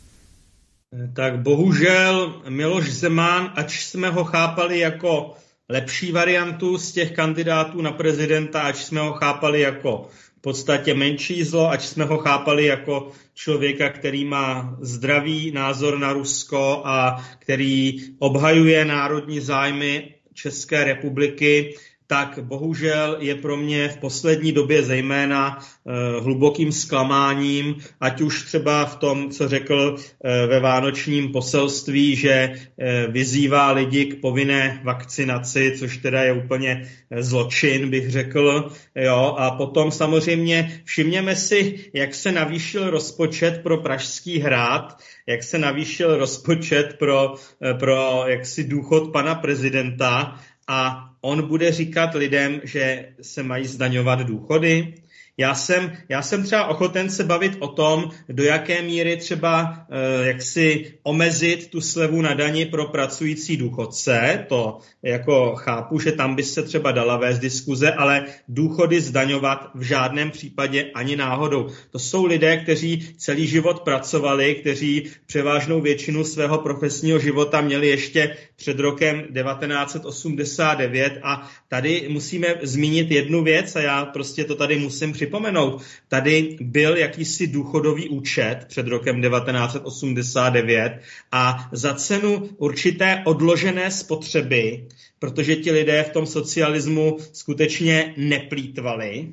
Tak 1.15 1.39
bohužel 1.39 2.41
Miloš 2.49 2.93
Zeman, 2.93 3.53
ač 3.55 3.85
jsme 3.85 4.09
ho 4.09 4.23
chápali 4.23 4.79
jako 4.79 5.33
lepší 5.69 6.11
variantu 6.11 6.77
z 6.77 6.91
těch 6.91 7.11
kandidátů 7.11 7.81
na 7.81 7.91
prezidenta, 7.91 8.61
ač 8.61 8.75
jsme 8.77 9.01
ho 9.01 9.13
chápali 9.13 9.61
jako 9.61 10.07
v 10.37 10.41
podstatě 10.41 10.93
menší 10.93 11.43
zlo, 11.43 11.69
ač 11.69 11.81
jsme 11.85 12.05
ho 12.05 12.17
chápali 12.17 12.65
jako 12.65 13.11
člověka, 13.33 13.89
který 13.89 14.25
má 14.25 14.77
zdravý 14.81 15.51
názor 15.51 15.99
na 15.99 16.13
Rusko 16.13 16.81
a 16.85 17.25
který 17.39 17.97
obhajuje 18.19 18.85
národní 18.85 19.39
zájmy 19.39 20.13
České 20.33 20.83
republiky, 20.83 21.75
tak 22.07 22.39
bohužel 22.41 23.17
je 23.19 23.35
pro 23.35 23.57
mě 23.57 23.89
v 23.89 23.97
poslední 23.97 24.51
době 24.51 24.83
zejména 24.83 25.59
eh, 25.59 26.19
hlubokým 26.19 26.71
zklamáním, 26.71 27.75
ať 28.01 28.21
už 28.21 28.43
třeba 28.43 28.85
v 28.85 28.95
tom, 28.95 29.31
co 29.31 29.47
řekl 29.47 29.95
eh, 29.97 30.47
ve 30.47 30.59
vánočním 30.59 31.31
poselství, 31.31 32.15
že 32.15 32.31
eh, 32.31 33.07
vyzývá 33.07 33.71
lidi 33.71 34.05
k 34.05 34.21
povinné 34.21 34.81
vakcinaci, 34.83 35.75
což 35.79 35.97
teda 35.97 36.21
je 36.23 36.33
úplně 36.33 36.89
zločin, 37.19 37.89
bych 37.89 38.11
řekl. 38.11 38.71
Jo, 38.95 39.35
a 39.37 39.51
potom 39.51 39.91
samozřejmě 39.91 40.81
všimněme 40.83 41.35
si, 41.35 41.79
jak 41.93 42.15
se 42.15 42.31
navýšil 42.31 42.89
rozpočet 42.89 43.59
pro 43.63 43.77
Pražský 43.77 44.39
hrad, 44.39 44.97
jak 45.27 45.43
se 45.43 45.57
navýšil 45.57 46.17
rozpočet 46.17 46.95
pro, 46.99 47.35
pro 47.79 48.23
jaksi 48.27 48.63
důchod 48.63 49.11
pana 49.11 49.35
prezidenta 49.35 50.39
a 50.67 51.09
on 51.21 51.47
bude 51.47 51.71
říkat 51.71 52.13
lidem, 52.13 52.61
že 52.63 53.13
se 53.21 53.43
mají 53.43 53.65
zdaňovat 53.65 54.19
důchody? 54.19 54.93
Já 55.39 55.55
jsem, 55.55 55.91
já 56.09 56.21
jsem 56.21 56.43
třeba 56.43 56.67
ochoten 56.67 57.09
se 57.09 57.23
bavit 57.23 57.57
o 57.59 57.67
tom, 57.67 58.09
do 58.29 58.43
jaké 58.43 58.81
míry 58.81 59.17
třeba 59.17 59.85
e, 59.89 60.27
jak 60.27 60.41
si 60.41 60.93
omezit 61.03 61.67
tu 61.67 61.81
slevu 61.81 62.21
na 62.21 62.33
dani 62.33 62.65
pro 62.65 62.85
pracující 62.85 63.57
důchodce. 63.57 64.45
To 64.49 64.79
jako 65.03 65.55
chápu, 65.55 65.99
že 65.99 66.11
tam 66.11 66.35
by 66.35 66.43
se 66.43 66.63
třeba 66.63 66.91
dala 66.91 67.17
vést 67.17 67.39
diskuze, 67.39 67.91
ale 67.91 68.25
důchody 68.47 69.01
zdaňovat 69.01 69.71
v 69.75 69.81
žádném 69.81 70.31
případě 70.31 70.85
ani 70.93 71.15
náhodou. 71.15 71.69
To 71.91 71.99
jsou 71.99 72.25
lidé, 72.25 72.57
kteří 72.57 73.15
celý 73.17 73.47
život 73.47 73.79
pracovali, 73.79 74.55
kteří 74.55 75.09
převážnou 75.25 75.81
většinu 75.81 76.23
svého 76.23 76.57
profesního 76.57 77.19
života 77.19 77.61
měli 77.61 77.87
ještě 77.87 78.35
před 78.55 78.79
rokem 78.79 79.21
1989 79.21 81.19
a 81.23 81.49
tady 81.67 82.05
musíme 82.09 82.47
zmínit 82.61 83.11
jednu 83.11 83.43
věc 83.43 83.75
a 83.75 83.81
já 83.81 84.05
prostě 84.05 84.43
to 84.43 84.55
tady 84.55 84.79
musím 84.79 85.13
připomínat 85.13 85.26
připomenout. 85.27 85.81
Tady 86.07 86.57
byl 86.61 86.97
jakýsi 86.97 87.47
důchodový 87.47 88.09
účet 88.09 88.65
před 88.67 88.87
rokem 88.87 89.21
1989 89.21 90.99
a 91.31 91.69
za 91.71 91.93
cenu 91.93 92.49
určité 92.57 93.21
odložené 93.25 93.91
spotřeby, 93.91 94.87
protože 95.19 95.55
ti 95.55 95.71
lidé 95.71 96.03
v 96.03 96.09
tom 96.09 96.25
socialismu 96.25 97.17
skutečně 97.33 98.13
neplýtvali, 98.17 99.27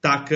tak, 0.00 0.32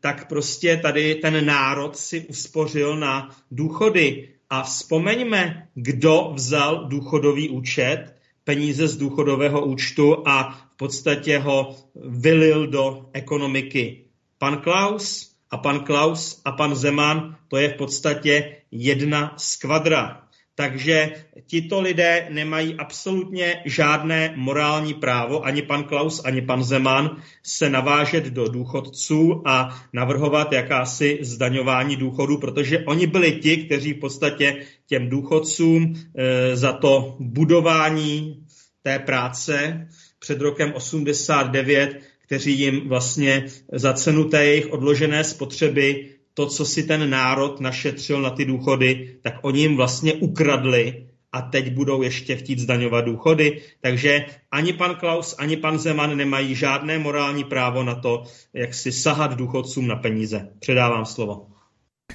tak 0.00 0.28
prostě 0.28 0.76
tady 0.76 1.14
ten 1.14 1.46
národ 1.46 1.96
si 1.96 2.20
uspořil 2.20 2.96
na 2.96 3.36
důchody. 3.50 4.28
A 4.50 4.62
vzpomeňme, 4.62 5.68
kdo 5.74 6.32
vzal 6.34 6.88
důchodový 6.88 7.48
účet, 7.48 8.14
peníze 8.44 8.88
z 8.88 8.96
důchodového 8.96 9.64
účtu 9.64 10.28
a 10.28 10.58
v 10.74 10.76
podstatě 10.76 11.38
ho 11.38 11.76
vylil 11.94 12.66
do 12.66 13.06
ekonomiky 13.12 14.05
pan 14.38 14.56
Klaus 14.56 15.36
a 15.50 15.56
pan 15.56 15.80
Klaus 15.80 16.40
a 16.44 16.52
pan 16.52 16.74
Zeman, 16.74 17.36
to 17.48 17.56
je 17.56 17.68
v 17.68 17.76
podstatě 17.76 18.56
jedna 18.70 19.34
skvadra. 19.36 20.22
Takže 20.54 21.12
tito 21.46 21.80
lidé 21.80 22.28
nemají 22.30 22.74
absolutně 22.74 23.62
žádné 23.64 24.32
morální 24.36 24.94
právo, 24.94 25.44
ani 25.44 25.62
pan 25.62 25.84
Klaus, 25.84 26.24
ani 26.24 26.42
pan 26.42 26.64
Zeman, 26.64 27.22
se 27.42 27.70
navážet 27.70 28.24
do 28.24 28.48
důchodců 28.48 29.42
a 29.46 29.82
navrhovat 29.92 30.52
jakási 30.52 31.18
zdaňování 31.20 31.96
důchodu, 31.96 32.38
protože 32.38 32.78
oni 32.78 33.06
byli 33.06 33.32
ti, 33.32 33.56
kteří 33.56 33.92
v 33.92 34.00
podstatě 34.00 34.56
těm 34.86 35.08
důchodcům 35.08 35.94
e, 35.94 36.56
za 36.56 36.72
to 36.72 37.16
budování 37.20 38.44
té 38.82 38.98
práce 38.98 39.86
před 40.18 40.40
rokem 40.40 40.72
89, 40.72 42.00
kteří 42.26 42.60
jim 42.60 42.88
vlastně 42.88 43.44
za 43.72 43.92
cenu 43.92 44.24
té 44.24 44.44
jejich 44.44 44.72
odložené 44.72 45.24
spotřeby 45.24 46.08
to, 46.34 46.46
co 46.46 46.64
si 46.64 46.82
ten 46.82 47.10
národ 47.10 47.60
našetřil 47.60 48.22
na 48.22 48.30
ty 48.30 48.44
důchody, 48.44 49.16
tak 49.22 49.34
oni 49.42 49.60
jim 49.60 49.76
vlastně 49.76 50.14
ukradli 50.14 51.06
a 51.32 51.42
teď 51.42 51.72
budou 51.72 52.02
ještě 52.02 52.36
chtít 52.36 52.58
zdaňovat 52.58 53.04
důchody. 53.04 53.60
Takže 53.80 54.24
ani 54.50 54.72
pan 54.72 54.94
Klaus, 54.94 55.34
ani 55.38 55.56
pan 55.56 55.78
Zeman 55.78 56.16
nemají 56.16 56.54
žádné 56.54 56.98
morální 56.98 57.44
právo 57.44 57.82
na 57.82 57.94
to, 57.94 58.24
jak 58.52 58.74
si 58.74 58.92
sahat 58.92 59.34
důchodcům 59.34 59.86
na 59.86 59.96
peníze. 59.96 60.48
Předávám 60.58 61.04
slovo. 61.04 61.46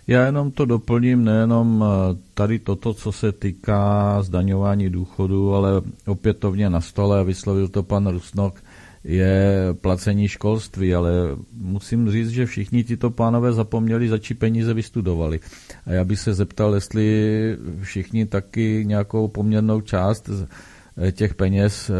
Já 0.08 0.26
jenom 0.26 0.52
to 0.52 0.66
doplním, 0.66 1.24
nejenom 1.24 1.84
eh, 1.84 2.18
tady 2.34 2.60
toto, 2.60 2.94
co 2.94 3.12
se 3.12 3.32
týká 3.32 4.18
zdaňování 4.24 4.90
důchodu, 4.90 5.54
ale 5.54 5.82
opětovně 6.08 6.70
na 6.70 6.82
stole, 6.82 7.24
vyslovil 7.24 7.68
to 7.68 7.84
pan 7.84 8.08
Rusnok, 8.08 8.64
je 9.04 9.68
placení 9.82 10.28
školství, 10.28 10.96
ale 10.96 11.12
musím 11.54 12.12
říct, 12.12 12.30
že 12.30 12.46
všichni 12.46 12.84
tito 12.84 13.10
pánové 13.10 13.54
zapomněli, 13.54 14.10
za 14.10 14.18
čí 14.18 14.34
peníze 14.34 14.74
vystudovali. 14.74 15.40
A 15.86 15.92
já 15.92 16.04
bych 16.04 16.20
se 16.20 16.34
zeptal, 16.34 16.76
jestli 16.76 17.58
všichni 17.82 18.26
taky 18.26 18.84
nějakou 18.88 19.28
poměrnou 19.28 19.82
část 19.82 20.30
eh, 20.30 21.12
těch 21.12 21.36
peněz 21.36 21.90
eh, 21.90 21.94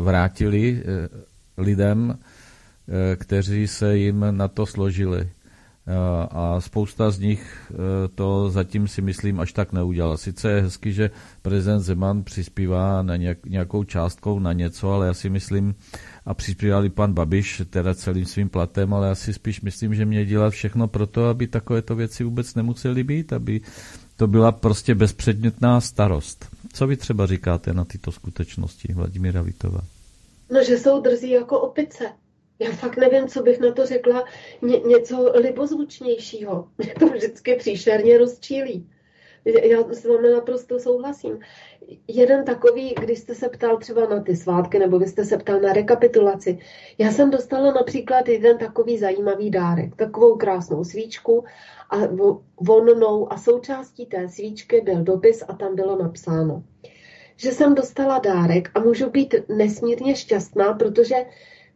vrátili 0.00 0.82
lidem, 1.58 2.18
kteří 3.16 3.66
se 3.66 3.96
jim 3.96 4.24
na 4.30 4.48
to 4.48 4.66
složili. 4.66 5.28
Eh, 5.86 6.26
a 6.30 6.60
spousta 6.60 7.10
z 7.10 7.18
nich 7.18 7.72
eh, 7.72 8.08
to 8.14 8.50
zatím 8.50 8.88
si 8.88 9.02
myslím 9.02 9.40
až 9.40 9.52
tak 9.52 9.72
neudělala. 9.72 10.16
Sice 10.16 10.50
je 10.50 10.62
hezky, 10.62 10.92
že 10.92 11.10
prezident 11.42 11.80
Zeman 11.80 12.24
přispívá 12.24 13.02
na 13.02 13.16
nějakou 13.46 13.84
částkou 13.84 14.38
na 14.38 14.52
něco, 14.52 14.92
ale 14.92 15.06
já 15.06 15.14
si 15.14 15.30
myslím, 15.30 15.74
a 16.26 16.34
přispíval 16.34 16.84
i 16.84 16.90
pan 16.90 17.12
Babiš, 17.12 17.62
teda 17.70 17.94
celým 17.94 18.24
svým 18.24 18.48
platem, 18.48 18.94
ale 18.94 19.08
já 19.08 19.14
si 19.14 19.32
spíš 19.32 19.60
myslím, 19.60 19.94
že 19.94 20.04
mě 20.04 20.26
dělat 20.26 20.50
všechno 20.50 20.88
pro 20.88 21.06
to, 21.06 21.28
aby 21.28 21.46
takovéto 21.46 21.96
věci 21.96 22.24
vůbec 22.24 22.54
nemusely 22.54 23.04
být, 23.04 23.32
aby 23.32 23.60
to 24.16 24.26
byla 24.26 24.52
prostě 24.52 24.94
bezpředmětná 24.94 25.80
starost. 25.80 26.48
Co 26.72 26.86
vy 26.86 26.96
třeba 26.96 27.26
říkáte 27.26 27.72
na 27.72 27.84
tyto 27.84 28.12
skutečnosti, 28.12 28.92
Vladimíra 28.92 29.42
Vitová? 29.42 29.80
No, 30.50 30.64
že 30.64 30.78
jsou 30.78 31.00
drzí 31.02 31.30
jako 31.30 31.60
opice. 31.60 32.04
Já 32.60 32.70
fakt 32.70 32.96
nevím, 32.96 33.28
co 33.28 33.42
bych 33.42 33.60
na 33.60 33.72
to 33.72 33.86
řekla 33.86 34.24
ně, 34.62 34.78
něco 34.78 35.32
libozvučnějšího. 35.34 36.68
Mě 36.78 36.94
to 36.98 37.06
vždycky 37.06 37.54
příšerně 37.54 38.18
rozčílí. 38.18 38.90
Já 39.44 39.78
s 39.92 40.04
vámi 40.04 40.30
naprosto 40.30 40.78
souhlasím. 40.78 41.40
Jeden 42.08 42.44
takový, 42.44 42.94
když 43.00 43.18
jste 43.18 43.34
se 43.34 43.48
ptal 43.48 43.76
třeba 43.76 44.06
na 44.06 44.20
ty 44.20 44.36
svátky, 44.36 44.78
nebo 44.78 44.98
vy 44.98 45.08
jste 45.08 45.24
se 45.24 45.36
ptal 45.36 45.60
na 45.60 45.72
rekapitulaci, 45.72 46.58
já 46.98 47.10
jsem 47.12 47.30
dostala 47.30 47.72
například 47.72 48.28
jeden 48.28 48.58
takový 48.58 48.98
zajímavý 48.98 49.50
dárek, 49.50 49.96
takovou 49.96 50.36
krásnou 50.36 50.84
svíčku 50.84 51.44
a 51.90 51.96
vonnou 52.60 53.32
a 53.32 53.38
součástí 53.38 54.06
té 54.06 54.28
svíčky 54.28 54.80
byl 54.80 55.02
dopis 55.02 55.44
a 55.48 55.54
tam 55.54 55.76
bylo 55.76 56.02
napsáno, 56.02 56.62
že 57.36 57.52
jsem 57.52 57.74
dostala 57.74 58.18
dárek 58.18 58.70
a 58.74 58.80
můžu 58.80 59.10
být 59.10 59.34
nesmírně 59.48 60.16
šťastná, 60.16 60.72
protože 60.74 61.16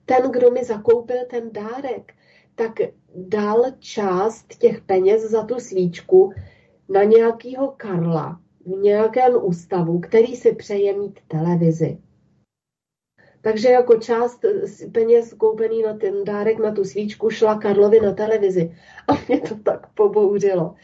ten, 0.04 0.30
kdo 0.30 0.50
mi 0.50 0.64
zakoupil 0.64 1.16
ten 1.30 1.52
dárek, 1.52 2.12
tak 2.54 2.72
dal 3.14 3.64
část 3.78 4.46
těch 4.58 4.80
peněz 4.80 5.22
za 5.22 5.42
tu 5.42 5.60
svíčku 5.60 6.32
na 6.88 7.02
nějakého 7.02 7.74
Karla 7.76 8.40
v 8.66 8.68
nějakém 8.68 9.32
ústavu, 9.42 10.00
který 10.00 10.36
si 10.36 10.54
přeje 10.54 10.98
mít 10.98 11.20
televizi. 11.28 11.98
Takže 13.40 13.68
jako 13.68 13.96
část 13.96 14.40
peněz 14.92 15.34
koupený 15.34 15.82
na 15.82 15.94
ten 15.94 16.24
dárek, 16.24 16.58
na 16.58 16.72
tu 16.72 16.84
svíčku, 16.84 17.30
šla 17.30 17.58
Karlovi 17.58 18.00
na 18.00 18.12
televizi. 18.12 18.76
A 19.08 19.12
mě 19.28 19.40
to 19.40 19.56
tak 19.56 19.86
pobouřilo. 19.94 20.74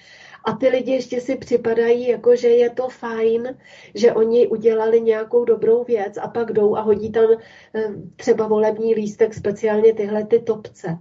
A 0.45 0.53
ty 0.53 0.69
lidi 0.69 0.93
ještě 0.93 1.21
si 1.21 1.37
připadají, 1.37 2.09
jako 2.09 2.37
že 2.37 2.49
je 2.49 2.71
to 2.71 2.89
fajn, 2.89 3.59
že 3.95 4.13
oni 4.13 4.49
udělali 4.49 5.01
nějakou 5.01 5.45
dobrou 5.45 5.85
věc 5.85 6.19
a 6.19 6.29
pak 6.29 6.53
jdou 6.53 6.77
a 6.77 6.81
hodí 6.81 7.13
tam 7.13 7.27
eh, 7.75 7.95
třeba 8.17 8.47
volební 8.47 8.95
lístek, 8.95 9.35
speciálně 9.35 9.95
tyhle 9.95 10.25
ty 10.25 10.41
topce. 10.41 10.99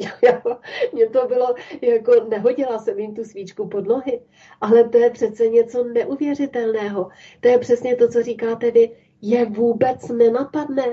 Mně 0.92 1.08
to 1.08 1.26
bylo, 1.26 1.54
jako 1.82 2.12
nehodila 2.28 2.78
jsem 2.78 2.98
jim 2.98 3.14
tu 3.14 3.24
svíčku 3.24 3.68
pod 3.68 3.86
nohy, 3.86 4.20
ale 4.60 4.88
to 4.88 4.98
je 4.98 5.10
přece 5.10 5.48
něco 5.48 5.84
neuvěřitelného. 5.84 7.08
To 7.40 7.48
je 7.48 7.58
přesně 7.58 7.96
to, 7.96 8.08
co 8.08 8.22
říkáte 8.22 8.70
vy 8.70 9.09
je 9.22 9.44
vůbec 9.44 10.08
nenapadne, 10.08 10.84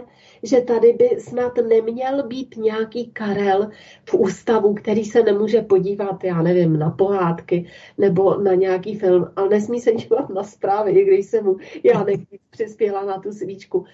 že 0.44 0.62
tady 0.62 0.94
by 0.94 1.10
snad 1.20 1.58
neměl 1.58 2.24
být 2.24 2.56
nějaký 2.58 3.12
Karel 3.12 3.70
v 4.10 4.14
ústavu, 4.14 4.74
který 4.74 5.06
se 5.06 5.24
nemůže 5.24 5.62
podívat, 5.62 6.24
já 6.24 6.42
nevím, 6.42 6.80
na 6.80 6.90
pohádky 6.90 7.66
nebo 7.98 8.38
na 8.38 8.54
nějaký 8.54 8.96
film, 8.96 9.28
ale 9.36 9.50
nesmí 9.50 9.80
se 9.80 9.92
dívat 9.92 10.30
na 10.30 10.44
zprávy, 10.44 10.92
i 10.92 11.06
když 11.06 11.26
se 11.26 11.42
mu 11.42 11.58
já 11.84 12.04
nejvíc 12.04 12.42
přispěla 12.50 13.06
na 13.06 13.20
tu 13.20 13.32
svíčku. 13.32 13.86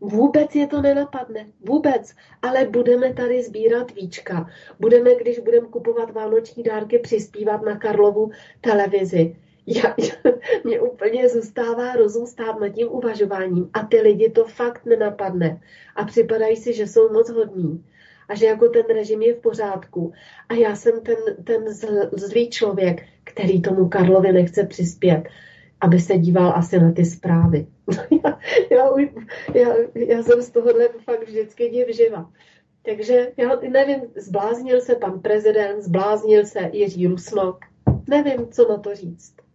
Vůbec 0.00 0.54
je 0.54 0.66
to 0.66 0.82
nenapadne, 0.82 1.46
vůbec, 1.60 2.14
ale 2.42 2.64
budeme 2.64 3.14
tady 3.14 3.42
sbírat 3.42 3.94
víčka. 3.94 4.50
Budeme, 4.80 5.14
když 5.14 5.38
budeme 5.38 5.66
kupovat 5.66 6.10
vánoční 6.10 6.62
dárky, 6.62 6.98
přispívat 6.98 7.62
na 7.62 7.76
Karlovu 7.76 8.30
televizi 8.60 9.36
já, 9.68 9.96
mě 10.64 10.80
úplně 10.80 11.28
zůstává 11.28 11.92
rozum 11.92 12.26
stát 12.26 12.60
nad 12.60 12.68
tím 12.68 12.88
uvažováním 12.90 13.70
a 13.72 13.86
ty 13.86 14.00
lidi 14.00 14.30
to 14.30 14.44
fakt 14.44 14.86
nenapadne 14.86 15.60
a 15.96 16.04
připadají 16.04 16.56
si, 16.56 16.72
že 16.72 16.86
jsou 16.86 17.12
moc 17.12 17.30
hodní 17.30 17.84
a 18.28 18.34
že 18.34 18.46
jako 18.46 18.68
ten 18.68 18.86
režim 18.86 19.22
je 19.22 19.34
v 19.34 19.40
pořádku 19.40 20.12
a 20.48 20.54
já 20.54 20.76
jsem 20.76 21.00
ten, 21.00 21.16
ten 21.44 21.74
zlý 22.12 22.50
člověk, 22.50 23.02
který 23.24 23.62
tomu 23.62 23.88
Karlovi 23.88 24.32
nechce 24.32 24.64
přispět, 24.64 25.22
aby 25.80 26.00
se 26.00 26.18
díval 26.18 26.52
asi 26.56 26.80
na 26.80 26.92
ty 26.92 27.04
zprávy. 27.04 27.66
já, 28.24 28.38
já, 28.70 28.90
já, 29.54 29.74
já 29.94 30.22
jsem 30.22 30.42
z 30.42 30.50
tohohle 30.50 30.88
fakt 31.04 31.22
vždycky 31.22 31.70
div 31.70 31.88
živa. 31.96 32.30
Takže 32.82 33.32
já 33.36 33.60
nevím, 33.68 34.00
zbláznil 34.16 34.80
se 34.80 34.94
pan 34.94 35.20
prezident, 35.20 35.82
zbláznil 35.82 36.46
se 36.46 36.70
Jiří 36.72 37.06
Rusnok, 37.06 37.58
nevím, 38.08 38.48
co 38.48 38.68
na 38.68 38.78
to 38.78 38.94
říct. 38.94 39.47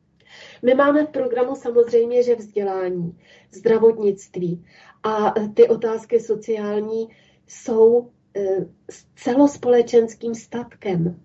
My 0.64 0.73
máme 0.73 1.06
v 1.06 1.10
programu 1.10 1.56
samozřejmě, 1.56 2.23
že 2.23 2.35
vzdělání, 2.35 3.19
zdravotnictví 3.52 4.65
a 5.03 5.34
ty 5.53 5.68
otázky 5.68 6.19
sociální 6.19 7.10
jsou 7.48 8.10
eh, 8.38 8.65
celospolečenským 9.15 10.35
statkem. 10.35 11.19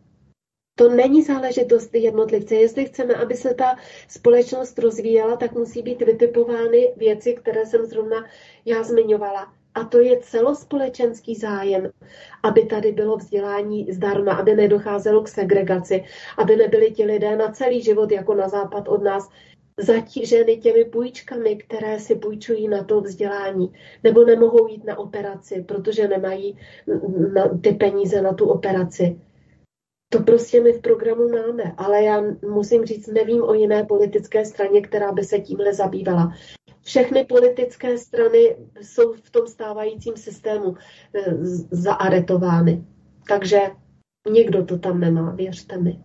To 0.74 0.89
není 0.89 1.23
záležitost 1.23 1.94
jednotlivce. 1.94 2.55
Jestli 2.55 2.85
chceme, 2.85 3.15
aby 3.15 3.35
se 3.35 3.55
ta 3.55 3.77
společnost 4.09 4.78
rozvíjela, 4.78 5.36
tak 5.36 5.52
musí 5.52 5.82
být 5.82 6.02
vytipovány 6.02 6.94
věci, 6.97 7.35
které 7.35 7.66
jsem 7.66 7.86
zrovna 7.86 8.27
já 8.65 8.82
zmiňovala. 8.82 9.57
A 9.74 9.84
to 9.84 10.00
je 10.00 10.20
celospolečenský 10.20 11.34
zájem, 11.34 11.90
aby 12.42 12.62
tady 12.64 12.92
bylo 12.92 13.16
vzdělání 13.16 13.92
zdarma, 13.92 14.32
aby 14.32 14.54
nedocházelo 14.54 15.22
k 15.22 15.28
segregaci, 15.28 16.04
aby 16.38 16.56
nebyli 16.56 16.90
ti 16.90 17.04
lidé 17.04 17.36
na 17.36 17.52
celý 17.52 17.82
život 17.82 18.12
jako 18.12 18.34
na 18.34 18.48
západ 18.48 18.88
od 18.88 19.02
nás 19.02 19.28
zatíženy 19.78 20.56
těmi 20.56 20.84
půjčkami, 20.84 21.56
které 21.56 22.00
si 22.00 22.14
půjčují 22.14 22.68
na 22.68 22.84
to 22.84 23.00
vzdělání, 23.00 23.72
nebo 24.04 24.24
nemohou 24.24 24.68
jít 24.68 24.84
na 24.84 24.98
operaci, 24.98 25.64
protože 25.68 26.08
nemají 26.08 26.58
na 27.34 27.48
ty 27.62 27.72
peníze 27.72 28.22
na 28.22 28.32
tu 28.32 28.48
operaci. 28.48 29.20
To 30.12 30.20
prostě 30.20 30.62
my 30.62 30.72
v 30.72 30.80
programu 30.80 31.28
máme, 31.28 31.74
ale 31.76 32.02
já 32.02 32.22
musím 32.48 32.84
říct, 32.84 33.06
nevím 33.06 33.42
o 33.42 33.54
jiné 33.54 33.84
politické 33.84 34.44
straně, 34.44 34.80
která 34.80 35.12
by 35.12 35.24
se 35.24 35.38
tímhle 35.38 35.74
zabývala 35.74 36.32
všechny 36.89 37.24
politické 37.24 37.98
strany 37.98 38.56
jsou 38.81 39.12
v 39.12 39.31
tom 39.31 39.47
stávajícím 39.47 40.16
systému 40.16 40.77
eh, 40.77 41.35
zaaretovány. 41.70 42.85
Takže 43.28 43.59
nikdo 44.31 44.65
to 44.65 44.78
tam 44.78 45.01
nemá, 45.01 45.31
věřte 45.31 45.77
mi. 45.78 45.98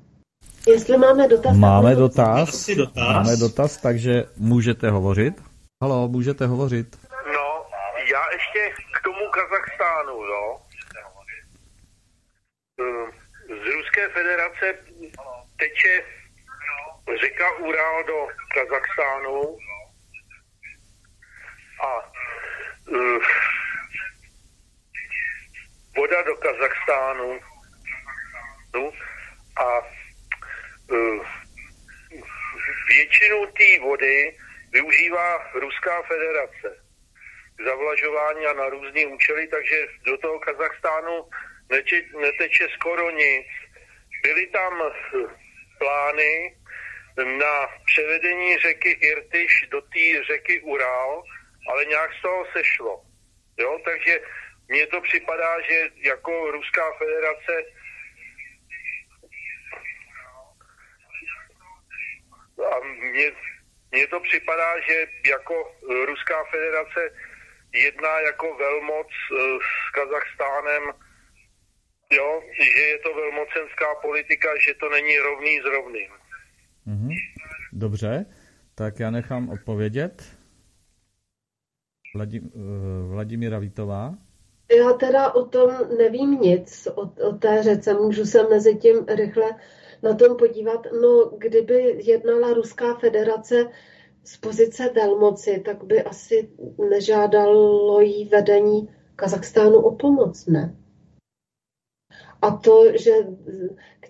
Jestli 0.67 0.97
máme 0.97 1.27
dotaz... 1.27 1.57
Máme 1.57 1.95
dotaz, 1.95 2.69
dotaz. 2.69 3.07
Máme 3.07 3.37
dotaz, 3.37 3.77
takže 3.77 4.23
můžete 4.37 4.89
hovořit. 4.89 5.33
Halo, 5.83 6.07
můžete 6.07 6.45
hovořit. 6.45 6.87
No, 7.35 7.47
já 8.13 8.23
ještě 8.33 8.61
k 8.95 9.03
tomu 9.03 9.23
Kazachstánu, 9.37 10.13
jo. 10.13 10.59
Eh, 12.81 13.07
z 13.47 13.65
Ruské 13.75 14.09
federace 14.09 14.65
teče 15.59 16.03
řeka 17.21 17.57
Ural 17.67 18.03
do 18.07 18.27
Kazachstánu 18.55 19.57
a 21.83 21.93
uh, 22.87 23.23
voda 25.95 26.23
do 26.23 26.35
Kazachstánu 26.35 27.39
a 29.55 29.79
uh, 29.79 31.25
většinu 32.89 33.45
té 33.45 33.79
vody 33.81 34.37
využívá 34.71 35.51
Ruská 35.53 36.01
federace. 36.01 36.83
k 37.57 37.63
zavlažování 37.63 38.45
a 38.45 38.53
na 38.53 38.69
různé 38.69 39.05
účely, 39.05 39.47
takže 39.47 39.87
do 40.05 40.17
toho 40.17 40.39
Kazachstánu 40.39 41.29
neče, 41.69 42.01
neteče 42.21 42.67
skoro 42.73 43.11
nic. 43.11 43.47
Byly 44.23 44.47
tam 44.47 44.73
plány 45.77 46.55
na 47.17 47.67
převedení 47.85 48.57
řeky 48.57 48.89
Irtyš 48.89 49.67
do 49.71 49.81
té 49.81 50.23
řeky 50.27 50.61
Ural, 50.61 51.23
ale 51.69 51.85
nějak 51.85 52.11
z 52.13 52.21
toho 52.21 52.45
sešlo. 52.53 53.01
Jo, 53.57 53.79
takže 53.85 54.19
mně 54.67 54.87
to 54.87 55.01
připadá, 55.01 55.61
že 55.69 55.87
jako 55.97 56.51
Ruská 56.51 56.93
federace 56.97 57.53
a 62.71 62.79
mně, 62.79 63.31
mně 63.91 64.07
to 64.07 64.19
připadá, 64.19 64.79
že 64.89 65.05
jako 65.29 65.75
Ruská 66.05 66.43
federace 66.43 66.99
jedná 67.73 68.19
jako 68.19 68.57
velmoc 68.57 69.07
eh, 69.07 69.35
s 69.61 69.91
Kazachstánem, 69.93 70.83
jo, 72.11 72.43
že 72.75 72.81
je 72.81 72.99
to 72.99 73.13
velmocenská 73.13 73.95
politika, 74.01 74.49
že 74.67 74.73
to 74.73 74.89
není 74.89 75.17
rovný 75.17 75.59
s 75.59 75.65
rovným. 75.65 76.11
Mhm. 76.85 77.09
Dobře, 77.73 78.25
tak 78.75 78.99
já 78.99 79.11
nechám 79.11 79.49
odpovědět. 79.49 80.32
Vladim, 82.13 82.51
uh, 82.55 83.11
Vladimíra 83.11 83.59
Vítová. 83.59 84.17
Já 84.77 84.93
teda 84.93 85.33
o 85.33 85.45
tom 85.45 85.71
nevím 85.97 86.31
nic, 86.31 86.87
o, 86.95 87.01
o 87.01 87.33
té 87.33 87.63
řece. 87.63 87.93
Můžu 87.93 88.25
se 88.25 88.43
mezi 88.49 88.75
tím 88.75 89.05
rychle 89.07 89.55
na 90.03 90.13
tom 90.13 90.37
podívat. 90.37 90.87
No, 91.01 91.31
kdyby 91.37 91.99
jednala 92.03 92.53
Ruská 92.53 92.93
federace 92.93 93.69
z 94.23 94.37
pozice 94.37 94.89
velmoci, 94.95 95.61
tak 95.65 95.83
by 95.83 96.03
asi 96.03 96.49
nežádalo 96.89 98.01
jí 98.01 98.29
vedení 98.29 98.89
Kazachstánu 99.15 99.77
o 99.77 99.95
pomoc, 99.95 100.45
ne? 100.45 100.75
A 102.41 102.51
to, 102.51 102.97
že 102.97 103.11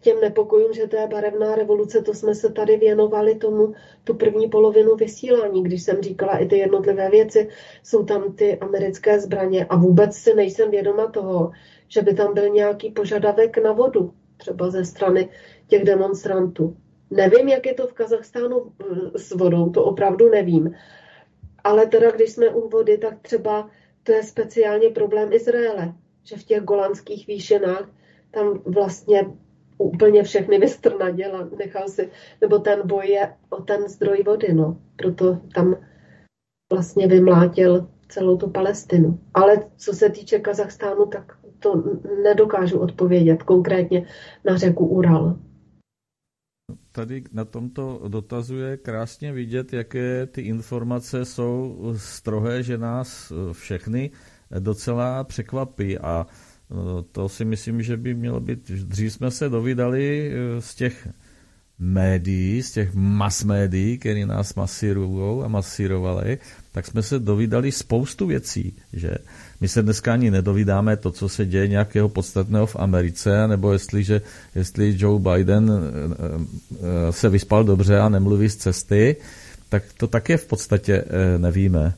těm 0.04 0.20
nepokojům, 0.22 0.74
že 0.74 0.88
to 0.88 0.96
je 0.96 1.08
barevná 1.08 1.56
revoluce, 1.56 2.02
to 2.02 2.14
jsme 2.14 2.36
se 2.36 2.52
tady 2.52 2.78
věnovali 2.78 3.36
tomu 3.36 3.74
tu 4.04 4.14
první 4.14 4.48
polovinu 4.50 4.96
vysílání, 4.96 5.64
když 5.64 5.84
jsem 5.84 6.02
říkala 6.02 6.38
i 6.38 6.46
ty 6.46 6.58
jednotlivé 6.58 7.10
věci, 7.10 7.50
jsou 7.84 8.06
tam 8.06 8.34
ty 8.34 8.58
americké 8.60 9.20
zbraně 9.20 9.66
a 9.66 9.76
vůbec 9.76 10.16
si 10.16 10.34
nejsem 10.34 10.72
vědoma 10.72 11.08
toho, 11.08 11.52
že 11.88 12.02
by 12.02 12.14
tam 12.14 12.34
byl 12.34 12.50
nějaký 12.50 12.92
požadavek 12.92 13.58
na 13.58 13.72
vodu, 13.72 14.14
třeba 14.38 14.70
ze 14.70 14.86
strany 14.86 15.30
těch 15.68 15.84
demonstrantů. 15.84 16.78
Nevím, 17.12 17.50
jak 17.50 17.66
je 17.66 17.74
to 17.74 17.88
v 17.88 17.94
Kazachstánu 17.94 18.72
eh, 18.82 19.20
s 19.20 19.32
vodou, 19.32 19.70
to 19.70 19.84
opravdu 19.84 20.30
nevím. 20.30 20.76
Ale 21.64 21.86
teda, 21.86 22.12
když 22.12 22.32
jsme 22.32 22.50
u 22.50 22.70
vody, 22.70 22.98
tak 22.98 23.22
třeba 23.22 23.70
to 24.04 24.12
je 24.12 24.24
speciálně 24.24 24.90
problém 24.90 25.34
Izraele, 25.34 25.94
že 26.24 26.36
v 26.36 26.44
těch 26.44 26.62
golanských 26.62 27.28
výšinách 27.28 27.90
tam 28.32 28.62
vlastně 28.66 29.26
úplně 29.84 30.24
všechny 30.24 30.60
vystrnadil 30.60 31.50
nechal 31.58 31.88
si, 31.88 32.10
nebo 32.42 32.60
ten 32.60 32.88
boj 32.88 33.08
je 33.08 33.34
o 33.50 33.62
ten 33.62 33.88
zdroj 33.88 34.24
vody, 34.26 34.54
no. 34.54 34.78
Proto 34.96 35.40
tam 35.56 35.76
vlastně 36.72 37.08
vymlátil 37.08 37.90
celou 38.08 38.38
tu 38.38 38.50
Palestinu. 38.50 39.20
Ale 39.34 39.70
co 39.78 39.94
se 39.94 40.10
týče 40.10 40.40
Kazachstánu, 40.40 41.06
tak 41.06 41.38
to 41.60 41.84
nedokážu 42.24 42.80
odpovědět 42.80 43.44
konkrétně 43.44 44.06
na 44.46 44.58
řeku 44.58 44.86
Ural. 44.86 45.40
Tady 46.92 47.24
na 47.32 47.46
tomto 47.46 48.02
dotazuje 48.08 48.78
krásně 48.78 49.32
vidět, 49.32 49.74
jaké 49.74 50.26
ty 50.26 50.42
informace 50.42 51.26
jsou 51.26 51.78
strohé, 51.98 52.64
že 52.64 52.78
nás 52.78 53.34
všechny 53.52 54.12
docela 54.60 55.24
překvapí 55.24 55.98
a 55.98 56.26
to 57.12 57.30
si 57.30 57.46
myslím, 57.46 57.82
že 57.82 57.98
by 57.98 58.14
mělo 58.14 58.40
být, 58.40 58.72
dřív 58.72 59.14
jsme 59.14 59.32
se 59.32 59.50
dovídali 59.50 60.32
eh, 60.32 60.62
z 60.62 60.76
těch 60.76 61.08
médií, 61.80 62.64
z 62.64 62.72
těch 62.72 62.94
mass 62.94 63.44
médií, 63.44 63.98
které 63.98 64.26
nás 64.26 64.56
masírují 64.56 65.44
a 65.44 65.48
masírovali, 65.48 66.38
tak 66.72 66.88
jsme 66.88 67.04
se 67.04 67.20
dovídali 67.20 67.72
spoustu 67.72 68.28
věcí, 68.28 68.74
že 68.94 69.16
my 69.62 69.68
se 69.68 69.82
dneska 69.82 70.14
ani 70.14 70.32
nedovídáme 70.32 70.98
to, 70.98 71.12
co 71.12 71.30
se 71.30 71.46
děje 71.46 71.68
nějakého 71.68 72.10
podstatného 72.10 72.66
v 72.66 72.76
Americe, 72.76 73.48
nebo 73.48 73.74
jestliže, 73.74 74.22
jestli 74.56 74.96
Joe 74.98 75.20
Biden 75.20 75.72
eh, 75.72 76.16
eh, 77.10 77.12
se 77.12 77.30
vyspal 77.30 77.64
dobře 77.64 78.00
a 78.00 78.10
nemluví 78.10 78.50
z 78.50 78.56
cesty, 78.56 79.16
tak 79.70 79.84
to 79.98 80.08
také 80.08 80.38
v 80.38 80.46
podstatě 80.46 81.04
nevíme. 81.38 81.94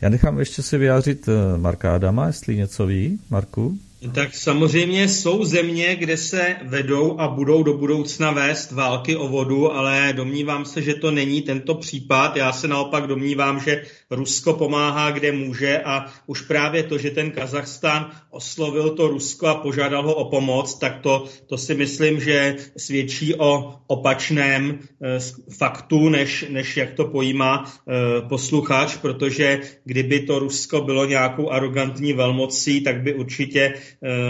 Já 0.00 0.08
nechám 0.08 0.38
ještě 0.38 0.62
si 0.62 0.78
vyjádřit 0.78 1.28
Marka 1.56 1.94
Adama, 1.94 2.26
jestli 2.26 2.56
něco 2.56 2.86
ví. 2.86 3.18
Marku? 3.30 3.78
Tak 4.12 4.34
samozřejmě 4.34 5.08
jsou 5.08 5.44
země, 5.44 5.96
kde 5.96 6.16
se 6.16 6.56
vedou 6.62 7.20
a 7.20 7.28
budou 7.28 7.62
do 7.62 7.74
budoucna 7.74 8.30
vést 8.30 8.72
války 8.72 9.16
o 9.16 9.28
vodu, 9.28 9.72
ale 9.72 10.12
domnívám 10.16 10.64
se, 10.64 10.82
že 10.82 10.94
to 10.94 11.10
není 11.10 11.42
tento 11.42 11.74
případ. 11.74 12.36
Já 12.36 12.52
se 12.52 12.68
naopak 12.68 13.06
domnívám, 13.06 13.60
že 13.60 13.82
Rusko 14.10 14.52
pomáhá, 14.52 15.10
kde 15.10 15.32
může 15.32 15.78
a 15.78 16.06
už 16.26 16.40
právě 16.40 16.82
to, 16.82 16.98
že 16.98 17.10
ten 17.10 17.30
Kazachstán 17.30 18.10
oslovil 18.30 18.90
to 18.90 19.08
Rusko 19.08 19.46
a 19.46 19.54
požádal 19.54 20.02
ho 20.02 20.14
o 20.14 20.30
pomoc, 20.30 20.78
tak 20.78 21.00
to, 21.00 21.24
to 21.46 21.58
si 21.58 21.74
myslím, 21.74 22.20
že 22.20 22.56
svědčí 22.76 23.34
o 23.34 23.74
opačném 23.86 24.78
e, 25.02 25.18
faktu, 25.58 26.08
než, 26.08 26.44
než 26.48 26.76
jak 26.76 26.92
to 26.92 27.04
pojímá 27.04 27.64
e, 27.64 28.28
posluchač, 28.28 28.96
protože 28.96 29.60
kdyby 29.84 30.20
to 30.20 30.38
Rusko 30.38 30.80
bylo 30.80 31.04
nějakou 31.04 31.50
arrogantní 31.50 32.12
velmocí, 32.12 32.80
tak 32.80 33.02
by 33.02 33.14
určitě 33.14 33.74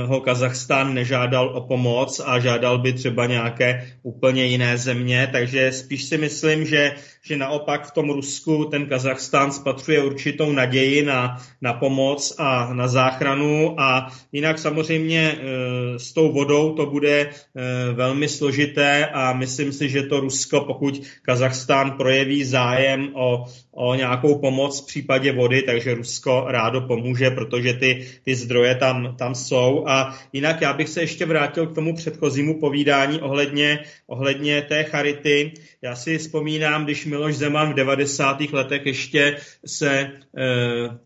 ho 0.06 0.20
Kazachstán 0.20 0.94
nežádal 0.94 1.48
o 1.48 1.60
pomoc 1.60 2.20
a 2.24 2.38
žádal 2.38 2.78
by 2.78 2.92
třeba 2.92 3.26
nějaké 3.26 3.92
úplně 4.02 4.44
jiné 4.44 4.78
země, 4.78 5.28
takže 5.32 5.72
spíš 5.72 6.04
si 6.04 6.18
myslím, 6.18 6.66
že 6.66 6.92
že 7.26 7.36
naopak 7.36 7.86
v 7.86 7.90
tom 7.90 8.10
Rusku 8.10 8.64
ten 8.64 8.86
Kazachstán 8.86 9.52
spatřuje 9.52 10.04
určitou 10.04 10.52
naději 10.52 11.02
na, 11.02 11.42
na 11.60 11.72
pomoc 11.72 12.34
a 12.38 12.74
na 12.74 12.88
záchranu 12.88 13.80
a 13.80 14.12
jinak 14.32 14.58
samozřejmě 14.58 15.20
e, 15.20 15.38
s 15.98 16.12
tou 16.12 16.32
vodou 16.32 16.72
to 16.72 16.86
bude 16.86 17.20
e, 17.20 17.30
velmi 17.92 18.28
složité 18.28 19.06
a 19.06 19.32
myslím 19.32 19.72
si, 19.72 19.88
že 19.88 20.02
to 20.02 20.20
Rusko, 20.20 20.60
pokud 20.60 21.02
Kazachstán 21.22 21.90
projeví 21.92 22.44
zájem 22.44 23.10
o, 23.14 23.44
o 23.72 23.94
nějakou 23.94 24.38
pomoc 24.38 24.82
v 24.82 24.86
případě 24.86 25.32
vody, 25.32 25.62
takže 25.62 25.94
Rusko 25.94 26.44
rádo 26.48 26.80
pomůže, 26.80 27.30
protože 27.30 27.74
ty, 27.74 28.06
ty 28.24 28.34
zdroje 28.34 28.74
tam, 28.74 29.16
tam 29.16 29.34
jsou. 29.34 29.84
A 29.86 30.18
jinak 30.32 30.60
já 30.60 30.72
bych 30.72 30.88
se 30.88 31.00
ještě 31.00 31.26
vrátil 31.26 31.66
k 31.66 31.74
tomu 31.74 31.94
předchozímu 31.96 32.60
povídání 32.60 33.20
ohledně, 33.20 33.78
ohledně 34.06 34.62
té 34.62 34.84
charity. 34.84 35.52
Já 35.82 35.96
si 35.96 36.18
vzpomínám, 36.18 36.84
když 36.84 37.06
Miloš 37.14 37.36
Zeman 37.36 37.72
v 37.72 37.74
90. 37.74 38.40
letech 38.52 38.86
ještě 38.86 39.36
se 39.66 39.90
eh, 40.38 40.98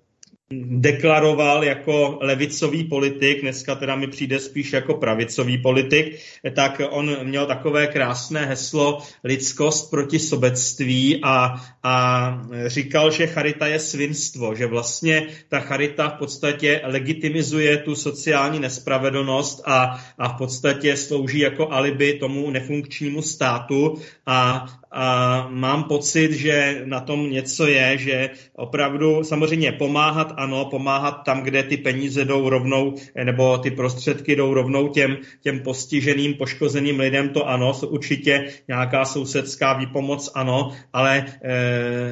deklaroval 0.53 1.65
jako 1.65 2.19
levicový 2.21 2.85
politik, 2.85 3.41
dneska 3.41 3.75
teda 3.75 3.97
mi 3.97 4.07
přijde 4.07 4.41
spíš 4.41 4.73
jako 4.73 4.95
pravicový 4.95 5.59
politik, 5.59 6.19
tak 6.55 6.81
on 6.91 7.17
měl 7.27 7.47
takové 7.47 7.87
krásné 7.87 8.47
heslo 8.47 8.99
lidskost 9.25 9.91
proti 9.91 10.19
sobectví 10.19 11.21
a, 11.23 11.55
a 11.83 12.43
říkal, 12.67 13.11
že 13.11 13.27
charita 13.27 13.67
je 13.67 13.79
svinstvo, 13.79 14.55
že 14.55 14.67
vlastně 14.67 15.27
ta 15.49 15.61
charita 15.61 16.09
v 16.09 16.19
podstatě 16.19 16.81
legitimizuje 16.85 17.77
tu 17.77 17.95
sociální 17.95 18.61
nespravedlnost 18.61 19.63
a, 19.67 20.05
a 20.19 20.29
v 20.29 20.39
podstatě 20.39 20.97
slouží 20.97 21.39
jako 21.39 21.73
alibi 21.73 22.15
tomu 22.15 22.51
nefunkčnímu 22.51 23.23
státu 23.23 23.99
a, 24.27 24.67
a 24.91 25.49
mám 25.51 25.85
pocit, 25.85 26.33
že 26.33 26.83
na 26.85 27.01
tom 27.01 27.31
něco 27.31 27.67
je, 27.67 27.99
že 27.99 28.31
opravdu 28.57 29.25
samozřejmě 29.25 29.73
pomáhat, 29.73 30.38
ano, 30.39 30.65
pomáhat 30.65 31.13
tam, 31.13 31.43
kde 31.43 31.63
ty 31.63 31.77
peníze 31.77 32.25
jdou 32.25 32.49
rovnou, 32.49 32.95
nebo 33.25 33.59
ty 33.59 33.71
prostředky 33.71 34.37
jdou 34.37 34.55
rovnou 34.55 34.89
těm, 34.89 35.17
těm 35.41 35.61
postiženým, 35.61 36.35
poškozeným 36.35 37.01
lidem, 37.01 37.29
to 37.29 37.49
ano, 37.49 37.73
určitě 37.89 38.49
nějaká 38.69 39.05
sousedská 39.05 39.73
výpomoc, 39.73 40.31
ano, 40.35 40.73
ale 40.93 41.19
e, 41.19 41.27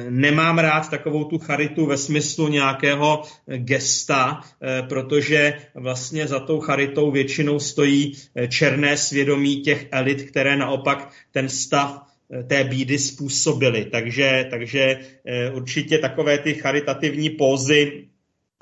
nemám 0.09 0.59
rád 0.59 0.89
takovou 0.89 1.23
tu 1.23 1.37
charitu 1.37 1.85
ve 1.85 1.97
smyslu 1.97 2.47
nějakého 2.47 3.23
gesta, 3.57 4.41
e, 4.61 4.81
protože 4.81 5.53
vlastně 5.75 6.27
za 6.27 6.39
tou 6.39 6.59
charitou 6.59 7.11
většinou 7.11 7.59
stojí 7.59 8.13
černé 8.49 8.97
svědomí 8.97 9.61
těch 9.61 9.87
elit, 9.91 10.21
které 10.21 10.57
naopak 10.57 11.09
ten 11.31 11.49
stav 11.49 12.07
Eh, 12.31 12.43
té 12.43 12.63
bídy 12.63 12.99
způsobily. 12.99 13.85
Takže, 13.85 14.47
takže 14.49 14.99
eh, 15.25 15.51
určitě 15.51 15.97
takové 15.97 16.37
ty 16.37 16.53
charitativní 16.53 17.29
pózy 17.29 18.06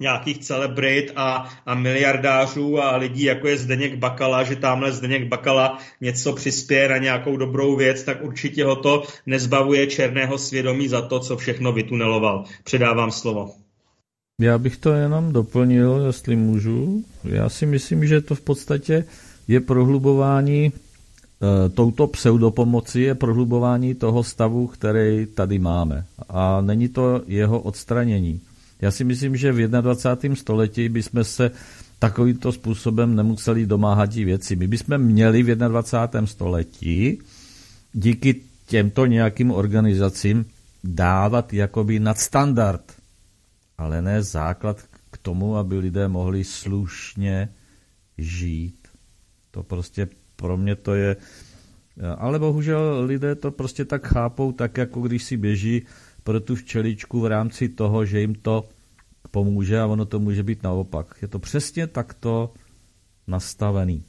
nějakých 0.01 0.37
celebrit 0.37 1.11
a, 1.15 1.49
a 1.65 1.75
miliardářů 1.75 2.79
a 2.79 2.95
lidí, 2.95 3.23
jako 3.23 3.47
je 3.47 3.57
Zdeněk 3.57 3.95
Bakala, 3.95 4.43
že 4.43 4.55
tamhle 4.55 4.91
Zdeněk 4.91 5.27
Bakala 5.27 5.77
něco 6.01 6.33
přispěje 6.33 6.89
na 6.89 6.97
nějakou 6.97 7.37
dobrou 7.37 7.75
věc, 7.75 8.03
tak 8.03 8.23
určitě 8.23 8.65
ho 8.65 8.75
to 8.75 9.03
nezbavuje 9.25 9.87
černého 9.87 10.37
svědomí 10.37 10.87
za 10.87 11.01
to, 11.01 11.19
co 11.19 11.37
všechno 11.37 11.71
vytuneloval. 11.71 12.43
Předávám 12.63 13.11
slovo. 13.11 13.51
Já 14.41 14.57
bych 14.57 14.77
to 14.77 14.93
jenom 14.93 15.33
doplnil, 15.33 16.03
jestli 16.05 16.35
můžu. 16.35 17.03
Já 17.23 17.49
si 17.49 17.65
myslím, 17.65 18.07
že 18.07 18.21
to 18.21 18.35
v 18.35 18.41
podstatě 18.41 19.03
je 19.47 19.59
prohlubování 19.59 20.65
e, 20.65 20.71
touto 21.69 22.07
pseudopomoci 22.07 23.01
je 23.01 23.15
prohlubování 23.15 23.95
toho 23.95 24.23
stavu, 24.23 24.67
který 24.67 25.25
tady 25.25 25.59
máme. 25.59 26.05
A 26.29 26.61
není 26.61 26.89
to 26.89 27.21
jeho 27.27 27.59
odstranění. 27.59 28.41
Já 28.85 28.91
si 28.91 29.03
myslím, 29.03 29.37
že 29.37 29.51
v 29.51 29.67
21. 29.67 30.35
století 30.35 30.89
bychom 30.89 31.23
se 31.23 31.51
takovýmto 31.99 32.51
způsobem 32.51 33.15
nemuseli 33.15 33.65
domáhat 33.65 34.13
věci. 34.13 34.55
My 34.55 34.67
bychom 34.67 34.97
měli 34.97 35.43
v 35.43 35.55
21. 35.55 36.27
století 36.27 37.19
díky 37.93 38.41
těmto 38.67 39.05
nějakým 39.05 39.51
organizacím 39.51 40.45
dávat 40.83 41.53
jakoby 41.53 41.99
nadstandard, 41.99 42.93
ale 43.77 44.01
ne 44.01 44.23
základ 44.23 44.81
k 45.11 45.17
tomu, 45.17 45.57
aby 45.57 45.77
lidé 45.77 46.07
mohli 46.07 46.43
slušně 46.43 47.49
žít. 48.17 48.87
To 49.51 49.63
prostě 49.63 50.07
pro 50.35 50.57
mě 50.57 50.75
to 50.75 50.93
je... 50.93 51.15
Ale 52.17 52.39
bohužel 52.39 53.03
lidé 53.05 53.35
to 53.35 53.51
prostě 53.51 53.85
tak 53.85 54.07
chápou, 54.07 54.51
tak 54.51 54.77
jako 54.77 55.01
když 55.01 55.23
si 55.23 55.37
běží 55.37 55.81
pro 56.23 56.39
tu 56.39 56.55
včeličku 56.55 57.19
v 57.19 57.25
rámci 57.25 57.69
toho, 57.69 58.05
že 58.05 58.19
jim 58.19 58.35
to 58.35 58.69
pomůže 59.27 59.79
a 59.79 59.85
ono 59.85 60.05
to 60.05 60.19
může 60.19 60.43
být 60.43 60.63
naopak. 60.63 61.15
Je 61.21 61.27
to 61.27 61.39
přesně 61.39 61.87
takto 61.87 62.53
nastavený, 63.27 64.03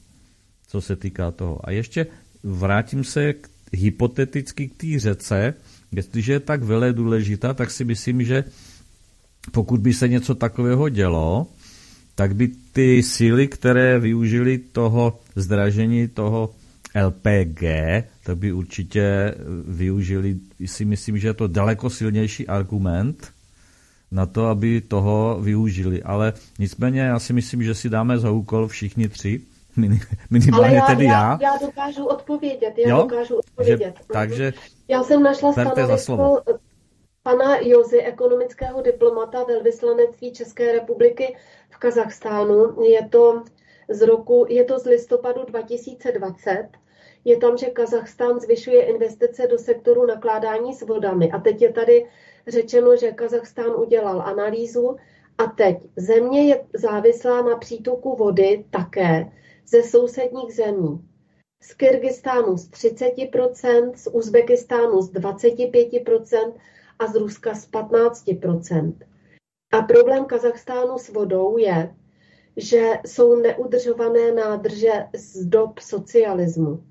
co 0.67 0.81
se 0.81 0.97
týká 0.97 1.31
toho. 1.31 1.69
A 1.69 1.71
ještě 1.71 2.07
vrátím 2.43 3.05
se 3.05 3.33
k, 3.33 3.49
hypoteticky 3.73 4.69
k 4.69 4.77
té 4.77 4.99
řece. 4.99 5.55
Jestliže 5.93 6.33
je 6.33 6.41
tak 6.41 6.63
vele 6.63 6.93
důležitá, 6.93 7.55
tak 7.55 7.71
si 7.71 7.85
myslím, 7.85 8.25
že 8.25 8.45
pokud 9.53 9.81
by 9.81 9.95
se 9.95 10.09
něco 10.09 10.35
takového 10.35 10.89
dělo, 10.89 11.47
tak 12.15 12.35
by 12.35 12.49
ty 12.73 13.03
síly, 13.03 13.49
které 13.49 13.99
využili 13.99 14.59
toho 14.59 15.21
zdražení 15.37 16.09
toho 16.09 16.55
LPG, 17.07 17.63
tak 18.23 18.39
by 18.39 18.53
určitě 18.53 19.35
využili, 19.69 20.37
si 20.67 20.85
myslím, 20.85 21.19
že 21.19 21.29
je 21.29 21.35
to 21.35 21.47
daleko 21.47 21.91
silnější 21.91 22.47
argument 22.47 23.33
na 24.11 24.27
to, 24.27 24.47
aby 24.47 24.81
toho 24.81 25.39
využili. 25.41 26.03
Ale 26.03 26.33
nicméně 26.59 27.01
já 27.01 27.19
si 27.19 27.33
myslím, 27.33 27.63
že 27.63 27.75
si 27.75 27.89
dáme 27.89 28.19
za 28.19 28.31
úkol 28.31 28.69
všichni 28.69 29.09
tři, 29.09 29.41
minimálně 30.31 30.67
Ale 30.69 30.75
já, 30.75 30.87
tedy 30.87 31.05
já. 31.05 31.39
Já 31.43 31.57
dokážu 31.61 32.07
odpovědět, 32.07 32.75
já 32.79 32.89
jo? 32.89 33.03
dokážu 33.03 33.37
odpovědět. 33.37 33.95
Že, 33.99 34.05
takže 34.13 34.53
já 34.89 35.03
jsem 35.03 35.23
našla 35.23 35.53
stanovisko 35.53 36.43
pana 37.27 37.57
Jozy, 37.61 38.01
ekonomického 38.01 38.83
diplomata 38.83 39.45
velvyslanectví 39.45 40.33
České 40.33 40.73
republiky 40.73 41.37
v 41.71 41.77
Kazachstánu. 41.77 42.83
Je 42.83 43.09
to 43.09 43.43
z 43.89 44.03
roku, 44.03 44.47
je 44.49 44.65
to 44.65 44.79
z 44.79 44.85
listopadu 44.85 45.45
2020. 45.45 46.69
Je 47.25 47.37
tam, 47.37 47.57
že 47.57 47.67
Kazachstán 47.67 48.41
zvyšuje 48.41 48.83
investice 48.83 49.47
do 49.47 49.59
sektoru 49.59 50.07
nakládání 50.07 50.75
s 50.75 50.83
vodami. 50.83 51.33
A 51.33 51.39
teď 51.39 51.63
je 51.63 51.73
tady 51.73 52.07
řečeno, 52.49 52.97
že 52.97 53.13
Kazachstán 53.13 53.71
udělal 53.77 54.23
analýzu 54.23 54.97
a 55.39 55.47
teď 55.47 55.77
země 55.97 56.49
je 56.49 56.65
závislá 56.75 57.43
na 57.43 57.57
přítoku 57.57 58.17
vody 58.17 58.65
také 58.71 59.33
ze 59.67 59.83
sousedních 59.83 60.55
zemí. 60.55 61.01
Z 61.63 61.75
Kyrgyzstánu 61.75 62.57
z 62.57 62.71
30%, 62.71 63.93
z 63.95 64.09
Uzbekistánu 64.13 65.03
z 65.03 65.13
25% 65.13 66.53
a 66.99 67.07
z 67.07 67.15
Ruska 67.15 67.55
z 67.55 67.71
15%. 67.71 68.93
A 69.73 69.83
problém 69.83 70.25
Kazachstánu 70.25 70.99
s 70.99 71.09
vodou 71.09 71.57
je, 71.59 71.95
že 72.57 72.93
jsou 73.07 73.37
neudržované 73.37 74.33
nádrže 74.33 74.93
z 75.15 75.47
dob 75.47 75.79
socialismu. 75.79 76.85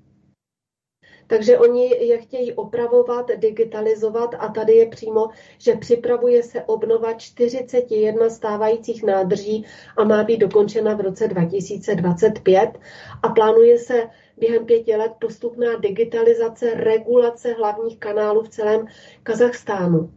Takže 1.26 1.58
oni 1.58 2.06
je 2.06 2.18
chtějí 2.18 2.52
opravovat, 2.52 3.30
digitalizovat 3.36 4.34
a 4.38 4.48
tady 4.48 4.72
je 4.72 4.86
přímo, 4.86 5.28
že 5.58 5.74
připravuje 5.74 6.42
se 6.42 6.62
obnova 6.62 7.12
41 7.12 8.30
stávajících 8.30 9.02
nádrží 9.02 9.64
a 9.96 10.04
má 10.04 10.24
být 10.24 10.38
dokončena 10.38 10.94
v 10.94 11.00
roce 11.00 11.28
2025 11.28 12.78
a 13.22 13.28
plánuje 13.28 13.78
se 13.78 14.08
během 14.36 14.66
pěti 14.66 14.96
let 14.96 15.12
postupná 15.20 15.76
digitalizace, 15.76 16.74
regulace 16.74 17.52
hlavních 17.52 17.98
kanálů 17.98 18.42
v 18.42 18.48
celém 18.48 18.86
Kazachstánu. 19.22 20.10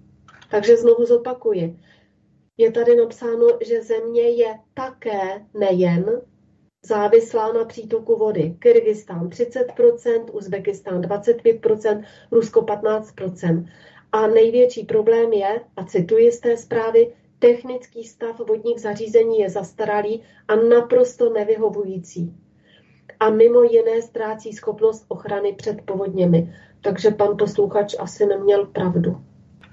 Takže 0.52 0.78
znovu 0.78 1.06
zopakuji. 1.06 1.76
Je 2.58 2.72
tady 2.72 2.96
napsáno, 2.96 3.48
že 3.62 3.84
země 3.84 4.30
je 4.30 4.60
také 4.74 5.46
nejen 5.54 6.22
závislá 6.86 7.54
na 7.54 7.66
přítoku 7.66 8.16
vody. 8.16 8.56
Kyrgyzstán 8.60 9.28
30%, 9.28 10.26
Uzbekistán 10.32 11.02
25%, 11.02 12.04
Rusko 12.32 12.62
15%. 12.62 13.66
A 14.12 14.28
největší 14.28 14.84
problém 14.84 15.34
je, 15.34 15.62
a 15.78 15.84
cituji 15.84 16.32
z 16.32 16.40
té 16.40 16.58
zprávy, 16.58 17.14
technický 17.40 18.04
stav 18.04 18.40
vodních 18.40 18.82
zařízení 18.82 19.40
je 19.40 19.50
zastaralý 19.50 20.22
a 20.48 20.56
naprosto 20.56 21.30
nevyhovující. 21.30 22.34
A 23.20 23.30
mimo 23.30 23.64
jiné 23.64 24.02
ztrácí 24.02 24.54
schopnost 24.54 25.06
ochrany 25.08 25.54
před 25.54 25.82
povodněmi. 25.82 26.54
Takže 26.82 27.12
pan 27.12 27.38
posluchač 27.38 27.96
asi 28.00 28.26
neměl 28.26 28.66
pravdu. 28.66 29.18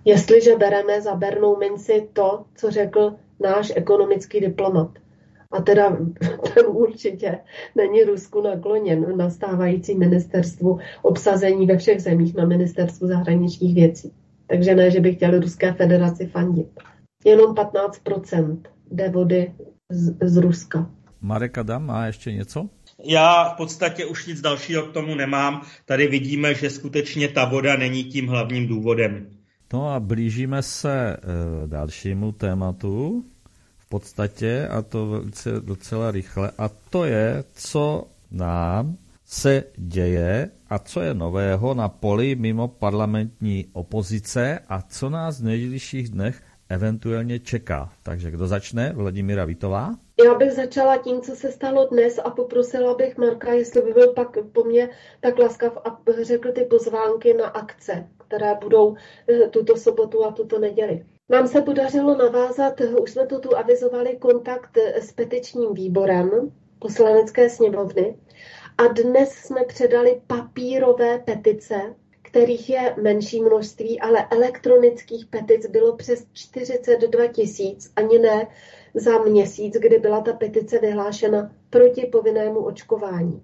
Jestliže 0.04 0.56
bereme 0.56 1.00
za 1.00 1.14
bernou 1.14 1.56
minci 1.56 2.08
to, 2.12 2.44
co 2.54 2.70
řekl 2.70 3.14
náš 3.40 3.72
ekonomický 3.76 4.40
diplomat. 4.40 4.90
A 5.52 5.62
teda 5.62 5.90
ten 6.54 6.66
určitě 6.66 7.38
není 7.74 8.02
Rusku 8.02 8.42
nakloněn 8.42 9.16
na 9.16 9.30
stávající 9.30 9.94
ministerstvu 9.94 10.78
obsazení 11.02 11.66
ve 11.66 11.78
všech 11.78 12.02
zemích 12.02 12.34
na 12.34 12.44
ministerstvu 12.44 13.06
zahraničních 13.06 13.74
věcí. 13.74 14.12
Takže 14.46 14.74
ne, 14.74 14.90
že 14.90 15.00
by 15.00 15.14
chtěli 15.14 15.40
Ruské 15.40 15.72
federaci 15.72 16.26
fandit. 16.26 16.68
Jenom 17.24 17.54
15% 17.54 18.60
jde 18.90 19.08
vody 19.08 19.52
z, 19.90 20.16
z 20.22 20.36
Ruska. 20.36 20.90
Marek 21.20 21.58
Adam 21.58 21.86
má 21.86 22.06
ještě 22.06 22.32
něco? 22.32 22.68
Já 23.04 23.48
v 23.48 23.56
podstatě 23.56 24.06
už 24.06 24.26
nic 24.26 24.40
dalšího 24.40 24.82
k 24.82 24.92
tomu 24.92 25.14
nemám. 25.14 25.62
Tady 25.84 26.06
vidíme, 26.06 26.54
že 26.54 26.70
skutečně 26.70 27.28
ta 27.28 27.44
voda 27.44 27.76
není 27.76 28.04
tím 28.04 28.28
hlavním 28.28 28.68
důvodem. 28.68 29.30
No 29.72 29.88
a 29.88 30.00
blížíme 30.00 30.62
se 30.62 31.16
e, 31.16 31.16
dalšímu 31.66 32.32
tématu, 32.32 33.24
podstatě, 33.88 34.68
a 34.68 34.82
to 34.82 35.06
velice 35.06 35.50
docela 35.60 36.10
rychle, 36.10 36.50
a 36.58 36.70
to 36.90 37.04
je, 37.04 37.44
co 37.54 38.06
nám 38.30 38.96
se 39.26 39.64
děje 39.76 40.50
a 40.70 40.78
co 40.78 41.00
je 41.00 41.14
nového 41.14 41.74
na 41.74 41.88
poli 41.88 42.34
mimo 42.34 42.68
parlamentní 42.68 43.66
opozice 43.72 44.58
a 44.68 44.82
co 44.82 45.10
nás 45.10 45.40
v 45.40 45.44
nejbližších 45.44 46.08
dnech 46.08 46.42
eventuálně 46.68 47.38
čeká. 47.38 47.92
Takže 48.02 48.30
kdo 48.30 48.46
začne? 48.46 48.92
Vladimíra 48.92 49.44
Vitová? 49.44 49.94
Já 50.24 50.34
bych 50.34 50.52
začala 50.52 50.96
tím, 50.96 51.20
co 51.20 51.36
se 51.36 51.52
stalo 51.52 51.86
dnes 51.86 52.18
a 52.24 52.30
poprosila 52.30 52.94
bych 52.94 53.18
Marka, 53.18 53.52
jestli 53.52 53.82
by 53.82 53.92
byl 53.92 54.12
pak 54.12 54.38
po 54.52 54.64
mně 54.64 54.88
tak 55.20 55.38
laskav 55.38 55.76
a 55.76 56.00
řekl 56.22 56.52
ty 56.52 56.64
pozvánky 56.64 57.34
na 57.34 57.46
akce, 57.46 58.08
které 58.26 58.54
budou 58.54 58.96
eh, 59.28 59.48
tuto 59.48 59.76
sobotu 59.76 60.24
a 60.24 60.32
tuto 60.32 60.58
neděli. 60.58 61.04
Nám 61.28 61.48
se 61.48 61.62
podařilo 61.62 62.16
navázat, 62.16 62.80
už 62.80 63.10
jsme 63.10 63.26
to 63.26 63.40
tu 63.40 63.56
avizovali, 63.56 64.16
kontakt 64.16 64.76
s 64.76 65.12
petičním 65.12 65.74
výborem 65.74 66.52
poslanecké 66.78 67.50
sněmovny 67.50 68.18
a 68.78 68.86
dnes 68.86 69.32
jsme 69.32 69.64
předali 69.64 70.20
papírové 70.26 71.18
petice, 71.18 71.94
kterých 72.22 72.70
je 72.70 72.94
menší 73.02 73.40
množství, 73.42 74.00
ale 74.00 74.26
elektronických 74.30 75.26
petic 75.26 75.66
bylo 75.66 75.96
přes 75.96 76.26
42 76.32 77.26
tisíc, 77.26 77.92
ani 77.96 78.18
ne 78.18 78.46
za 78.94 79.18
měsíc, 79.18 79.74
kdy 79.74 79.98
byla 79.98 80.20
ta 80.20 80.32
petice 80.32 80.78
vyhlášena 80.78 81.52
proti 81.70 82.06
povinnému 82.06 82.58
očkování. 82.60 83.42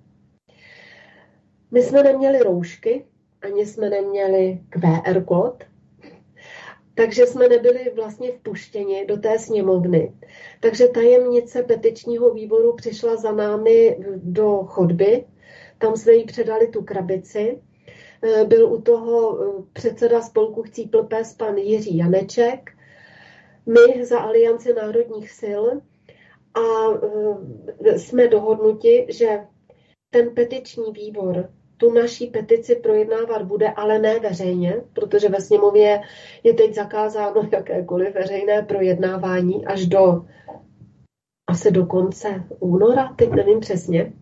My 1.71 1.83
jsme 1.83 2.03
neměli 2.03 2.39
roušky, 2.39 3.07
ani 3.43 3.67
jsme 3.67 3.91
neměli 3.91 4.61
QR 4.71 5.25
kód, 5.25 5.65
takže 6.95 7.27
jsme 7.27 7.49
nebyli 7.49 7.93
vlastně 7.95 8.33
vpuštěni 8.33 9.07
do 9.07 9.17
té 9.17 9.39
sněmovny. 9.39 10.13
Takže 10.61 10.89
tajemnice 10.89 11.63
petičního 11.63 12.35
výboru 12.35 12.73
přišla 12.77 13.17
za 13.17 13.33
námi 13.33 13.99
do 14.17 14.49
chodby, 14.49 15.25
tam 15.79 15.97
jsme 15.97 16.13
jí 16.13 16.25
předali 16.25 16.69
tu 16.69 16.83
krabici. 16.83 17.59
E, 18.23 18.45
byl 18.45 18.73
u 18.73 18.83
toho 18.83 19.43
e, 19.43 19.63
předseda 19.73 20.23
spolku 20.23 20.63
Chcípl 20.63 21.03
pes 21.03 21.35
pan 21.35 21.57
Jiří 21.57 21.97
Janeček, 21.97 22.71
my 23.67 24.07
za 24.07 24.21
Alianci 24.21 24.75
národních 24.75 25.31
sil 25.41 25.65
a 26.55 26.65
e, 27.85 27.99
jsme 27.99 28.29
dohodnuti, 28.29 29.07
že 29.09 29.47
ten 30.11 30.35
petiční 30.35 30.93
výbor 30.93 31.51
tu 31.83 31.93
naší 31.93 32.27
petici 32.27 32.75
projednávat 32.75 33.43
bude, 33.43 33.69
ale 33.71 33.99
ne 33.99 34.19
veřejně, 34.19 34.75
protože 34.93 35.29
ve 35.29 35.41
sněmově 35.41 36.01
je 36.43 36.55
teď 36.55 36.75
zakázáno 36.75 37.49
jakékoliv 37.53 38.15
veřejné 38.15 38.63
projednávání 38.63 39.67
až 39.67 39.87
do 39.87 40.25
asi 41.51 41.71
do 41.71 41.87
konce 41.87 42.45
února, 42.61 43.13
teď 43.17 43.31
nevím 43.31 43.61
přesně. 43.61 44.13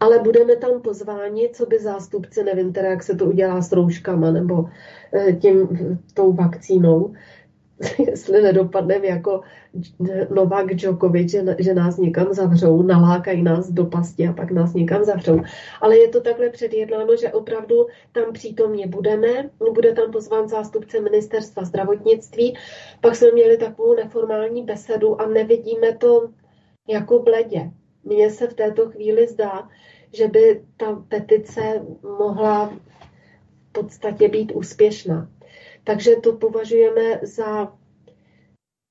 Ale 0.00 0.18
budeme 0.18 0.56
tam 0.56 0.80
pozváni, 0.82 1.50
co 1.52 1.66
by 1.66 1.78
zástupci, 1.78 2.44
nevím 2.44 2.72
teda, 2.72 2.88
jak 2.88 3.02
se 3.02 3.14
to 3.14 3.24
udělá 3.24 3.62
s 3.62 3.72
rouškama 3.72 4.30
nebo 4.30 4.64
eh, 5.12 5.32
tím, 5.32 5.68
tou 6.14 6.32
vakcínou, 6.32 7.14
jestli 8.06 8.42
nedopadneme 8.42 9.06
jako 9.06 9.40
Novak 10.34 10.74
Djokovic, 10.74 11.30
že, 11.30 11.56
že 11.58 11.74
nás 11.74 11.96
někam 11.96 12.34
zavřou, 12.34 12.82
nalákají 12.82 13.42
nás 13.42 13.70
do 13.70 13.84
pasti 13.84 14.28
a 14.28 14.32
pak 14.32 14.50
nás 14.50 14.74
někam 14.74 15.04
zavřou. 15.04 15.40
Ale 15.80 15.98
je 15.98 16.08
to 16.08 16.20
takhle 16.20 16.50
předjednáno, 16.50 17.16
že 17.16 17.32
opravdu 17.32 17.86
tam 18.12 18.32
přítomně 18.32 18.86
budeme. 18.86 19.50
Bude 19.72 19.92
tam 19.92 20.12
pozván 20.12 20.48
zástupce 20.48 21.00
ministerstva 21.00 21.64
zdravotnictví. 21.64 22.56
Pak 23.00 23.16
jsme 23.16 23.32
měli 23.32 23.56
takovou 23.56 23.94
neformální 23.94 24.62
besedu 24.62 25.20
a 25.20 25.26
nevidíme 25.26 25.96
to 25.96 26.28
jako 26.88 27.18
bledě. 27.18 27.70
Mně 28.04 28.30
se 28.30 28.46
v 28.46 28.54
této 28.54 28.90
chvíli 28.90 29.28
zdá, 29.28 29.68
že 30.12 30.28
by 30.28 30.62
ta 30.76 31.04
petice 31.08 31.60
mohla 32.18 32.66
v 32.66 33.72
podstatě 33.72 34.28
být 34.28 34.52
úspěšná. 34.52 35.28
Takže 35.84 36.16
to 36.16 36.32
považujeme 36.32 37.20
za, 37.22 37.72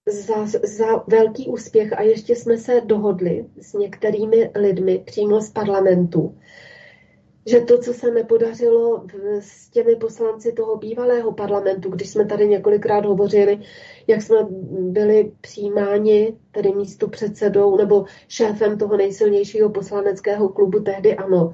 za, 0.10 0.60
za 0.64 1.04
velký 1.08 1.48
úspěch 1.48 1.94
a 1.94 2.02
ještě 2.02 2.36
jsme 2.36 2.58
se 2.58 2.82
dohodli 2.82 3.46
s 3.62 3.74
některými 3.74 4.52
lidmi 4.56 5.04
přímo 5.06 5.42
z 5.42 5.50
parlamentu, 5.50 6.38
že 7.46 7.60
to, 7.60 7.78
co 7.78 7.94
se 7.94 8.12
nepodařilo 8.12 9.06
s 9.40 9.70
těmi 9.70 9.96
poslanci 9.96 10.52
toho 10.52 10.78
bývalého 10.78 11.32
parlamentu, 11.32 11.90
když 11.90 12.10
jsme 12.10 12.26
tady 12.26 12.48
několikrát 12.48 13.06
hovořili, 13.06 13.60
jak 14.08 14.22
jsme 14.22 14.38
byli 14.70 15.32
přijímáni, 15.42 16.38
tedy 16.52 16.74
místo 16.74 17.08
předsedou 17.08 17.78
nebo 17.78 18.06
šéfem 18.28 18.78
toho 18.78 18.98
nejsilnějšího 18.98 19.70
poslaneckého 19.70 20.50
klubu 20.50 20.80
tehdy 20.80 21.16
ano, 21.16 21.54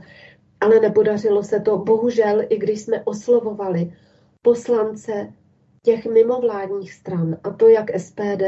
ale 0.62 0.80
nepodařilo 0.80 1.44
se 1.44 1.60
to. 1.60 1.78
Bohužel, 1.78 2.42
i 2.50 2.58
když 2.58 2.82
jsme 2.82 3.04
oslovovali 3.04 3.94
poslance 4.46 5.34
těch 5.84 6.06
mimovládních 6.06 6.94
stran, 6.94 7.38
a 7.44 7.50
to 7.50 7.68
jak 7.68 8.00
SPD, 8.00 8.44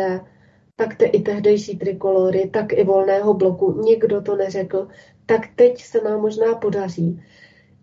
tak 0.75 0.95
te, 0.95 1.05
i 1.05 1.21
tehdejší 1.21 1.77
trikolory, 1.77 2.49
tak 2.53 2.73
i 2.73 2.83
volného 2.83 3.33
bloku, 3.33 3.81
nikdo 3.81 4.21
to 4.21 4.35
neřekl, 4.35 4.87
tak 5.25 5.41
teď 5.55 5.83
se 5.83 6.01
nám 6.01 6.21
možná 6.21 6.55
podaří, 6.55 7.21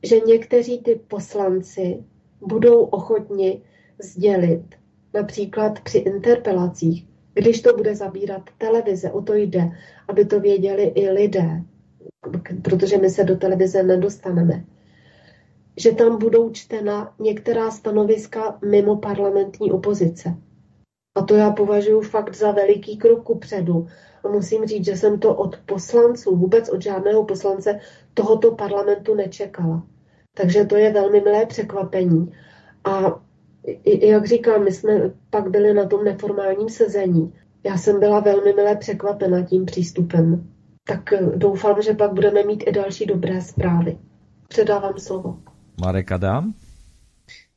že 0.03 0.21
někteří 0.21 0.83
ty 0.83 0.95
poslanci 1.09 2.05
budou 2.41 2.85
ochotni 2.85 3.63
sdělit, 3.99 4.65
například 5.15 5.81
při 5.81 5.99
interpelacích, 5.99 7.07
když 7.35 7.63
to 7.63 7.77
bude 7.77 7.97
zabírat 7.97 8.43
televize, 8.59 9.11
o 9.11 9.23
to 9.23 9.35
jde, 9.35 9.71
aby 10.09 10.25
to 10.25 10.41
věděli 10.41 10.83
i 10.83 11.11
lidé, 11.11 11.63
protože 12.63 12.99
my 12.99 13.11
se 13.11 13.25
do 13.25 13.37
televize 13.37 13.83
nedostaneme 13.83 14.65
že 15.77 15.93
tam 15.93 16.19
budou 16.19 16.51
čtena 16.51 17.15
některá 17.19 17.71
stanoviska 17.71 18.59
mimo 18.65 18.97
parlamentní 18.97 19.73
opozice. 19.73 20.37
A 21.17 21.23
to 21.23 21.35
já 21.35 21.51
považuji 21.51 22.01
fakt 22.01 22.35
za 22.37 22.51
veliký 22.51 22.97
krok 22.97 23.23
ku 23.23 23.39
předu. 23.39 23.87
A 24.25 24.29
musím 24.29 24.67
říct, 24.67 24.85
že 24.85 24.97
jsem 24.97 25.19
to 25.19 25.35
od 25.35 25.57
poslanců, 25.67 26.37
vůbec 26.37 26.69
od 26.69 26.83
žádného 26.83 27.25
poslance 27.25 27.81
tohoto 28.15 28.55
parlamentu 28.55 29.15
nečekala. 29.15 29.87
Takže 30.37 30.65
to 30.65 30.77
je 30.77 30.93
velmi 30.93 31.21
milé 31.21 31.47
překvapení. 31.47 32.33
A 32.85 33.21
jak 33.85 34.27
říkám, 34.27 34.65
my 34.65 34.73
jsme 34.73 35.11
pak 35.31 35.51
byli 35.51 35.75
na 35.75 35.87
tom 35.87 36.05
neformálním 36.05 36.69
sezení. 36.69 37.35
Já 37.65 37.77
jsem 37.77 38.01
byla 38.01 38.21
velmi 38.21 38.53
milé 38.53 38.77
překvapena 38.77 39.43
tím 39.43 39.65
přístupem. 39.65 40.51
Tak 40.87 41.15
doufám, 41.37 41.83
že 41.83 41.95
pak 41.95 42.13
budeme 42.13 42.45
mít 42.45 42.65
i 42.67 42.73
další 42.73 43.07
dobré 43.07 43.41
zprávy. 43.41 43.99
Předávám 44.49 44.99
slovo. 44.99 45.39
Marek 45.81 46.13
Adam? 46.13 46.55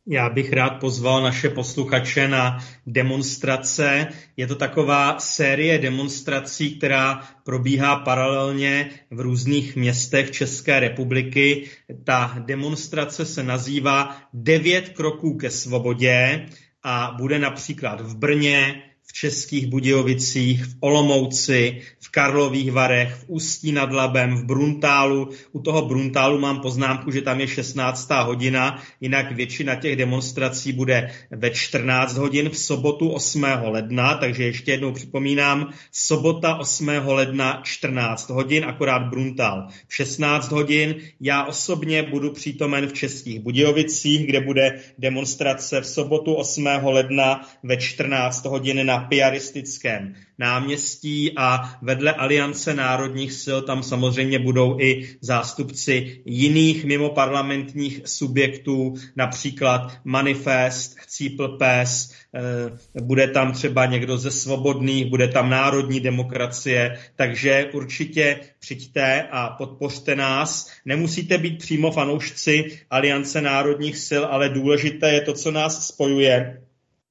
Já 0.10 0.30
bych 0.30 0.54
rád 0.54 0.70
pozval 0.70 1.24
naše 1.24 1.50
posluchače 1.50 2.28
na 2.28 2.64
demonstrace. 2.86 4.08
Je 4.38 4.48
to 4.48 4.56
taková 4.56 5.20
série 5.20 5.78
demonstrací, 5.78 6.78
která 6.78 7.22
probíhá 7.44 7.96
paralelně 7.96 8.90
v 9.12 9.20
různých 9.20 9.76
městech 9.76 10.32
České 10.32 10.80
republiky. 10.80 11.70
Ta 12.04 12.36
demonstrace 12.46 13.26
se 13.26 13.44
nazývá 13.44 14.18
Devět 14.34 14.90
kroků 14.90 15.38
ke 15.38 15.50
svobodě 15.50 16.46
a 16.84 17.16
bude 17.18 17.40
například 17.40 18.02
v 18.02 18.18
Brně, 18.18 18.84
v 19.08 19.14
Českých 19.14 19.68
Budějovicích, 19.68 20.66
v 20.66 20.76
Olomouci, 20.80 21.82
v 22.00 22.12
Karlových 22.12 22.72
Varech, 22.72 23.16
v 23.16 23.24
Ústí 23.28 23.72
nad 23.72 23.92
Labem, 23.92 24.36
v 24.36 24.46
Bruntálu. 24.46 25.30
U 25.52 25.60
toho 25.60 25.86
Bruntálu 25.86 26.40
mám 26.40 26.60
poznámku, 26.60 27.12
že 27.12 27.22
tam 27.22 27.40
je 27.40 27.48
16. 27.48 28.10
hodina, 28.12 28.84
jinak 29.02 29.32
většina 29.32 29.76
těch 29.76 29.96
demonstrací 29.96 30.74
bude 30.74 31.12
ve 31.32 31.50
14 31.50 32.18
hodin 32.18 32.50
v 32.50 32.58
sobotu 32.58 33.10
8. 33.10 33.44
ledna, 33.64 34.16
takže 34.16 34.44
ještě 34.44 34.72
jednou 34.72 34.92
připomínám, 34.92 35.74
sobota 35.92 36.56
8. 36.56 36.88
ledna 37.06 37.62
14 37.64 38.30
hodin, 38.30 38.66
akorát 38.66 39.00
Bruntál 39.00 39.68
v 39.88 39.96
16 39.96 40.52
hodin. 40.52 40.96
Já 41.22 41.46
osobně 41.46 42.04
budu 42.04 42.32
přítomen 42.32 42.88
v 42.88 42.94
Českých 42.94 43.40
Budějovicích, 43.40 44.28
kde 44.28 44.42
bude 44.42 44.80
demonstrace 44.98 45.82
v 45.82 45.88
sobotu 45.88 46.34
8. 46.34 46.68
ledna 46.84 47.42
ve 47.64 47.78
14 47.78 48.46
hodin 48.46 48.86
na 48.86 48.97
piaristickém 49.00 50.16
náměstí 50.40 51.32
a 51.38 51.78
vedle 51.82 52.14
Aliance 52.14 52.74
národních 52.74 53.34
sil 53.44 53.60
tam 53.62 53.84
samozřejmě 53.84 54.40
budou 54.40 54.80
i 54.80 55.18
zástupci 55.22 56.22
jiných 56.26 56.86
mimoparlamentních 56.86 58.02
subjektů, 58.06 58.94
například 59.16 59.98
Manifest, 60.04 60.98
Chcípl 61.00 61.48
PES, 61.48 62.14
eh, 62.36 63.02
bude 63.02 63.28
tam 63.28 63.52
třeba 63.52 63.86
někdo 63.86 64.18
ze 64.18 64.32
svobodných, 64.32 65.06
bude 65.06 65.28
tam 65.28 65.50
národní 65.50 66.00
demokracie, 66.00 66.98
takže 67.16 67.70
určitě 67.74 68.40
přijďte 68.60 69.28
a 69.32 69.50
podpořte 69.50 70.16
nás. 70.16 70.72
Nemusíte 70.86 71.38
být 71.38 71.58
přímo 71.60 71.92
fanoušci 71.92 72.80
Aliance 72.90 73.42
národních 73.42 73.98
sil, 74.08 74.24
ale 74.26 74.50
důležité 74.50 75.14
je 75.14 75.22
to, 75.22 75.34
co 75.34 75.52
nás 75.52 75.88
spojuje 75.88 76.67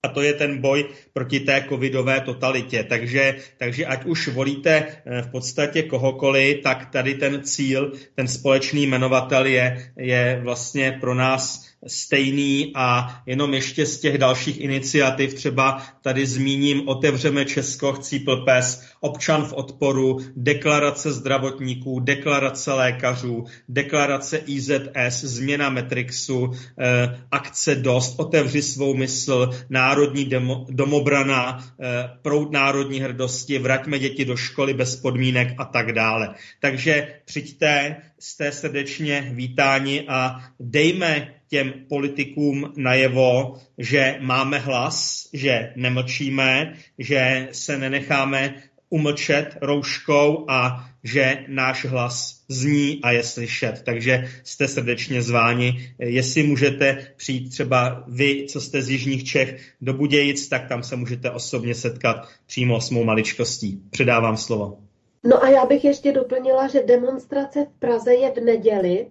a 0.06 0.08
to 0.08 0.22
je 0.22 0.32
ten 0.32 0.60
boj 0.62 0.86
proti 1.12 1.40
té 1.40 1.66
covidové 1.68 2.20
totalitě. 2.20 2.86
Takže, 2.88 3.36
takže 3.58 3.86
ať 3.86 4.04
už 4.04 4.28
volíte 4.28 4.86
eh, 4.86 5.22
v 5.22 5.28
podstatě 5.30 5.82
kohokoliv, 5.82 6.62
tak 6.62 6.90
tady 6.90 7.14
ten 7.14 7.42
cíl, 7.42 7.92
ten 8.14 8.28
společný 8.28 8.86
jmenovatel 8.86 9.46
je, 9.46 9.90
je 9.96 10.40
vlastně 10.42 10.98
pro 11.00 11.14
nás 11.14 11.65
stejný 11.86 12.72
a 12.74 13.18
jenom 13.26 13.54
ještě 13.54 13.86
z 13.86 14.00
těch 14.00 14.18
dalších 14.18 14.60
iniciativ 14.60 15.34
třeba 15.34 15.82
tady 16.02 16.26
zmíním 16.26 16.88
Otevřeme 16.88 17.44
Česko, 17.44 17.92
Chcípl 17.92 18.36
pes, 18.36 18.86
Občan 19.00 19.44
v 19.44 19.52
odporu, 19.52 20.20
deklarace 20.36 21.12
zdravotníků, 21.12 22.00
deklarace 22.00 22.72
lékařů, 22.72 23.44
deklarace 23.68 24.36
IZS, 24.36 25.24
změna 25.24 25.70
Metrixu, 25.70 26.50
eh, 26.78 27.20
akce 27.30 27.74
DOST, 27.74 28.20
Otevři 28.20 28.62
svou 28.62 28.94
mysl, 28.94 29.50
Národní 29.70 30.24
demo, 30.24 30.66
domobrana, 30.70 31.64
eh, 31.80 32.10
národní 32.50 33.00
hrdosti, 33.00 33.58
Vraťme 33.58 33.98
děti 33.98 34.24
do 34.24 34.36
školy 34.36 34.74
bez 34.74 34.96
podmínek 34.96 35.54
a 35.58 35.64
tak 35.64 35.92
dále. 35.92 36.34
Takže 36.60 37.08
přijďte, 37.24 37.96
jste 38.18 38.52
srdečně 38.52 39.30
vítáni 39.34 40.04
a 40.08 40.40
dejme 40.60 41.35
těm 41.48 41.73
politikům 41.89 42.73
najevo, 42.77 43.56
že 43.78 44.16
máme 44.20 44.59
hlas, 44.59 45.28
že 45.32 45.73
nemlčíme, 45.77 46.74
že 46.98 47.48
se 47.52 47.78
nenecháme 47.78 48.55
umlčet 48.90 49.59
rouškou 49.60 50.44
a 50.48 50.90
že 51.05 51.44
náš 51.48 51.85
hlas 51.85 52.44
zní 52.48 53.01
a 53.02 53.10
je 53.10 53.23
slyšet. 53.23 53.82
Takže 53.85 54.28
jste 54.44 54.68
srdečně 54.68 55.23
zváni. 55.23 55.94
Jestli 55.98 56.43
můžete 56.43 57.06
přijít 57.16 57.51
třeba 57.51 58.05
vy, 58.09 58.47
co 58.48 58.60
jste 58.60 58.82
z 58.82 58.90
Jižních 58.90 59.24
Čech, 59.24 59.73
do 59.81 59.93
Budějic, 59.93 60.48
tak 60.48 60.68
tam 60.68 60.82
se 60.82 60.97
můžete 60.97 61.31
osobně 61.31 61.74
setkat 61.74 62.28
přímo 62.47 62.81
s 62.81 62.90
mou 62.90 63.05
maličkostí. 63.05 63.82
Předávám 63.90 64.36
slovo. 64.36 64.78
No 65.24 65.44
a 65.44 65.48
já 65.48 65.66
bych 65.66 65.85
ještě 65.85 66.12
doplnila, 66.12 66.68
že 66.68 66.82
demonstrace 66.82 67.64
v 67.64 67.78
Praze 67.78 68.14
je 68.14 68.31
v 68.31 68.44
neděli 68.44 69.06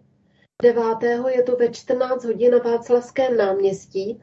9. 0.66 1.04
je 1.30 1.44
to 1.44 1.56
ve 1.56 1.70
14 1.70 2.26
hodin 2.26 2.52
na 2.52 2.58
Václavském 2.58 3.38
náměstí 3.38 4.22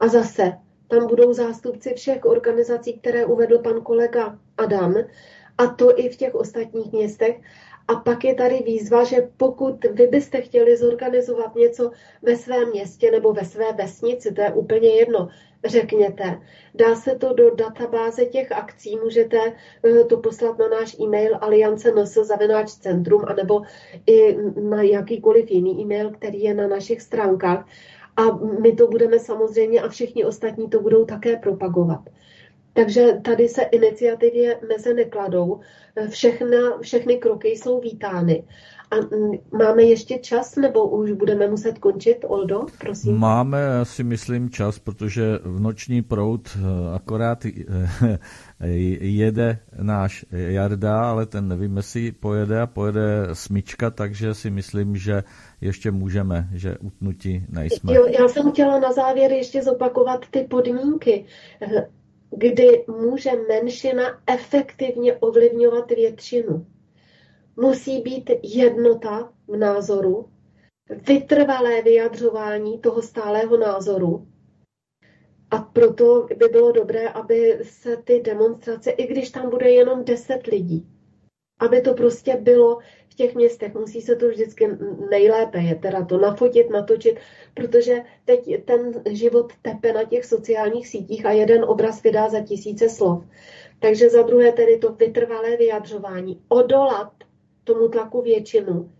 a 0.00 0.08
zase 0.08 0.52
tam 0.88 1.06
budou 1.06 1.32
zástupci 1.32 1.94
všech 1.94 2.24
organizací, 2.24 2.98
které 2.98 3.24
uvedl 3.24 3.58
pan 3.58 3.80
kolega 3.80 4.38
Adam, 4.58 4.94
a 5.58 5.66
to 5.66 5.98
i 5.98 6.08
v 6.08 6.16
těch 6.16 6.34
ostatních 6.34 6.92
městech. 6.92 7.40
A 7.88 7.94
pak 7.94 8.24
je 8.24 8.34
tady 8.34 8.62
výzva, 8.66 9.04
že 9.04 9.28
pokud 9.36 9.84
vy 9.84 10.06
byste 10.06 10.40
chtěli 10.40 10.76
zorganizovat 10.76 11.54
něco 11.54 11.90
ve 12.22 12.36
svém 12.36 12.70
městě 12.70 13.10
nebo 13.10 13.32
ve 13.32 13.44
své 13.44 13.72
vesnici, 13.72 14.32
to 14.32 14.40
je 14.40 14.52
úplně 14.52 14.88
jedno, 14.88 15.28
řekněte. 15.64 16.40
Dá 16.74 16.94
se 16.94 17.14
to 17.14 17.32
do 17.32 17.54
databáze 17.54 18.24
těch 18.24 18.52
akcí, 18.52 18.96
můžete 18.96 19.38
eh, 19.84 20.04
to 20.04 20.16
poslat 20.16 20.58
na 20.58 20.68
náš 20.68 20.96
e-mail 21.00 21.38
aliance 21.40 21.92
zavináč 22.22 22.70
centrum, 22.70 23.24
anebo 23.26 23.62
i 24.06 24.36
na 24.60 24.82
jakýkoliv 24.82 25.50
jiný 25.50 25.82
e-mail, 25.82 26.10
který 26.10 26.42
je 26.42 26.54
na 26.54 26.68
našich 26.68 27.02
stránkách. 27.02 27.68
A 28.16 28.22
my 28.60 28.72
to 28.72 28.86
budeme 28.86 29.18
samozřejmě 29.18 29.80
a 29.80 29.88
všichni 29.88 30.24
ostatní 30.24 30.68
to 30.68 30.80
budou 30.80 31.04
také 31.04 31.36
propagovat. 31.36 32.00
Takže 32.72 33.20
tady 33.24 33.48
se 33.48 33.62
iniciativě 33.62 34.60
meze 34.68 34.94
nekladou. 34.94 35.60
Všechna, 36.08 36.78
všechny 36.80 37.16
kroky 37.16 37.48
jsou 37.48 37.80
vítány. 37.80 38.44
A 38.90 38.96
máme 39.56 39.82
ještě 39.82 40.18
čas, 40.18 40.56
nebo 40.56 40.88
už 40.88 41.12
budeme 41.12 41.48
muset 41.48 41.78
končit, 41.78 42.24
Oldo, 42.26 42.66
prosím? 42.80 43.16
Máme, 43.16 43.58
si 43.82 44.04
myslím, 44.04 44.50
čas, 44.50 44.78
protože 44.78 45.38
v 45.42 45.60
noční 45.60 46.02
prout 46.02 46.48
eh, 46.56 46.94
akorát 46.94 47.44
eh, 47.44 48.18
jede 49.00 49.58
náš 49.82 50.24
Jarda, 50.30 51.10
ale 51.10 51.26
ten 51.26 51.48
nevím, 51.48 51.76
jestli 51.76 52.12
pojede 52.12 52.60
a 52.60 52.66
pojede 52.66 53.28
smyčka, 53.32 53.90
takže 53.90 54.34
si 54.34 54.50
myslím, 54.50 54.96
že 54.96 55.22
ještě 55.60 55.90
můžeme, 55.90 56.48
že 56.54 56.78
utnutí 56.78 57.46
nejsme. 57.48 57.94
Jo, 57.94 58.06
já 58.20 58.28
jsem 58.28 58.52
chtěla 58.52 58.80
na 58.80 58.92
závěr 58.92 59.32
ještě 59.32 59.62
zopakovat 59.62 60.20
ty 60.30 60.40
podmínky 60.50 61.24
kdy 62.30 62.84
může 62.88 63.30
menšina 63.48 64.02
efektivně 64.26 65.14
ovlivňovat 65.14 65.90
většinu. 65.90 66.66
Musí 67.56 68.00
být 68.00 68.30
jednota 68.42 69.32
v 69.48 69.56
názoru, 69.56 70.28
vytrvalé 71.08 71.82
vyjadřování 71.82 72.78
toho 72.78 73.02
stálého 73.02 73.56
názoru. 73.56 74.28
A 75.50 75.58
proto 75.58 76.26
by 76.36 76.48
bylo 76.48 76.72
dobré, 76.72 77.08
aby 77.08 77.58
se 77.62 77.96
ty 77.96 78.20
demonstrace, 78.20 78.90
i 78.90 79.06
když 79.06 79.30
tam 79.30 79.50
bude 79.50 79.70
jenom 79.70 80.04
10 80.04 80.46
lidí, 80.46 80.86
aby 81.60 81.80
to 81.80 81.94
prostě 81.94 82.36
bylo 82.36 82.78
těch 83.16 83.34
městech. 83.34 83.74
Musí 83.74 84.00
se 84.00 84.16
to 84.16 84.28
vždycky 84.28 84.68
nejlépe 85.10 85.58
je 85.58 85.74
teda 85.74 86.04
to 86.04 86.18
nafotit, 86.18 86.70
natočit, 86.70 87.18
protože 87.54 88.02
teď 88.24 88.64
ten 88.64 89.02
život 89.10 89.52
tepe 89.62 89.92
na 89.92 90.04
těch 90.04 90.24
sociálních 90.24 90.88
sítích 90.88 91.26
a 91.26 91.30
jeden 91.30 91.64
obraz 91.64 92.02
vydá 92.02 92.28
za 92.28 92.40
tisíce 92.40 92.88
slov. 92.88 93.24
Takže 93.78 94.10
za 94.10 94.22
druhé 94.22 94.52
tedy 94.52 94.78
to 94.78 94.92
vytrvalé 94.92 95.56
vyjadřování, 95.56 96.42
odolat 96.48 97.12
tomu 97.66 97.88
tlaku 97.88 98.22
většinu, 98.22 98.92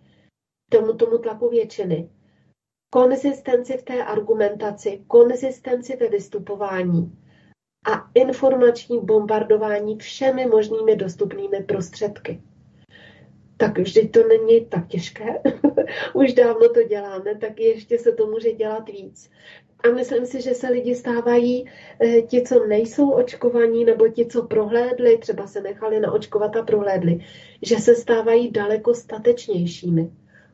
tomu, 0.70 0.92
tomu 0.92 1.18
tlaku 1.18 1.48
většiny, 1.48 2.10
konzistenci 2.90 3.76
v 3.76 3.82
té 3.82 4.04
argumentaci, 4.04 5.04
konzistenci 5.06 5.96
ve 5.96 6.08
vystupování 6.08 7.18
a 7.92 8.10
informační 8.14 9.00
bombardování 9.00 9.98
všemi 9.98 10.46
možnými 10.46 10.96
dostupnými 10.96 11.62
prostředky 11.62 12.42
tak 13.56 13.78
vždyť 13.78 14.12
to 14.12 14.28
není 14.28 14.66
tak 14.66 14.86
těžké. 14.86 15.42
Už 16.14 16.32
dávno 16.32 16.68
to 16.68 16.82
děláme, 16.82 17.34
tak 17.34 17.60
ještě 17.60 17.98
se 17.98 18.12
to 18.12 18.26
může 18.26 18.52
dělat 18.52 18.88
víc. 18.88 19.30
A 19.84 19.88
myslím 19.88 20.26
si, 20.26 20.40
že 20.40 20.54
se 20.54 20.68
lidi 20.68 20.94
stávají 20.94 21.64
eh, 22.00 22.22
ti, 22.22 22.42
co 22.42 22.66
nejsou 22.66 23.10
očkovaní, 23.10 23.84
nebo 23.84 24.08
ti, 24.08 24.26
co 24.26 24.42
prohlédli, 24.42 25.18
třeba 25.18 25.46
se 25.46 25.60
nechali 25.60 26.00
naočkovat 26.00 26.56
a 26.56 26.62
prohlédli, 26.62 27.20
že 27.62 27.76
se 27.76 27.94
stávají 27.94 28.50
daleko 28.50 28.94
statečnějšími. 28.94 30.10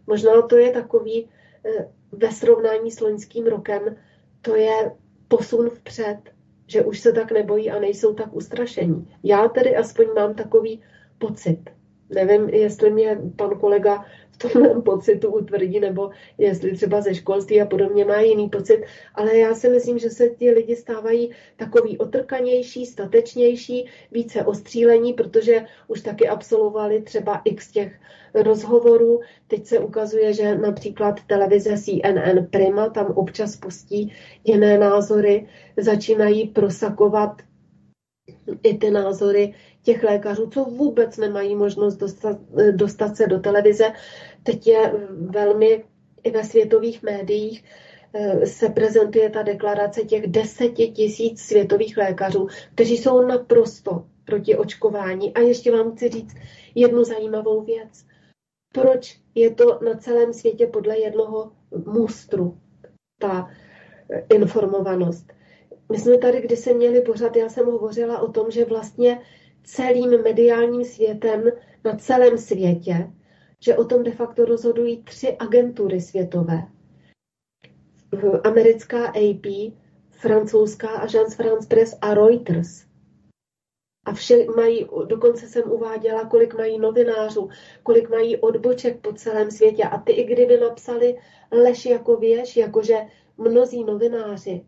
Možná 0.06 0.42
to 0.42 0.56
je 0.56 0.70
takový 0.70 1.28
eh, 1.64 1.88
ve 2.12 2.32
srovnání 2.32 2.90
s 2.90 3.00
loňským 3.00 3.46
rokem, 3.46 3.96
to 4.42 4.56
je 4.56 4.92
posun 5.28 5.70
vpřed, 5.70 6.18
že 6.66 6.82
už 6.82 7.00
se 7.00 7.12
tak 7.12 7.32
nebojí 7.32 7.70
a 7.70 7.80
nejsou 7.80 8.14
tak 8.14 8.34
ustrašení. 8.36 9.08
Já 9.22 9.48
tedy 9.48 9.76
aspoň 9.76 10.06
mám 10.16 10.34
takový 10.34 10.82
pocit. 11.18 11.70
Nevím, 12.10 12.48
jestli 12.48 12.90
mě 12.90 13.18
pan 13.36 13.50
kolega 13.50 14.04
v 14.48 14.52
tom 14.52 14.62
mém 14.62 14.82
pocitu 14.82 15.28
utvrdí, 15.32 15.80
nebo 15.80 16.10
jestli 16.38 16.72
třeba 16.72 17.00
ze 17.00 17.14
školství 17.14 17.60
a 17.60 17.66
podobně 17.66 18.04
má 18.04 18.20
jiný 18.20 18.48
pocit, 18.48 18.84
ale 19.14 19.36
já 19.36 19.54
si 19.54 19.68
myslím, 19.68 19.98
že 19.98 20.10
se 20.10 20.28
ti 20.28 20.50
lidi 20.50 20.76
stávají 20.76 21.30
takový 21.56 21.98
otrkanější, 21.98 22.86
statečnější, 22.86 23.88
více 24.12 24.44
ostřílení, 24.44 25.12
protože 25.12 25.64
už 25.88 26.00
taky 26.00 26.28
absolvovali 26.28 27.02
třeba 27.02 27.40
x 27.44 27.72
těch 27.72 27.92
rozhovorů. 28.34 29.20
Teď 29.46 29.66
se 29.66 29.78
ukazuje, 29.78 30.32
že 30.32 30.58
například 30.58 31.20
televize 31.26 31.78
CNN 31.78 32.46
Prima 32.50 32.88
tam 32.88 33.06
občas 33.06 33.56
pustí 33.56 34.12
jiné 34.44 34.78
názory, 34.78 35.46
začínají 35.76 36.48
prosakovat 36.48 37.42
i 38.62 38.78
ty 38.78 38.90
názory 38.90 39.54
těch 39.82 40.02
lékařů, 40.02 40.50
co 40.50 40.64
vůbec 40.64 41.16
nemají 41.16 41.54
možnost 41.54 41.96
dostat, 41.96 42.36
dostat 42.70 43.16
se 43.16 43.26
do 43.26 43.38
televize. 43.38 43.92
Teď 44.42 44.66
je 44.66 44.92
velmi 45.12 45.84
i 46.22 46.30
ve 46.30 46.44
světových 46.44 47.02
médiích 47.02 47.64
eh, 48.14 48.46
se 48.46 48.68
prezentuje 48.68 49.30
ta 49.30 49.42
deklarace 49.42 50.02
těch 50.02 50.26
deseti 50.26 50.88
tisíc 50.88 51.40
světových 51.40 51.96
lékařů, 51.96 52.46
kteří 52.74 52.98
jsou 52.98 53.26
naprosto 53.26 54.06
proti 54.24 54.56
očkování. 54.56 55.34
A 55.34 55.40
ještě 55.40 55.72
vám 55.72 55.92
chci 55.92 56.08
říct 56.08 56.34
jednu 56.74 57.04
zajímavou 57.04 57.62
věc. 57.64 58.04
Proč 58.74 59.20
je 59.34 59.50
to 59.50 59.78
na 59.84 59.94
celém 59.94 60.32
světě 60.32 60.66
podle 60.66 60.98
jednoho 60.98 61.52
mustru, 61.86 62.58
ta 63.18 63.50
informovanost? 64.34 65.32
My 65.92 65.98
jsme 65.98 66.18
tady 66.18 66.40
kdysi 66.40 66.74
měli 66.74 67.00
pořád, 67.00 67.36
já 67.36 67.48
jsem 67.48 67.66
hovořila 67.66 68.20
o 68.20 68.32
tom, 68.32 68.50
že 68.50 68.64
vlastně 68.64 69.20
celým 69.64 70.22
mediálním 70.22 70.84
světem 70.84 71.42
na 71.84 71.96
celém 71.96 72.38
světě, 72.38 73.10
že 73.64 73.76
o 73.76 73.84
tom 73.84 74.02
de 74.02 74.10
facto 74.10 74.44
rozhodují 74.44 75.02
tři 75.02 75.36
agentury 75.36 76.00
světové. 76.00 76.62
Americká 78.44 79.06
AP, 79.06 79.72
francouzská 80.10 80.88
Agence 80.88 81.36
France 81.36 81.68
Press 81.68 81.98
a 82.00 82.14
Reuters. 82.14 82.84
A 84.06 84.12
vše 84.12 84.46
mají, 84.56 84.86
dokonce 85.06 85.46
jsem 85.46 85.70
uváděla, 85.70 86.24
kolik 86.24 86.54
mají 86.54 86.78
novinářů, 86.78 87.48
kolik 87.82 88.10
mají 88.10 88.36
odboček 88.36 89.00
po 89.00 89.12
celém 89.12 89.50
světě. 89.50 89.84
A 89.84 89.98
ty, 89.98 90.12
i 90.12 90.24
kdyby 90.24 90.60
napsali 90.60 91.18
lež 91.52 91.86
jako 91.86 92.16
věž, 92.16 92.56
jakože 92.56 92.96
mnozí 93.38 93.84
novináři 93.84 94.64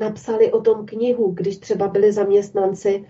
napsali 0.00 0.52
o 0.52 0.60
tom 0.60 0.86
knihu, 0.86 1.30
když 1.30 1.58
třeba 1.58 1.88
byli 1.88 2.12
zaměstnanci 2.12 3.06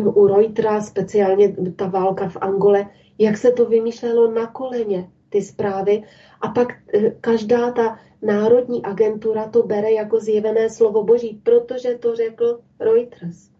u 0.00 0.26
Reutera, 0.26 0.80
speciálně 0.80 1.56
ta 1.76 1.86
válka 1.86 2.28
v 2.28 2.36
Angole, 2.40 2.90
jak 3.18 3.36
se 3.36 3.52
to 3.52 3.66
vymýšlelo 3.66 4.30
na 4.30 4.46
koleně, 4.46 5.10
ty 5.28 5.42
zprávy. 5.42 6.02
A 6.40 6.48
pak 6.48 6.68
eh, 6.94 7.10
každá 7.20 7.72
ta 7.72 7.98
národní 8.22 8.82
agentura 8.82 9.48
to 9.48 9.62
bere 9.62 9.92
jako 9.92 10.20
zjevené 10.20 10.70
slovo 10.70 11.04
boží, 11.04 11.40
protože 11.42 11.94
to 11.94 12.16
řekl 12.16 12.60
Reuters. 12.80 13.50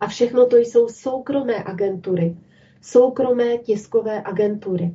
A 0.00 0.06
všechno 0.06 0.46
to 0.46 0.56
jsou 0.56 0.88
soukromé 0.88 1.64
agentury, 1.64 2.36
soukromé 2.82 3.58
tiskové 3.58 4.22
agentury. 4.24 4.94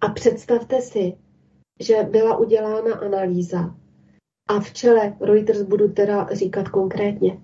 A 0.00 0.08
představte 0.08 0.80
si, 0.80 1.16
že 1.80 2.02
byla 2.10 2.36
udělána 2.36 2.94
analýza 2.94 3.74
a 4.48 4.60
v 4.60 4.72
čele, 4.72 5.16
Reuters 5.20 5.62
budu 5.62 5.88
teda 5.88 6.28
říkat 6.32 6.68
konkrétně, 6.68 7.38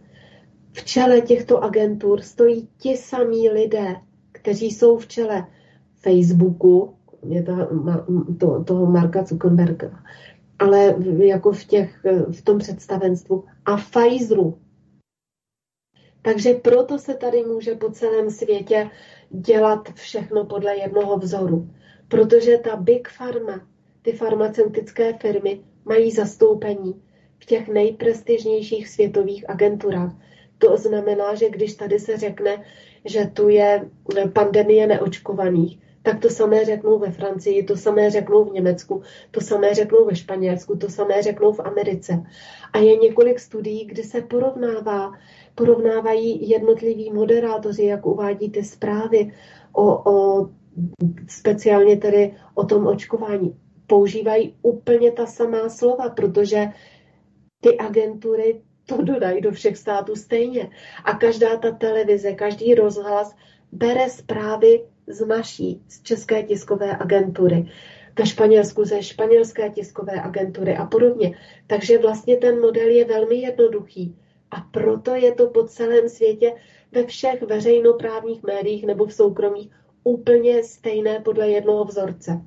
v 0.72 0.85
čele 0.85 1.20
těchto 1.20 1.64
agentur 1.64 2.20
stojí 2.20 2.68
ti 2.78 2.97
samí 2.97 3.51
lidé, 3.51 3.97
kteří 4.32 4.70
jsou 4.70 4.98
v 4.98 5.07
čele 5.07 5.47
Facebooku, 5.94 6.94
je 7.28 7.43
to, 7.43 7.52
to, 8.39 8.65
toho 8.65 8.86
Marka 8.86 9.24
Zuckerberga, 9.24 10.02
ale 10.59 10.94
jako 11.19 11.52
v, 11.52 11.65
těch, 11.65 12.05
v 12.31 12.43
tom 12.43 12.59
představenstvu 12.59 13.44
a 13.65 13.77
Pfizeru. 13.77 14.59
Takže 16.23 16.55
proto 16.55 16.98
se 16.98 17.15
tady 17.15 17.44
může 17.44 17.74
po 17.74 17.90
celém 17.90 18.31
světě 18.31 18.90
dělat 19.31 19.93
všechno 19.94 20.44
podle 20.44 20.77
jednoho 20.77 21.16
vzoru. 21.19 21.70
Protože 22.09 22.59
ta 22.59 22.77
Big 22.77 23.09
Pharma, 23.19 23.66
ty 24.02 24.12
farmaceutické 24.12 25.12
firmy, 25.12 25.61
mají 25.85 26.11
zastoupení 26.11 27.02
v 27.39 27.47
těch 27.47 27.69
nejprestižnějších 27.69 28.89
světových 28.89 29.51
agenturách. 29.51 30.12
To 30.59 30.77
znamená, 30.77 31.35
že 31.35 31.51
když 31.51 31.74
tady 31.74 31.98
se 31.98 32.16
řekne, 32.16 32.65
že 33.05 33.27
tu 33.27 33.48
je 33.48 33.90
pandemie 34.32 34.86
neočkovaných, 34.86 35.78
tak 36.02 36.20
to 36.20 36.31
samé 36.31 36.64
řeknou 36.64 36.98
ve 36.98 37.10
Francii, 37.10 37.62
to 37.62 37.77
samé 37.77 38.10
řeknou 38.10 38.44
v 38.44 38.52
Německu, 38.52 39.02
to 39.31 39.40
samé 39.40 39.74
řeknou 39.74 40.05
ve 40.05 40.16
Španělsku, 40.16 40.77
to 40.77 40.89
samé 40.89 41.22
řeknou 41.22 41.52
v 41.52 41.60
Americe. 41.60 42.22
A 42.72 42.78
je 42.78 42.97
několik 42.97 43.40
studií, 43.40 43.85
kdy 43.85 44.02
se 44.02 44.20
porovnává, 44.20 45.12
porovnávají 45.55 46.51
jednotliví 46.51 47.10
moderátoři, 47.12 47.85
jak 47.85 48.06
uvádí 48.06 48.51
ty 48.51 48.64
zprávy 48.64 49.32
o, 49.72 50.10
o 50.12 50.48
speciálně 51.28 51.97
tedy 51.97 52.35
o 52.55 52.64
tom 52.64 52.86
očkování, 52.86 53.56
používají 53.86 54.55
úplně 54.62 55.12
ta 55.12 55.27
samá 55.27 55.68
slova, 55.68 56.09
protože 56.09 56.66
ty 57.60 57.78
agentury 57.78 58.62
to 58.91 59.03
dodají 59.03 59.41
do 59.41 59.53
všech 59.53 59.77
států 59.77 60.17
stejně. 60.17 60.71
A 61.05 61.12
každá 61.15 61.57
ta 61.57 61.71
televize, 61.71 62.33
každý 62.33 62.75
rozhlas 62.75 63.37
bere 63.73 64.09
zprávy 64.09 64.85
z 65.07 65.27
naší, 65.27 65.83
z 65.89 66.03
České 66.03 66.43
tiskové 66.43 66.97
agentury, 66.97 67.71
ve 68.19 68.27
Španělsku 68.27 68.85
ze 68.85 69.03
španělské 69.03 69.71
tiskové 69.71 70.23
agentury 70.23 70.77
a 70.77 70.87
podobně. 70.87 71.39
Takže 71.67 71.99
vlastně 71.99 72.37
ten 72.37 72.61
model 72.61 72.89
je 72.89 73.05
velmi 73.05 73.37
jednoduchý. 73.37 74.17
A 74.51 74.61
proto 74.61 75.15
je 75.15 75.33
to 75.35 75.47
po 75.47 75.65
celém 75.65 76.09
světě 76.09 76.53
ve 76.93 77.07
všech 77.07 77.43
veřejnoprávních 77.43 78.43
médiích 78.43 78.87
nebo 78.87 79.07
v 79.07 79.15
soukromých 79.15 79.71
úplně 80.05 80.65
stejné 80.65 81.21
podle 81.21 81.51
jednoho 81.51 81.85
vzorce. 81.85 82.41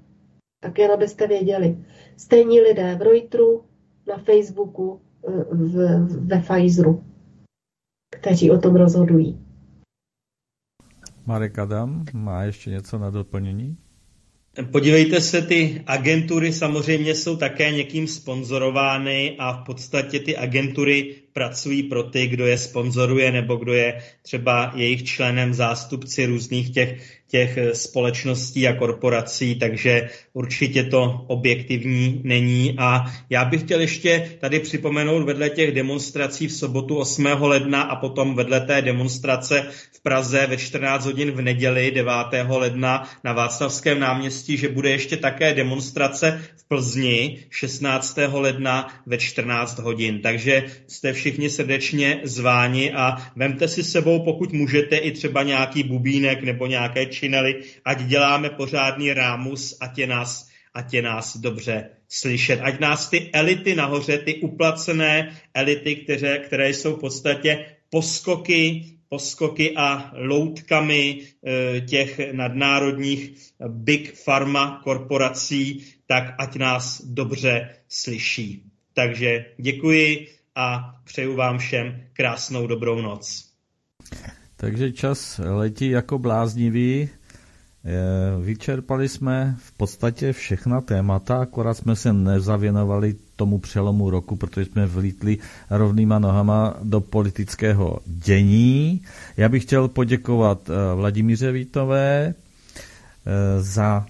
Tak 0.59 0.79
jen 0.79 0.91
abyste 0.91 1.27
věděli. 1.27 1.77
Stejní 2.17 2.61
lidé 2.61 2.95
v 2.95 3.01
Reuteru, 3.01 3.63
na 4.07 4.17
Facebooku, 4.17 5.01
v, 5.51 6.07
ve 6.27 6.39
Pfizeru, 6.41 7.03
kteří 8.19 8.51
o 8.51 8.57
tom 8.57 8.75
rozhodují. 8.75 9.39
Marek 11.25 11.59
Adam 11.59 12.05
má 12.13 12.43
ještě 12.43 12.69
něco 12.69 12.97
na 12.97 13.09
doplnění? 13.09 13.77
Podívejte 14.71 15.21
se, 15.21 15.41
ty 15.41 15.81
agentury 15.87 16.53
samozřejmě 16.53 17.15
jsou 17.15 17.37
také 17.37 17.71
někým 17.71 18.07
sponzorovány 18.07 19.35
a 19.39 19.51
v 19.51 19.65
podstatě 19.65 20.19
ty 20.19 20.37
agentury 20.37 21.15
pracují 21.33 21.83
pro 21.83 22.03
ty, 22.03 22.27
kdo 22.27 22.45
je 22.45 22.57
sponzoruje 22.57 23.31
nebo 23.31 23.55
kdo 23.55 23.73
je 23.73 24.01
třeba 24.21 24.71
jejich 24.75 25.03
členem, 25.03 25.53
zástupci 25.53 26.25
různých 26.25 26.73
těch 26.73 27.22
těch 27.33 27.57
eh, 27.57 27.75
společností 27.75 28.67
a 28.67 28.73
korporací, 28.73 29.55
takže 29.55 30.09
určitě 30.33 30.83
to 30.83 31.25
objektivní 31.27 32.21
není. 32.23 32.75
A 32.77 33.05
já 33.29 33.45
bych 33.45 33.61
chtěl 33.61 33.81
ještě 33.81 34.37
tady 34.39 34.59
připomenout 34.59 35.23
vedle 35.23 35.49
těch 35.49 35.71
demonstrací 35.71 36.47
v 36.47 36.53
sobotu 36.53 36.97
8. 36.97 37.25
ledna 37.25 37.81
a 37.81 37.95
potom 37.95 38.35
vedle 38.35 38.61
té 38.61 38.81
demonstrace 38.81 39.65
v 39.91 40.01
Praze 40.03 40.47
ve 40.47 40.57
14 40.57 41.05
hodin 41.05 41.31
v 41.31 41.41
neděli 41.41 41.91
9. 41.91 42.13
ledna 42.49 43.09
na 43.23 43.33
Václavském 43.33 43.99
náměstí, 43.99 44.57
že 44.57 44.69
bude 44.69 44.89
ještě 44.89 45.17
také 45.17 45.53
demonstrace 45.53 46.41
v 46.57 46.67
Plzni 46.67 47.45
16. 47.49 48.17
ledna 48.31 48.87
ve 49.05 49.17
14 49.17 49.79
hodin. 49.79 50.21
Takže 50.21 50.63
jste 50.87 51.13
všichni 51.13 51.49
srdečně 51.49 52.21
zváni 52.23 52.91
a 52.91 53.17
vemte 53.35 53.67
si 53.67 53.83
sebou, 53.83 54.19
pokud 54.19 54.53
můžete, 54.53 54.97
i 54.97 55.11
třeba 55.11 55.43
nějaký 55.43 55.83
bubínek 55.83 56.43
nebo 56.43 56.67
nějaké 56.67 57.05
činely, 57.23 57.63
ať 57.85 58.03
děláme 58.03 58.49
pořádný 58.49 59.13
rámus, 59.13 59.77
ať 59.79 59.97
je 59.97 60.07
nás, 60.07 60.47
ať 60.73 60.93
je 60.93 61.01
nás 61.01 61.37
dobře 61.37 61.89
slyšet. 62.09 62.59
Ať 62.59 62.79
nás 62.79 63.09
ty 63.09 63.29
elity 63.33 63.75
nahoře, 63.75 64.17
ty 64.17 64.35
uplacené 64.35 65.39
elity, 65.53 65.95
které, 65.95 66.39
které 66.39 66.69
jsou 66.69 66.95
v 66.95 66.99
podstatě 66.99 67.65
poskoky, 67.89 68.85
poskoky 69.09 69.73
a 69.75 70.11
loutkami 70.13 71.21
e, 71.21 71.81
těch 71.81 72.33
nadnárodních 72.33 73.53
big 73.67 74.13
pharma 74.25 74.81
korporací, 74.83 75.85
tak 76.07 76.35
ať 76.37 76.55
nás 76.55 77.01
dobře 77.05 77.69
slyší. 77.89 78.63
Takže 78.93 79.45
děkuji 79.57 80.27
a 80.55 80.95
přeju 81.03 81.35
vám 81.35 81.57
všem 81.57 82.03
krásnou 82.13 82.67
dobrou 82.67 83.01
noc. 83.01 83.52
Takže 84.57 84.91
čas 84.91 85.39
letí 85.43 85.89
jako 85.89 86.19
bláznivý. 86.19 87.09
Vyčerpali 88.41 89.09
jsme 89.09 89.55
v 89.59 89.71
podstatě 89.71 90.33
všechna 90.33 90.81
témata, 90.81 91.37
akorát 91.41 91.73
jsme 91.73 91.95
se 91.95 92.13
nezavěnovali 92.13 93.15
tomu 93.35 93.59
přelomu 93.59 94.09
roku, 94.09 94.35
protože 94.35 94.65
jsme 94.65 94.85
vlítli 94.85 95.37
rovnýma 95.69 96.19
nohama 96.19 96.77
do 96.83 97.01
politického 97.01 97.99
dění. 98.05 99.01
Já 99.37 99.49
bych 99.49 99.63
chtěl 99.63 99.87
poděkovat 99.87 100.69
eh, 100.69 100.95
Vladimíře 100.95 101.51
Vítové 101.51 102.33
eh, 102.33 103.61
za 103.61 104.05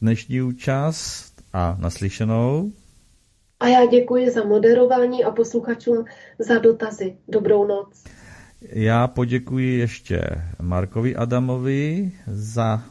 dnešní 0.00 0.42
účast 0.42 1.32
a 1.52 1.76
naslyšenou. 1.80 2.72
A 3.60 3.68
já 3.68 3.86
děkuji 3.86 4.30
za 4.30 4.44
moderování 4.44 5.24
a 5.24 5.30
posluchačům 5.30 6.04
za 6.38 6.58
dotazy. 6.58 7.16
Dobrou 7.28 7.66
noc. 7.66 8.04
Já 8.72 9.06
poděkuji 9.06 9.78
ještě 9.78 10.20
Markovi 10.62 11.16
Adamovi 11.16 12.12
za 12.26 12.82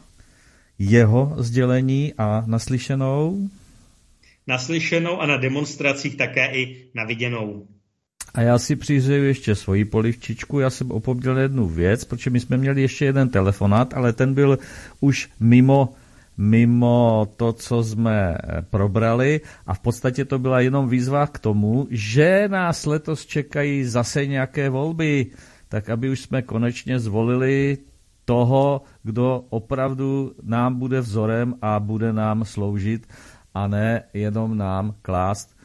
jeho 0.78 1.34
sdělení 1.38 2.14
a 2.18 2.44
naslyšenou. 2.46 3.48
Naslyšenou 4.46 5.20
a 5.20 5.26
na 5.26 5.36
demonstracích 5.36 6.16
také 6.16 6.46
i 6.52 6.86
na 6.94 7.04
viděnou. 7.04 7.66
A 8.34 8.40
já 8.40 8.58
si 8.58 8.76
přizřeju 8.76 9.24
ještě 9.24 9.54
svoji 9.54 9.84
polivčičku. 9.84 10.60
Já 10.60 10.70
jsem 10.70 10.90
opomněl 10.90 11.38
jednu 11.38 11.66
věc, 11.66 12.04
protože 12.04 12.30
my 12.30 12.40
jsme 12.40 12.56
měli 12.56 12.82
ještě 12.82 13.04
jeden 13.04 13.28
telefonát, 13.28 13.94
ale 13.94 14.12
ten 14.12 14.34
byl 14.34 14.58
už 15.00 15.28
mimo 15.40 15.94
mimo 16.38 17.28
to, 17.36 17.52
co 17.52 17.84
jsme 17.84 18.38
probrali 18.70 19.40
a 19.66 19.74
v 19.74 19.78
podstatě 19.78 20.24
to 20.24 20.38
byla 20.38 20.60
jenom 20.60 20.88
výzva 20.88 21.26
k 21.26 21.38
tomu, 21.38 21.86
že 21.90 22.48
nás 22.48 22.86
letos 22.86 23.26
čekají 23.26 23.84
zase 23.84 24.26
nějaké 24.26 24.68
volby, 24.70 25.26
tak 25.68 25.90
aby 25.90 26.10
už 26.10 26.20
jsme 26.20 26.42
konečně 26.42 26.98
zvolili 26.98 27.78
toho, 28.24 28.82
kdo 29.02 29.44
opravdu 29.48 30.32
nám 30.42 30.78
bude 30.78 31.00
vzorem 31.00 31.54
a 31.62 31.80
bude 31.80 32.12
nám 32.12 32.44
sloužit 32.44 33.06
a 33.54 33.66
ne 33.66 34.02
jenom 34.14 34.58
nám 34.58 34.94
klást 35.02 35.56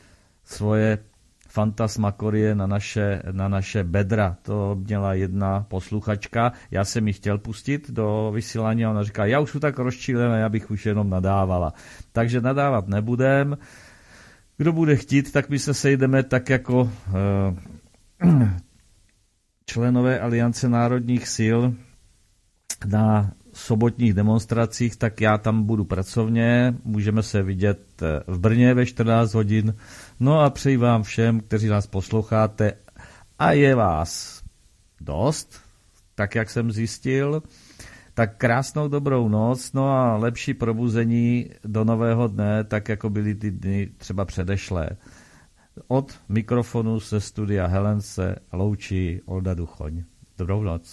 svoje 0.43 0.97
fantasmakorie 1.51 2.55
na 2.55 2.67
naše, 2.67 3.21
na 3.31 3.47
naše 3.47 3.83
bedra. 3.83 4.37
To 4.41 4.75
měla 4.79 5.13
jedna 5.13 5.65
posluchačka. 5.67 6.51
Já 6.71 6.85
jsem 6.85 7.07
ji 7.07 7.13
chtěl 7.13 7.37
pustit 7.37 7.91
do 7.91 8.31
vysílání 8.35 8.85
a 8.85 8.89
ona 8.89 9.03
říká, 9.03 9.25
já 9.25 9.39
už 9.39 9.51
jsem 9.51 9.61
tak 9.61 9.79
rozčílená, 9.79 10.37
já 10.37 10.49
bych 10.49 10.71
už 10.71 10.85
jenom 10.85 11.09
nadávala. 11.09 11.73
Takže 12.11 12.41
nadávat 12.41 12.87
nebudem. 12.87 13.57
Kdo 14.57 14.71
bude 14.73 14.95
chtít, 14.95 15.31
tak 15.31 15.49
my 15.49 15.59
se 15.59 15.73
sejdeme 15.73 16.23
tak 16.23 16.49
jako 16.49 16.81
uh, 16.81 16.89
členové 19.71 20.19
Aliance 20.19 20.69
národních 20.69 21.27
sil 21.37 21.59
na 22.85 23.31
sobotních 23.53 24.13
demonstracích, 24.13 24.95
tak 24.95 25.21
já 25.21 25.37
tam 25.37 25.63
budu 25.63 25.85
pracovně, 25.85 26.75
můžeme 26.83 27.23
se 27.23 27.43
vidět 27.43 27.79
eh, 28.01 28.23
v 28.27 28.39
Brně 28.39 28.73
ve 28.73 28.85
14 28.85 29.33
hodin. 29.33 29.75
No 30.19 30.39
a 30.39 30.49
přeji 30.49 30.77
vám 30.77 31.03
všem, 31.03 31.39
kteří 31.39 31.67
nás 31.67 31.87
posloucháte 31.87 32.73
a 33.39 33.51
je 33.51 33.75
vás 33.75 34.43
dost, 35.01 35.61
tak 36.15 36.35
jak 36.35 36.49
jsem 36.49 36.71
zjistil, 36.71 37.43
tak 38.13 38.37
krásnou 38.37 38.87
dobrou 38.87 39.29
noc, 39.29 39.73
no 39.73 39.89
a 39.89 40.17
lepší 40.17 40.53
probuzení 40.53 41.49
do 41.63 41.83
nového 41.83 42.27
dne, 42.27 42.63
tak 42.63 42.89
jako 42.89 43.09
byly 43.09 43.35
ty 43.35 43.51
dny 43.51 43.89
třeba 43.97 44.25
předešlé. 44.25 44.89
Od 45.91 46.19
mikrofonu 46.29 46.99
se 46.99 47.21
studia 47.21 47.67
Helence 47.67 48.35
loučí 48.53 49.21
Olda 49.25 49.53
Duchoň. 49.53 50.03
Dobrou 50.37 50.63
noc. 50.63 50.87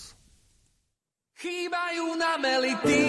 Chýbajú 1.39 2.19
nám 2.19 2.43
elity, 2.43 3.07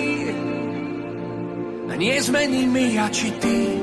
a 1.90 1.94
nie 1.98 2.14
sme 2.22 2.46
nimi 2.46 2.94
ja 2.94 3.10
či 3.10 3.34
ty. 3.42 3.82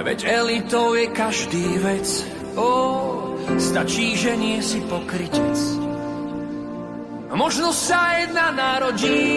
Veď 0.00 0.18
elitou 0.24 0.96
je 0.96 1.12
každý 1.12 1.76
vec, 1.84 2.08
ó, 2.56 2.72
stačí, 3.60 4.16
že 4.16 4.32
nie 4.32 4.64
si 4.64 4.80
pokrytec. 4.88 5.60
Možno 7.36 7.68
sa 7.68 8.16
jedna 8.16 8.48
narodí, 8.48 9.28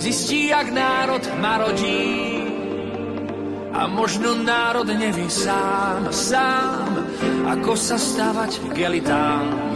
zistí, 0.00 0.48
jak 0.48 0.72
národ 0.72 1.28
marodí. 1.44 2.45
A 3.76 3.84
možno 3.84 4.32
národ 4.32 4.88
nevie 4.88 5.28
sám, 5.28 6.08
sám, 6.08 6.96
ako 7.44 7.76
sa 7.76 8.00
stavať 8.00 8.72
k 8.72 8.88
elitám. 8.88 9.75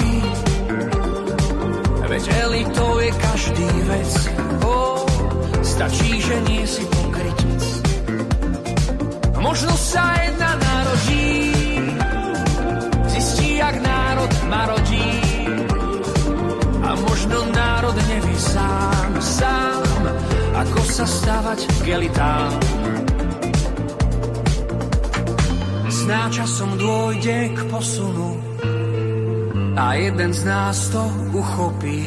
Veď 2.11 2.27
elitou 2.43 2.99
je 2.99 3.11
každý 3.15 3.71
vec, 3.87 4.11
oh, 4.67 5.07
stačí, 5.63 6.19
že 6.19 6.35
nie 6.43 6.67
si 6.67 6.83
pokrytec. 6.91 7.63
Možno 9.39 9.71
sa 9.79 10.19
jedna 10.19 10.59
narodí, 10.59 11.55
zistí, 13.15 13.63
jak 13.63 13.79
národ 13.79 14.27
ma 14.51 14.75
rodí. 14.75 15.11
A 16.83 16.99
možno 16.99 17.47
národ 17.55 17.95
neví 17.95 18.35
sám, 18.35 19.11
sám, 19.23 20.03
ako 20.67 20.79
sa 20.91 21.07
stavať 21.07 21.59
k 21.79 21.85
elitám. 21.95 22.59
Časom 26.31 26.79
dôjde 26.79 27.51
k 27.51 27.59
posunu 27.67 28.30
a 29.81 29.93
jeden 29.97 30.33
z 30.33 30.45
nás 30.45 30.93
to 30.93 31.01
uchopí. 31.33 32.05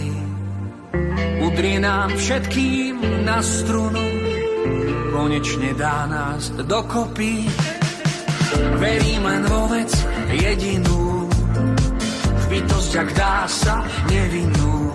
Udrie 1.43 1.83
nám 1.83 2.15
všetkým 2.15 3.03
na 3.27 3.43
strunu, 3.43 4.07
konečne 5.11 5.75
dá 5.75 6.07
nás 6.07 6.55
dokopy. 6.55 7.51
Verím 8.79 9.27
len 9.27 9.43
vo 9.51 9.67
vec 9.67 9.91
jedinú, 10.31 11.27
v 12.15 12.45
bytosť, 12.47 12.93
ak 13.03 13.09
dá 13.19 13.37
sa 13.51 13.83
nevinnú. 14.07 14.95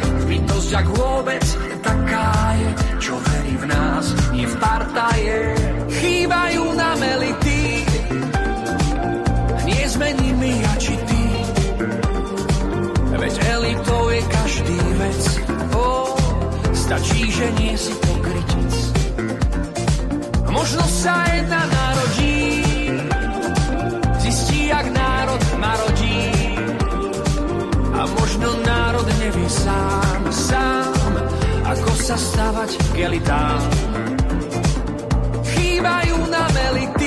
V 0.00 0.22
bytosť, 0.24 0.70
ak 0.80 0.86
vôbec 0.88 1.44
taká 1.84 2.32
je, 2.56 2.70
čo 2.96 3.14
verí 3.20 3.54
v 3.60 3.64
nás, 3.68 4.04
nie 4.32 4.48
v 4.48 4.56
partaje. 4.56 5.36
Chýbajú 5.92 6.64
nám 6.80 6.98
elity, 7.04 7.60
nie 9.68 9.84
sme 9.84 10.08
nimi 10.16 10.64
ty. 10.64 11.03
Veď 13.24 13.40
elitou 13.56 14.12
je 14.12 14.20
každý 14.20 14.80
vec, 15.00 15.22
oh, 15.72 16.12
stačí, 16.76 17.32
že 17.32 17.56
nie 17.56 17.72
si 17.72 17.96
pokrytec. 17.96 18.72
Možno 20.52 20.84
sa 20.84 21.24
jedna 21.32 21.64
narodí, 21.64 22.60
zistí, 24.20 24.68
jak 24.68 24.92
národ 24.92 25.40
ma 25.56 25.72
rodí. 25.72 26.20
A 27.96 28.04
možno 28.12 28.60
národ 28.60 29.08
neví 29.16 29.48
sám, 29.48 30.20
sám, 30.28 31.12
ako 31.64 31.90
sa 31.96 32.20
stavať 32.20 32.76
k 32.92 33.08
elitám. 33.08 33.62
Chýbajú 35.48 36.16
nám 36.28 36.52
elity, 36.76 37.03